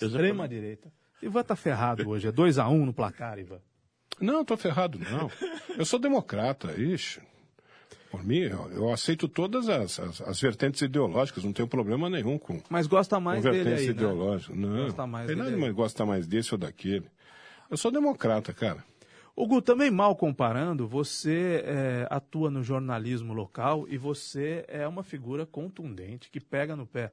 Eu 0.00 0.08
já 0.08 0.16
Extrema 0.18 0.44
falei- 0.44 0.60
direita. 0.60 0.92
Ivan 1.20 1.42
tá 1.42 1.56
ferrado 1.56 2.08
hoje. 2.08 2.28
É 2.28 2.32
2x1 2.32 2.70
um 2.70 2.86
no 2.86 2.92
placar, 2.92 3.38
Ivan. 3.38 3.58
Não, 4.20 4.44
tô 4.44 4.56
ferrado, 4.56 4.98
não. 4.98 5.30
Eu 5.76 5.84
sou 5.84 5.98
democrata, 5.98 6.72
ixi. 6.80 7.20
Por 8.10 8.24
mim, 8.24 8.38
eu, 8.38 8.70
eu 8.70 8.92
aceito 8.92 9.28
todas 9.28 9.68
as, 9.68 9.98
as, 10.00 10.20
as 10.22 10.40
vertentes 10.40 10.80
ideológicas, 10.80 11.44
não 11.44 11.52
tenho 11.52 11.68
problema 11.68 12.08
nenhum 12.08 12.38
com, 12.38 12.60
Mas 12.70 12.86
gosta 12.86 13.16
com 13.16 13.22
mais 13.22 13.42
dele 13.42 13.56
vertentes 13.56 13.80
aí, 13.80 13.86
né? 13.88 13.92
ideológicas. 13.92 14.56
Não, 14.56 14.84
Gosta 14.84 15.06
mais 15.06 15.26
tem 15.26 15.36
nada 15.36 15.50
dele 15.50 15.60
mais 15.60 15.74
gosta 15.74 16.06
mais 16.06 16.26
desse 16.26 16.54
ou 16.54 16.58
daquele. 16.58 17.06
Eu 17.70 17.76
sou 17.76 17.90
democrata, 17.90 18.52
cara. 18.54 18.82
O 19.40 19.46
Gu, 19.46 19.62
também 19.62 19.88
mal 19.88 20.16
comparando, 20.16 20.88
você 20.88 21.62
é, 21.64 22.08
atua 22.10 22.50
no 22.50 22.60
jornalismo 22.60 23.32
local 23.32 23.86
e 23.88 23.96
você 23.96 24.64
é 24.66 24.84
uma 24.88 25.04
figura 25.04 25.46
contundente 25.46 26.28
que 26.28 26.40
pega 26.40 26.74
no 26.74 26.84
pé 26.84 27.12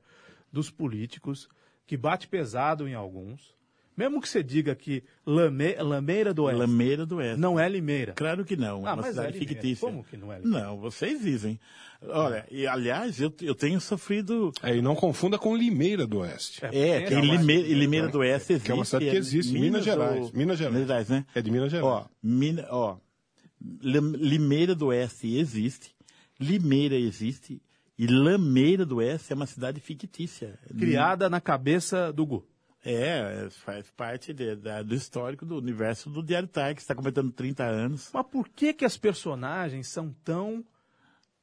dos 0.51 0.71
políticos, 0.71 1.47
que 1.85 1.95
bate 1.95 2.27
pesado 2.27 2.87
em 2.87 2.95
alguns. 2.95 3.54
Mesmo 3.97 4.19
que 4.21 4.27
você 4.27 4.43
diga 4.43 4.75
que 4.75 5.03
Lame, 5.25 5.73
Lameira 5.75 6.33
do 6.33 6.43
Oeste 6.43 6.59
Lameira 6.59 7.05
do 7.05 7.15
Oeste. 7.17 7.39
não 7.39 7.57
é 7.59 7.67
Limeira. 7.69 8.13
Claro 8.13 8.43
que 8.43 8.55
não, 8.57 8.85
é 8.85 8.89
Ah, 8.89 8.93
uma 8.93 8.95
mas 8.97 9.05
cidade 9.07 9.27
é 9.27 9.31
Limeira. 9.31 9.53
fictícia. 9.53 9.87
Como 9.87 10.03
que 10.03 10.17
não 10.17 10.33
é 10.33 10.39
Limeira? 10.39 10.65
Não, 10.67 10.77
vocês 10.77 11.21
dizem. 11.21 11.59
Olha, 12.07 12.45
e 12.51 12.67
aliás, 12.67 13.19
eu, 13.21 13.33
eu 13.41 13.55
tenho 13.55 13.79
sofrido. 13.79 14.51
É, 14.61 14.75
e 14.75 14.81
não 14.81 14.95
confunda 14.95 15.39
com 15.39 15.55
Limeira 15.55 16.05
do 16.05 16.19
Oeste. 16.19 16.63
É, 16.65 16.99
tem 17.01 17.07
tem 17.07 17.21
Limeira, 17.21 17.67
e 17.67 17.73
Limeira 17.73 18.07
do 18.09 18.19
Oeste 18.19 18.53
existe. 18.53 18.65
Que 18.65 18.71
é 18.71 18.75
uma 18.75 18.85
cidade 18.85 19.09
que 19.09 19.15
existe, 19.15 19.53
Minas 19.53 19.83
Gerais. 19.85 20.25
ou- 20.25 20.31
Minas 20.33 20.57
Gerais. 20.59 21.09
né? 21.09 21.25
É 21.33 21.41
de 21.41 21.49
Minas 21.49 21.71
Gerais. 21.71 21.87
Ó, 21.87 22.05
Mina, 22.21 22.67
ó, 22.69 22.97
Lim- 23.81 24.17
Limeira 24.17 24.75
do 24.75 24.87
Oeste 24.87 25.37
existe, 25.37 25.95
Limeira 26.39 26.95
existe 26.95 27.61
E 27.97 28.07
Lameira 28.07 28.85
do 28.85 28.97
Oeste 28.97 29.31
é 29.31 29.35
uma 29.37 29.45
cidade 29.45 29.79
fictícia. 29.79 30.59
Criada 30.77 31.29
na 31.29 31.39
cabeça 31.39 32.11
do 32.11 32.25
Gu. 32.25 32.45
É, 32.85 33.49
faz 33.49 33.89
parte 33.91 34.31
de, 34.31 34.55
da, 34.55 34.83
do 34.83 34.93
histórico 34.93 35.43
do 35.43 35.57
universo 35.57 36.07
do 36.09 36.21
Diário 36.21 36.47
Tiger, 36.47 36.75
que 36.75 36.81
está 36.81 36.93
completando 36.93 37.31
30 37.31 37.63
anos. 37.63 38.11
Mas 38.13 38.27
por 38.27 38.47
que, 38.47 38.73
que 38.73 38.85
as 38.85 38.95
personagens 38.95 39.87
são 39.87 40.13
tão 40.23 40.63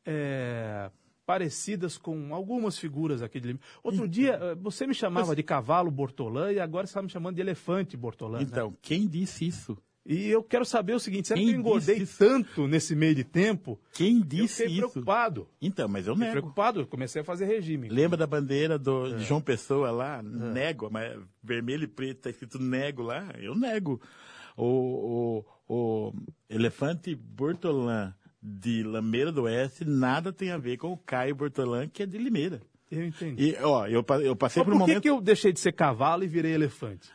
é, 0.07 0.89
parecidas 1.27 1.99
com 1.99 2.33
algumas 2.33 2.79
figuras 2.79 3.23
aqui 3.23 3.41
de 3.41 3.49
Lima? 3.49 3.61
Outro 3.83 4.07
dia, 4.07 4.35
eh, 4.35 4.55
você 4.55 4.87
me 4.87 4.95
chamava 4.95 5.35
de 5.35 5.43
cavalo 5.43 5.91
Bortolã 5.91 6.53
e 6.53 6.61
agora 6.61 6.87
você 6.87 6.93
está 6.93 7.03
me 7.03 7.09
chamando 7.09 7.35
de 7.35 7.41
elefante 7.41 7.97
Bortolã. 7.97 8.39
né? 8.39 8.45
Então, 8.45 8.77
quem 8.81 9.09
disse 9.09 9.47
isso? 9.47 9.77
E 10.05 10.29
eu 10.29 10.43
quero 10.43 10.65
saber 10.65 10.95
o 10.95 10.99
seguinte: 10.99 11.29
será 11.29 11.39
que 11.39 11.45
Quem 11.47 11.55
eu 11.55 11.61
engordei 11.61 12.05
tanto 12.05 12.67
nesse 12.67 12.95
meio 12.97 13.15
de 13.15 13.23
tempo? 13.23 13.79
Quem 13.93 14.19
Eu 14.19 14.25
disse 14.25 14.63
fiquei 14.65 14.79
isso? 14.79 14.89
preocupado. 14.91 15.49
Então, 15.61 15.87
mas 15.89 16.07
eu 16.07 16.15
Fiquei 16.15 16.29
nego. 16.29 16.41
preocupado, 16.41 16.81
eu 16.81 16.87
comecei 16.87 17.23
a 17.23 17.25
fazer 17.25 17.45
regime. 17.47 17.89
Lembra 17.89 18.17
da 18.17 18.27
bandeira 18.27 18.79
do, 18.79 19.17
de 19.17 19.25
João 19.25 19.41
Pessoa 19.41 19.91
lá? 19.93 20.21
Nego, 20.23 20.89
mas 20.91 21.17
vermelho 21.43 21.85
e 21.85 21.89
preto, 21.89 22.23
tá 22.23 22.31
escrito 22.31 22.59
nego 22.59 23.03
lá. 23.03 23.29
Eu 23.39 23.55
nego. 23.55 24.01
O, 24.57 25.45
o, 25.69 26.09
o 26.09 26.13
elefante 26.51 27.15
Bortolã 27.15 28.13
de 28.43 28.83
Lameira 28.83 29.31
do 29.31 29.43
Oeste 29.45 29.85
nada 29.85 30.33
tem 30.33 30.51
a 30.51 30.59
ver 30.59 30.77
com 30.79 30.93
o 30.93 30.97
Caio 30.97 31.35
Bortolã, 31.35 31.87
que 31.89 32.03
é 32.03 32.07
de 32.07 32.19
Limeira. 32.19 32.61
Eu 32.91 33.07
entendi. 33.07 33.51
E, 33.51 33.57
ó, 33.63 33.87
eu, 33.87 34.05
eu 34.23 34.37
passei 34.37 34.63
por 34.63 34.75
um 34.75 34.79
por 34.79 34.85
que, 34.85 34.91
momento... 34.91 35.03
que 35.03 35.09
eu 35.09 35.21
deixei 35.21 35.53
de 35.53 35.61
ser 35.61 35.73
cavalo 35.73 36.25
e 36.25 36.29
virei 36.29 36.53
elefante? 36.53 37.09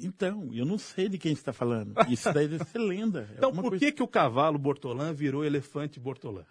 Então, 0.00 0.48
eu 0.52 0.64
não 0.64 0.78
sei 0.78 1.08
de 1.08 1.18
quem 1.18 1.34
você 1.34 1.40
está 1.40 1.52
falando. 1.52 1.92
Isso 2.08 2.32
daí 2.32 2.46
deve 2.48 2.64
ser 2.64 2.78
lenda. 2.78 3.28
É 3.32 3.34
Então, 3.38 3.52
por 3.52 3.70
coisa- 3.70 3.78
que, 3.84 3.92
que 3.92 4.02
o 4.02 4.08
cavalo 4.08 4.58
Bortolã 4.58 5.12
virou 5.12 5.44
elefante 5.44 5.98
Bortolã? 5.98 6.44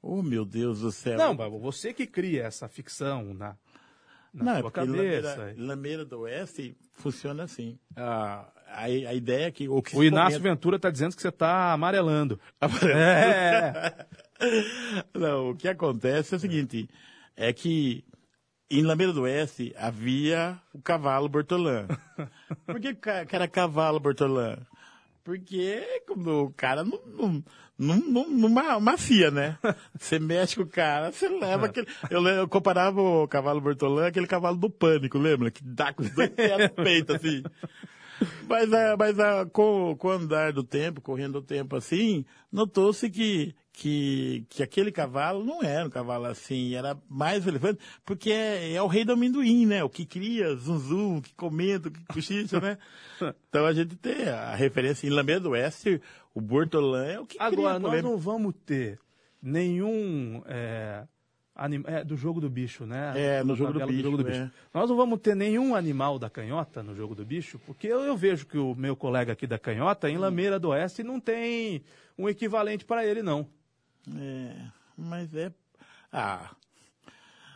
Oh, 0.00 0.22
meu 0.22 0.44
Deus 0.44 0.80
do 0.80 0.90
céu. 0.92 1.16
Não, 1.18 1.34
você 1.60 1.92
que 1.92 2.06
cria 2.06 2.44
essa 2.44 2.68
ficção 2.68 3.34
na, 3.34 3.56
na 4.34 4.44
Não, 4.44 4.52
é 4.52 4.60
sua 4.60 4.70
porque 4.70 4.80
cabeça. 4.86 5.36
Lameira, 5.36 5.54
Lameira 5.58 6.04
do 6.04 6.20
Oeste 6.20 6.76
funciona 6.94 7.44
assim. 7.44 7.78
A, 7.96 8.48
a, 8.66 8.82
a 8.84 9.14
ideia 9.14 9.46
é 9.46 9.50
que... 9.52 9.68
O, 9.68 9.80
que 9.82 9.96
O 9.96 10.02
Inácio 10.02 10.38
comenta- 10.40 10.54
Ventura 10.54 10.76
está 10.76 10.90
dizendo 10.90 11.14
que 11.14 11.22
você 11.22 11.28
está 11.28 11.72
amarelando. 11.72 12.40
É. 12.60 14.06
Não, 15.14 15.50
o 15.50 15.56
que 15.56 15.68
acontece 15.68 16.34
é 16.34 16.36
o 16.36 16.40
seguinte, 16.40 16.88
é 17.36 17.52
que 17.52 18.04
em 18.70 18.82
Lameira 18.82 19.12
do 19.12 19.22
Oeste 19.22 19.72
havia 19.78 20.58
o 20.72 20.80
cavalo 20.80 21.28
Bortolã. 21.28 21.86
Por 22.66 22.80
que 22.80 22.94
ca- 22.94 23.24
que 23.26 23.34
era 23.36 23.48
cavalo 23.48 24.00
Bortolã? 24.00 24.56
Porque 25.24 25.82
o 26.08 26.50
cara 26.56 26.82
não, 26.82 27.00
não, 27.06 27.44
não, 27.78 27.96
não, 27.96 28.28
não 28.30 28.48
ma- 28.48 28.80
macia, 28.80 29.30
né? 29.30 29.56
Você 29.96 30.18
mexe 30.18 30.56
com 30.56 30.62
o 30.62 30.66
cara, 30.66 31.12
você 31.12 31.28
leva 31.28 31.66
aquele... 31.66 31.86
Eu, 32.10 32.26
eu 32.26 32.48
comparava 32.48 33.00
o 33.00 33.28
cavalo 33.28 33.60
Bortolã 33.60 34.08
aquele 34.08 34.26
cavalo 34.26 34.56
do 34.56 34.68
pânico, 34.68 35.18
lembra? 35.18 35.50
Que 35.50 35.62
dá 35.62 35.92
com 35.92 36.02
os 36.02 36.10
dois 36.10 36.28
pés 36.30 36.58
no 36.58 36.70
peito, 36.84 37.14
assim. 37.14 37.42
Mas, 38.48 38.72
ah, 38.72 38.96
mas 38.98 39.18
ah, 39.20 39.46
com, 39.52 39.94
com 39.96 40.08
o 40.08 40.10
andar 40.10 40.52
do 40.52 40.62
tempo, 40.64 41.00
correndo 41.00 41.36
o 41.38 41.42
tempo 41.42 41.76
assim, 41.76 42.24
notou-se 42.50 43.08
que, 43.08 43.54
que, 43.72 44.44
que 44.50 44.62
aquele 44.62 44.92
cavalo 44.92 45.42
não 45.44 45.62
era 45.62 45.86
um 45.86 45.90
cavalo 45.90 46.26
assim, 46.26 46.74
era 46.74 46.96
mais 47.08 47.46
elefante, 47.46 47.80
porque 48.04 48.30
é, 48.30 48.74
é 48.74 48.82
o 48.82 48.86
rei 48.86 49.04
do 49.04 49.12
amendoim, 49.12 49.66
né? 49.66 49.82
O 49.82 49.88
que 49.88 50.04
cria, 50.04 50.54
zum 50.56 50.78
zum, 50.78 51.16
o 51.18 51.22
que 51.22 51.34
comenta, 51.34 51.88
o 51.88 51.90
que 51.90 52.04
cochicha, 52.06 52.60
né? 52.60 52.78
Então 53.48 53.64
a 53.66 53.72
gente 53.72 53.94
tem 53.96 54.28
a 54.28 54.54
referência 54.54 55.06
em 55.06 55.10
Lameira 55.10 55.40
do 55.40 55.50
Oeste, 55.50 56.00
o 56.34 56.40
Bortolã 56.40 57.04
é 57.04 57.20
o 57.20 57.26
que 57.26 57.36
Agora, 57.38 57.50
cria 57.52 57.68
a 57.68 57.78
nós 57.78 58.02
não 58.02 58.18
vamos 58.18 58.54
ter 58.66 58.98
nenhum. 59.40 60.42
É, 60.46 61.04
anim- 61.54 61.84
é, 61.86 62.02
do 62.04 62.16
jogo 62.16 62.40
do 62.40 62.50
bicho, 62.50 62.84
né? 62.84 63.12
É, 63.14 63.44
no 63.44 63.54
jogo 63.54 63.72
do 63.74 63.78
novela 63.80 64.16
bicho, 64.16 64.32
é. 64.32 64.50
Nós 64.74 64.88
não 64.88 64.96
vamos 64.96 65.20
ter 65.20 65.36
nenhum 65.36 65.74
animal 65.74 66.18
da 66.18 66.28
canhota 66.30 66.82
no 66.82 66.94
jogo 66.94 67.14
do 67.14 67.24
bicho, 67.24 67.58
porque 67.66 67.86
eu, 67.86 68.00
eu 68.00 68.16
vejo 68.16 68.46
que 68.46 68.58
o 68.58 68.74
meu 68.74 68.96
colega 68.96 69.32
aqui 69.32 69.46
da 69.46 69.58
canhota, 69.58 70.10
em 70.10 70.16
Lameira 70.16 70.58
do 70.58 70.70
Oeste, 70.70 71.02
não 71.02 71.20
tem 71.20 71.82
um 72.18 72.28
equivalente 72.28 72.84
para 72.84 73.06
ele, 73.06 73.22
não. 73.22 73.46
É, 74.18 74.66
mas 74.96 75.34
é... 75.34 75.52
Ah, 76.12 76.54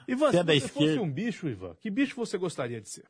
Ivan, 0.09 0.27
Você 0.31 0.33
se 0.33 0.39
é 0.39 0.45
da 0.45 0.53
você 0.55 0.61
fosse 0.61 0.85
esquerda. 0.85 1.03
um 1.03 1.11
bicho, 1.11 1.49
Ivan, 1.49 1.75
que 1.81 1.91
bicho 1.91 2.15
você 2.17 2.39
gostaria 2.39 2.81
de 2.81 2.89
ser? 2.89 3.05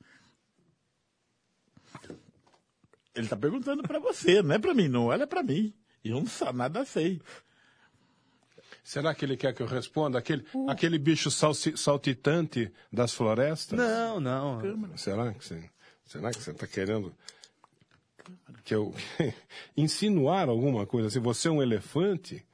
ele 3.15 3.29
tá 3.29 3.37
perguntando 3.37 3.83
pra 3.83 3.99
você, 3.99 4.43
não 4.43 4.55
é 4.55 4.59
pra 4.59 4.75
mim, 4.75 4.89
não 4.89 5.07
olha 5.07 5.27
pra 5.27 5.43
mim. 5.43 5.73
Eu 6.05 6.21
não 6.23 6.53
nada 6.53 6.85
sei. 6.85 7.21
Será 8.85 9.15
que 9.15 9.25
ele 9.25 9.37
quer 9.37 9.53
que 9.55 9.63
eu 9.63 9.67
responda? 9.67 10.19
Aquele, 10.19 10.47
aquele 10.69 10.99
bicho 10.99 11.31
salsi- 11.31 11.77
saltitante 11.77 12.73
das 12.93 13.13
florestas? 13.15 13.77
Não, 13.79 14.21
não. 14.21 14.61
Será 14.97 15.33
que 15.33 15.45
você 15.45 15.71
será 16.05 16.31
que 16.31 16.41
você 16.41 16.53
está 16.53 16.67
querendo 16.69 17.13
que 18.65 18.75
eu 18.75 18.95
insinuar 19.77 20.49
alguma 20.49 20.87
coisa? 20.87 21.11
Se 21.11 21.19
você 21.19 21.49
é 21.49 21.51
um 21.51 21.63
elefante 21.63 22.46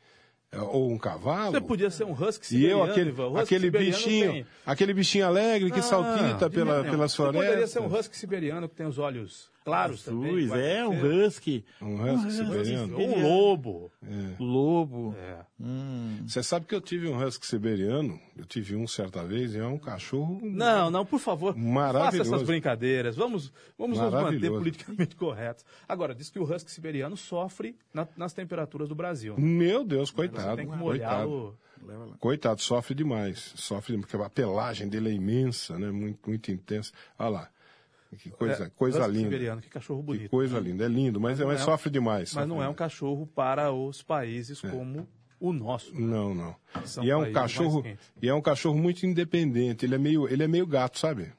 ou 0.60 0.90
um 0.90 0.98
cavalo? 0.98 1.52
Você 1.52 1.60
podia 1.60 1.90
ser 1.90 2.04
um 2.04 2.12
husky 2.12 2.54
E 2.56 2.64
eu 2.66 2.78
siberiano, 2.78 2.90
aquele, 2.90 3.08
Ivan. 3.10 3.40
Aquele 3.40 3.64
siberiano 3.66 3.96
bixinho, 3.96 4.32
tem- 4.32 4.46
aquele 4.66 4.94
bichinho 4.94 5.26
alegre 5.26 5.70
que 5.70 5.78
Ah, 5.78 5.82
saltita 5.82 6.50
pela, 6.50 6.84
pelas 6.84 7.12
Você 7.12 7.22
poderia 7.22 7.42
florestas. 7.50 7.70
ser 7.70 7.80
um 7.80 7.86
husky 7.86 8.16
siberiano 8.16 8.68
que 8.68 8.74
tem 8.74 8.86
os 8.86 8.98
olhos 8.98 9.50
claros 9.64 10.02
também. 10.04 10.28
Azuis, 10.30 10.48
vai 10.48 10.76
é 10.76 10.86
um 10.88 11.00
ser. 11.00 11.06
husky. 11.26 11.64
Um 11.80 12.02
husky 12.14 12.32
siberiano. 12.32 12.98
Ou 12.98 13.08
um 13.16 13.22
lobo. 13.22 13.92
Lobo. 14.38 15.14
É. 15.18 15.38
Você 16.26 16.42
sabe 16.42 16.66
que 16.66 16.74
eu 16.74 16.80
tive 16.80 17.08
um 17.08 17.16
husky 17.22 17.46
siberiano, 17.46 18.18
eu 18.36 18.44
tive 18.44 18.74
um 18.76 18.86
certa 18.86 19.24
vez, 19.24 19.54
e 19.54 19.58
é 19.58 19.66
um 19.66 19.78
cachorro 19.78 20.40
Não, 20.42 20.90
não, 20.90 21.04
por 21.06 21.18
favor, 21.20 21.54
faça 21.92 22.20
essas 22.22 22.42
brincadeiras. 22.42 23.16
Vamos, 23.16 23.52
vamos 23.78 23.98
nos 23.98 24.12
manter 24.12 24.50
politicamente 24.50 25.14
corretos. 25.16 25.64
Agora, 25.88 26.14
diz 26.14 26.28
que 26.30 26.38
o 26.38 26.42
husky 26.44 26.70
siberiano 26.70 27.16
sofre 27.16 27.76
na- 27.92 28.08
nas 28.16 28.32
temperaturas 28.32 28.88
do 28.88 28.94
Brasil. 28.94 29.34
né? 29.36 29.42
Meu 29.42 29.84
Deus, 29.84 30.10
Você 30.10 30.16
coitado. 30.16 30.56
tem 30.56 30.68
que 30.68 30.76
coitado. 30.76 31.28
molhá-lo. 31.28 31.58
Coitado, 32.20 32.60
sofre 32.60 32.94
demais. 32.94 33.52
Sofre 33.56 33.92
demais, 33.94 34.08
porque 34.10 34.24
a 34.24 34.30
pelagem 34.30 34.88
dele 34.88 35.10
é 35.10 35.12
imensa, 35.12 35.76
né? 35.78 35.90
Muito, 35.90 36.18
muito 36.28 36.50
intensa. 36.52 36.92
Olha 37.18 37.28
lá. 37.28 37.48
Que 38.18 38.30
coisa, 38.30 38.64
É, 38.64 38.70
coisa 38.70 39.06
linda. 39.06 39.24
siberiano, 39.24 39.60
que 39.62 39.68
cachorro 39.68 40.00
Que 40.00 40.06
bonito. 40.06 40.30
coisa 40.30 40.58
linda. 40.60 40.84
É 40.84 40.88
lindo, 40.88 41.18
mas, 41.20 41.38
não 41.38 41.46
mas 41.46 41.60
é 41.60 41.62
um- 41.62 41.64
sofre 41.66 41.90
demais. 41.90 42.20
Mas 42.22 42.30
sofre 42.32 42.48
não 42.48 42.62
é 42.62 42.68
um 42.68 42.74
cachorro 42.74 43.26
para 43.26 43.72
os 43.72 44.02
países 44.02 44.60
como 44.60 45.08
o 45.40 45.52
nosso. 45.52 45.98
Não, 45.98 46.34
não. 46.34 46.54
São 46.84 47.02
E 47.04 47.10
é 47.10 47.16
um 47.16 47.32
cachorro, 47.32 47.84
e 48.20 48.28
é 48.28 48.34
um 48.34 48.42
cachorro 48.42 48.76
muito 48.78 49.04
independente. 49.06 49.86
Ele 49.86 49.94
é 49.94 49.98
meio, 49.98 50.28
ele 50.28 50.42
é 50.42 50.48
meio 50.48 50.66
gato, 50.66 50.98
sabe? 50.98 51.32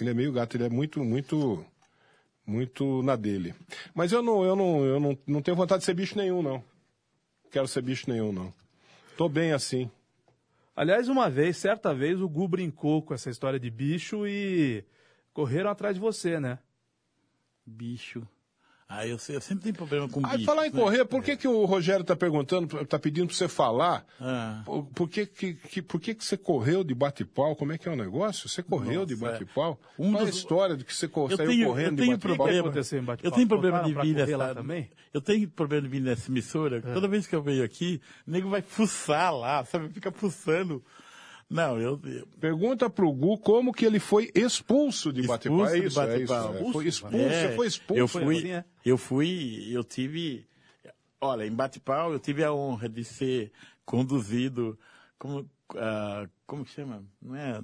Ele 0.00 0.10
é 0.10 0.14
meio 0.14 0.32
gato. 0.32 0.56
Ele 0.56 0.64
é 0.64 0.68
muito, 0.70 1.02
muito, 1.04 1.64
muito 2.46 3.02
na 3.02 3.16
dele. 3.16 3.54
Mas 3.94 4.12
eu 4.12 4.22
não, 4.22 4.44
eu 4.44 4.54
não, 4.56 4.84
eu 4.84 5.00
não, 5.00 5.18
não 5.26 5.42
tenho 5.42 5.56
vontade 5.56 5.80
de 5.80 5.86
ser 5.86 5.94
bicho 5.94 6.16
nenhum, 6.16 6.40
não. 6.42 6.62
Quero 7.50 7.66
ser 7.66 7.82
bicho 7.82 8.08
nenhum, 8.08 8.32
não. 8.32 8.54
Tô 9.16 9.28
bem 9.28 9.52
assim. 9.52 9.90
Aliás, 10.76 11.08
uma 11.08 11.28
vez, 11.28 11.56
certa 11.56 11.92
vez, 11.92 12.20
o 12.20 12.28
Gu 12.28 12.48
brincou 12.48 13.02
com 13.02 13.12
essa 13.12 13.28
história 13.28 13.58
de 13.60 13.68
bicho 13.70 14.26
e 14.26 14.84
correram 15.32 15.70
atrás 15.70 15.94
de 15.94 16.00
você, 16.00 16.38
né? 16.40 16.58
Bicho. 17.66 18.26
Ah, 18.92 19.06
eu, 19.06 19.18
sei, 19.20 19.36
eu 19.36 19.40
sempre 19.40 19.62
tenho 19.62 19.74
problema 19.76 20.08
com 20.08 20.18
Ah, 20.26 20.30
bicho. 20.30 20.44
falar 20.44 20.66
em 20.66 20.72
né? 20.72 20.80
correr, 20.80 21.04
por 21.04 21.22
que, 21.22 21.36
que 21.36 21.46
o 21.46 21.64
Rogério 21.64 22.02
está 22.02 22.16
perguntando, 22.16 22.76
está 22.80 22.98
pedindo 22.98 23.28
para 23.28 23.36
você 23.36 23.46
falar? 23.46 24.04
Ah. 24.20 24.62
Por, 24.66 24.84
por 24.86 25.08
que, 25.08 25.26
que, 25.26 25.54
que- 25.54 25.80
por 25.82 26.00
que, 26.00 26.12
que 26.12 26.24
você 26.24 26.36
correu 26.36 26.82
de 26.82 26.92
bate-pau? 26.92 27.54
Como 27.54 27.72
é 27.72 27.78
que 27.78 27.88
é 27.88 27.92
o 27.92 27.94
negócio? 27.94 28.48
Você 28.48 28.64
correu 28.64 29.06
de 29.06 29.14
Nossa, 29.14 29.26
é. 29.26 29.32
bate-pau? 29.38 29.78
Um 29.96 30.10
Qual 30.10 30.22
a 30.22 30.26
dos- 30.26 30.36
história 30.36 30.76
de 30.76 30.84
que 30.84 30.92
você 30.92 31.06
Eu 31.06 31.36
saiu 31.36 31.50
tenho- 31.50 31.68
correndo 31.68 32.02
de 32.02 32.10
bate-pau? 32.10 32.46
Bate 33.04 33.24
Eu 33.24 33.30
tenho 33.30 33.46
problema 33.46 33.84
de 33.84 33.92
pra 33.92 34.02
vir 34.02 34.14
nessa. 34.16 34.36
lá 34.36 34.52
também? 34.56 34.90
Eu 35.14 35.20
tenho 35.20 35.48
problema 35.48 35.82
de 35.82 35.88
vir 35.88 36.00
nessa 36.00 36.28
emissora. 36.28 36.82
Toda 36.82 37.06
vez 37.06 37.28
que 37.28 37.36
eu 37.36 37.42
venho 37.44 37.62
aqui, 37.62 38.00
o 38.26 38.30
nego 38.32 38.50
vai 38.50 38.60
fuçar 38.60 39.32
lá, 39.32 39.64
sabe? 39.66 39.88
Fica 39.90 40.10
fuçando. 40.10 40.84
Não, 41.50 41.80
eu. 41.80 42.00
Pergunta 42.38 42.88
pro 42.88 43.12
Gu 43.12 43.36
como 43.38 43.72
que 43.72 43.84
ele 43.84 43.98
foi 43.98 44.30
expulso 44.32 45.12
de 45.12 45.26
bate-pau. 45.26 45.66
É 45.66 45.78
isso, 45.78 46.00
é 46.00 46.22
isso. 46.22 46.32
é. 46.32 46.72
Foi 46.72 46.86
expulso, 46.86 47.16
É, 47.16 47.48
você 47.48 47.56
foi 47.56 47.66
expulso. 47.66 48.00
Eu 48.00 48.06
fui, 48.06 48.38
assim, 48.38 48.50
é? 48.52 48.64
eu 48.84 48.96
fui, 48.96 49.68
eu 49.68 49.82
tive, 49.82 50.46
olha, 51.20 51.44
em 51.44 51.52
bate-pau 51.52 52.12
eu 52.12 52.20
tive 52.20 52.44
a 52.44 52.52
honra 52.52 52.88
de 52.88 53.02
ser 53.02 53.50
conduzido, 53.84 54.78
como, 55.18 55.44
ah, 55.74 56.28
como 56.46 56.64
que 56.64 56.70
chama? 56.70 57.02
Não 57.20 57.34
é? 57.34 57.60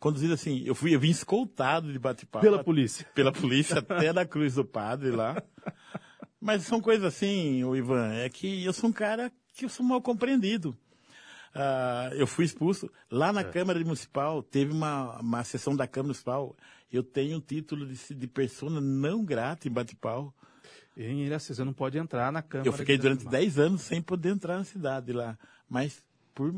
Conduzido 0.00 0.34
assim, 0.34 0.64
eu 0.66 0.74
fui, 0.74 0.92
eu 0.92 0.98
vim 0.98 1.10
escoltado 1.10 1.92
de 1.92 1.98
bate-pau. 1.98 2.42
Pela 2.42 2.64
polícia. 2.64 3.06
Pela 3.14 3.30
polícia 3.30 3.78
até 3.88 4.12
da 4.12 4.26
Cruz 4.26 4.54
do 4.54 4.64
Padre 4.64 5.12
lá. 5.12 5.40
Mas 6.40 6.64
são 6.64 6.80
coisas 6.80 7.04
assim, 7.04 7.62
o 7.62 7.76
Ivan, 7.76 8.14
é 8.14 8.28
que 8.28 8.64
eu 8.64 8.72
sou 8.72 8.90
um 8.90 8.92
cara 8.92 9.30
que 9.54 9.64
eu 9.64 9.68
sou 9.68 9.86
mal 9.86 10.02
compreendido. 10.02 10.76
Ah, 11.54 12.10
eu 12.12 12.26
fui 12.26 12.44
expulso. 12.44 12.90
Lá 13.10 13.28
É. 13.28 13.32
na 13.32 13.44
Câmara 13.44 13.78
Municipal, 13.80 14.42
teve 14.42 14.72
uma, 14.72 15.18
uma 15.20 15.44
sessão 15.44 15.74
da 15.74 15.86
Câmara 15.86 16.08
Municipal. 16.08 16.56
Eu 16.92 17.02
tenho 17.02 17.38
o 17.38 17.40
título 17.40 17.86
de, 17.86 18.14
de 18.14 18.26
persona 18.26 18.80
não 18.80 19.24
grata 19.24 19.68
em 19.68 19.70
bate-pau. 19.70 20.32
Em 20.96 21.24
Iracema, 21.24 21.56
você 21.56 21.64
não 21.64 21.72
pode 21.72 21.98
entrar 21.98 22.30
na 22.32 22.42
Câmara. 22.42 22.68
Eu 22.68 22.72
fiquei 22.72 22.98
durante 22.98 23.22
Iracema. 23.22 23.30
10 23.40 23.58
anos 23.58 23.80
sem 23.82 24.02
poder 24.02 24.30
entrar 24.30 24.58
na 24.58 24.64
cidade 24.64 25.12
lá. 25.12 25.38
Mas 25.68 26.02
por 26.34 26.52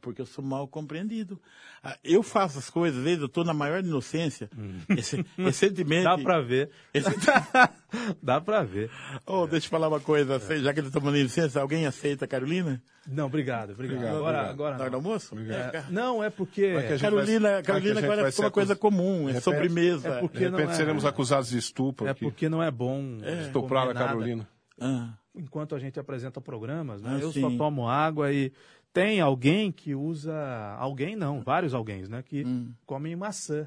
porque 0.00 0.20
eu 0.22 0.26
sou 0.26 0.44
mal 0.44 0.66
compreendido. 0.68 1.40
Ah, 1.82 1.96
Eu 2.04 2.22
faço 2.22 2.58
as 2.58 2.68
coisas, 2.70 2.98
às 2.98 3.04
vezes 3.04 3.20
eu 3.20 3.26
estou 3.26 3.44
na 3.44 3.54
maior 3.54 3.82
inocência. 3.84 4.48
Esse- 4.88 5.24
recentemente. 5.36 6.04
Dá 6.04 6.16
pra 6.18 6.40
ver. 6.40 6.70
Esse- 6.92 7.08
Dá 8.22 8.40
pra 8.40 8.62
ver. 8.62 8.90
Oh, 9.26 9.46
deixa 9.46 9.66
eu 9.66 9.70
falar 9.70 9.88
uma 9.88 10.00
coisa, 10.00 10.36
assim, 10.36 10.58
já 10.62 10.72
que 10.72 10.80
eu 10.80 10.86
estou 10.86 11.00
tomando 11.00 11.16
licença, 11.20 11.60
alguém 11.60 11.86
aceita 11.86 12.24
a 12.24 12.28
Carolina? 12.28 12.82
Não, 13.06 13.26
obrigado, 13.26 13.72
obrigado. 13.72 13.96
Obrigado, 13.96 14.16
agora, 14.16 14.36
obrigado. 14.38 14.52
agora 14.54 14.76
Na 14.76 14.80
hora 14.82 14.90
do 14.90 14.92
não. 14.92 14.98
almoço? 15.10 15.34
É, 15.38 15.84
não, 15.90 16.22
é 16.24 16.30
porque. 16.30 16.72
Vai 16.74 16.94
a 16.94 16.98
Carolina, 16.98 17.50
vai- 17.50 17.58
a 17.58 17.62
Carolina 17.62 18.00
agora 18.00 18.30
ficou 18.30 18.44
uma 18.44 18.48
ser 18.50 18.54
coisa 18.54 18.76
comum, 18.76 19.22
é 19.24 19.26
Repete. 19.32 19.42
sobremesa. 19.44 20.08
É 20.08 20.14
De 20.14 20.20
porque 20.20 20.48
não 20.48 20.58
repente 20.58 20.72
é- 20.74 20.76
seremos 20.76 21.04
acusados 21.04 21.50
de 21.50 21.58
estupro 21.58 22.06
É 22.06 22.10
aqui. 22.10 22.20
porque 22.24 22.48
não 22.48 22.62
é 22.62 22.70
bom 22.70 23.18
Estuprar 23.42 23.82
a 23.84 23.86
comer 23.88 23.94
nada 23.94 24.06
Carolina. 24.06 24.48
Ah, 24.80 25.14
enquanto 25.34 25.74
a 25.74 25.78
gente 25.78 25.98
apresenta 25.98 26.40
programas, 26.40 27.02
né? 27.02 27.16
Ah, 27.16 27.18
eu 27.18 27.32
sim. 27.32 27.40
só 27.40 27.50
tomo 27.50 27.88
água 27.88 28.32
e 28.32 28.52
tem 28.92 29.20
alguém 29.20 29.72
que 29.72 29.94
usa, 29.94 30.34
alguém 30.78 31.16
não, 31.16 31.40
vários 31.40 31.72
alguém, 31.74 32.02
né? 32.08 32.22
Que 32.22 32.44
comem 32.86 33.16
maçã, 33.16 33.66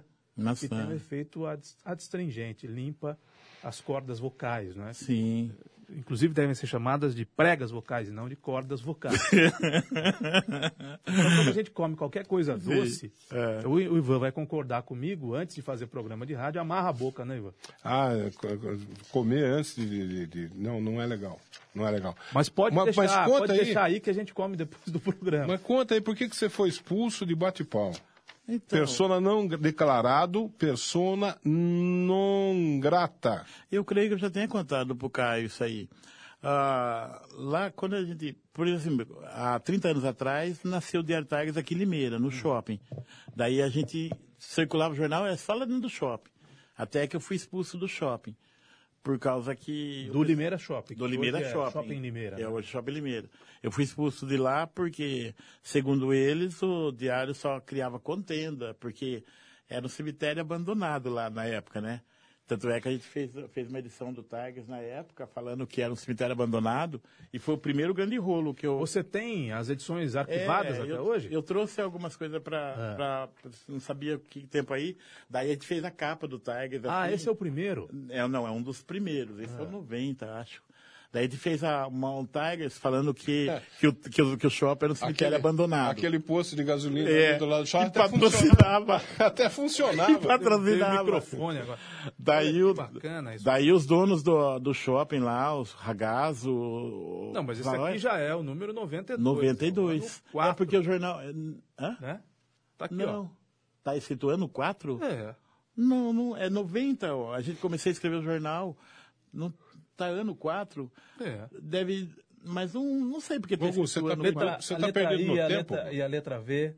que 0.60 0.68
tem 0.70 0.78
um 0.78 0.82
maçã. 0.84 0.96
efeito 0.96 1.46
adst- 1.46 1.78
adstringente, 1.84 2.68
limpa 2.68 3.18
as 3.64 3.82
cordas 3.82 4.20
vocais, 4.20 4.76
né? 4.76 4.94
Sim. 4.94 5.52
Inclusive 5.90 6.34
devem 6.34 6.54
ser 6.56 6.68
chamadas 6.68 7.14
de 7.16 7.26
pregas 7.26 7.72
vocais 7.72 8.08
e 8.08 8.12
não 8.12 8.28
de 8.30 8.36
cordas 8.36 8.82
vocais. 8.82 9.20
então, 11.08 11.36
quando 11.36 11.50
a 11.50 11.54
gente 11.54 11.72
come 11.72 11.96
qualquer 11.96 12.26
coisa 12.26 12.58
doce, 12.58 13.12
É. 13.32 13.68
o, 13.68 13.80
Ivan 13.80 14.20
vai 14.20 14.32
concordar 14.32 14.82
comigo, 14.84 15.36
antes 15.36 15.56
de 15.56 15.62
fazer 15.62 15.88
programa 15.88 16.26
de 16.26 16.34
rádio, 16.34 16.60
amarra 16.62 16.90
a 16.90 16.94
boca, 16.94 17.24
né, 17.26 17.38
Ivan? 17.38 17.54
Ah, 17.84 18.12
é, 18.14 18.32
co- 18.32 18.48
co- 18.58 18.78
comer 19.12 19.44
antes 19.46 19.76
de, 19.76 19.88
de- 20.26 20.28
de- 20.28 20.52
Não, 20.56 20.82
não 20.82 21.02
é 21.02 21.06
legal. 21.06 21.40
Não 21.74 21.88
é 21.88 21.92
legal. 21.92 22.16
Mas 22.34 22.50
pode, 22.50 22.76
Mas- 22.76 22.96
mas 22.96 23.08
deixar, 23.08 23.26
conta 23.26 23.40
pode 23.40 23.52
aí. 23.52 23.58
deixar 23.66 23.84
aí 23.84 24.00
que 24.00 24.10
a 24.10 24.14
gente 24.14 24.34
come 24.34 24.56
depois 24.56 24.86
do 24.88 25.00
programa. 25.00 25.48
Mas 25.48 25.62
conta 25.62 25.94
aí, 25.94 26.02
por 26.02 26.16
que, 26.16 26.30
que 26.30 26.36
você 26.36 26.50
foi 26.50 26.70
expulso 26.70 27.26
de 27.26 27.36
bate-pau? 27.36 27.94
Então, 28.48 28.78
Persona 28.78 29.20
não 29.20 29.48
declarado, 29.48 30.50
persona 30.58 31.36
non 31.44 32.80
grata. 32.80 33.46
eu 33.72 33.84
creio 33.84 34.10
que 34.10 34.14
eu 34.14 34.20
já 34.20 34.30
tenha 34.30 34.48
contado 34.48 34.96
pro 34.96 35.10
Caio 35.10 35.48
isso 35.48 35.64
aí. 35.64 35.90
Ah, 36.44 37.24
lá, 37.32 37.72
quando 37.72 37.96
a 37.96 38.04
gente, 38.04 38.38
por 38.54 38.68
exemplo, 38.68 39.20
há 39.32 39.60
30 39.60 39.88
anos 39.90 40.06
atrás, 40.06 40.64
nasceu 40.64 41.02
o 41.02 41.04
Diário 41.04 41.26
Tigers 41.28 41.58
aqui 41.58 41.74
em 41.74 41.78
Limeira, 41.80 42.20
no 42.20 42.30
shopping. 42.30 42.80
Daí 43.36 43.64
a 43.64 43.68
gente 43.68 44.12
circulava 44.38 44.94
o 44.94 44.98
jornal, 44.98 45.26
é 45.26 45.36
só 45.36 45.56
lá 45.56 45.66
dentro 45.66 45.82
do 45.82 45.90
shopping. 45.90 46.30
Até 46.78 47.08
que 47.08 47.16
eu 47.16 47.20
fui 47.20 47.36
expulso 47.36 47.80
do 47.80 47.88
shopping. 47.88 48.36
Por 49.06 49.20
causa 49.20 49.56
que... 49.56 50.10
Do 50.12 50.24
Limeira 50.24 50.58
Shopping. 50.58 50.96
Do 50.96 51.06
Limeira 51.06 51.40
é 51.40 51.52
Shopping. 51.52 51.72
Shopping 51.74 52.02
Limeira. 52.02 52.38
É 52.38 52.40
né? 52.40 52.48
hoje 52.48 52.68
Shopping 52.68 52.92
Limeira. 52.92 53.30
Eu 53.62 53.72
fui 53.72 53.84
expulso 53.84 54.26
de 54.26 54.36
lá 54.36 54.66
porque, 54.66 55.36
segundo 55.62 56.12
eles, 56.12 56.60
o 56.64 56.92
diário 56.92 57.36
só 57.36 57.60
criava 57.60 58.00
contenda, 58.00 58.74
porque 58.80 59.24
era 59.70 59.86
um 59.86 59.90
cemitério 59.90 60.42
abandonado 60.42 61.12
lá 61.12 61.30
na 61.30 61.46
época, 61.46 61.80
né? 61.80 62.02
Tanto 62.48 62.70
é 62.70 62.80
que 62.80 62.88
a 62.88 62.92
gente 62.92 63.04
fez, 63.06 63.32
fez 63.52 63.68
uma 63.70 63.80
edição 63.80 64.14
do 64.14 64.22
Tigers 64.22 64.68
na 64.68 64.78
época, 64.78 65.26
falando 65.26 65.66
que 65.66 65.82
era 65.82 65.92
um 65.92 65.96
cemitério 65.96 66.34
abandonado, 66.34 67.02
e 67.34 67.40
foi 67.40 67.56
o 67.56 67.58
primeiro 67.58 67.92
grande 67.94 68.18
rolo 68.18 68.54
que 68.54 68.68
eu... 68.68 68.78
Você 68.78 69.04
tem 69.04 69.52
as 69.52 69.68
edições 69.70 70.16
arquivadas 70.16 70.78
É, 70.78 70.82
até 70.84 70.92
eu, 70.92 71.02
hoje? 71.02 71.28
Eu 71.32 71.42
trouxe 71.42 71.82
algumas 71.82 72.16
coisas 72.16 72.40
para. 72.42 73.30
Não 73.68 73.80
sabia 73.80 74.20
que 74.20 74.46
tempo 74.46 74.74
aí. 74.74 74.96
Daí 75.28 75.50
a 75.50 75.54
gente 75.54 75.66
fez 75.66 75.84
a 75.84 75.90
capa 75.90 76.28
do 76.28 76.38
Tigers. 76.38 76.86
ah, 76.86 77.06
assim. 77.06 77.14
esse 77.16 77.28
é 77.28 77.32
o 77.32 77.36
primeiro? 77.36 77.90
É, 78.10 78.28
não, 78.28 78.48
é 78.48 78.52
um 78.52 78.62
dos 78.62 78.84
primeiros. 78.84 79.40
Esse 79.40 79.56
é, 79.56 79.60
Ah. 79.60 79.64
o 79.64 79.72
90, 79.72 80.32
acho. 80.36 80.62
Daí 81.16 81.24
a 81.24 81.30
gente 81.30 81.38
fez 81.38 81.64
a 81.64 81.90
Mount 81.90 82.28
Tigers 82.30 82.78
falando 82.78 83.14
que, 83.14 83.48
que, 83.80 83.88
o, 83.88 83.94
que, 83.94 84.22
o, 84.22 84.38
que 84.38 84.46
o 84.46 84.50
shopping 84.50 84.84
era 84.88 84.92
um 84.92 84.96
cemitério 84.98 85.38
abandonado. 85.38 85.88
É. 85.88 85.92
Aquele 85.94 86.20
posto 86.20 86.58
de 86.58 86.64
gasolina 86.66 87.10
É, 87.10 87.30
ali 87.30 87.40
do 87.40 87.46
lado 87.46 87.64
do 87.64 87.68
shopping 87.70 87.86
até 87.86 88.00
patrocinava. 88.02 89.00
funcionava. 89.00 89.02
Até 89.26 89.50
funcionava. 89.50 90.14
Que 90.20 90.20
patrocinava. 90.28 90.92
Tem 90.92 91.00
o 91.00 91.06
microfone 91.06 91.60
agora. 91.60 91.80
Daí, 92.20 92.62
Olha 92.62 92.66
o, 92.66 92.74
que 92.76 92.82
bacana 92.94 93.34
isso. 93.36 93.46
daí 93.46 93.72
os 93.72 93.86
donos 93.86 94.24
do, 94.24 94.60
do 94.60 94.74
shopping 94.74 95.20
lá, 95.20 95.58
os 95.58 95.72
Ragazzo... 95.72 96.52
o- 96.54 97.32
Não, 97.34 97.44
mas 97.44 97.60
esse 97.60 97.70
Valor- 97.70 97.92
aqui 97.92 97.98
já 97.98 98.18
é 98.18 98.36
o 98.36 98.44
número 98.44 98.74
92. 98.74 99.24
92. 99.24 100.04
Ano 100.04 100.12
É 100.28 100.32
quatro, 100.34 100.56
porque 100.58 100.76
o 100.78 100.84
jornal... 100.84 101.20
Hã? 101.80 101.98
Né? 102.02 102.20
Tá 102.78 102.86
aqui, 102.86 102.96
Não. 102.96 103.32
Tá 103.82 103.96
escrito 103.96 104.28
ano 104.28 104.50
4? 104.50 105.00
ó. 105.02 105.06
É. 105.06 105.34
Não, 105.78 106.12
não, 106.12 106.36
é 106.36 106.50
90. 106.50 107.16
ó. 107.16 107.34
A 107.34 107.40
gente 107.40 107.62
comecei 107.62 107.92
a 107.92 107.94
escrever 107.94 108.18
o 108.18 108.22
jornal. 108.22 108.76
Não, 109.34 109.54
tá 109.96 110.06
ano 110.06 110.36
4. 110.36 110.92
É. 111.22 111.46
Deve. 111.62 112.10
Mas 112.44 112.74
não, 112.74 112.84
não 112.84 113.20
sei 113.20 113.40
porque 113.40 113.58
tem 113.58 113.72
você 113.72 114.00
tá 114.02 114.08
ano 114.14 114.22
perdendo- 114.24 114.34
4. 114.46 114.64
Você 114.66 114.74
a 114.74 114.78
tá 114.78 114.92
perdendo 114.94 115.22
I 115.22 115.26
no 115.26 115.34
a 115.44 115.48
tempo, 115.48 115.74
letra-. 115.74 115.94
E 115.94 116.02
a 116.02 116.08
letra 116.08 116.40
V. 116.40 116.76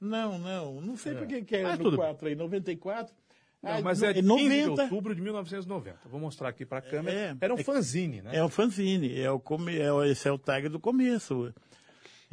Não, 0.00 0.38
não. 0.38 0.80
Não 0.80 0.96
sei 0.96 1.14
por 1.14 1.26
que 1.26 1.42
que 1.42 1.56
é 1.56 1.62
Mas 1.62 1.74
ano 1.74 1.84
tudo 1.84 1.96
4 1.96 2.28
aí. 2.28 2.34
94. 2.34 3.14
Não, 3.62 3.72
Ah, 3.72 3.80
mas 3.80 4.00
no- 4.00 4.06
é 4.06 4.12
de 4.12 4.20
15 4.20 4.36
de 4.36 4.44
90. 4.66 4.82
outubro 4.82 5.14
de 5.14 5.22
1990. 5.22 5.98
Vou 6.10 6.20
mostrar 6.20 6.50
aqui 6.50 6.66
para 6.66 6.78
a 6.78 6.82
câmera. 6.82 7.16
É, 7.18 7.36
Era 7.40 7.54
um 7.54 7.58
é- 7.58 7.64
fanzine, 7.64 8.20
né? 8.20 8.36
É 8.36 8.44
o 8.44 8.48
fanzine. 8.50 9.18
É 9.18 9.30
o 9.30 9.40
come, 9.40 9.78
é, 9.78 9.90
o- 9.90 10.04
esse 10.04 10.28
é 10.28 10.32
o 10.32 10.36
tag 10.36 10.68
do 10.68 10.78
começo. 10.78 11.50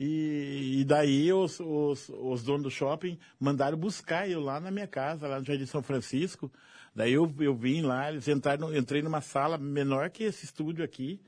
E, 0.04 0.80
e 0.80 0.84
daí 0.84 1.32
os, 1.32 1.60
os, 1.60 2.10
os 2.10 2.42
donos 2.42 2.64
do 2.64 2.72
shopping 2.72 3.20
mandaram 3.40 3.78
buscar 3.78 4.28
eu 4.28 4.40
lá 4.42 4.60
na 4.60 4.72
minha 4.72 4.88
casa, 4.88 5.28
lá 5.28 5.38
no 5.38 5.46
Jardim 5.46 5.68
São 5.68 5.84
Francisco. 5.84 6.52
Daí 6.96 7.14
eu, 7.14 7.32
eu 7.40 7.54
vim 7.54 7.84
lá, 7.84 8.12
eles 8.12 8.28
entraram, 8.28 8.76
entrei 8.76 9.04
numa 9.04 9.22
sala 9.22 9.60
menor 9.60 10.10
que 10.10 10.24
esse 10.24 10.44
estúdio 10.44 10.84
aqui, 10.84 11.22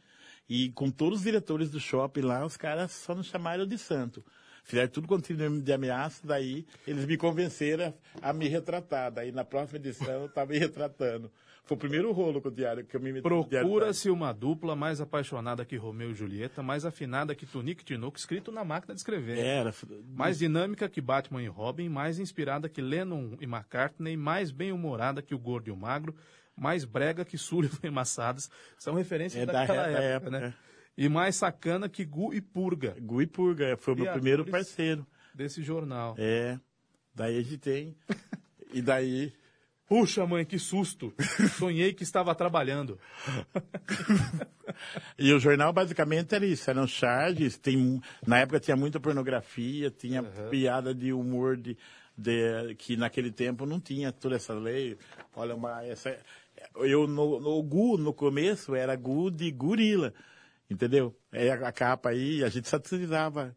e 0.50 0.72
com 0.72 0.90
todos 0.90 1.20
os 1.20 1.24
diretores 1.24 1.70
do 1.70 1.80
shopping 1.80 2.22
lá, 2.22 2.44
os 2.44 2.58
caras 2.58 2.92
só 2.92 3.14
nos 3.14 3.28
chamaram 3.28 3.68
de 3.68 3.78
santo. 3.78 4.26
Fizeram 4.64 4.90
tudo 4.90 5.22
crime 5.22 5.62
de 5.62 5.72
ameaça, 5.72 6.26
daí 6.26 6.66
eles 6.88 7.06
me 7.06 7.16
convenceram 7.16 7.94
a 8.24 8.34
me 8.34 8.48
retratar. 8.48 9.12
Daí 9.12 9.32
na 9.32 9.46
próxima 9.46 9.78
edição 9.78 10.22
eu 10.22 10.26
estava 10.26 10.52
me 10.52 10.58
retratando. 10.58 11.32
Foi 11.66 11.78
o 11.78 11.80
primeiro 11.80 12.12
rolo 12.12 12.42
com 12.42 12.50
o 12.50 12.52
diário 12.52 12.84
que 12.86 12.94
eu 12.96 13.00
me 13.00 13.12
meti 13.14 13.24
Procura-se 13.24 14.10
uma 14.10 14.34
dupla 14.34 14.76
mais 14.76 15.00
apaixonada 15.00 15.64
que 15.64 15.78
Romeu 15.78 16.12
e 16.12 16.14
Julieta, 16.14 16.62
mais 16.62 16.84
afinada 16.86 17.34
que 17.34 17.46
Tunique 17.46 17.84
e 17.84 17.86
Tinoco, 17.86 18.18
escrito 18.18 18.52
na 18.52 18.66
máquina 18.66 18.94
de 18.94 19.00
escrever. 19.00 19.38
Era. 19.38 19.74
Mais 20.14 20.38
dinâmica 20.40 20.90
que 20.90 21.00
Batman 21.00 21.42
e 21.42 21.48
Robin, 21.48 21.88
mais 21.88 22.20
inspirada 22.20 22.68
que 22.68 22.82
Lennon 22.82 23.38
e 23.40 23.46
McCartney, 23.46 24.18
mais 24.18 24.52
bem-humorada 24.52 25.22
que 25.22 25.34
o 25.34 25.40
Gordo 25.40 25.70
e 25.70 25.72
o 25.72 25.78
Magro, 25.78 26.14
mais 26.54 26.84
brega 26.84 27.24
que 27.24 27.38
Sullivan 27.38 27.88
e 27.88 27.90
Massadas. 27.90 28.50
São 28.78 28.94
referências 28.96 29.42
É 29.42 29.46
da- 29.46 29.54
daquela 29.54 29.84
da 29.84 29.90
época, 29.90 30.04
época, 30.04 30.30
né? 30.32 30.48
é. 30.48 30.54
E 30.96 31.08
mais 31.08 31.38
sacana 31.38 31.88
que 31.88 32.04
Gu 32.04 32.34
e 32.34 32.42
Purga, 32.42 32.94
Gui 33.00 33.26
Purga, 33.26 33.78
foi 33.78 33.94
o 33.94 33.98
meu 33.98 34.06
E 34.08 34.12
primeiro 34.12 34.46
parceiro. 34.46 35.08
desse 35.34 35.64
jornal. 35.64 36.14
É. 36.20 36.60
Daí 37.16 37.38
a 37.38 37.42
gente 37.42 37.58
tem. 37.58 37.96
e 38.74 38.82
daí. 38.82 39.32
Puxa, 39.94 40.26
mãe, 40.26 40.44
que 40.44 40.58
susto! 40.58 41.14
Sonhei 41.56 41.94
que 41.94 42.02
estava 42.02 42.34
trabalhando. 42.34 42.98
E 45.20 45.32
o 45.32 45.40
jornal 45.40 45.72
basicamente 45.72 46.34
era 46.34 46.46
isso, 46.46 46.68
eram 46.70 46.88
charges, 46.88 47.58
tem, 47.58 48.02
na 48.26 48.40
época 48.40 48.60
tinha 48.60 48.76
muita 48.76 49.00
pornografia, 49.00 49.92
tinha 49.92 50.24
piada 50.50 50.96
de 50.96 51.14
humor 51.14 51.58
de, 51.58 51.78
de- 52.18 52.74
que 52.78 52.98
naquele 52.98 53.32
tempo 53.32 53.66
não 53.66 53.80
tinha 53.80 54.12
toda 54.12 54.36
essa 54.36 54.54
lei. 54.54 54.98
Olha, 55.36 55.54
uma, 55.54 55.86
essa, 55.86 56.18
eu 56.78 57.06
no, 57.06 57.40
no 57.40 57.62
Gu, 57.62 57.98
no 57.98 58.14
começo, 58.14 58.74
era 58.74 58.96
Gu 58.96 59.30
de 59.30 59.52
gorila, 59.52 60.12
entendeu? 60.70 61.16
É 61.32 61.52
a, 61.52 61.68
a 61.68 61.72
capa 61.72 62.10
aí, 62.10 62.44
a 62.44 62.50
gente 62.50 62.68
satirizava. 62.68 63.56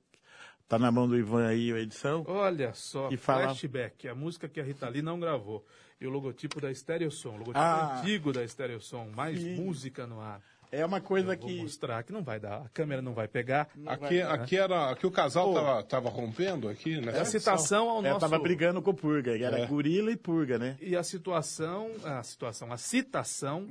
Tá 0.69 0.79
na 0.79 0.91
mão 0.91 1.07
do 1.09 1.17
Ivan 1.17 1.47
aí 1.47 1.73
a 1.73 1.79
edição. 1.79 2.25
Olha 2.27 2.75
só, 2.75 3.09
E 3.11 3.17
fala- 3.17 3.45
flashback, 3.45 4.09
a 4.09 4.15
música 4.15 4.49
que 4.49 4.61
a 4.61 4.65
Rita 4.65 4.89
Lee 4.89 5.01
não 5.03 5.19
gravou. 5.21 5.65
E 6.01 6.07
o 6.07 6.11
logotipo 6.11 6.61
da 6.61 6.73
Stereosom, 6.75 7.31
o 7.31 7.39
logotipo 7.39 7.59
Ah. 7.59 8.01
antigo 8.01 8.33
da 8.33 8.47
Stereosom, 8.47 9.11
mais 9.15 9.41
Sim. 9.41 9.57
música 9.57 10.07
no 10.07 10.21
ar. 10.21 10.41
É 10.71 10.85
uma 10.85 11.01
coisa 11.01 11.37
Vou 11.37 11.47
que. 11.49 11.63
mostrar 11.63 12.03
que 12.03 12.13
não 12.13 12.23
vai 12.25 12.41
dar, 12.41 12.63
a 12.63 12.69
câmera 12.69 13.01
não 13.01 13.15
vai 13.15 13.29
pegar. 13.29 13.69
Aqui, 13.87 14.21
aqui 14.21 14.57
era. 14.57 14.91
Aqui 14.91 15.07
o 15.07 15.11
casal 15.13 15.55
tava, 15.55 15.83
tava 15.85 16.09
rompendo 16.11 16.69
aqui, 16.69 17.01
né? 17.01 17.13
É 17.17 17.21
a 17.21 17.25
citação 17.25 17.89
ao 17.89 17.99
Ela 18.01 18.09
nosso... 18.15 18.21
tava 18.21 18.39
brigando 18.39 18.83
com 18.83 18.91
o 18.91 18.95
Purga, 18.95 19.39
era 19.39 19.61
É. 19.61 19.67
gorila 19.67 20.11
e 20.11 20.17
Purga, 20.17 20.59
né? 20.59 20.77
E 20.81 20.97
a 20.97 21.03
situação, 21.05 21.93
a 22.05 22.21
situação, 22.25 22.73
a 22.73 22.77
citação 22.77 23.69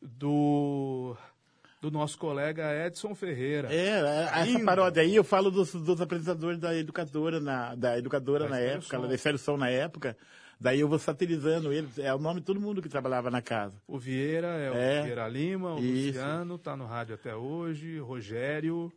do, 0.00 1.16
do 1.80 1.90
nosso 1.90 2.18
colega 2.18 2.86
Edson 2.86 3.14
Ferreira. 3.14 3.72
É, 3.72 4.00
é, 4.00 4.22
essa 4.24 4.44
Lindo. 4.44 4.64
paródia 4.64 5.02
aí 5.02 5.14
eu 5.14 5.24
falo 5.24 5.50
dos, 5.50 5.72
dos 5.74 6.00
apresentadores 6.00 6.58
da 6.58 6.74
educadora 6.74 7.40
na, 7.40 7.74
da 7.74 7.98
educadora 7.98 8.44
Da 8.44 8.50
na 8.50 8.58
época, 8.58 8.96
Som. 8.96 9.06
da 9.32 9.38
Som 9.38 9.56
na 9.58 9.68
época. 9.70 10.16
Daí 10.58 10.80
eu 10.80 10.88
vou 10.88 10.98
satirizando 10.98 11.72
eles. 11.72 11.98
É 11.98 12.14
o 12.14 12.18
nome 12.18 12.40
de 12.40 12.46
todo 12.46 12.60
mundo 12.60 12.80
que 12.80 12.88
trabalhava 12.88 13.30
na 13.30 13.42
casa. 13.42 13.80
O 13.86 13.98
Vieira 13.98 14.46
é 14.48 14.70
o 14.70 14.74
É. 14.74 15.02
Vieira 15.02 15.28
Lima, 15.28 15.74
o 15.74 15.78
Isso. 15.78 16.18
Luciano, 16.18 16.58
tá 16.58 16.74
no 16.76 16.86
rádio 16.86 17.14
até 17.14 17.34
hoje, 17.34 17.98
Rogério, 17.98 18.90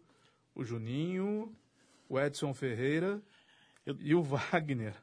o 0.56 0.64
Juninho, 0.64 1.54
o 2.08 2.20
Edson 2.20 2.54
Ferreira 2.54 3.22
e 4.00 4.16
o 4.16 4.24
Wagner. 4.24 4.94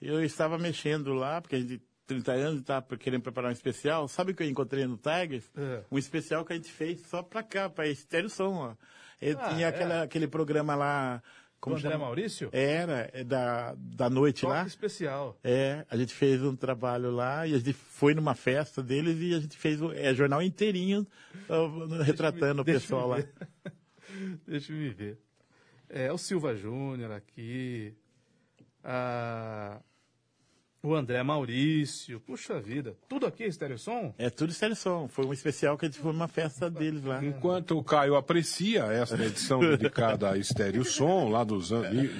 Eu 0.00 0.24
estava 0.24 0.56
mexendo 0.58 1.12
lá, 1.12 1.40
porque 1.40 1.56
a 1.56 1.60
gente 1.60 1.82
30 2.06 2.32
anos 2.32 2.60
estava 2.60 2.96
querendo 2.96 3.22
preparar 3.22 3.50
um 3.50 3.52
especial. 3.52 4.08
Sabe 4.08 4.32
o 4.32 4.34
que 4.34 4.42
eu 4.42 4.48
encontrei 4.48 4.84
no 4.86 4.96
Tigers? 4.96 5.48
É. 5.56 5.82
Um 5.92 5.98
especial 5.98 6.44
que 6.44 6.52
a 6.52 6.56
gente 6.56 6.72
fez 6.72 7.00
só 7.02 7.22
pra 7.22 7.40
cá, 7.42 7.68
pra 7.70 7.86
Estéreo 7.86 8.28
Som. 8.28 8.54
Ó. 8.56 8.74
Ele 9.22 9.36
Ah, 9.40 9.48
tinha 9.50 9.66
é? 9.66 9.68
aquela, 9.68 10.02
aquele 10.02 10.26
programa 10.26 10.74
lá 10.74 11.22
Como 11.60 11.78
chama? 11.78 11.98
Maurício? 11.98 12.48
Era, 12.52 13.10
é 13.12 13.22
da, 13.22 13.74
da 13.76 14.08
noite 14.08 14.40
Toque 14.40 14.52
lá. 14.54 14.66
especial. 14.66 15.38
É, 15.44 15.84
a 15.90 15.96
gente 15.96 16.14
fez 16.14 16.42
um 16.42 16.56
trabalho 16.56 17.10
lá 17.10 17.46
e 17.46 17.54
a 17.54 17.58
gente 17.58 17.74
foi 17.74 18.14
numa 18.14 18.34
festa 18.34 18.82
deles 18.82 19.18
e 19.20 19.34
a 19.34 19.40
gente 19.40 19.56
fez 19.58 19.80
o 19.82 19.92
é, 19.92 20.14
jornal 20.14 20.42
inteirinho 20.42 21.06
uh, 21.50 22.02
retratando 22.02 22.56
me, 22.56 22.62
o 22.62 22.64
pessoal 22.64 23.08
lá. 23.08 23.22
deixa 24.48 24.72
eu 24.72 24.76
me 24.78 24.88
ver. 24.88 25.18
É, 25.88 26.10
o 26.10 26.16
Silva 26.16 26.54
Júnior 26.56 27.12
aqui. 27.12 27.94
A 28.82 29.82
o 30.82 30.94
André 30.94 31.22
Maurício, 31.22 32.20
puxa 32.20 32.58
vida, 32.58 32.96
tudo 33.08 33.26
aqui 33.26 33.44
é 33.44 33.46
Estéreo 33.46 33.78
Som? 33.78 34.14
É 34.16 34.30
tudo 34.30 34.50
Estéreo 34.50 34.76
Som, 34.76 35.08
foi 35.08 35.26
um 35.26 35.32
especial 35.32 35.76
que 35.76 35.84
a 35.84 35.88
gente 35.88 36.00
foi 36.00 36.12
numa 36.12 36.28
festa 36.28 36.70
deles 36.70 37.04
lá. 37.04 37.22
Enquanto 37.24 37.76
o 37.76 37.84
Caio 37.84 38.16
aprecia 38.16 38.84
essa 38.84 39.14
edição 39.22 39.60
dedicada 39.60 40.30
a 40.30 40.38
Estéreo 40.38 40.84
Som, 40.84 41.28
lá 41.28 41.44
dos, 41.44 41.70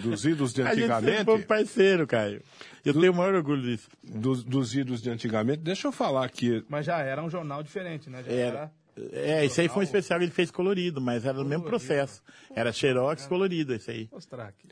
dos 0.02 0.24
idos 0.26 0.52
de 0.52 0.62
antigamente... 0.62 1.11
A 1.11 1.16
gente 1.18 1.24
foi 1.24 1.42
parceiro, 1.42 2.06
Caio. 2.06 2.42
Eu 2.84 2.92
do, 2.92 3.00
tenho 3.00 3.12
o 3.12 3.16
maior 3.16 3.34
orgulho 3.34 3.62
disso. 3.62 3.88
Dos, 4.02 4.44
dos 4.44 4.74
idos 4.74 5.00
de 5.00 5.11
antigamente, 5.11 5.62
deixa 5.62 5.88
eu 5.88 5.92
falar 5.92 6.26
aqui... 6.26 6.62
Mas 6.68 6.84
já 6.84 6.98
era 7.00 7.22
um 7.22 7.30
jornal 7.30 7.62
diferente, 7.62 8.11
né? 8.11 8.22
Já 8.22 8.30
era... 8.30 8.58
era... 8.58 8.80
É, 9.12 9.46
esse 9.46 9.62
aí 9.62 9.68
foi 9.68 9.80
um 9.80 9.82
especial 9.82 10.18
que 10.18 10.26
ele 10.26 10.32
fez 10.32 10.50
colorido, 10.50 11.00
mas 11.00 11.24
era 11.24 11.34
colorido. 11.34 11.44
no 11.44 11.48
mesmo 11.48 11.64
processo. 11.64 12.22
Era 12.54 12.70
xerox 12.72 13.26
colorido, 13.26 13.72
esse 13.72 13.90
aí. 13.90 14.04
Vou 14.04 14.18
mostrar 14.18 14.48
aqui. 14.48 14.68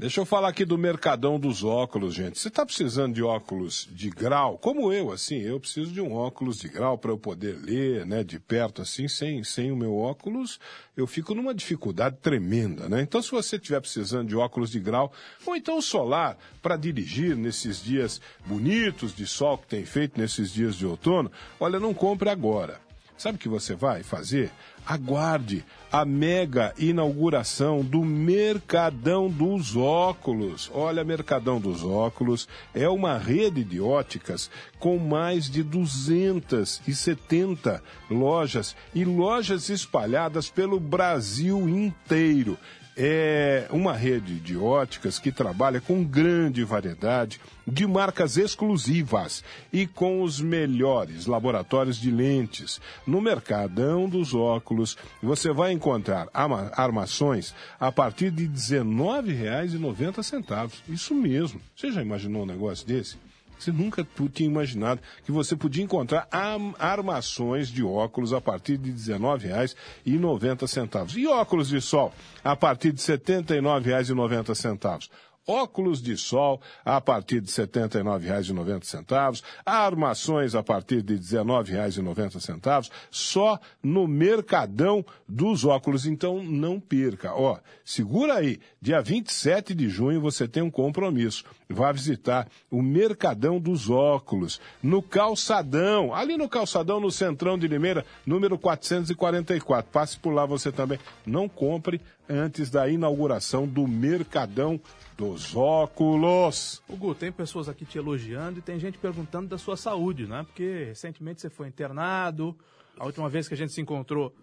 Deixa 0.00 0.18
eu 0.18 0.24
falar 0.24 0.48
aqui 0.48 0.64
do 0.64 0.78
mercadão 0.78 1.38
dos 1.38 1.62
óculos, 1.62 2.14
gente. 2.14 2.38
Você 2.38 2.48
está 2.48 2.64
precisando 2.64 3.12
de 3.12 3.22
óculos 3.22 3.86
de 3.92 4.08
grau, 4.08 4.56
como 4.56 4.90
eu, 4.90 5.12
assim, 5.12 5.42
eu 5.42 5.60
preciso 5.60 5.92
de 5.92 6.00
um 6.00 6.14
óculos 6.14 6.58
de 6.58 6.70
grau 6.70 6.96
para 6.96 7.10
eu 7.10 7.18
poder 7.18 7.58
ler, 7.60 8.06
né, 8.06 8.24
de 8.24 8.40
perto, 8.40 8.80
assim, 8.80 9.06
sem, 9.08 9.44
sem 9.44 9.70
o 9.70 9.76
meu 9.76 9.94
óculos, 9.94 10.58
eu 10.96 11.06
fico 11.06 11.34
numa 11.34 11.54
dificuldade 11.54 12.16
tremenda, 12.16 12.88
né? 12.88 13.02
Então, 13.02 13.20
se 13.20 13.30
você 13.30 13.56
estiver 13.56 13.78
precisando 13.78 14.26
de 14.26 14.34
óculos 14.34 14.70
de 14.70 14.80
grau, 14.80 15.12
ou 15.44 15.54
então 15.54 15.82
solar, 15.82 16.38
para 16.62 16.78
dirigir 16.78 17.36
nesses 17.36 17.82
dias 17.82 18.22
bonitos 18.46 19.14
de 19.14 19.26
sol 19.26 19.58
que 19.58 19.66
tem 19.66 19.84
feito 19.84 20.18
nesses 20.18 20.50
dias 20.50 20.76
de 20.76 20.86
outono, 20.86 21.30
olha, 21.60 21.78
não 21.78 21.92
compre 21.92 22.30
agora. 22.30 22.80
Sabe 23.18 23.36
o 23.36 23.38
que 23.38 23.50
você 23.50 23.74
vai 23.74 24.02
fazer? 24.02 24.50
Aguarde 24.86 25.62
a 25.92 26.04
mega 26.04 26.72
inauguração 26.78 27.82
do 27.82 28.04
Mercadão 28.04 29.28
dos 29.28 29.74
Óculos. 29.76 30.70
Olha, 30.72 31.02
Mercadão 31.02 31.60
dos 31.60 31.84
Óculos 31.84 32.46
é 32.72 32.88
uma 32.88 33.18
rede 33.18 33.64
de 33.64 33.80
óticas 33.80 34.48
com 34.78 34.98
mais 34.98 35.50
de 35.50 35.64
270 35.64 37.82
lojas 38.08 38.76
e 38.94 39.04
lojas 39.04 39.68
espalhadas 39.68 40.48
pelo 40.48 40.78
Brasil 40.78 41.68
inteiro 41.68 42.56
é 42.96 43.66
uma 43.70 43.92
rede 43.92 44.40
de 44.40 44.56
óticas 44.56 45.18
que 45.18 45.32
trabalha 45.32 45.80
com 45.80 46.04
grande 46.04 46.62
variedade 46.64 47.40
de 47.66 47.86
marcas 47.86 48.36
exclusivas 48.36 49.42
e 49.72 49.86
com 49.86 50.22
os 50.22 50.40
melhores 50.40 51.26
laboratórios 51.26 51.96
de 51.96 52.10
lentes. 52.10 52.80
No 53.06 53.20
Mercadão 53.20 54.08
dos 54.08 54.34
Óculos, 54.34 54.96
você 55.22 55.52
vai 55.52 55.72
encontrar 55.72 56.28
armações 56.32 57.54
a 57.78 57.92
partir 57.92 58.30
de 58.30 58.44
R$ 58.44 58.50
19,90. 58.50 60.72
Isso 60.88 61.14
mesmo. 61.14 61.60
Você 61.76 61.92
já 61.92 62.00
imaginou 62.02 62.42
um 62.42 62.46
negócio 62.46 62.86
desse? 62.86 63.16
Você 63.60 63.70
nunca 63.70 64.04
tinha 64.32 64.48
imaginado 64.48 65.00
que 65.24 65.30
você 65.30 65.54
podia 65.54 65.84
encontrar 65.84 66.26
armações 66.78 67.68
de 67.68 67.84
óculos 67.84 68.32
a 68.32 68.40
partir 68.40 68.78
de 68.78 68.90
R$19,90. 68.90 71.16
E 71.16 71.26
óculos 71.26 71.68
de 71.68 71.80
sol 71.80 72.12
a 72.42 72.56
partir 72.56 72.92
de 72.92 73.06
R$ 73.06 73.18
79,90 73.18 75.10
óculos 75.46 76.00
de 76.00 76.16
sol 76.16 76.60
a 76.84 77.00
partir 77.00 77.40
de 77.40 77.50
R$ 77.50 77.66
79,90, 77.66 79.42
armações 79.64 80.54
a 80.54 80.62
partir 80.62 81.02
de 81.02 81.14
R$ 81.14 81.20
19,90, 81.20 82.90
só 83.10 83.58
no 83.82 84.06
Mercadão 84.06 85.04
dos 85.28 85.64
Óculos. 85.64 86.06
Então 86.06 86.42
não 86.42 86.78
perca. 86.78 87.34
Ó, 87.34 87.58
segura 87.84 88.34
aí, 88.34 88.60
dia 88.80 89.00
27 89.00 89.74
de 89.74 89.88
junho 89.88 90.20
você 90.20 90.46
tem 90.46 90.62
um 90.62 90.70
compromisso. 90.70 91.44
Vá 91.72 91.92
visitar 91.92 92.48
o 92.68 92.82
Mercadão 92.82 93.60
dos 93.60 93.88
Óculos, 93.88 94.60
no 94.82 95.00
Calçadão, 95.00 96.12
ali 96.12 96.36
no 96.36 96.48
Calçadão, 96.48 96.98
no 96.98 97.12
Centrão 97.12 97.56
de 97.56 97.68
Limeira, 97.68 98.04
número 98.26 98.58
444. 98.58 99.90
Passe 99.90 100.18
por 100.18 100.32
lá 100.32 100.44
você 100.44 100.72
também. 100.72 100.98
Não 101.24 101.48
compre 101.48 102.00
antes 102.28 102.70
da 102.70 102.88
inauguração 102.88 103.68
do 103.68 103.86
Mercadão 103.86 104.80
dos 105.16 105.54
óculos. 105.54 106.82
Hugo, 106.88 107.14
tem 107.14 107.30
pessoas 107.30 107.68
aqui 107.68 107.84
te 107.84 107.98
elogiando 107.98 108.58
e 108.58 108.62
tem 108.62 108.78
gente 108.80 108.98
perguntando 108.98 109.48
da 109.48 109.58
sua 109.58 109.76
saúde, 109.76 110.26
né? 110.26 110.42
Porque 110.42 110.86
recentemente 110.88 111.40
você 111.40 111.48
foi 111.48 111.68
internado, 111.68 112.56
a 112.98 113.04
última 113.04 113.28
vez 113.28 113.46
que 113.46 113.54
a 113.54 113.56
gente 113.56 113.72
se 113.72 113.80
encontrou, 113.80 114.34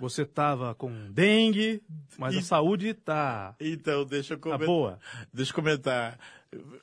você 0.00 0.22
estava 0.22 0.74
com 0.74 0.90
dengue, 1.10 1.82
mas 2.18 2.34
e... 2.34 2.38
a 2.38 2.42
saúde 2.42 2.88
está 2.88 3.54
Então, 3.60 4.04
deixa 4.04 4.34
eu 4.34 4.38
comentar. 4.38 4.60
Tá 4.60 4.66
boa. 4.66 4.98
Deixa 5.32 5.50
eu 5.50 5.54
comentar 5.54 6.18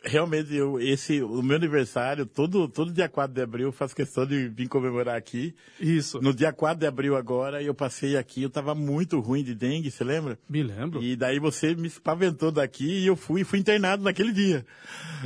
realmente, 0.02 0.56
eu, 0.56 0.80
esse, 0.80 1.22
o 1.22 1.42
meu 1.42 1.58
aniversário, 1.58 2.26
todo, 2.26 2.68
todo 2.70 2.94
dia 2.94 3.10
4 3.10 3.34
de 3.34 3.42
abril, 3.42 3.68
eu 3.68 3.72
faço 3.72 3.96
questão 3.96 4.26
de 4.26 4.48
vir 4.48 4.68
comemorar 4.70 5.18
aqui. 5.18 5.54
Isso. 5.80 6.22
No 6.22 6.34
dia 6.34 6.54
4 6.54 6.80
de 6.80 6.88
abril 6.88 7.18
agora, 7.18 7.62
eu 7.62 7.74
passei 7.74 8.16
aqui, 8.16 8.44
eu 8.44 8.50
tava 8.50 8.74
muito 8.74 9.20
ruim 9.20 9.44
de 9.44 9.54
dengue, 9.54 9.92
você 9.92 10.04
lembra? 10.04 10.40
Me 10.50 10.64
lembro. 10.64 11.04
E 11.04 11.16
daí 11.16 11.40
você 11.40 11.76
me 11.76 11.88
espaventou 11.88 12.52
daqui 12.52 13.04
e 13.04 13.08
eu 13.08 13.16
fui, 13.16 13.44
fui 13.44 13.60
internado 13.60 14.04
naquele 14.04 14.32
dia. 14.32 14.66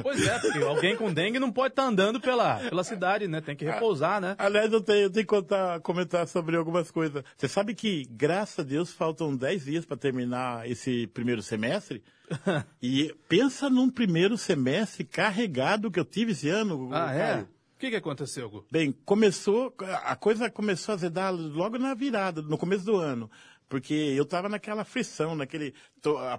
Pois 0.01 0.25
é, 0.25 0.39
porque 0.39 0.59
alguém 0.59 0.95
com 0.95 1.13
dengue 1.13 1.39
não 1.39 1.51
pode 1.51 1.73
estar 1.73 1.83
tá 1.83 1.89
andando 1.89 2.19
pela, 2.19 2.57
pela 2.57 2.83
cidade, 2.83 3.27
né? 3.27 3.41
Tem 3.41 3.55
que 3.55 3.65
repousar, 3.65 4.19
né? 4.19 4.35
Aliás, 4.39 4.71
eu 4.71 4.81
tenho, 4.81 5.01
eu 5.01 5.09
tenho 5.09 5.25
que 5.25 5.29
contar, 5.29 5.79
comentar 5.81 6.27
sobre 6.27 6.55
algumas 6.55 6.89
coisas. 6.89 7.23
Você 7.37 7.47
sabe 7.47 7.75
que, 7.75 8.07
graças 8.09 8.57
a 8.59 8.63
Deus, 8.63 8.91
faltam 8.91 9.35
10 9.35 9.65
dias 9.65 9.85
para 9.85 9.97
terminar 9.97 10.69
esse 10.69 11.05
primeiro 11.07 11.43
semestre? 11.43 12.01
e 12.81 13.13
pensa 13.27 13.69
num 13.69 13.89
primeiro 13.89 14.37
semestre 14.37 15.03
carregado 15.03 15.91
que 15.91 15.99
eu 15.99 16.05
tive 16.05 16.31
esse 16.31 16.49
ano. 16.49 16.89
Ah, 16.91 17.13
é? 17.13 17.41
O 17.41 17.79
que, 17.79 17.89
que 17.89 17.95
aconteceu, 17.95 18.49
Gu? 18.49 18.65
Bem, 18.71 18.91
começou, 19.05 19.73
a 20.03 20.15
coisa 20.15 20.49
começou 20.49 20.93
a 20.93 20.95
azedar 20.95 21.33
logo 21.33 21.77
na 21.77 21.93
virada, 21.93 22.41
no 22.41 22.57
começo 22.57 22.85
do 22.85 22.95
ano. 22.95 23.29
Porque 23.67 23.93
eu 23.93 24.23
estava 24.23 24.49
naquela 24.49 24.83
frição, 24.83 25.33
naquele. 25.33 25.73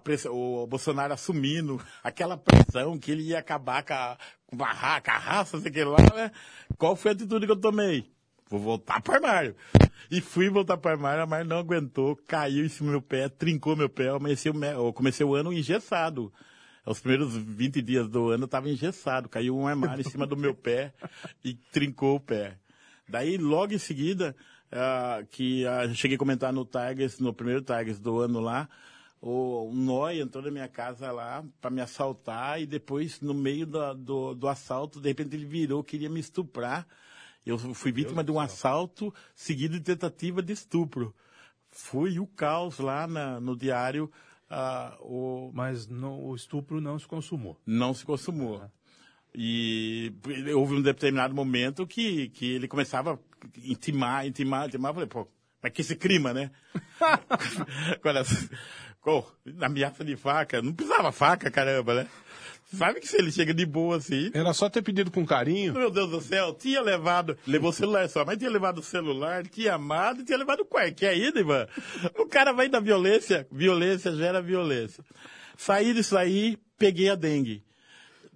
Pressão, 0.05 0.35
o 0.35 0.67
Bolsonaro 0.67 1.15
assumindo 1.15 1.81
aquela 2.05 2.37
pressão 2.37 2.99
que 2.99 3.11
ele 3.11 3.23
ia 3.23 3.39
acabar 3.39 3.83
com 3.83 3.95
a, 3.95 4.19
com 4.47 4.63
a, 4.63 5.01
com 5.01 5.11
a 5.11 5.19
raça, 5.19 5.59
sei 5.59 5.71
que 5.71 5.83
lá, 5.83 5.97
né? 6.15 6.31
Qual 6.77 6.95
foi 6.95 7.13
a 7.13 7.15
atitude 7.15 7.47
que 7.47 7.53
eu 7.53 7.57
tomei? 7.57 8.13
Vou 8.53 8.61
voltar 8.61 9.01
para 9.01 9.17
armário. 9.17 9.57
E 10.11 10.21
fui 10.21 10.51
voltar 10.51 10.77
para 10.77 10.93
armário, 10.93 11.23
armário 11.23 11.47
não 11.47 11.59
aguentou, 11.59 12.17
caiu 12.27 12.65
em 12.65 12.69
cima 12.69 12.89
do 12.89 12.93
meu 12.93 13.03
pé, 13.03 13.29
trincou 13.29 13.75
meu 13.75 13.89
pé, 13.89 14.09
eu 14.09 14.93
comecei, 14.93 15.25
o 15.25 15.35
ano 15.35 15.53
engessado. 15.53 16.33
Os 16.85 17.01
primeiros 17.01 17.37
20 17.37 17.81
dias 17.81 18.09
do 18.09 18.31
ano 18.31 18.43
eu 18.43 18.47
estava 18.47 18.69
engessado, 18.69 19.29
caiu 19.29 19.57
um 19.57 19.67
armário 19.67 20.01
em 20.01 20.11
cima 20.11 20.27
do 20.27 20.37
meu 20.37 20.55
pé 20.55 20.93
e 21.45 21.55
trincou 21.55 22.17
o 22.17 22.21
pé. 22.21 22.59
Daí, 23.09 23.39
logo 23.39 23.73
em 23.73 23.79
seguida, 23.79 24.35
uh, 24.73 25.27
que 25.29 25.65
uh, 25.65 25.95
cheguei 25.95 26.17
a 26.17 26.19
comentar 26.19 26.53
no 26.53 26.65
Tigers, 26.65 27.19
no 27.19 27.33
primeiro 27.33 27.63
Tigers 27.63 27.99
do 27.99 28.21
ano 28.21 28.41
lá, 28.41 28.69
o, 29.23 29.71
Noi 29.73 30.21
entrou 30.21 30.45
na 30.45 30.51
minha 30.51 30.69
casa 30.69 31.13
lá 31.13 31.45
para 31.61 31.71
me 31.71 31.81
assaltar 31.81 32.61
e 32.61 32.67
depois, 32.67 33.21
no 33.21 33.33
meio 33.33 33.65
do, 33.65 33.95
do, 33.95 34.35
do 34.35 34.49
assalto, 34.49 35.01
de 35.01 35.09
repente 35.09 35.37
ele 35.37 35.47
virou, 35.47 35.85
queria 35.85 36.11
me 36.11 36.19
estuprar. 36.19 36.87
Eu 37.45 37.59
fui 37.59 37.91
vítima 37.91 38.23
de 38.23 38.31
um 38.31 38.39
assalto 38.39 39.13
seguido 39.35 39.79
de 39.79 39.85
tentativa 39.85 40.43
de 40.43 40.53
estupro. 40.53 41.15
Foi 41.71 42.19
o 42.19 42.27
caos 42.27 42.79
lá 42.79 43.07
na, 43.07 43.41
no 43.41 43.57
diário. 43.57 44.11
Uh, 44.51 45.49
o... 45.49 45.53
Mas 45.53 45.89
o 45.91 46.35
estupro 46.35 46.81
não 46.81 46.99
se 46.99 47.07
consumou. 47.07 47.59
Não 47.67 47.93
se 47.95 48.05
consumou. 48.05 48.63
E 49.35 50.13
houve 50.55 50.75
um 50.75 50.83
determinado 50.83 51.35
momento 51.35 51.87
que, 51.87 52.29
que 52.29 52.53
ele 52.53 52.69
começava 52.69 53.15
a 53.15 53.19
intimar, 53.65 54.27
intimar, 54.27 54.69
intimar. 54.69 54.91
Eu 54.91 54.95
falei, 54.95 55.09
pô, 55.09 55.27
mas 55.63 55.73
que 55.73 55.81
esse 55.81 55.97
crime, 55.97 56.33
né? 56.33 56.51
Agora, 57.99 58.23
na 59.45 59.67
ameaça 59.67 60.05
de 60.05 60.17
faca, 60.17 60.61
não 60.61 60.75
precisava 60.75 61.11
faca, 61.13 61.51
caramba, 61.51 61.95
né? 61.95 62.09
Sabe 62.77 63.01
que 63.01 63.07
se 63.09 63.17
ele 63.17 63.31
chega 63.31 63.53
de 63.53 63.67
boa 63.67 63.99
assim. 63.99 64.31
Era 64.33 64.53
só 64.55 64.69
ter 64.69 64.83
pedido 64.83 65.11
com 65.11 65.27
carinho. 65.27 65.75
Meu 65.75 65.91
Deus 65.91 66.11
do 66.11 66.21
céu, 66.21 66.55
tinha 66.55 66.81
levado. 66.81 67.37
Levou 67.47 67.71
o 67.71 67.73
celular 67.73 68.09
só, 68.09 68.25
mas 68.25 68.39
tinha 68.39 68.51
levado 68.51 68.79
o 68.79 68.83
celular, 68.83 69.47
tinha 69.47 69.75
amado, 69.75 70.25
tinha 70.25 70.39
levado 70.39 70.61
o 70.61 70.65
qualquer 70.65 71.17
ida, 71.17 71.41
Ivan. 71.41 71.67
O 72.19 72.27
cara 72.27 72.53
vai 72.53 72.69
da 72.69 72.81
violência, 72.81 73.47
violência 73.53 74.15
gera 74.17 74.41
violência. 74.41 75.05
Saí 75.57 75.93
disso 75.93 76.17
aí, 76.17 76.59
peguei 76.79 77.11
a 77.11 77.15
dengue. 77.15 77.63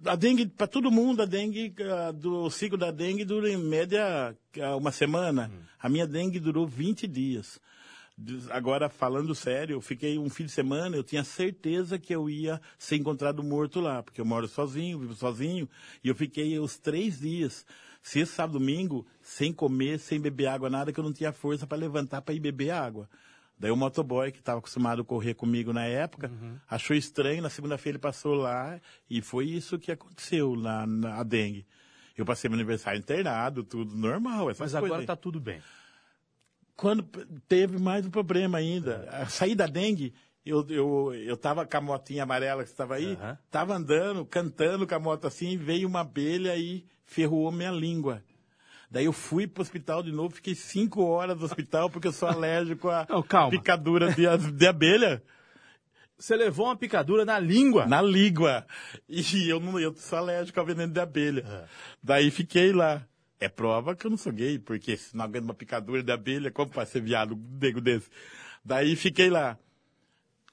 A 0.05 0.15
dengue, 0.15 0.45
para 0.45 0.67
todo 0.67 0.91
mundo, 0.91 1.23
a 1.23 1.25
dengue, 1.25 1.73
uh, 1.79 2.13
do 2.13 2.49
ciclo 2.51 2.77
da 2.77 2.91
dengue 2.91 3.25
dura 3.25 3.49
em 3.49 3.57
média 3.57 4.35
uh, 4.57 4.77
uma 4.77 4.91
semana. 4.91 5.51
Hum. 5.51 5.59
A 5.79 5.89
minha 5.89 6.05
dengue 6.05 6.39
durou 6.39 6.67
20 6.67 7.07
dias. 7.07 7.59
Agora, 8.49 8.89
falando 8.89 9.35
sério, 9.35 9.75
eu 9.75 9.81
fiquei 9.81 10.17
um 10.17 10.27
fim 10.27 10.45
de 10.45 10.51
semana, 10.51 10.95
eu 10.95 11.03
tinha 11.03 11.23
certeza 11.23 11.99
que 11.99 12.13
eu 12.13 12.27
ia 12.27 12.59
ser 12.77 12.95
encontrado 12.95 13.43
morto 13.43 13.79
lá, 13.79 14.01
porque 14.01 14.19
eu 14.19 14.25
moro 14.25 14.47
sozinho, 14.47 14.97
vivo 14.97 15.13
sozinho, 15.13 15.69
e 16.03 16.07
eu 16.07 16.15
fiquei 16.15 16.57
os 16.57 16.79
três 16.79 17.19
dias, 17.19 17.63
sexta, 18.01 18.37
sábado, 18.37 18.57
domingo, 18.57 19.05
sem 19.21 19.53
comer, 19.53 19.99
sem 19.99 20.19
beber 20.19 20.47
água, 20.47 20.67
nada, 20.67 20.91
que 20.91 20.99
eu 20.99 21.03
não 21.03 21.13
tinha 21.13 21.31
força 21.31 21.67
para 21.67 21.77
levantar 21.77 22.23
para 22.23 22.33
ir 22.33 22.39
beber 22.39 22.71
água. 22.71 23.07
Daí 23.59 23.69
o 23.69 23.75
motoboy, 23.75 24.31
que 24.31 24.39
estava 24.39 24.59
acostumado 24.59 25.03
a 25.03 25.05
correr 25.05 25.35
comigo 25.35 25.71
na 25.71 25.85
época, 25.85 26.31
achou 26.67 26.95
estranho, 26.95 27.41
na 27.41 27.49
segunda-feira 27.49 27.97
ele 27.97 28.01
passou 28.01 28.33
lá, 28.33 28.81
e 29.07 29.21
foi 29.21 29.45
isso 29.45 29.77
que 29.77 29.91
aconteceu 29.91 30.55
na, 30.55 30.87
na 30.87 31.23
dengue. 31.23 31.67
Eu 32.15 32.25
passei 32.25 32.49
meu 32.49 32.57
aniversário 32.57 32.99
internado, 32.99 33.63
tudo 33.63 33.95
normal, 33.95 34.49
Mas 34.57 34.73
agora 34.73 35.01
está 35.01 35.15
tudo 35.15 35.39
bem. 35.39 35.61
Quando 36.77 37.03
teve 37.47 37.79
mais 37.79 38.05
um 38.05 38.09
problema 38.11 38.59
ainda, 38.59 39.09
a 39.11 39.25
sair 39.25 39.55
da 39.55 39.65
dengue, 39.65 40.13
eu, 40.45 40.63
eu, 40.69 41.13
eu 41.15 41.35
tava 41.35 41.65
com 41.65 41.75
a 41.77 41.81
motinha 41.81 42.21
amarela 42.21 42.63
que 42.63 42.69
estava 42.69 42.95
aí, 42.95 43.13
Aham. 43.19 43.37
tava 43.49 43.75
andando, 43.75 44.23
cantando 44.25 44.85
com 44.87 44.93
a 44.95 44.99
moto 44.99 45.25
assim, 45.25 45.57
veio 45.57 45.87
uma 45.87 46.01
abelha 46.01 46.55
e 46.55 46.85
ferrou 47.03 47.51
minha 47.51 47.71
língua. 47.71 48.23
Daí 48.91 49.05
eu 49.05 49.11
fui 49.11 49.47
pro 49.47 49.63
hospital 49.63 50.03
de 50.03 50.11
novo, 50.11 50.35
fiquei 50.35 50.53
cinco 50.53 51.03
horas 51.03 51.37
no 51.37 51.45
hospital 51.45 51.89
porque 51.89 52.07
eu 52.07 52.13
sou 52.13 52.29
alérgico 52.29 52.89
a 52.89 53.05
Não, 53.09 53.49
picadura 53.49 54.13
de, 54.13 54.23
de 54.53 54.67
abelha 54.67 55.21
Você 56.17 56.35
levou 56.35 56.67
uma 56.67 56.75
picadura 56.77 57.25
na 57.25 57.37
língua. 57.39 57.85
na 57.87 58.01
língua. 58.01 58.65
E 59.09 59.49
eu 59.49 59.59
não 59.59 59.79
eu 59.79 59.93
sou 59.95 60.19
alérgico 60.19 60.59
ao 60.59 60.65
veneno 60.65 60.93
de 60.93 60.99
abelha. 60.99 61.67
Daí 62.01 62.29
fiquei 62.31 62.71
lá. 62.71 63.05
É 63.39 63.47
prova 63.47 63.95
que 63.95 64.05
eu 64.05 64.09
não 64.09 64.17
sou 64.17 64.31
gay, 64.33 64.57
porque 64.57 64.97
se 64.97 65.15
não 65.15 65.25
aguento 65.25 65.43
uma 65.45 65.53
picadura 65.53 66.01
de 66.01 66.11
abelha, 66.11 66.49
como 66.51 66.71
vai 66.71 66.85
ser 66.85 67.01
viado 67.01 67.35
um 67.35 67.57
nego 67.61 67.79
desse? 67.79 68.09
Daí 68.65 68.95
fiquei 68.95 69.29
lá. 69.29 69.57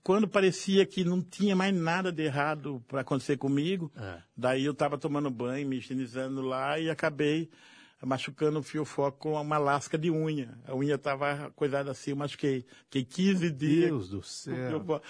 Quando 0.03 0.28
parecia 0.28 0.85
que 0.85 1.03
não 1.03 1.22
tinha 1.22 1.57
mais 1.57 1.74
nada 1.74 2.12
de 2.12 2.22
errado 2.24 2.85
para 2.87 3.01
acontecer 3.01 3.39
comigo, 3.39 3.91
É. 3.97 4.18
daí 4.37 4.64
eu 4.66 4.72
estava 4.72 4.99
tomando 4.99 5.30
banho, 5.30 5.66
me 5.66 5.78
higienizando 5.78 6.43
lá 6.43 6.78
e 6.78 6.91
acabei 6.91 7.49
machucando 8.03 8.59
o 8.59 8.62
fio-foco 8.62 9.16
com 9.18 9.32
uma 9.41 9.57
lasca 9.57 9.97
de 9.97 10.11
unha. 10.11 10.59
A 10.66 10.74
unha 10.74 10.97
estava 10.97 11.51
coisada 11.57 11.91
assim, 11.91 12.11
eu 12.11 12.16
machuquei. 12.16 12.66
Fiquei 12.91 13.03
15 13.03 13.51
dias 13.51 13.89
Deus 13.89 14.09
do 14.11 14.22
céu. 14.22 15.01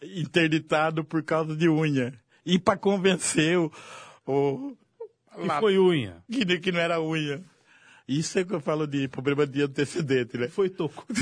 interditado 0.00 1.04
por 1.04 1.22
causa 1.24 1.56
de 1.56 1.68
unha. 1.68 2.14
E 2.46 2.56
para 2.58 2.78
convencer 2.78 3.58
o, 3.58 3.72
o 4.26 4.76
E 5.38 5.60
foi 5.60 5.78
unha. 5.78 6.22
que, 6.30 6.44
que 6.60 6.72
não 6.72 6.80
era 6.80 7.00
unha. 7.00 7.42
Isso 8.06 8.38
é 8.38 8.44
que 8.44 8.52
eu 8.52 8.60
falo 8.60 8.86
de 8.86 9.08
problema 9.08 9.46
de 9.46 9.62
antecedente, 9.62 10.36
né? 10.36 10.46
Foi 10.48 10.68
tocou. 10.68 11.06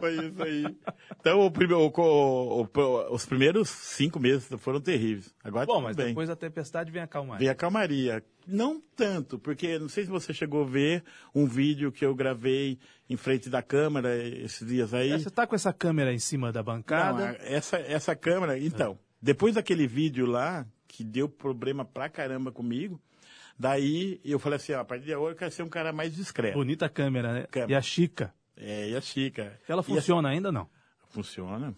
Foi 0.00 0.14
isso 0.26 0.42
aí. 0.42 0.76
Então, 1.20 1.40
o 1.40 1.50
prime- 1.50 1.74
o- 1.74 1.92
o- 1.96 3.14
os 3.14 3.26
primeiros 3.26 3.68
cinco 3.68 4.18
meses 4.20 4.48
foram 4.58 4.80
terríveis. 4.80 5.32
Agora 5.42 5.66
Bom, 5.66 5.80
mas 5.80 5.96
bem. 5.96 6.08
depois 6.08 6.28
da 6.28 6.36
tempestade 6.36 6.90
vem 6.90 7.02
a 7.02 7.06
calmaria. 7.06 7.38
Veio 7.38 7.50
a 7.52 7.54
calmaria. 7.54 8.24
Não 8.46 8.80
tanto, 8.96 9.38
porque 9.38 9.78
não 9.78 9.88
sei 9.88 10.04
se 10.04 10.10
você 10.10 10.32
chegou 10.32 10.62
a 10.64 10.66
ver 10.66 11.04
um 11.34 11.46
vídeo 11.46 11.92
que 11.92 12.04
eu 12.04 12.14
gravei 12.14 12.78
em 13.08 13.16
frente 13.16 13.48
da 13.50 13.62
câmera 13.62 14.16
esses 14.16 14.66
dias 14.66 14.94
aí. 14.94 15.10
Você 15.12 15.30
tá 15.30 15.46
com 15.46 15.54
essa 15.54 15.72
câmera 15.72 16.12
em 16.12 16.18
cima 16.18 16.50
da 16.50 16.60
Não, 16.60 16.64
bancada. 16.64 17.30
a- 17.30 17.36
essa, 17.40 17.76
essa 17.78 18.16
câmera, 18.16 18.58
então, 18.58 18.98
depois 19.20 19.54
daquele 19.54 19.86
vídeo 19.86 20.26
lá, 20.26 20.66
que 20.88 21.04
deu 21.04 21.28
problema 21.28 21.84
pra 21.84 22.08
caramba 22.08 22.50
comigo, 22.50 23.00
daí 23.58 24.20
eu 24.24 24.38
falei 24.38 24.56
assim, 24.56 24.72
ó, 24.72 24.80
a 24.80 24.84
partir 24.84 25.04
de 25.06 25.14
agora 25.14 25.32
eu 25.32 25.36
quero 25.36 25.50
ser 25.52 25.62
um 25.62 25.68
cara 25.68 25.92
mais 25.92 26.14
discreto. 26.16 26.54
Bonita 26.58 26.88
câmera, 26.88 27.32
né? 27.32 27.46
Câmera. 27.50 27.72
E 27.72 27.74
a 27.76 27.82
Chica. 27.82 28.34
É, 28.56 28.88
e 28.90 28.96
a 28.96 29.00
Chica. 29.00 29.58
Ela 29.68 29.82
funciona 29.82 30.28
ainda 30.30 30.50
não? 30.50 30.62
a- 30.62 30.68
Funciona. 31.10 31.74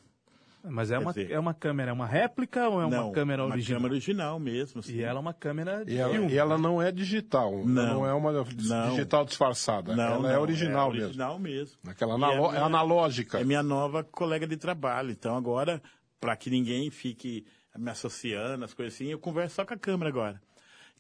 Mas 0.63 0.91
é 0.91 0.99
Quer 0.99 1.03
uma, 1.03 1.13
dizer- 1.15 1.31
é 1.33 1.39
uma 1.39 1.55
câmera, 1.55 1.91
é 1.91 1.93
uma 1.95 2.07
réplica 2.07 2.69
ou 2.69 2.83
é 2.83 2.85
uma 2.85 2.95
não, 2.97 3.13
câmera 3.13 3.43
uma 3.47 3.53
original? 3.55 3.79
câmera 3.79 3.95
original 3.95 4.39
mesmo. 4.39 4.81
assim. 4.81 4.93
E 4.95 5.03
ela 5.03 5.19
é 5.19 5.21
uma 5.23 5.33
câmera 5.33 5.83
de 5.87 5.95
E 5.95 5.97
ela, 5.97 6.13
filme. 6.13 6.31
e 6.33 6.37
ela 6.37 6.59
não 6.59 6.83
é 6.83 6.93
digital, 6.93 7.51
Não. 7.65 7.95
não 7.95 8.07
é 8.07 8.13
uma 8.13 8.31
Não. 8.31 8.91
digital 8.91 9.25
disfarçada. 9.25 9.97
não, 9.97 10.05
ela 10.05 10.19
não, 10.19 10.29
é 10.31 10.39
original 10.39 10.91
é 10.91 10.93
mesmo. 10.93 11.05
original 11.07 11.39
mesmo. 11.39 11.79
Aquela 11.89 12.13
E 12.13 12.15
analo- 12.17 12.47
é 12.47 12.51
minha- 12.51 12.65
analógica. 12.65 13.41
É 13.41 13.45
minha 13.45 13.63
nova 13.63 14.05
colega 14.05 14.47
de 14.47 14.59
trabalho. 14.59 15.11
Então 15.13 15.35
agora, 15.35 15.81
para 16.21 16.37
que 16.37 16.51
ninguém 16.51 16.91
fique 16.91 17.47
me 17.77 17.91
associando, 17.91 18.65
as 18.65 18.75
coisas 18.75 18.95
assim, 18.95 19.07
eu 19.07 19.19
converso 19.19 19.57
só 19.57 19.65
com 19.65 19.75
a 19.75 19.79
câmera 19.79 20.11
agora. 20.11 20.43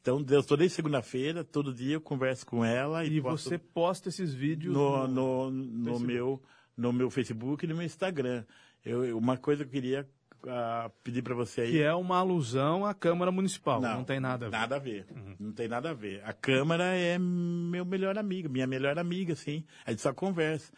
Então, 0.00 0.22
Deus, 0.22 0.46
toda 0.46 0.66
segunda-feira, 0.68 1.44
todo 1.44 1.74
dia 1.74 1.94
eu 1.94 2.00
converso 2.00 2.46
com 2.46 2.64
ela 2.64 3.04
e, 3.04 3.16
E 3.16 3.20
posto 3.20 3.48
você 3.50 3.58
posta 3.58 4.08
esses 4.08 4.32
vídeos 4.32 4.74
no, 4.74 5.06
no, 5.06 5.50
no, 5.50 5.84
Facebook. 5.84 6.06
meu, 6.06 6.42
no 6.76 6.92
meu 6.92 7.10
Facebook 7.10 7.64
e 7.64 7.68
no 7.68 7.76
meu 7.76 7.84
Instagram. 7.84 8.44
Eu, 8.82 9.18
uma 9.18 9.36
coisa 9.36 9.62
que 9.62 9.68
eu 9.68 9.72
queria 9.72 10.08
ah, 10.48 10.90
pedir 11.04 11.20
para 11.20 11.34
você 11.34 11.62
aí. 11.62 11.72
que 11.72 11.82
é 11.82 11.92
uma 11.92 12.16
alusão 12.16 12.86
à 12.86 12.94
Câmara 12.94 13.30
Municipal. 13.30 13.78
Não, 13.78 14.02
tem 14.02 14.18
nada 14.18 14.46
a 14.46 14.48
ver. 14.48 14.54
Uhum. 14.56 14.60
Nada 14.60 14.76
a 14.76 14.78
ver. 14.78 15.06
Não 15.38 15.52
tem 15.52 15.68
nada 15.68 15.90
a 15.90 15.94
ver. 15.94 16.22
A 16.24 16.32
Câmara 16.32 16.84
é 16.96 17.18
meu 17.18 17.84
melhor 17.84 18.16
amigo, 18.16 18.48
minha 18.48 18.66
melhor 18.66 18.98
amiga, 18.98 19.34
sim. 19.34 19.64
A 19.84 19.90
gente 19.90 20.00
só 20.00 20.14
conversa. 20.14 20.72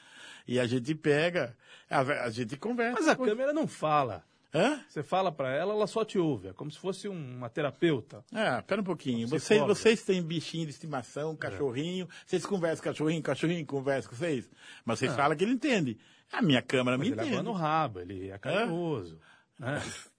E 0.49 0.59
a 0.59 0.67
gente 0.67 0.95
pega, 0.97 1.57
a, 1.89 2.01
a 2.01 2.31
gente 2.31 2.57
conversa. 2.57 2.99
Mas 2.99 3.09
a 3.09 3.15
câmera 3.15 3.53
não 3.53 3.69
fala. 3.69 4.25
Hã? 4.55 4.85
Você 4.87 5.03
fala 5.03 5.33
pra 5.33 5.51
ela, 5.51 5.73
ela 5.73 5.87
só 5.87 6.05
te 6.05 6.19
ouve. 6.19 6.49
É 6.49 6.53
como 6.53 6.71
se 6.71 6.79
fosse 6.79 7.09
um- 7.09 7.37
uma 7.37 7.49
terapeuta. 7.49 8.23
Ah, 8.33 8.63
pera 8.67 8.81
um 8.83 8.85
pouquinho. 8.85 9.27
Você 9.27 9.39
Vocês, 9.39 9.63
vocês 9.63 10.03
têm 10.03 10.23
bichinho 10.23 10.67
de 10.67 10.73
estimação, 10.73 11.35
cachorrinho. 11.35 12.07
Vocês 12.27 12.45
conversam 12.45 12.83
com 12.85 12.91
cachorrinho, 12.91 13.23
cachorrinho 13.23 13.65
conversa 13.67 14.09
com 14.09 14.15
vocês. 14.17 14.51
Mas 14.85 14.99
vocês 14.99 15.15
falam 15.17 15.35
que 15.37 15.45
ele 15.45 15.53
entende. 15.53 15.99
A 16.31 16.43
minha 16.43 16.61
câmera 16.61 16.99
Mas 16.99 17.07
me 17.09 17.13
ele 17.15 17.21
entende. 17.21 17.35
abana 17.37 17.51
o 17.51 17.55
rabo, 17.55 18.01
ele 18.01 18.29
é 18.31 18.39
carinhoso. 18.39 19.19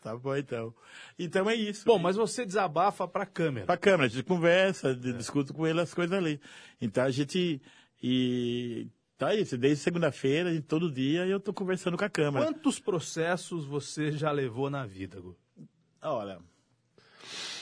Tá 0.00 0.16
bom, 0.16 0.34
então. 0.36 0.72
Então 1.18 1.50
é 1.50 1.54
isso. 1.56 1.84
Bom, 1.84 1.98
mas 1.98 2.14
você 2.14 2.46
desabafa 2.46 3.06
pra 3.08 3.26
câmera. 3.26 3.66
Pra 3.66 3.76
câmera, 3.76 4.04
a 4.04 4.08
gente 4.08 4.22
conversa, 4.22 4.94
de- 4.94 5.12
discute 5.12 5.52
com 5.52 5.66
ele 5.66 5.80
as 5.80 5.92
coisas 5.92 6.16
ali. 6.16 6.40
Então 6.80 7.02
a 7.04 7.10
gente. 7.10 7.60
E. 8.00 8.86
Tá 9.18 9.34
isso, 9.34 9.58
desde 9.58 9.82
segunda-feira, 9.82 10.54
e 10.54 10.62
todo 10.62 10.90
dia 10.90 11.26
eu 11.26 11.40
tô 11.40 11.52
conversando 11.52 11.98
com 11.98 12.04
a 12.04 12.08
câmera. 12.08 12.46
Quantos 12.46 12.78
processos 12.78 13.64
você 13.64 14.12
já 14.12 14.30
levou 14.30 14.70
na 14.70 14.86
vida, 14.86 15.20
Gu? 15.20 15.36
Olha, 16.00 16.38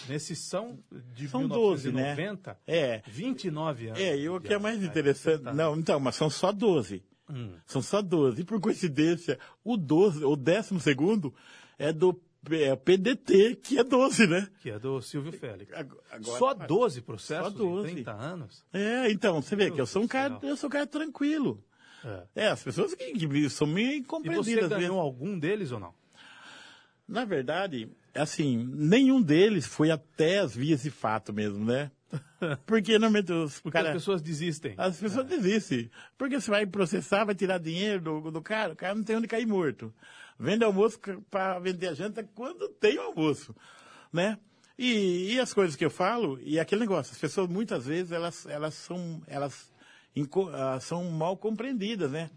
Nesses 0.08 0.38
são 0.38 0.78
de 1.14 1.28
São 1.28 1.48
12, 1.48 1.90
né? 1.90 2.14
1990, 2.14 2.58
é. 2.66 3.02
29 3.06 3.88
anos. 3.88 4.00
É, 4.00 4.16
e 4.16 4.28
o 4.28 4.38
de 4.38 4.46
que 4.46 4.54
é 4.54 4.58
mais 4.58 4.82
interessante. 4.82 5.42
Tá. 5.42 5.52
Não, 5.52 5.76
então, 5.76 5.98
mas 5.98 6.14
são 6.14 6.30
só 6.30 6.52
12. 6.52 7.02
Hum. 7.28 7.54
São 7.66 7.82
só 7.82 8.00
12. 8.00 8.40
E 8.40 8.44
por 8.44 8.60
coincidência, 8.60 9.38
o 9.64 9.76
12, 9.76 10.24
o 10.24 10.36
12 10.36 10.80
segundo 10.80 11.34
é 11.78 11.92
do 11.92 12.18
é, 12.50 12.72
o 12.72 12.76
PDT, 12.76 13.56
que 13.62 13.78
é 13.78 13.84
12, 13.84 14.26
né? 14.26 14.48
Que 14.60 14.70
é 14.70 14.78
do 14.78 15.00
Silvio 15.02 15.32
Félix. 15.32 15.72
Ag- 15.72 15.92
agora- 16.10 16.38
Só 16.38 16.54
12 16.54 17.00
processos 17.02 17.52
Só 17.52 17.58
12. 17.58 17.88
em 17.90 17.94
30 17.94 18.12
anos? 18.12 18.64
É, 18.72 19.10
então, 19.10 19.40
você 19.42 19.56
vê 19.56 19.70
que 19.70 19.80
eu 19.80 19.86
sou 19.86 20.02
um 20.02 20.08
cara, 20.08 20.38
eu 20.42 20.56
sou 20.56 20.68
um 20.68 20.70
cara 20.72 20.86
tranquilo. 20.86 21.62
É. 22.04 22.44
É, 22.44 22.48
as 22.48 22.62
pessoas 22.62 22.94
que, 22.94 23.12
que 23.12 23.50
são 23.50 23.66
meio 23.66 23.92
E 23.92 23.96
incompreendidas. 23.98 24.46
você 24.46 24.52
às 24.60 24.68
vezes. 24.68 24.78
ganhou 24.86 25.00
algum 25.00 25.38
deles 25.38 25.72
ou 25.72 25.80
não? 25.80 25.92
Na 27.08 27.24
verdade, 27.24 27.88
assim, 28.14 28.68
nenhum 28.74 29.22
deles 29.22 29.66
foi 29.66 29.90
até 29.90 30.38
as 30.40 30.54
vias 30.54 30.82
de 30.82 30.90
fato 30.90 31.32
mesmo, 31.32 31.64
né? 31.64 31.90
Porque 32.66 32.92
normalmente 32.98 33.32
os 33.32 33.60
Porque 33.60 33.76
cara, 33.76 33.88
as 33.90 33.94
pessoas 33.94 34.22
desistem. 34.22 34.74
as 34.76 34.98
pessoas 34.98 35.26
desistem. 35.26 35.90
Porque 36.16 36.40
você 36.40 36.50
vai 36.50 36.66
processar, 36.66 37.24
vai 37.24 37.34
tirar 37.34 37.58
dinheiro 37.58 38.00
do, 38.00 38.30
do 38.30 38.42
cara, 38.42 38.72
o 38.72 38.76
cara 38.76 38.94
não 38.94 39.02
tem 39.04 39.16
onde 39.16 39.26
cair 39.28 39.46
morto. 39.46 39.92
Vende 40.38 40.64
almoço 40.64 40.98
para 41.30 41.58
vender 41.58 41.88
a 41.88 41.94
janta 41.94 42.22
quando 42.34 42.68
tem 42.68 42.98
almoço, 42.98 43.54
né? 44.12 44.38
E, 44.78 45.32
e 45.32 45.40
as 45.40 45.54
coisas 45.54 45.74
que 45.74 45.84
eu 45.84 45.90
falo, 45.90 46.38
e 46.42 46.60
aquele 46.60 46.82
negócio, 46.82 47.12
as 47.12 47.18
pessoas 47.18 47.48
muitas 47.48 47.86
vezes 47.86 48.12
elas, 48.12 48.44
elas 48.46 48.74
são 48.74 49.22
elas 49.26 49.72
ah, 50.52 50.78
são 50.80 51.04
mal 51.04 51.36
compreendidas, 51.36 52.10
né? 52.10 52.30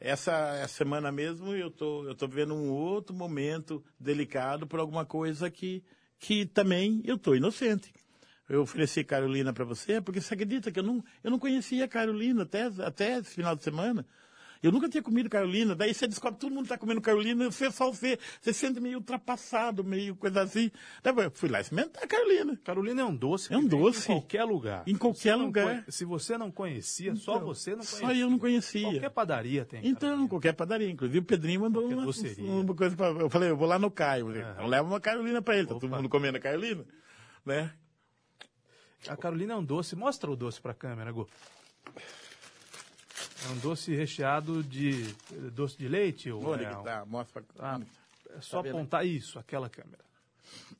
Essa, 0.00 0.32
essa 0.56 0.74
semana 0.74 1.12
mesmo 1.12 1.54
eu 1.54 1.70
tô 1.70 2.04
eu 2.06 2.14
tô 2.14 2.26
vivendo 2.26 2.54
um 2.54 2.70
outro 2.70 3.14
momento 3.14 3.82
delicado 3.98 4.66
por 4.66 4.80
alguma 4.80 5.04
coisa 5.04 5.50
que 5.50 5.82
que 6.18 6.46
também 6.46 7.02
eu 7.04 7.18
tô 7.18 7.34
inocente. 7.34 7.92
Eu 8.48 8.62
ofereci 8.62 9.04
Carolina 9.04 9.52
para 9.52 9.64
você 9.64 10.00
porque 10.00 10.20
você 10.20 10.34
acredita 10.34 10.70
que 10.70 10.78
eu 10.78 10.82
não 10.82 11.04
eu 11.22 11.30
não 11.30 11.38
conhecia 11.38 11.84
a 11.84 11.88
Carolina 11.88 12.42
até 12.42 12.64
até 12.64 13.18
esse 13.18 13.34
final 13.34 13.54
de 13.54 13.62
semana. 13.62 14.06
Eu 14.64 14.72
nunca 14.72 14.88
tinha 14.88 15.02
comido 15.02 15.28
Carolina, 15.28 15.74
daí 15.74 15.92
você 15.92 16.06
descobre 16.06 16.36
que 16.36 16.40
todo 16.40 16.52
mundo 16.54 16.64
está 16.64 16.78
comendo 16.78 17.00
Carolina, 17.00 17.50
você 17.50 17.70
só 17.70 17.90
vê, 17.90 18.18
você 18.40 18.52
se 18.52 18.60
sente 18.60 18.80
meio 18.80 18.96
ultrapassado, 18.98 19.84
meio 19.84 20.16
coisa 20.16 20.40
assim. 20.42 20.70
Daí 21.02 21.14
eu 21.16 21.30
fui 21.30 21.50
lá 21.50 21.60
experimentar 21.60 22.02
a 22.02 22.06
Carolina. 22.06 22.58
Carolina 22.64 23.02
é 23.02 23.04
um 23.04 23.14
doce. 23.14 23.52
É 23.52 23.58
um 23.58 23.66
doce. 23.66 24.10
Em 24.10 24.14
qualquer 24.14 24.44
lugar. 24.44 24.82
Em 24.86 24.96
qualquer 24.96 25.20
Você 25.36 25.42
lugar. 25.44 25.66
conhe- 25.66 25.84
Se 25.88 26.04
você 26.06 26.38
não 26.38 26.50
conhecia, 26.50 27.14
só 27.14 27.38
você 27.38 27.70
não 27.72 27.76
conhecia. 27.84 27.98
Só 28.06 28.12
eu 28.14 28.30
não 28.30 28.38
conhecia. 28.38 28.90
Qualquer 28.90 29.10
padaria 29.10 29.64
tem. 29.66 29.80
Então, 29.86 30.08
Carolina. 30.08 30.28
qualquer 30.30 30.52
padaria. 30.54 30.90
Inclusive, 30.90 31.18
o 31.18 31.24
Pedrinho 31.24 31.60
mandou 31.60 31.86
uma, 31.86 32.06
uma 32.38 32.74
coisa 32.74 32.96
pra, 32.96 33.08
Eu 33.08 33.28
falei, 33.28 33.50
eu 33.50 33.56
vou 33.58 33.68
lá 33.68 33.78
no 33.78 33.90
Caio. 33.90 34.28
Aham. 34.30 34.50
Então, 34.54 34.66
leva 34.66 34.88
uma 34.88 35.00
Carolina 35.00 35.42
para 35.42 35.58
ele. 35.58 35.66
Tá 35.66 35.74
todo 35.74 35.86
Opa. 35.86 35.96
mundo 35.98 36.08
comendo 36.08 36.38
a 36.38 36.40
Carolina, 36.40 36.86
né? 37.44 37.70
A 39.06 39.14
Carolina 39.16 39.52
é 39.52 39.56
um 39.56 39.64
doce. 39.64 39.94
Mostra 39.94 40.30
o 40.30 40.36
doce 40.36 40.58
pra 40.58 40.72
câmera, 40.72 41.12
Gu. 41.12 41.28
É 43.44 43.48
um 43.48 43.58
doce 43.58 43.94
recheado 43.94 44.62
de 44.62 45.12
doce 45.52 45.76
de 45.76 45.86
leite? 45.88 46.30
Ou 46.30 46.44
Onde 46.46 46.64
é 46.64 46.74
que 46.74 46.82
tá? 46.82 47.04
Mostra. 47.04 47.44
Ah, 47.58 47.80
é 48.30 48.40
só 48.40 48.62
Tá 48.62 48.68
apontar 48.68 49.06
isso, 49.06 49.38
aquela 49.38 49.68
câmera. 49.68 50.02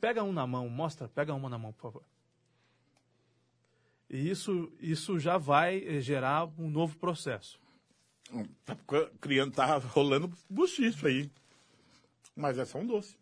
Pega 0.01 0.23
um 0.23 0.33
na 0.33 0.47
mão, 0.47 0.69
mostra, 0.69 1.09
pega 1.09 1.35
uma 1.35 1.49
na 1.49 1.59
mão, 1.59 1.73
por 1.73 1.83
favor. 1.83 2.03
E 4.09 4.31
isso, 4.31 4.73
isso 4.81 5.19
já 5.19 5.37
vai 5.37 5.83
eh, 5.85 6.01
gerar 6.01 6.47
um 6.59 6.69
novo 6.69 6.97
processo. 6.97 7.59
Tá 8.65 8.77
criando, 9.21 9.53
tá 9.53 9.77
rolando 9.79 10.33
buchicho 10.49 11.07
aí. 11.07 11.31
Mas 12.35 12.59
é 12.59 12.65
só 12.65 12.79
um 12.79 12.87
doce. 12.87 13.17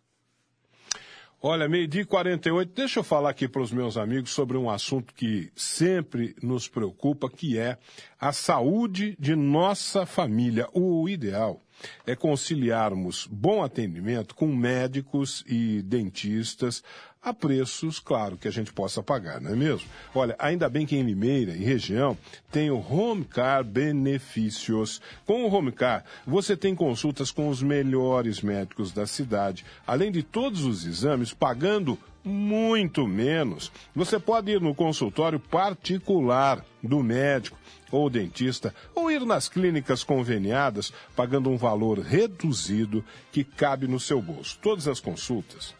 Olha, 1.45 1.69
meio-dia 1.69 2.03
e 2.03 2.05
48, 2.05 2.73
deixa 2.73 3.01
eu 3.01 3.05
falar 3.05 3.31
aqui 3.31 3.49
para 3.49 3.61
os 3.61 3.73
meus 3.73 3.97
amigos 3.97 4.31
sobre 4.31 4.57
um 4.57 4.71
assunto 4.71 5.13
que 5.13 5.51
sempre 5.57 6.37
nos 6.41 6.69
preocupa, 6.69 7.29
que 7.29 7.59
é 7.59 7.79
a 8.17 8.33
saúde 8.33 9.17
de 9.19 9.35
nossa 9.35 10.07
família. 10.07 10.69
O 10.73 11.09
ideal 11.09 11.61
é 12.07 12.15
conciliarmos 12.15 13.29
bom 13.31 13.63
atendimento 13.63 14.35
com 14.35 14.47
médicos 14.47 15.45
e 15.47 15.83
dentistas 15.83 16.83
a 17.23 17.33
preços, 17.33 18.01
claro, 18.01 18.37
que 18.37 18.49
a 18.49 18.51
gente 18.51 18.73
possa 18.73 19.01
pagar, 19.01 19.41
não 19.41 19.53
é 19.53 19.57
mesmo? 19.57 19.89
Olha, 20.13 20.35
ainda 20.41 20.69
bem 20.69 20.85
que 20.85 20.97
em 20.97 21.05
Limeira 21.05 21.53
e 21.53 21.63
região 21.63 22.19
tem 22.51 22.69
o 22.69 22.79
Home 22.79 23.25
Car 23.25 23.63
Benefícios. 23.63 25.01
Com 25.25 25.45
o 25.45 25.55
Home 25.55 25.71
Car, 25.71 26.05
você 26.27 26.57
tem 26.57 26.75
consultas 26.75 27.31
com 27.31 27.49
os 27.49 27.63
melhores 27.63 28.41
médicos 28.41 28.91
da 28.91 29.07
cidade, 29.07 29.65
além 29.87 30.11
de 30.11 30.25
todos 30.25 30.65
os 30.65 30.85
exames, 30.85 31.33
pagando 31.33 31.97
muito 32.25 33.07
menos. 33.07 33.71
Você 33.95 34.19
pode 34.19 34.51
ir 34.51 34.61
no 34.61 34.75
consultório 34.75 35.39
particular 35.39 36.65
do 36.83 37.05
médico 37.05 37.57
ou 37.93 38.11
dentista, 38.11 38.75
ou 38.95 39.11
ir 39.11 39.21
nas 39.25 39.49
clínicas 39.49 40.03
conveniadas, 40.03 40.93
pagando 41.15 41.49
um 41.51 41.57
valor 41.57 42.01
reduzido 42.01 43.05
que 43.31 43.45
cabe 43.45 43.87
no 43.87 44.01
seu 44.01 44.21
bolso. 44.21 44.59
Todas 44.61 44.89
as 44.89 44.99
consultas 44.99 45.75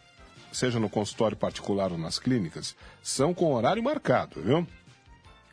seja 0.53 0.79
no 0.79 0.89
consultório 0.89 1.35
particular 1.35 1.91
ou 1.91 1.97
nas 1.97 2.19
clínicas, 2.19 2.75
são 3.01 3.33
com 3.33 3.53
horário 3.53 3.83
marcado, 3.83 4.41
viu? 4.41 4.67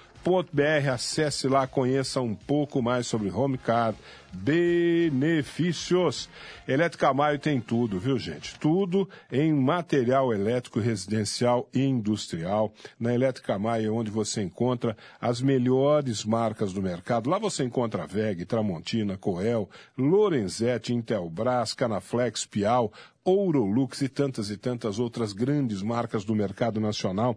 Acesse 0.92 1.48
lá, 1.48 1.66
conheça 1.66 2.20
um 2.20 2.34
pouco 2.34 2.80
mais 2.80 3.06
sobre 3.06 3.30
Home 3.30 3.58
Card 3.58 3.98
Benefícios. 4.32 6.28
Elétrica 6.66 7.12
Maio 7.12 7.38
tem 7.38 7.60
tudo, 7.60 7.98
viu, 7.98 8.18
gente? 8.18 8.58
Tudo 8.58 9.08
em 9.30 9.52
material 9.52 10.32
elétrico 10.32 10.80
residencial 10.80 11.68
e 11.72 11.82
industrial. 11.82 12.72
Na 12.98 13.14
Elétrica 13.14 13.58
Maio 13.58 13.88
é 13.88 13.90
onde 13.90 14.10
você 14.10 14.42
encontra 14.42 14.96
as 15.20 15.42
melhores 15.42 16.24
marcas 16.24 16.72
do 16.72 16.80
mercado. 16.80 17.28
Lá 17.28 17.38
você 17.38 17.62
encontra 17.62 18.06
VEG, 18.06 18.44
Tramontina, 18.44 19.18
Coel, 19.18 19.68
Lorenzetti, 19.96 20.94
Intelbras, 20.94 21.74
Canaflex, 21.74 22.46
Piau, 22.46 22.92
Ourolux 23.24 24.00
e 24.02 24.08
tantas 24.08 24.50
e 24.50 24.56
tantas 24.56 24.98
outras 24.98 25.32
grandes 25.32 25.82
marcas 25.82 26.24
do 26.24 26.34
mercado 26.34 26.80
nacional. 26.80 27.36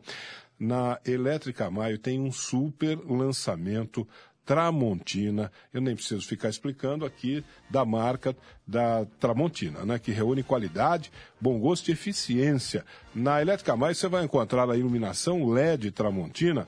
Na 0.57 0.97
Elétrica 1.05 1.69
Maio 1.69 1.99
tem 1.99 2.19
um 2.19 2.31
super 2.31 2.97
lançamento 2.97 4.07
Tramontina. 4.45 5.51
Eu 5.73 5.81
nem 5.81 5.95
preciso 5.95 6.25
ficar 6.27 6.49
explicando 6.49 7.03
aqui 7.03 7.43
da 7.69 7.83
marca 7.83 8.35
da 8.65 9.05
Tramontina, 9.19 9.83
né? 9.83 9.97
Que 9.97 10.11
reúne 10.11 10.43
qualidade, 10.43 11.11
bom 11.41 11.59
gosto 11.59 11.89
e 11.89 11.91
eficiência. 11.91 12.85
Na 13.13 13.41
Elétrica 13.41 13.75
Mais 13.75 13.97
você 13.97 14.07
vai 14.07 14.23
encontrar 14.23 14.69
a 14.69 14.77
iluminação 14.77 15.49
LED 15.49 15.91
Tramontina, 15.91 16.67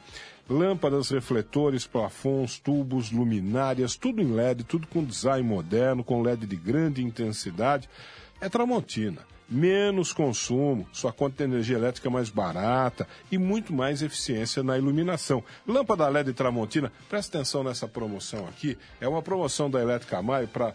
lâmpadas, 0.49 1.09
refletores, 1.09 1.85
plafons, 1.85 2.57
tubos, 2.57 3.11
luminárias, 3.11 3.95
tudo 3.95 4.21
em 4.21 4.31
LED, 4.31 4.63
tudo 4.63 4.87
com 4.87 5.03
design 5.03 5.47
moderno, 5.47 6.03
com 6.03 6.21
LED 6.21 6.47
de 6.47 6.55
grande 6.55 7.03
intensidade. 7.03 7.87
É 8.41 8.49
Tramontina 8.49 9.36
menos 9.49 10.11
consumo, 10.11 10.87
sua 10.91 11.13
conta 11.13 11.37
de 11.37 11.43
energia 11.43 11.77
elétrica 11.77 12.07
é 12.07 12.11
mais 12.11 12.29
barata 12.29 13.07
e 13.31 13.37
muito 13.37 13.73
mais 13.73 14.01
eficiência 14.01 14.61
na 14.61 14.77
iluminação. 14.77 15.43
Lâmpada 15.65 16.07
LED 16.09 16.33
Tramontina, 16.33 16.91
presta 17.09 17.37
atenção 17.37 17.63
nessa 17.63 17.87
promoção 17.87 18.47
aqui, 18.47 18.77
é 18.99 19.07
uma 19.07 19.21
promoção 19.21 19.69
da 19.69 19.81
Elétrica 19.81 20.21
Maio 20.21 20.47
para 20.47 20.73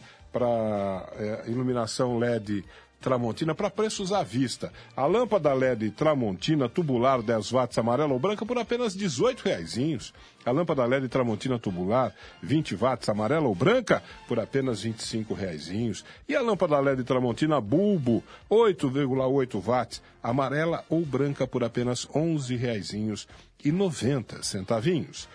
é, 1.19 1.45
iluminação 1.49 2.19
LED 2.19 2.65
Tramontina 3.03 3.55
para 3.55 3.69
preços 3.69 4.13
à 4.13 4.23
vista. 4.23 4.73
A 4.97 5.05
lâmpada 5.05 5.53
LED 5.53 5.91
Tramontina 5.91 6.69
tubular 6.69 7.21
10 7.21 7.53
watts 7.53 7.77
amarela 7.77 8.13
ou 8.13 8.19
branca 8.19 8.47
por 8.47 8.57
apenas 8.57 8.95
R$ 8.95 9.05
18,00. 9.05 10.13
A 10.47 10.51
lâmpada 10.51 10.87
LED 10.87 11.09
Tramontina 11.09 11.59
tubular 11.59 12.15
20 12.43 12.77
watts 12.77 13.09
amarela 13.09 13.49
ou 13.49 13.55
branca 13.55 14.03
por 14.27 14.41
apenas 14.41 14.85
R$ 14.85 14.93
25,00. 14.93 16.05
E 16.29 16.37
a 16.37 16.41
lâmpada 16.41 16.81
LED 16.81 17.05
Tramontina 17.05 17.61
bulbo 17.61 18.25
8,8 18.51 19.67
watts 19.67 20.03
amarela 20.23 20.85
ou 20.89 21.05
branca 21.05 21.47
por 21.47 21.63
apenas 21.65 22.05
R$ 22.05 22.21
11,90 22.21 24.43
centavinhos. 24.43 25.29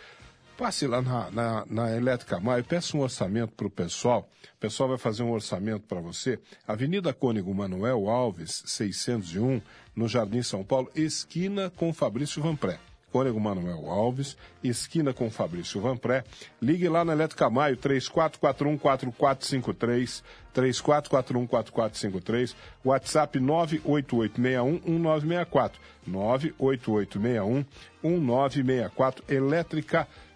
Passe 0.58 0.88
lá 0.88 1.02
na, 1.04 1.30
na, 1.30 1.66
na 1.70 1.96
Elétrica 1.96 2.40
Maio, 2.40 2.64
peça 2.64 2.98
um 2.98 3.02
orçamento 3.02 3.54
para 3.54 3.68
o 3.68 3.70
pessoal. 3.70 4.28
O 4.56 4.58
pessoal 4.60 4.90
vai 4.90 4.98
fazer 4.98 5.22
um 5.22 5.32
orçamento 5.32 5.82
para 5.82 6.02
você. 6.02 6.40
Avenida 6.68 7.14
Cônigo 7.14 7.54
Manuel 7.54 8.10
Alves, 8.10 8.64
601, 8.66 9.62
no 9.96 10.08
Jardim 10.08 10.42
São 10.42 10.64
Paulo, 10.64 10.90
esquina 10.96 11.72
com 11.76 11.94
Fabrício 11.94 12.42
Vanpré. 12.42 12.80
Cônigo 13.12 13.40
Manuel 13.40 13.88
Alves, 13.88 14.36
esquina 14.64 15.14
com 15.14 15.30
Fabrício 15.30 15.80
Vanpré. 15.80 16.24
Ligue 16.60 16.90
lá 16.90 17.06
na 17.06 17.14
Elétrica 17.14 17.52
Maio, 17.52 17.78
3441-4453, 17.78 20.24
3441-4453, 20.56 22.56
WhatsApp 22.84 23.40
98861-1964, 23.40 25.74
98861-1964, 28.04 29.22
Elétrica 29.30 30.00
Maio. 30.00 30.27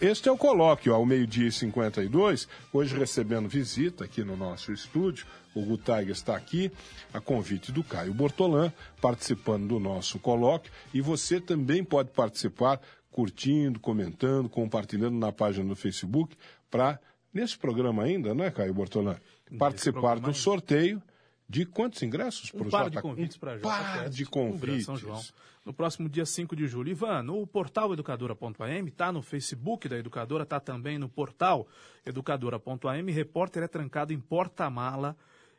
Este 0.00 0.30
é 0.30 0.32
o 0.32 0.38
colóquio 0.38 0.94
ao 0.94 1.04
meio-dia 1.04 1.48
e 1.48 1.52
52, 1.52 2.48
hoje 2.72 2.96
recebendo 2.96 3.46
visita 3.46 4.04
aqui 4.04 4.24
no 4.24 4.34
nosso 4.34 4.72
estúdio. 4.72 5.26
O 5.54 5.60
Gutaiga 5.60 6.10
está 6.10 6.34
aqui, 6.34 6.72
a 7.12 7.20
convite 7.20 7.70
do 7.70 7.84
Caio 7.84 8.14
Bortolã, 8.14 8.72
participando 8.98 9.68
do 9.68 9.78
nosso 9.78 10.18
colóquio. 10.18 10.72
E 10.94 11.02
você 11.02 11.38
também 11.38 11.84
pode 11.84 12.08
participar 12.12 12.80
curtindo, 13.10 13.78
comentando, 13.78 14.48
compartilhando 14.48 15.18
na 15.18 15.30
página 15.30 15.68
do 15.68 15.76
Facebook, 15.76 16.34
para, 16.70 16.98
nesse 17.30 17.58
programa 17.58 18.04
ainda, 18.04 18.34
né, 18.34 18.50
Caio 18.50 18.72
Bortolã? 18.72 19.16
Participar 19.58 20.18
do 20.18 20.32
sorteio 20.32 21.02
De 21.48 21.66
quantos 21.66 22.02
ingressos 22.02 22.50
um 22.54 22.68
par 22.70 22.88
de 22.88 23.00
convites 23.00 23.36
para 23.36 23.56
um 23.56 23.60
par 23.60 24.08
de 24.08 24.24
convites. 24.24 24.86
São 24.86 24.96
João. 24.96 25.20
No 25.64 25.72
próximo 25.72 26.08
dia 26.08 26.24
5 26.26 26.56
de 26.56 26.66
julho. 26.66 26.90
Ivan, 26.90 27.22
no 27.22 27.46
portal 27.46 27.92
educadora.am, 27.92 28.88
está 28.88 29.12
no 29.12 29.22
Facebook 29.22 29.88
da 29.88 29.96
Educadora, 29.98 30.42
está 30.44 30.58
também 30.58 30.98
no 30.98 31.08
portal 31.08 31.68
educadora.am. 32.04 33.10
Repórter 33.12 33.62
é 33.62 33.68
trancado 33.68 34.12
em 34.12 34.18
porta-mala 34.18 35.16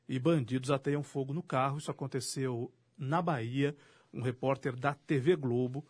e 0.08 0.18
bandidos 0.20 0.72
ateiam 0.72 1.04
fogo 1.04 1.34
no 1.34 1.44
carro. 1.44 1.78
Isso 1.78 1.92
aconteceu 1.92 2.72
na 2.98 3.22
Bahia. 3.22 3.76
Um 4.14 4.22
repórter 4.22 4.76
da 4.76 4.94
TV 4.94 5.36
Globo. 5.36 5.86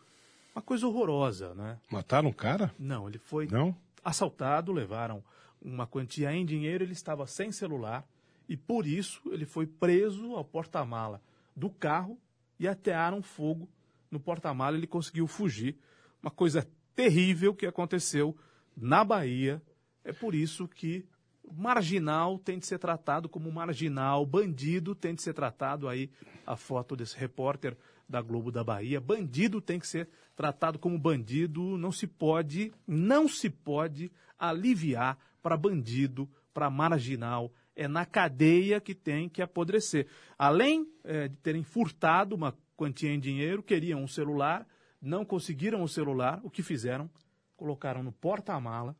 Uma 0.54 0.62
coisa 0.62 0.86
horrorosa, 0.86 1.54
né? 1.54 1.78
Mataram 1.90 2.28
o 2.28 2.34
cara? 2.34 2.72
Não, 2.78 3.08
ele 3.08 3.18
foi 3.18 3.46
Não? 3.48 3.76
assaltado, 4.04 4.72
levaram 4.72 5.22
uma 5.60 5.86
quantia 5.86 6.32
em 6.32 6.44
dinheiro, 6.44 6.84
ele 6.84 6.92
estava 6.92 7.26
sem 7.26 7.50
celular 7.50 8.06
e 8.48 8.56
por 8.56 8.86
isso 8.86 9.20
ele 9.30 9.46
foi 9.46 9.66
preso 9.66 10.34
ao 10.34 10.44
porta-mala 10.44 11.20
do 11.56 11.70
carro 11.70 12.18
e 12.58 12.68
atearam 12.68 13.22
fogo 13.22 13.68
no 14.10 14.20
porta-mala, 14.20 14.76
ele 14.76 14.86
conseguiu 14.86 15.26
fugir. 15.26 15.76
Uma 16.22 16.30
coisa 16.30 16.66
terrível 16.94 17.54
que 17.54 17.66
aconteceu 17.66 18.36
na 18.76 19.04
Bahia. 19.04 19.60
É 20.04 20.12
por 20.12 20.34
isso 20.34 20.68
que 20.68 21.04
marginal 21.52 22.38
tem 22.38 22.58
de 22.58 22.66
ser 22.66 22.78
tratado 22.78 23.28
como 23.28 23.50
marginal, 23.50 24.24
bandido 24.24 24.94
tem 24.94 25.14
de 25.14 25.22
ser 25.22 25.34
tratado 25.34 25.88
aí 25.88 26.10
a 26.46 26.56
foto 26.56 26.96
desse 26.96 27.16
repórter 27.16 27.76
da 28.08 28.22
Globo 28.22 28.50
da 28.50 28.62
Bahia. 28.62 29.00
Bandido 29.00 29.60
tem 29.60 29.78
que 29.78 29.86
ser 29.86 30.08
tratado 30.36 30.78
como 30.78 30.98
bandido, 30.98 31.76
não 31.76 31.92
se 31.92 32.06
pode, 32.06 32.72
não 32.86 33.28
se 33.28 33.50
pode 33.50 34.10
aliviar 34.38 35.18
para 35.42 35.56
bandido, 35.56 36.28
para 36.52 36.70
marginal. 36.70 37.52
É 37.76 37.88
na 37.88 38.06
cadeia 38.06 38.80
que 38.80 38.94
tem 38.94 39.28
que 39.28 39.42
apodrecer. 39.42 40.06
Além 40.38 40.86
é, 41.02 41.28
de 41.28 41.36
terem 41.36 41.64
furtado 41.64 42.34
uma 42.34 42.56
quantia 42.76 43.10
em 43.10 43.18
dinheiro, 43.18 43.62
queriam 43.62 44.02
um 44.02 44.08
celular, 44.08 44.66
não 45.00 45.24
conseguiram 45.24 45.82
o 45.82 45.88
celular, 45.88 46.40
o 46.42 46.50
que 46.50 46.62
fizeram? 46.62 47.10
Colocaram 47.56 48.02
no 48.02 48.12
porta-mala 48.12 48.96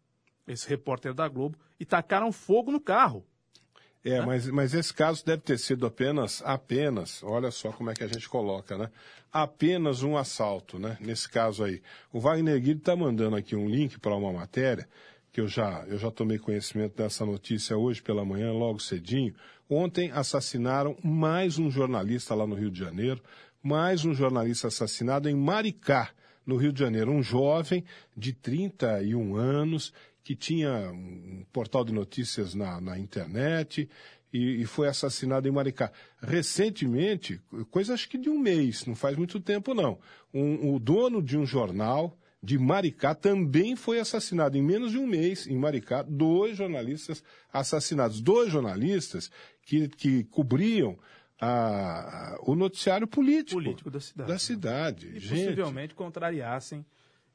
esse 0.46 0.68
repórter 0.68 1.14
da 1.14 1.26
Globo 1.28 1.58
e 1.78 1.84
tacaram 1.84 2.30
fogo 2.30 2.70
no 2.70 2.80
carro. 2.80 3.24
É, 4.04 4.20
mas, 4.20 4.46
mas 4.48 4.74
esse 4.74 4.92
caso 4.92 5.24
deve 5.24 5.40
ter 5.40 5.58
sido 5.58 5.86
apenas, 5.86 6.42
apenas, 6.44 7.22
olha 7.22 7.50
só 7.50 7.72
como 7.72 7.90
é 7.90 7.94
que 7.94 8.04
a 8.04 8.06
gente 8.06 8.28
coloca, 8.28 8.76
né? 8.76 8.90
Apenas 9.32 10.02
um 10.02 10.14
assalto, 10.14 10.78
né? 10.78 10.98
Nesse 11.00 11.26
caso 11.26 11.64
aí. 11.64 11.80
O 12.12 12.20
Wagner 12.20 12.60
Guido 12.60 12.80
está 12.80 12.94
mandando 12.94 13.34
aqui 13.34 13.56
um 13.56 13.66
link 13.66 13.98
para 13.98 14.14
uma 14.14 14.30
matéria 14.30 14.86
que 15.34 15.40
eu 15.40 15.48
já, 15.48 15.84
eu 15.88 15.98
já 15.98 16.12
tomei 16.12 16.38
conhecimento 16.38 16.96
dessa 16.96 17.26
notícia 17.26 17.76
hoje 17.76 18.00
pela 18.00 18.24
manhã, 18.24 18.52
logo 18.52 18.78
cedinho. 18.78 19.34
Ontem 19.68 20.12
assassinaram 20.12 20.96
mais 21.02 21.58
um 21.58 21.68
jornalista 21.68 22.36
lá 22.36 22.46
no 22.46 22.54
Rio 22.54 22.70
de 22.70 22.78
Janeiro, 22.78 23.20
mais 23.60 24.04
um 24.04 24.14
jornalista 24.14 24.68
assassinado 24.68 25.28
em 25.28 25.34
Maricá, 25.34 26.10
no 26.46 26.56
Rio 26.56 26.72
de 26.72 26.78
Janeiro. 26.78 27.10
Um 27.10 27.20
jovem 27.20 27.84
de 28.16 28.32
31 28.32 29.34
anos 29.34 29.92
que 30.22 30.36
tinha 30.36 30.92
um 30.92 31.44
portal 31.52 31.84
de 31.84 31.92
notícias 31.92 32.54
na, 32.54 32.80
na 32.80 32.96
internet 32.96 33.90
e, 34.32 34.62
e, 34.62 34.64
foi 34.66 34.86
assassinado 34.86 35.48
em 35.48 35.50
Maricá. 35.50 35.90
Recentemente, 36.22 37.40
coisa 37.72 37.94
acho 37.94 38.08
que 38.08 38.18
de 38.18 38.30
um 38.30 38.38
mês, 38.38 38.86
não 38.86 38.94
faz 38.94 39.16
muito 39.16 39.40
tempo 39.40 39.74
não, 39.74 39.98
um, 40.32 40.76
o 40.76 40.78
dono 40.78 41.20
de 41.20 41.36
um 41.36 41.44
jornal 41.44 42.16
de 42.44 42.58
Maricá 42.58 43.14
também 43.14 43.74
foi 43.74 43.98
assassinado 43.98 44.58
em 44.58 44.62
menos 44.62 44.92
de 44.92 44.98
um 44.98 45.06
mês 45.06 45.46
em 45.46 45.56
Maricá, 45.56 46.02
dois 46.02 46.56
jornalistas 46.56 47.24
assassinados, 47.50 48.20
dois 48.20 48.52
jornalistas 48.52 49.30
que, 49.62 49.88
que 49.88 50.24
cobriam 50.24 50.98
a, 51.40 52.36
o 52.42 52.54
noticiário 52.54 53.06
político, 53.06 53.62
político 53.62 53.90
da 53.90 54.00
cidade. 54.00 54.28
Da 54.30 54.38
cidade. 54.38 55.06
E 55.08 55.20
Gente, 55.20 55.44
possivelmente 55.46 55.94
contrariassem 55.94 56.84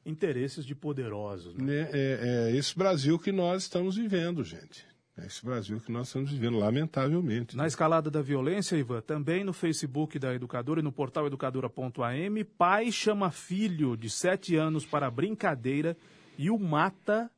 interesses 0.06 0.64
de 0.64 0.76
poderosos. 0.76 1.56
Né? 1.56 1.82
É, 1.82 1.88
é, 1.92 2.52
é, 2.52 2.56
esse 2.56 2.78
Brasil 2.78 3.18
que 3.18 3.32
nós 3.32 3.64
estamos 3.64 3.96
vivendo, 3.96 4.44
gente. 4.44 4.86
É 5.22 5.26
esse 5.26 5.44
Brasil 5.44 5.80
que 5.82 5.92
nós 5.92 6.08
estamos 6.08 6.32
vivendo, 6.32 6.58
lamentavelmente. 6.58 7.58
Na 7.58 7.68
escalada 7.68 8.10
da 8.10 8.22
violência, 8.22 8.78
Ivan, 8.78 9.02
também 9.02 9.44
no 9.44 9.52
Facebook 9.52 10.18
da 10.18 10.34
Educadora 10.34 10.80
e 10.80 10.84
no 10.84 10.92
portal 10.92 11.28
educadora.am, 11.28 12.44
pai 12.58 12.90
chama 12.92 13.30
filho 13.30 13.98
de 13.98 14.10
sete 14.10 14.56
anos 14.56 14.86
para 14.86 15.12
brincadeira 15.12 15.98
e 16.38 16.50
o 16.50 16.58
mata 16.58 17.30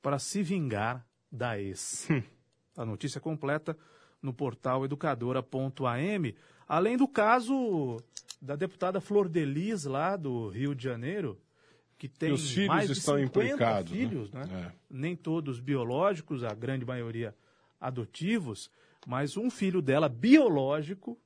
para 0.00 0.18
se 0.18 0.42
vingar 0.42 1.06
da 1.30 1.60
ex. 1.60 2.08
Hum. 2.10 2.22
A 2.76 2.86
notícia 2.86 3.20
completa 3.20 3.76
no 4.22 4.32
portal 4.32 4.84
educadora.am. 4.86 6.34
Além 6.66 6.96
do 6.96 7.06
caso 7.06 7.98
da 8.40 8.56
deputada 8.56 9.00
Flor 9.00 9.28
Delis, 9.28 9.84
lá 9.84 10.16
do 10.16 10.48
Rio 10.48 10.74
de 10.74 10.82
Janeiro, 10.82 11.38
que 12.02 12.08
tem 12.08 12.32
os 12.32 12.50
filhos 12.50 12.66
mais 12.66 12.88
de 12.88 12.98
estão 12.98 13.16
50 13.16 13.44
implicados, 13.44 13.92
filhos, 13.92 14.32
né? 14.32 14.44
né? 14.44 14.72
É. 14.72 14.72
Nem 14.90 15.14
todos 15.14 15.60
biológicos, 15.60 16.42
a 16.42 16.52
grande 16.52 16.84
maioria 16.84 17.32
adotivos, 17.80 18.68
mas 19.06 19.36
um 19.36 19.48
filho 19.48 19.80
dela 19.80 20.08
biológico 20.08 21.16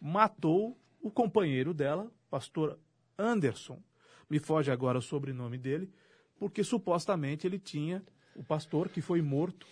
matou 0.00 0.76
o 1.00 1.08
companheiro 1.08 1.72
dela, 1.72 2.10
pastor 2.28 2.76
Anderson. 3.16 3.80
Me 4.28 4.40
foge 4.40 4.72
agora 4.72 4.98
o 4.98 5.02
sobrenome 5.02 5.56
dele, 5.56 5.88
porque 6.36 6.64
supostamente 6.64 7.46
ele 7.46 7.60
tinha 7.60 8.02
o 8.34 8.42
pastor 8.42 8.88
que 8.88 9.00
foi 9.00 9.22
morto 9.22 9.64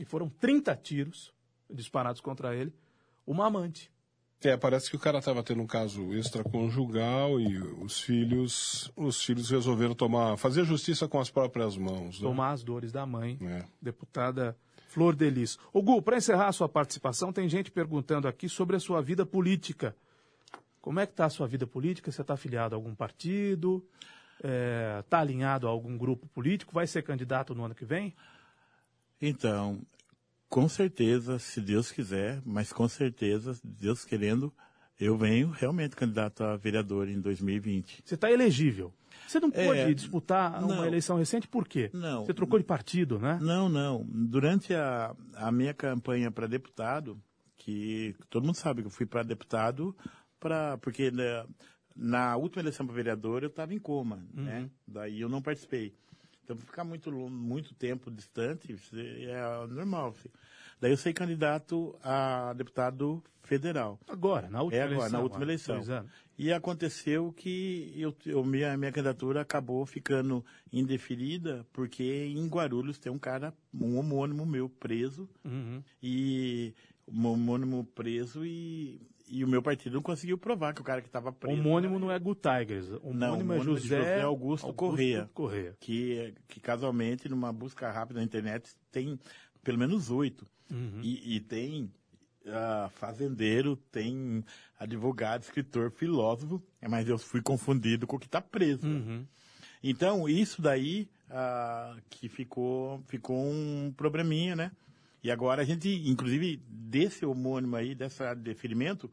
e 0.00 0.04
foram 0.04 0.28
30 0.28 0.74
tiros 0.74 1.32
disparados 1.70 2.20
contra 2.20 2.52
ele, 2.52 2.74
uma 3.24 3.46
amante. 3.46 3.92
É, 4.42 4.56
parece 4.56 4.88
que 4.88 4.94
o 4.94 5.00
cara 5.00 5.18
estava 5.18 5.42
tendo 5.42 5.60
um 5.62 5.66
caso 5.66 6.14
extraconjugal 6.14 7.40
e 7.40 7.58
os 7.58 8.00
filhos, 8.00 8.90
os 8.96 9.20
filhos 9.22 9.50
resolveram 9.50 9.94
tomar, 9.96 10.36
fazer 10.36 10.64
justiça 10.64 11.08
com 11.08 11.18
as 11.18 11.28
próprias 11.28 11.76
mãos. 11.76 12.20
Né? 12.20 12.28
Tomar 12.28 12.52
as 12.52 12.62
dores 12.62 12.92
da 12.92 13.04
mãe, 13.04 13.36
É. 13.42 13.64
deputada 13.82 14.56
Flor 14.88 15.16
Delis. 15.16 15.58
Ô 15.72 15.82
Gu, 15.82 16.00
para 16.00 16.16
encerrar 16.16 16.46
a 16.46 16.52
sua 16.52 16.68
participação, 16.68 17.32
tem 17.32 17.48
gente 17.48 17.70
perguntando 17.70 18.28
aqui 18.28 18.48
sobre 18.48 18.76
a 18.76 18.80
sua 18.80 19.02
vida 19.02 19.26
política. 19.26 19.94
Como 20.80 21.00
é 21.00 21.06
que 21.06 21.12
está 21.12 21.26
a 21.26 21.30
sua 21.30 21.48
vida 21.48 21.66
política? 21.66 22.10
Você 22.12 22.20
está 22.22 22.34
afiliado 22.34 22.74
a 22.74 22.78
algum 22.78 22.94
partido? 22.94 23.84
Está 25.00 25.18
alinhado 25.18 25.66
a 25.66 25.70
algum 25.70 25.98
grupo 25.98 26.28
político? 26.28 26.72
Vai 26.72 26.86
ser 26.86 27.02
candidato 27.02 27.56
no 27.56 27.64
ano 27.64 27.74
que 27.74 27.84
vem? 27.84 28.14
Então, 29.20 29.80
com 30.48 30.68
certeza, 30.68 31.38
se 31.38 31.60
Deus 31.60 31.90
quiser, 31.92 32.40
mas 32.44 32.72
com 32.72 32.88
certeza, 32.88 33.58
Deus 33.62 34.04
querendo, 34.04 34.52
eu 34.98 35.16
venho 35.16 35.50
realmente 35.50 35.94
candidato 35.94 36.42
a 36.42 36.56
vereador 36.56 37.08
em 37.08 37.20
2020. 37.20 38.02
Você 38.04 38.14
está 38.14 38.30
elegível. 38.30 38.92
Você 39.26 39.38
não 39.40 39.50
É, 39.52 39.64
pode 39.66 39.94
disputar 39.94 40.62
uma 40.64 40.76
não. 40.76 40.86
eleição 40.86 41.18
recente, 41.18 41.46
por 41.46 41.68
quê? 41.68 41.90
Não. 41.92 42.24
Você 42.24 42.32
trocou 42.32 42.58
de 42.58 42.64
partido, 42.64 43.18
né? 43.18 43.38
Não, 43.42 43.68
não. 43.68 44.04
Durante 44.08 44.72
a, 44.74 45.14
a 45.34 45.52
minha 45.52 45.74
campanha 45.74 46.30
para 46.30 46.46
deputado, 46.46 47.20
que 47.56 48.14
todo 48.30 48.44
mundo 48.46 48.54
sabe 48.56 48.80
que 48.80 48.86
eu 48.86 48.90
fui 48.90 49.04
para 49.04 49.22
deputado, 49.22 49.94
pra, 50.40 50.78
porque 50.78 51.10
né, 51.10 51.44
na 51.94 52.36
última 52.36 52.62
eleição 52.62 52.86
para 52.86 52.94
vereador 52.94 53.42
eu 53.42 53.48
estava 53.48 53.74
em 53.74 53.78
coma, 53.78 54.24
né? 54.32 54.70
Daí 54.86 55.20
eu 55.20 55.28
não 55.28 55.42
participei. 55.42 55.94
Então, 56.48 56.56
ficar 56.56 56.82
muito, 56.82 57.12
muito 57.28 57.74
tempo 57.74 58.10
distante 58.10 58.74
é 58.94 59.66
normal. 59.68 60.14
Daí 60.80 60.90
eu 60.92 60.96
saí 60.96 61.12
candidato 61.12 61.94
a 62.02 62.54
deputado 62.54 63.22
federal. 63.42 64.00
Agora, 64.08 64.48
na 64.48 64.62
última 64.62 64.80
É 64.80 64.84
agora, 64.84 64.96
eleição. 64.96 65.12
na 65.18 65.22
última 65.22 65.44
eleição. 65.44 66.06
E 66.38 66.50
aconteceu 66.50 67.32
que 67.36 67.92
eu, 67.96 68.16
eu- 68.24 68.42
minha, 68.44 68.74
minha 68.78 68.90
candidatura 68.90 69.42
acabou 69.42 69.84
ficando 69.84 70.42
indeferida, 70.72 71.66
porque 71.70 72.02
em 72.02 72.46
Guarulhos 72.48 72.98
tem 72.98 73.12
um 73.12 73.18
cara, 73.18 73.52
um 73.74 73.98
homônimo 73.98 74.46
meu 74.46 74.70
preso, 74.70 75.28
Uhum. 75.44 75.82
e 76.02 76.72
um 77.12 77.26
homônimo 77.26 77.84
preso 77.94 78.44
e, 78.44 79.00
e 79.28 79.44
o 79.44 79.48
meu 79.48 79.62
partido 79.62 79.94
não 79.94 80.02
conseguiu 80.02 80.38
provar 80.38 80.74
que 80.74 80.80
o 80.80 80.84
cara 80.84 81.00
que 81.00 81.08
estava 81.08 81.32
preso. 81.32 81.58
Homônimo 81.58 81.98
não 81.98 82.10
é 82.10 82.18
Gu 82.18 82.34
Tigers. 82.34 82.88
Homônimo, 83.02 83.14
Não, 83.14 83.26
é 83.26 83.32
homônimo 83.32 83.58
de 83.60 83.82
José, 83.82 83.98
José 83.98 84.22
Augusto 84.22 84.72
Corrêa. 84.72 85.30
Corrêa. 85.34 85.76
Que, 85.80 86.34
que 86.46 86.60
casualmente, 86.60 87.28
numa 87.28 87.52
busca 87.52 87.90
rápida 87.90 88.20
na 88.20 88.24
internet, 88.24 88.70
tem 88.90 89.18
pelo 89.62 89.78
menos 89.78 90.10
oito. 90.10 90.46
Uhum. 90.70 91.00
E, 91.02 91.36
e 91.36 91.40
tem 91.40 91.90
ah, 92.46 92.90
fazendeiro, 92.94 93.76
tem 93.90 94.44
advogado, 94.78 95.42
escritor, 95.42 95.90
filósofo, 95.90 96.62
é, 96.80 96.88
mas 96.88 97.08
eu 97.08 97.18
fui 97.18 97.42
confundido 97.42 98.06
com 98.06 98.16
o 98.16 98.18
que 98.18 98.26
está 98.26 98.40
preso. 98.40 98.86
Uhum. 98.86 99.26
Então, 99.82 100.28
isso 100.28 100.60
daí 100.60 101.08
ah, 101.30 101.96
que 102.08 102.28
ficou, 102.28 103.02
ficou 103.06 103.36
um 103.36 103.92
probleminha, 103.96 104.56
né? 104.56 104.72
E 105.22 105.30
agora 105.30 105.62
a 105.62 105.64
gente, 105.64 105.88
inclusive, 106.08 106.62
desse 106.68 107.24
homônimo 107.26 107.76
aí, 107.76 107.94
desse 107.94 108.22
deferimento, 108.36 109.10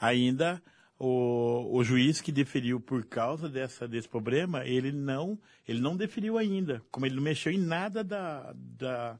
ainda 0.00 0.62
o, 0.98 1.76
o 1.76 1.84
juiz 1.84 2.20
que 2.20 2.32
deferiu 2.32 2.80
por 2.80 3.04
causa 3.04 3.48
dessa, 3.48 3.86
desse 3.86 4.08
problema, 4.08 4.64
ele 4.66 4.90
não, 4.90 5.38
ele 5.66 5.80
não 5.80 5.96
deferiu 5.96 6.38
ainda. 6.38 6.82
Como 6.90 7.06
ele 7.06 7.16
não 7.16 7.22
mexeu 7.22 7.52
em 7.52 7.58
nada 7.58 8.02
da, 8.02 8.54
da, 8.54 9.18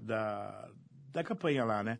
da, 0.00 0.70
da 1.12 1.24
campanha 1.24 1.64
lá, 1.64 1.82
né? 1.82 1.98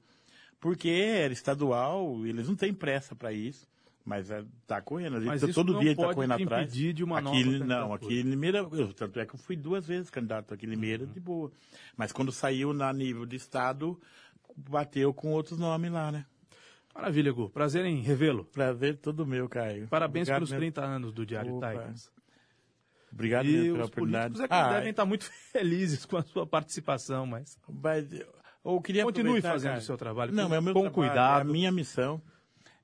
porque 0.61 0.91
era 0.91 1.33
estadual, 1.33 2.25
eles 2.27 2.47
não 2.47 2.55
têm 2.55 2.73
pressa 2.73 3.17
para 3.17 3.33
isso. 3.33 3.67
Mas 4.11 4.29
está 4.29 4.81
correndo, 4.83 5.17
a 5.17 5.21
gente 5.21 5.29
Mas 5.29 5.41
tá- 5.41 5.53
todo 5.53 5.73
não 5.75 5.81
dia 5.81 5.93
está 5.93 6.13
correndo 6.13 6.33
atrás. 6.33 6.73
de 6.75 7.05
uma 7.05 7.21
aqui, 7.21 7.45
nova 7.45 7.65
Não, 7.65 7.93
aqui 7.95 8.19
em 8.19 8.23
Limeira, 8.23 8.59
eu, 8.73 8.93
tanto 8.93 9.21
é 9.21 9.25
que 9.25 9.35
eu 9.37 9.39
fui 9.39 9.55
duas 9.55 9.87
vezes 9.87 10.11
candidato 10.11 10.53
aqui 10.53 10.67
em 10.67 10.71
Limeira, 10.71 11.05
Uhum. 11.05 11.13
de 11.13 11.21
boa. 11.21 11.53
Mas 11.97 12.11
quando 12.11 12.33
saiu 12.33 12.73
na 12.73 12.93
nível 12.93 13.25
de 13.25 13.37
estado, 13.37 14.01
bateu 14.57 15.15
com 15.15 15.31
outros 15.31 15.57
nomes 15.59 15.93
lá, 15.93 16.11
né? 16.11 16.27
Maravilha, 16.93 17.31
Gu. 17.33 17.51
Prazer 17.51 17.85
em 17.87 18.01
revê-lo. 18.03 18.45
Prazer 18.47 18.97
todo 18.99 19.25
meu, 19.25 19.49
Caio. 19.49 19.87
Parabéns 19.87 20.25
Obrigado 20.25 20.39
pelos 20.41 20.51
mesmo. 20.51 20.61
30 20.61 20.85
anos 20.85 21.13
do 21.13 21.25
Diário 21.25 21.55
Opa. 21.57 21.95
Obrigado 23.13 23.47
E 23.47 23.53
mesmo 23.53 23.73
pela 23.75 23.87
oportunidade. 23.87 24.43
é 24.43 24.49
que 24.49 24.55
Ah, 24.55 24.73
devem 24.73 24.91
estar 24.91 25.05
muito 25.05 25.25
felizes 25.53 26.05
com 26.05 26.17
a 26.17 26.23
sua 26.23 26.47
participação, 26.47 27.27
mas 27.27 27.57
mas 27.69 28.07
eu 28.65 28.81
queria 28.83 29.05
Continue 29.05 29.41
fazendo 29.41 29.71
cara. 29.71 29.81
o 29.81 29.85
seu 29.85 29.97
trabalho 29.97 30.33
Não, 30.33 30.49
com- 30.49 30.55
é 30.55 30.59
o 30.59 30.63
meu 30.63 30.75
com 30.75 30.81
trabalho, 30.83 30.95
cuidado. 31.09 31.39
É 31.39 31.51
a 31.51 31.53
minha 31.53 31.73
missão. 31.73 32.21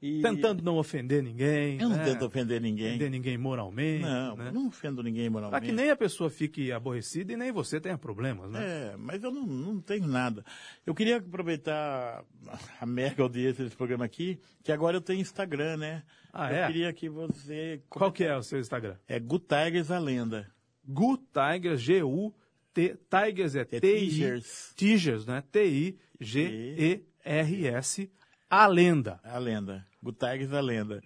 E 0.06 0.22
tentando 0.22 0.62
não 0.62 0.76
ofender 0.76 1.22
ninguém. 1.22 1.80
Eu 1.80 1.88
não 1.88 1.96
né? 1.96 2.04
tento 2.04 2.24
ofender 2.24 2.60
ninguém. 2.60 2.90
Ofender 2.90 3.10
ninguém 3.10 3.36
moralmente. 3.36 4.04
Não, 4.04 4.36
né? 4.36 4.50
não 4.52 4.68
ofendo 4.68 5.02
ninguém 5.02 5.24
Para 5.24 5.40
moralmente. 5.40 5.66
que 5.66 5.72
nem 5.72 5.90
a 5.90 5.96
pessoa 5.96 6.30
fique 6.30 6.70
aborrecida 6.70 7.32
e 7.32 7.36
nem 7.36 7.50
você 7.50 7.80
tenha 7.80 7.98
problemas, 7.98 8.50
né? 8.50 8.92
É, 8.92 8.96
mas 8.96 9.22
eu 9.22 9.32
não, 9.32 9.44
não 9.44 9.80
tenho 9.80 10.06
nada. 10.06 10.44
Eu 10.86 10.94
queria 10.94 11.16
aproveitar 11.16 12.24
a 12.80 12.86
mega 12.86 13.22
audiência 13.22 13.64
desse 13.64 13.76
programa 13.76 14.04
aqui, 14.04 14.38
que 14.62 14.70
agora 14.70 14.96
eu 14.96 15.00
tenho 15.00 15.20
Instagram, 15.20 15.76
né? 15.78 16.02
Ah, 16.32 16.52
eu 16.52 16.56
é? 16.58 16.66
queria 16.66 16.92
que 16.92 17.08
você... 17.08 17.82
Qual 17.88 18.12
que 18.12 18.22
é 18.22 18.36
o 18.36 18.42
seu 18.42 18.60
Instagram? 18.60 18.96
É 19.08 19.18
Good 19.18 19.46
Tigers 19.46 19.90
a 19.90 19.98
lenda. 19.98 20.48
Gu 20.86 21.18
Tigers, 21.18 21.80
G-U-T, 21.80 22.98
Tigers 23.10 23.56
é 23.56 23.60
É 23.60 23.64
T-I. 23.64 24.42
Tigers, 24.76 25.26
né? 25.26 25.42
T-I-G-E-R-S, 25.50 27.06
a 28.48 28.66
lenda. 28.68 29.20
A 29.24 29.38
lenda. 29.38 29.84
Tigers 30.12 30.52
a 30.52 30.60
lenda. 30.60 31.02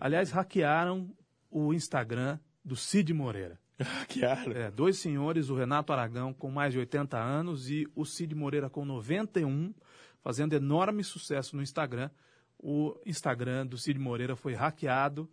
Aliás, 0.00 0.30
hackearam 0.30 1.10
o 1.50 1.72
Instagram 1.72 2.38
do 2.64 2.76
Cid 2.76 3.12
Moreira. 3.12 3.58
Hackearam. 3.78 4.52
É, 4.52 4.70
dois 4.70 4.98
senhores, 4.98 5.50
o 5.50 5.56
Renato 5.56 5.92
Aragão 5.92 6.32
com 6.32 6.50
mais 6.50 6.72
de 6.72 6.78
80 6.78 7.16
anos 7.16 7.70
e 7.70 7.86
o 7.94 8.04
Cid 8.04 8.34
Moreira 8.34 8.68
com 8.68 8.84
91, 8.84 9.72
fazendo 10.20 10.54
enorme 10.54 11.04
sucesso 11.04 11.56
no 11.56 11.62
Instagram. 11.62 12.10
O 12.58 13.00
Instagram 13.06 13.66
do 13.66 13.78
Cid 13.78 13.98
Moreira 14.00 14.34
foi 14.34 14.52
hackeado 14.52 15.28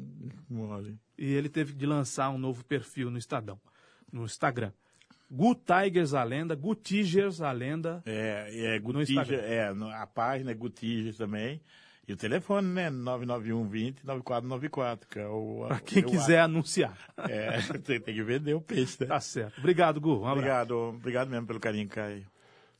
Mole. 0.47 0.99
e 1.17 1.25
ele 1.25 1.49
teve 1.49 1.73
de 1.73 1.85
lançar 1.85 2.29
um 2.29 2.37
novo 2.37 2.63
perfil 2.63 3.09
no 3.09 3.17
Estadão, 3.17 3.59
no 4.11 4.25
Instagram. 4.25 4.71
Gu 5.31 5.55
Tigers 5.55 6.13
a 6.13 6.23
lenda, 6.23 6.55
Gu 6.55 6.75
Tigers 6.75 7.41
a 7.41 7.51
lenda. 7.51 8.03
É, 8.05 8.75
é 8.75 8.77
Instagram. 8.77 9.05
Tigers, 9.05 9.43
é, 9.43 9.67
a 9.95 10.05
página 10.05 10.51
é 10.51 10.53
Good 10.53 10.75
Tigers 10.75 11.17
também. 11.17 11.59
E 12.07 12.13
o 12.13 12.17
telefone, 12.17 12.67
né? 12.67 12.89
991 12.89 13.67
20 13.67 14.05
9494, 14.05 15.09
que 15.09 15.19
é 15.19 15.27
o... 15.27 15.65
Para 15.67 15.79
quem 15.79 16.03
quiser 16.03 16.39
anunciar. 16.39 16.97
acho. 17.17 17.31
É, 17.31 17.61
tem, 17.79 17.99
tem 17.99 18.15
que 18.15 18.23
vender 18.23 18.53
o 18.53 18.61
peixe, 18.61 18.97
né? 18.99 19.07
Tá 19.07 19.19
certo. 19.19 19.57
Obrigado, 19.57 19.99
Gu. 19.99 20.09
Um 20.09 20.15
abraço. 20.17 20.31
Obrigado, 20.31 20.75
obrigado 20.75 21.29
mesmo 21.29 21.47
pelo 21.47 21.59
carinho, 21.59 21.87
Caio. 21.87 22.25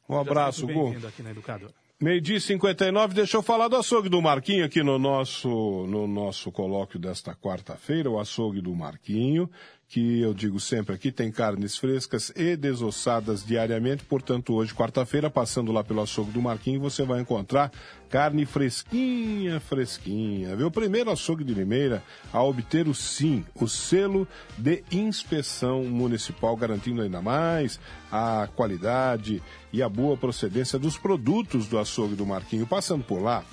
Um 0.08 0.18
abraço, 0.18 0.68
Gu. 0.68 0.84
Bem-vindo 0.86 1.08
aqui 1.08 1.24
na 1.24 1.32
Educadora. 1.32 1.74
Meio-dia 2.00 2.36
e 2.36 2.42
59, 2.42 3.14
deixa 3.14 3.38
eu 3.38 3.42
falar 3.42 3.70
do 3.70 3.78
açougue 3.78 4.10
do 4.10 4.22
Marquinho 4.22 4.66
aqui 4.66 4.84
no 4.84 5.00
nosso, 5.00 5.48
no 5.88 6.06
nosso 6.06 6.52
colóquio 6.52 7.00
desta 7.00 7.34
quarta-feira, 7.34 8.10
o 8.12 8.20
açougue 8.20 8.60
do 8.60 8.76
Marquinho, 8.76 9.50
que 9.88 10.20
eu 10.20 10.34
digo 10.34 10.60
sempre 10.60 10.96
aqui, 10.96 11.12
tem 11.12 11.32
carnes 11.32 11.78
frescas 11.78 12.32
e 12.36 12.56
desossadas 12.56 13.46
diariamente, 13.46 14.04
portanto 14.04 14.54
hoje, 14.54 14.74
quarta-feira, 14.74 15.30
passando 15.30 15.72
lá 15.72 15.84
pelo 15.84 16.02
açougue 16.02 16.32
do 16.32 16.42
Marquinho, 16.42 16.80
você 16.82 17.04
vai 17.04 17.22
encontrar 17.22 17.72
carne 18.10 18.46
fresquinha, 18.46 19.60
fresquinha, 19.60 20.56
viu? 20.56 20.68
O 20.68 20.72
primeiro 20.72 21.12
açougue 21.12 21.44
de 21.44 21.54
Limeira 21.54 22.04
a 22.34 22.42
obter 22.42 22.88
o 22.88 22.94
SIM, 22.94 23.46
o 23.56 23.68
selo 23.68 24.28
de 24.58 24.84
inspeção 24.92 25.84
municipal, 25.84 26.56
garantindo 26.56 27.02
ainda 27.02 27.22
mais 27.22 27.80
a 28.12 28.50
qualidade 28.56 29.42
e 29.72 29.84
a 29.84 29.90
boa 29.90 30.18
procedência 30.18 30.80
dos 30.80 30.98
produtos 30.98 31.68
do 31.68 31.78
açougue 31.78 32.16
do 32.16 32.26
Marquinho. 32.26 32.66
Passando 32.66 33.04
por 33.04 33.22
lá, 33.22 33.44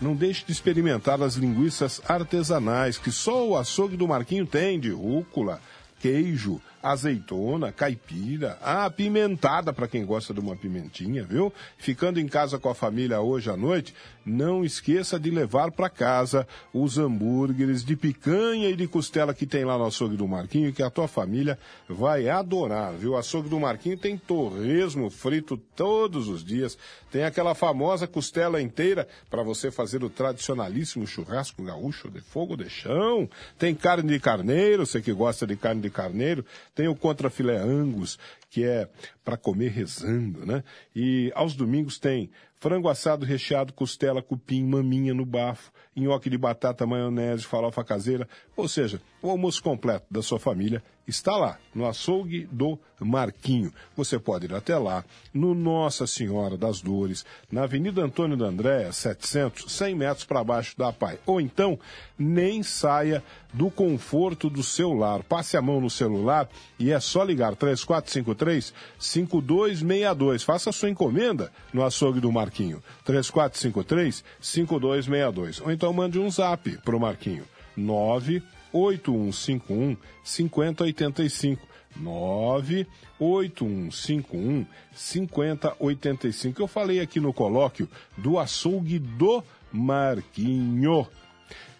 não 0.00 0.14
deixe 0.14 0.44
de 0.44 0.52
experimentar 0.52 1.22
as 1.22 1.34
linguiças 1.34 2.00
artesanais 2.08 2.98
que 2.98 3.10
só 3.10 3.46
o 3.46 3.56
açougue 3.56 3.96
do 3.96 4.08
Marquinho 4.08 4.46
tem, 4.46 4.80
de 4.80 4.90
rúcula, 4.90 5.60
queijo, 6.02 6.60
azeitona, 6.82 7.70
caipira, 7.70 8.58
apimentada 8.60 9.72
para 9.72 9.86
quem 9.86 10.04
gosta 10.04 10.34
de 10.34 10.40
uma 10.40 10.56
pimentinha, 10.56 11.22
viu? 11.22 11.52
Ficando 11.78 12.18
em 12.18 12.26
casa 12.26 12.58
com 12.58 12.68
a 12.68 12.74
família 12.74 13.20
hoje 13.20 13.48
à 13.50 13.56
noite, 13.56 13.94
não 14.24 14.64
esqueça 14.64 15.18
de 15.18 15.30
levar 15.30 15.70
para 15.70 15.88
casa 15.88 16.46
os 16.72 16.98
hambúrgueres 16.98 17.84
de 17.84 17.96
picanha 17.96 18.68
e 18.68 18.76
de 18.76 18.86
costela 18.86 19.34
que 19.34 19.46
tem 19.46 19.64
lá 19.64 19.78
no 19.78 19.86
açougue 19.86 20.16
do 20.16 20.26
Marquinho, 20.26 20.72
que 20.72 20.82
a 20.82 20.90
tua 20.90 21.08
família 21.08 21.58
vai 21.88 22.28
adorar, 22.28 22.92
viu? 22.94 23.12
O 23.12 23.16
açougue 23.16 23.48
do 23.48 23.60
Marquinho 23.60 23.96
tem 23.96 24.16
torresmo 24.16 25.10
frito 25.10 25.56
todos 25.56 26.28
os 26.28 26.44
dias, 26.44 26.76
tem 27.10 27.24
aquela 27.24 27.54
famosa 27.54 28.06
costela 28.06 28.60
inteira 28.60 29.06
para 29.30 29.42
você 29.42 29.70
fazer 29.70 30.02
o 30.02 30.10
tradicionalíssimo 30.10 31.06
churrasco 31.06 31.62
gaúcho 31.62 32.10
de 32.10 32.20
fogo 32.20 32.56
de 32.56 32.68
chão, 32.68 33.28
tem 33.58 33.74
carne 33.74 34.12
de 34.12 34.20
carneiro, 34.20 34.86
você 34.86 35.00
que 35.00 35.12
gosta 35.12 35.46
de 35.46 35.56
carne 35.56 35.80
de 35.80 35.90
carneiro, 35.90 36.44
tem 36.74 36.88
o 36.88 36.96
contrafilé 36.96 37.56
angus, 37.56 38.18
que 38.48 38.64
é 38.64 38.88
para 39.24 39.36
comer 39.36 39.70
rezando, 39.70 40.44
né? 40.46 40.64
E 40.94 41.30
aos 41.34 41.54
domingos 41.54 41.98
tem 41.98 42.30
frango 42.58 42.88
assado 42.88 43.26
recheado, 43.26 43.72
costela, 43.72 44.22
cupim, 44.22 44.64
maminha 44.64 45.12
no 45.12 45.26
bafo, 45.26 45.72
nhoque 45.96 46.30
de 46.30 46.38
batata, 46.38 46.86
maionese, 46.86 47.44
farofa 47.44 47.82
caseira, 47.84 48.28
ou 48.56 48.68
seja, 48.68 49.00
o 49.20 49.30
almoço 49.30 49.62
completo 49.62 50.06
da 50.10 50.22
sua 50.22 50.38
família 50.38 50.82
está 51.06 51.36
lá, 51.36 51.58
no 51.74 51.86
açougue 51.86 52.48
do 52.50 52.78
Marquinho. 53.00 53.72
Você 53.96 54.18
pode 54.18 54.46
ir 54.46 54.54
até 54.54 54.76
lá, 54.76 55.04
no 55.34 55.54
Nossa 55.54 56.06
Senhora 56.06 56.56
das 56.56 56.80
Dores, 56.80 57.24
na 57.50 57.64
Avenida 57.64 58.02
Antônio 58.02 58.36
da 58.36 58.46
Andréa, 58.46 58.92
700, 58.92 59.72
100 59.72 59.94
metros 59.94 60.24
para 60.24 60.44
baixo 60.44 60.76
da 60.78 60.92
PAI. 60.92 61.18
Ou 61.26 61.40
então, 61.40 61.78
nem 62.18 62.62
saia 62.62 63.22
do 63.52 63.70
conforto 63.70 64.48
do 64.48 64.62
seu 64.62 64.92
lar. 64.92 65.22
Passe 65.22 65.56
a 65.56 65.62
mão 65.62 65.80
no 65.80 65.90
celular 65.90 66.48
e 66.78 66.90
é 66.90 67.00
só 67.00 67.22
ligar 67.22 67.56
3453 67.56 68.72
5262. 68.98 70.42
Faça 70.42 70.70
a 70.70 70.72
sua 70.72 70.90
encomenda 70.90 71.50
no 71.72 71.84
açougue 71.84 72.20
do 72.20 72.32
Marquinho. 72.32 72.82
3453 73.04 74.24
5262. 74.40 75.60
Ou 75.60 75.70
então 75.72 75.92
mande 75.92 76.18
um 76.18 76.30
zap 76.30 76.70
pro 76.78 77.00
Marquinho. 77.00 77.44
98151 78.72 79.96
5085. 80.24 81.72
98151 81.96 84.66
5085. 84.92 86.62
Eu 86.62 86.66
falei 86.66 87.00
aqui 87.00 87.20
no 87.20 87.32
colóquio 87.32 87.88
do 88.16 88.38
açougue 88.38 88.98
do 88.98 89.42
Marquinho. 89.70 91.06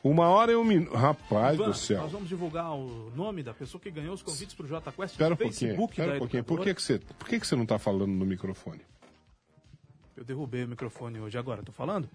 Uma 0.04 0.28
hora 0.28 0.52
e 0.52 0.56
um 0.56 0.64
minuto. 0.64 0.94
Rapaz 0.94 1.54
Ivan, 1.54 1.66
do 1.66 1.74
céu. 1.74 2.02
Nós 2.02 2.10
vamos 2.10 2.28
divulgar 2.28 2.74
o 2.74 3.12
nome 3.14 3.40
da 3.42 3.54
pessoa 3.54 3.80
que 3.80 3.88
ganhou 3.90 4.14
os 4.14 4.22
convites 4.22 4.54
para 4.54 4.66
o 4.66 4.68
Jota 4.68 4.90
Quest 4.90 5.18
no 5.18 5.32
um. 5.32 5.36
Facebook 5.36 5.92
Espera 5.92 6.16
um 6.16 6.18
pouquinho. 6.18 6.44
Por 6.44 6.60
que, 6.60 6.74
que, 6.74 6.82
você, 6.82 6.98
por 6.98 7.28
que, 7.28 7.38
que 7.38 7.46
você 7.46 7.54
não 7.54 7.62
está 7.62 7.78
falando 7.78 8.10
no 8.10 8.26
microfone? 8.26 8.80
Eu 10.16 10.24
derrubei 10.24 10.64
o 10.64 10.68
microfone 10.68 11.20
hoje 11.20 11.38
agora. 11.38 11.60
Estou 11.60 11.74
falando? 11.74 12.10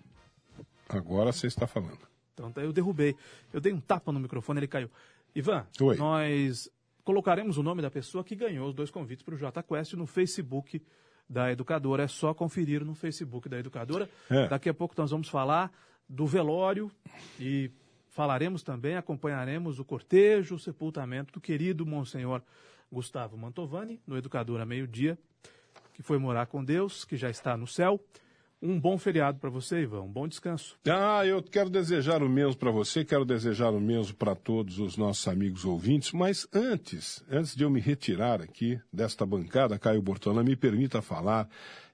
Agora 0.89 1.31
você 1.31 1.47
está 1.47 1.65
falando. 1.65 2.16
Então 2.37 2.63
eu 2.63 2.71
derrubei. 2.71 3.15
Eu 3.51 3.59
dei 3.59 3.73
um 3.73 3.79
tapa 3.79 4.11
no 4.11 4.19
microfone, 4.19 4.59
ele 4.59 4.67
caiu. 4.67 4.89
Ivan, 5.33 5.65
Oi. 5.81 5.97
nós 5.97 6.69
colocaremos 7.03 7.57
o 7.57 7.63
nome 7.63 7.81
da 7.81 7.89
pessoa 7.89 8.23
que 8.23 8.35
ganhou 8.35 8.67
os 8.67 8.73
dois 8.73 8.91
convites 8.91 9.23
para 9.23 9.33
o 9.33 9.37
Jota 9.37 9.63
Quest 9.63 9.93
no 9.93 10.05
Facebook 10.05 10.81
da 11.29 11.51
Educadora. 11.51 12.03
É 12.03 12.07
só 12.07 12.33
conferir 12.33 12.83
no 12.83 12.93
Facebook 12.93 13.47
da 13.49 13.57
Educadora. 13.57 14.09
É. 14.29 14.47
Daqui 14.47 14.69
a 14.69 14.73
pouco 14.73 14.93
nós 14.97 15.11
vamos 15.11 15.29
falar 15.29 15.71
do 16.07 16.25
velório 16.25 16.91
e 17.39 17.71
falaremos 18.09 18.63
também, 18.63 18.95
acompanharemos 18.95 19.79
o 19.79 19.85
cortejo, 19.85 20.55
o 20.55 20.59
sepultamento 20.59 21.33
do 21.33 21.41
querido 21.41 21.85
Monsenhor 21.85 22.41
Gustavo 22.91 23.37
Mantovani, 23.37 24.01
no 24.07 24.17
Educadora 24.17 24.65
Meio-Dia, 24.65 25.17
que 25.93 26.01
foi 26.01 26.17
morar 26.17 26.45
com 26.47 26.63
Deus, 26.63 27.03
que 27.03 27.17
já 27.17 27.29
está 27.29 27.57
no 27.57 27.67
céu. 27.67 27.99
Um 28.61 28.79
bom 28.79 28.97
feriado 28.97 29.37
para 29.37 29.51
você, 29.51 29.81
Ivan. 29.81 30.01
Um 30.01 30.11
bom 30.11 30.27
descanso. 30.27 30.77
Ah, 30.87 31.23
eu 31.25 31.43
quero 31.43 31.69
desejar 31.69 32.23
o 32.23 32.29
mesmo 32.29 32.57
para 32.57 32.71
você, 32.71 33.05
quero 33.05 33.23
desejar 33.23 33.69
o 33.69 33.79
mesmo 33.79 34.15
para 34.15 34.35
todos 34.35 34.79
os 34.79 34.97
nossos 34.97 35.27
amigos 35.27 35.63
ouvintes, 35.63 36.11
mas 36.11 36.47
antes, 36.51 37.23
antes 37.29 37.55
de 37.55 37.63
eu 37.63 37.69
me 37.69 37.79
retirar 37.79 38.41
aqui 38.41 38.79
desta 38.91 39.25
bancada, 39.25 39.77
Caio 39.77 40.01
Bortolã, 40.01 40.43
me 40.43 40.55
permita 40.55 41.03
falar 41.03 41.47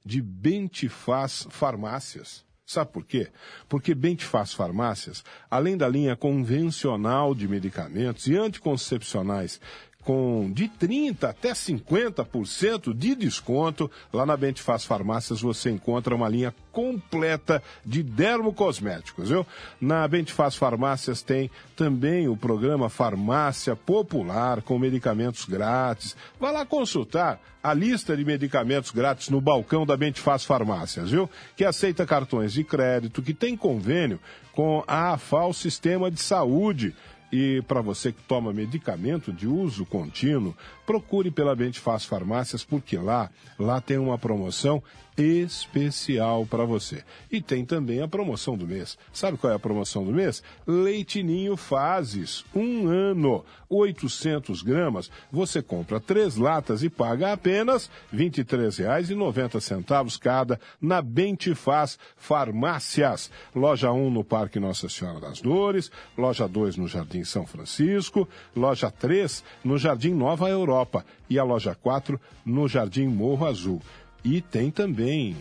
de 0.05 0.21
Bentifaz 0.21 1.47
Farmácias. 1.49 2.45
Sabe 2.65 2.93
por 2.93 3.05
quê? 3.05 3.29
Porque 3.67 3.93
Bentifaz 3.93 4.53
Farmácias, 4.53 5.21
além 5.51 5.75
da 5.75 5.87
linha 5.87 6.15
convencional 6.15 7.35
de 7.35 7.45
medicamentos 7.45 8.25
e 8.27 8.37
anticoncepcionais 8.37 9.59
com 10.03 10.51
de 10.51 10.67
30% 10.67 11.23
até 11.23 11.51
50% 11.51 12.93
de 12.93 13.15
desconto. 13.15 13.89
Lá 14.11 14.25
na 14.25 14.37
Bentifaz 14.37 14.85
Farmácias 14.85 15.41
você 15.41 15.69
encontra 15.69 16.15
uma 16.15 16.29
linha 16.29 16.53
completa 16.71 17.61
de 17.85 18.01
dermocosméticos, 18.01 19.29
viu? 19.29 19.45
Na 19.79 20.07
Bentifaz 20.07 20.55
Farmácias 20.55 21.21
tem 21.21 21.49
também 21.75 22.27
o 22.27 22.35
programa 22.35 22.89
Farmácia 22.89 23.75
Popular 23.75 24.61
com 24.61 24.77
medicamentos 24.79 25.45
grátis. 25.45 26.15
Vá 26.39 26.51
lá 26.51 26.65
consultar 26.65 27.39
a 27.63 27.73
lista 27.73 28.17
de 28.17 28.25
medicamentos 28.25 28.91
grátis 28.91 29.29
no 29.29 29.39
balcão 29.39 29.85
da 29.85 29.95
Bentifaz 29.95 30.43
Farmácias, 30.43 31.11
viu? 31.11 31.29
Que 31.55 31.63
aceita 31.63 32.05
cartões 32.05 32.51
de 32.51 32.63
crédito, 32.63 33.21
que 33.21 33.33
tem 33.33 33.55
convênio 33.55 34.19
com 34.51 34.83
a 34.85 35.13
AFAL 35.13 35.53
Sistema 35.53 36.11
de 36.11 36.19
Saúde. 36.19 36.93
E 37.35 37.63
para 37.63 37.81
você 37.81 38.11
que 38.11 38.21
toma 38.27 38.53
medicamento 38.53 39.33
de 39.33 39.47
uso 39.47 39.87
contínuo, 39.87 40.55
procure 40.85 41.31
pela 41.31 41.55
Bentifaz 41.55 42.05
Farmácias, 42.05 42.63
porque 42.63 42.95
lá, 42.95 43.27
lá 43.57 43.81
tem 43.81 43.97
uma 43.97 44.19
promoção 44.19 44.83
especial 45.17 46.45
para 46.45 46.65
você. 46.65 47.03
E 47.31 47.41
tem 47.41 47.65
também 47.65 48.01
a 48.01 48.07
promoção 48.07 48.57
do 48.57 48.67
mês. 48.67 48.97
Sabe 49.11 49.37
qual 49.37 49.51
é 49.51 49.55
a 49.55 49.59
promoção 49.59 50.03
do 50.03 50.11
mês? 50.11 50.41
Leitinho 50.65 51.55
Fases, 51.55 52.43
um 52.55 52.87
ano, 52.87 53.43
800 53.69 54.61
gramas. 54.61 55.09
Você 55.31 55.61
compra 55.61 55.99
três 55.99 56.37
latas 56.37 56.83
e 56.83 56.89
paga 56.89 57.33
apenas 57.33 57.89
R$ 58.11 58.29
23,90 58.29 60.19
cada 60.19 60.59
na 60.79 61.01
Bentifaz 61.01 61.97
Farmácias. 62.15 63.31
Loja 63.55 63.91
1 63.91 64.09
no 64.09 64.23
Parque 64.23 64.59
Nossa 64.59 64.87
Senhora 64.89 65.19
das 65.19 65.41
Dores, 65.41 65.91
loja 66.17 66.47
2 66.47 66.77
no 66.77 66.87
Jardim 66.87 67.23
São 67.23 67.45
Francisco, 67.45 68.27
loja 68.55 68.89
3 68.91 69.43
no 69.63 69.77
Jardim 69.77 70.13
Nova 70.13 70.49
Europa 70.49 71.05
e 71.29 71.39
a 71.39 71.43
loja 71.43 71.75
4 71.75 72.19
no 72.45 72.67
Jardim 72.67 73.07
Morro 73.07 73.45
Azul. 73.47 73.81
E 74.23 74.41
tem 74.41 74.71
também 74.71 75.35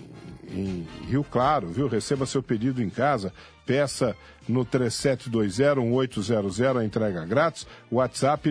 em 0.51 0.87
Rio 1.09 1.25
Claro, 1.25 1.69
viu? 1.69 1.89
Receba 1.89 2.27
seu 2.27 2.43
pedido 2.43 2.83
em 2.83 2.91
casa, 2.91 3.33
peça 3.65 4.15
no 4.49 4.67
3720-1800 4.67 6.79
a 6.79 6.85
entrega 6.85 7.25
grátis, 7.25 7.67
WhatsApp 7.91 8.51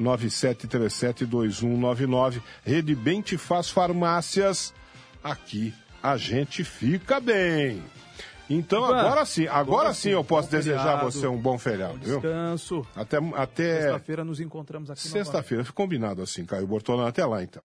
997372199, 0.00 2.40
Rede 2.64 2.94
Bem 2.94 3.20
te 3.20 3.36
faz 3.36 3.68
farmácias, 3.68 4.72
aqui 5.22 5.74
a 6.02 6.16
gente 6.16 6.64
fica 6.64 7.20
bem. 7.20 7.82
Então 8.50 8.86
Ivan, 8.86 8.96
agora 8.96 9.26
sim, 9.26 9.46
agora 9.46 9.92
sim 9.92 10.08
eu 10.10 10.24
posso 10.24 10.50
desejar 10.50 10.80
a 10.80 10.84
feriado, 10.84 11.12
você 11.12 11.26
um 11.26 11.36
bom 11.36 11.58
feriado, 11.58 11.98
Bom 11.98 12.04
viu? 12.04 12.20
descanso. 12.20 12.86
Até, 12.96 13.18
até 13.34 13.82
Sexta-feira 13.82 14.24
nos 14.24 14.40
encontramos 14.40 14.90
aqui 14.90 15.02
sexta-feira, 15.02 15.62
combinado 15.74 16.22
assim, 16.22 16.46
Caio 16.46 16.66
Bortolão, 16.66 17.06
até 17.06 17.26
lá 17.26 17.42
então. 17.42 17.56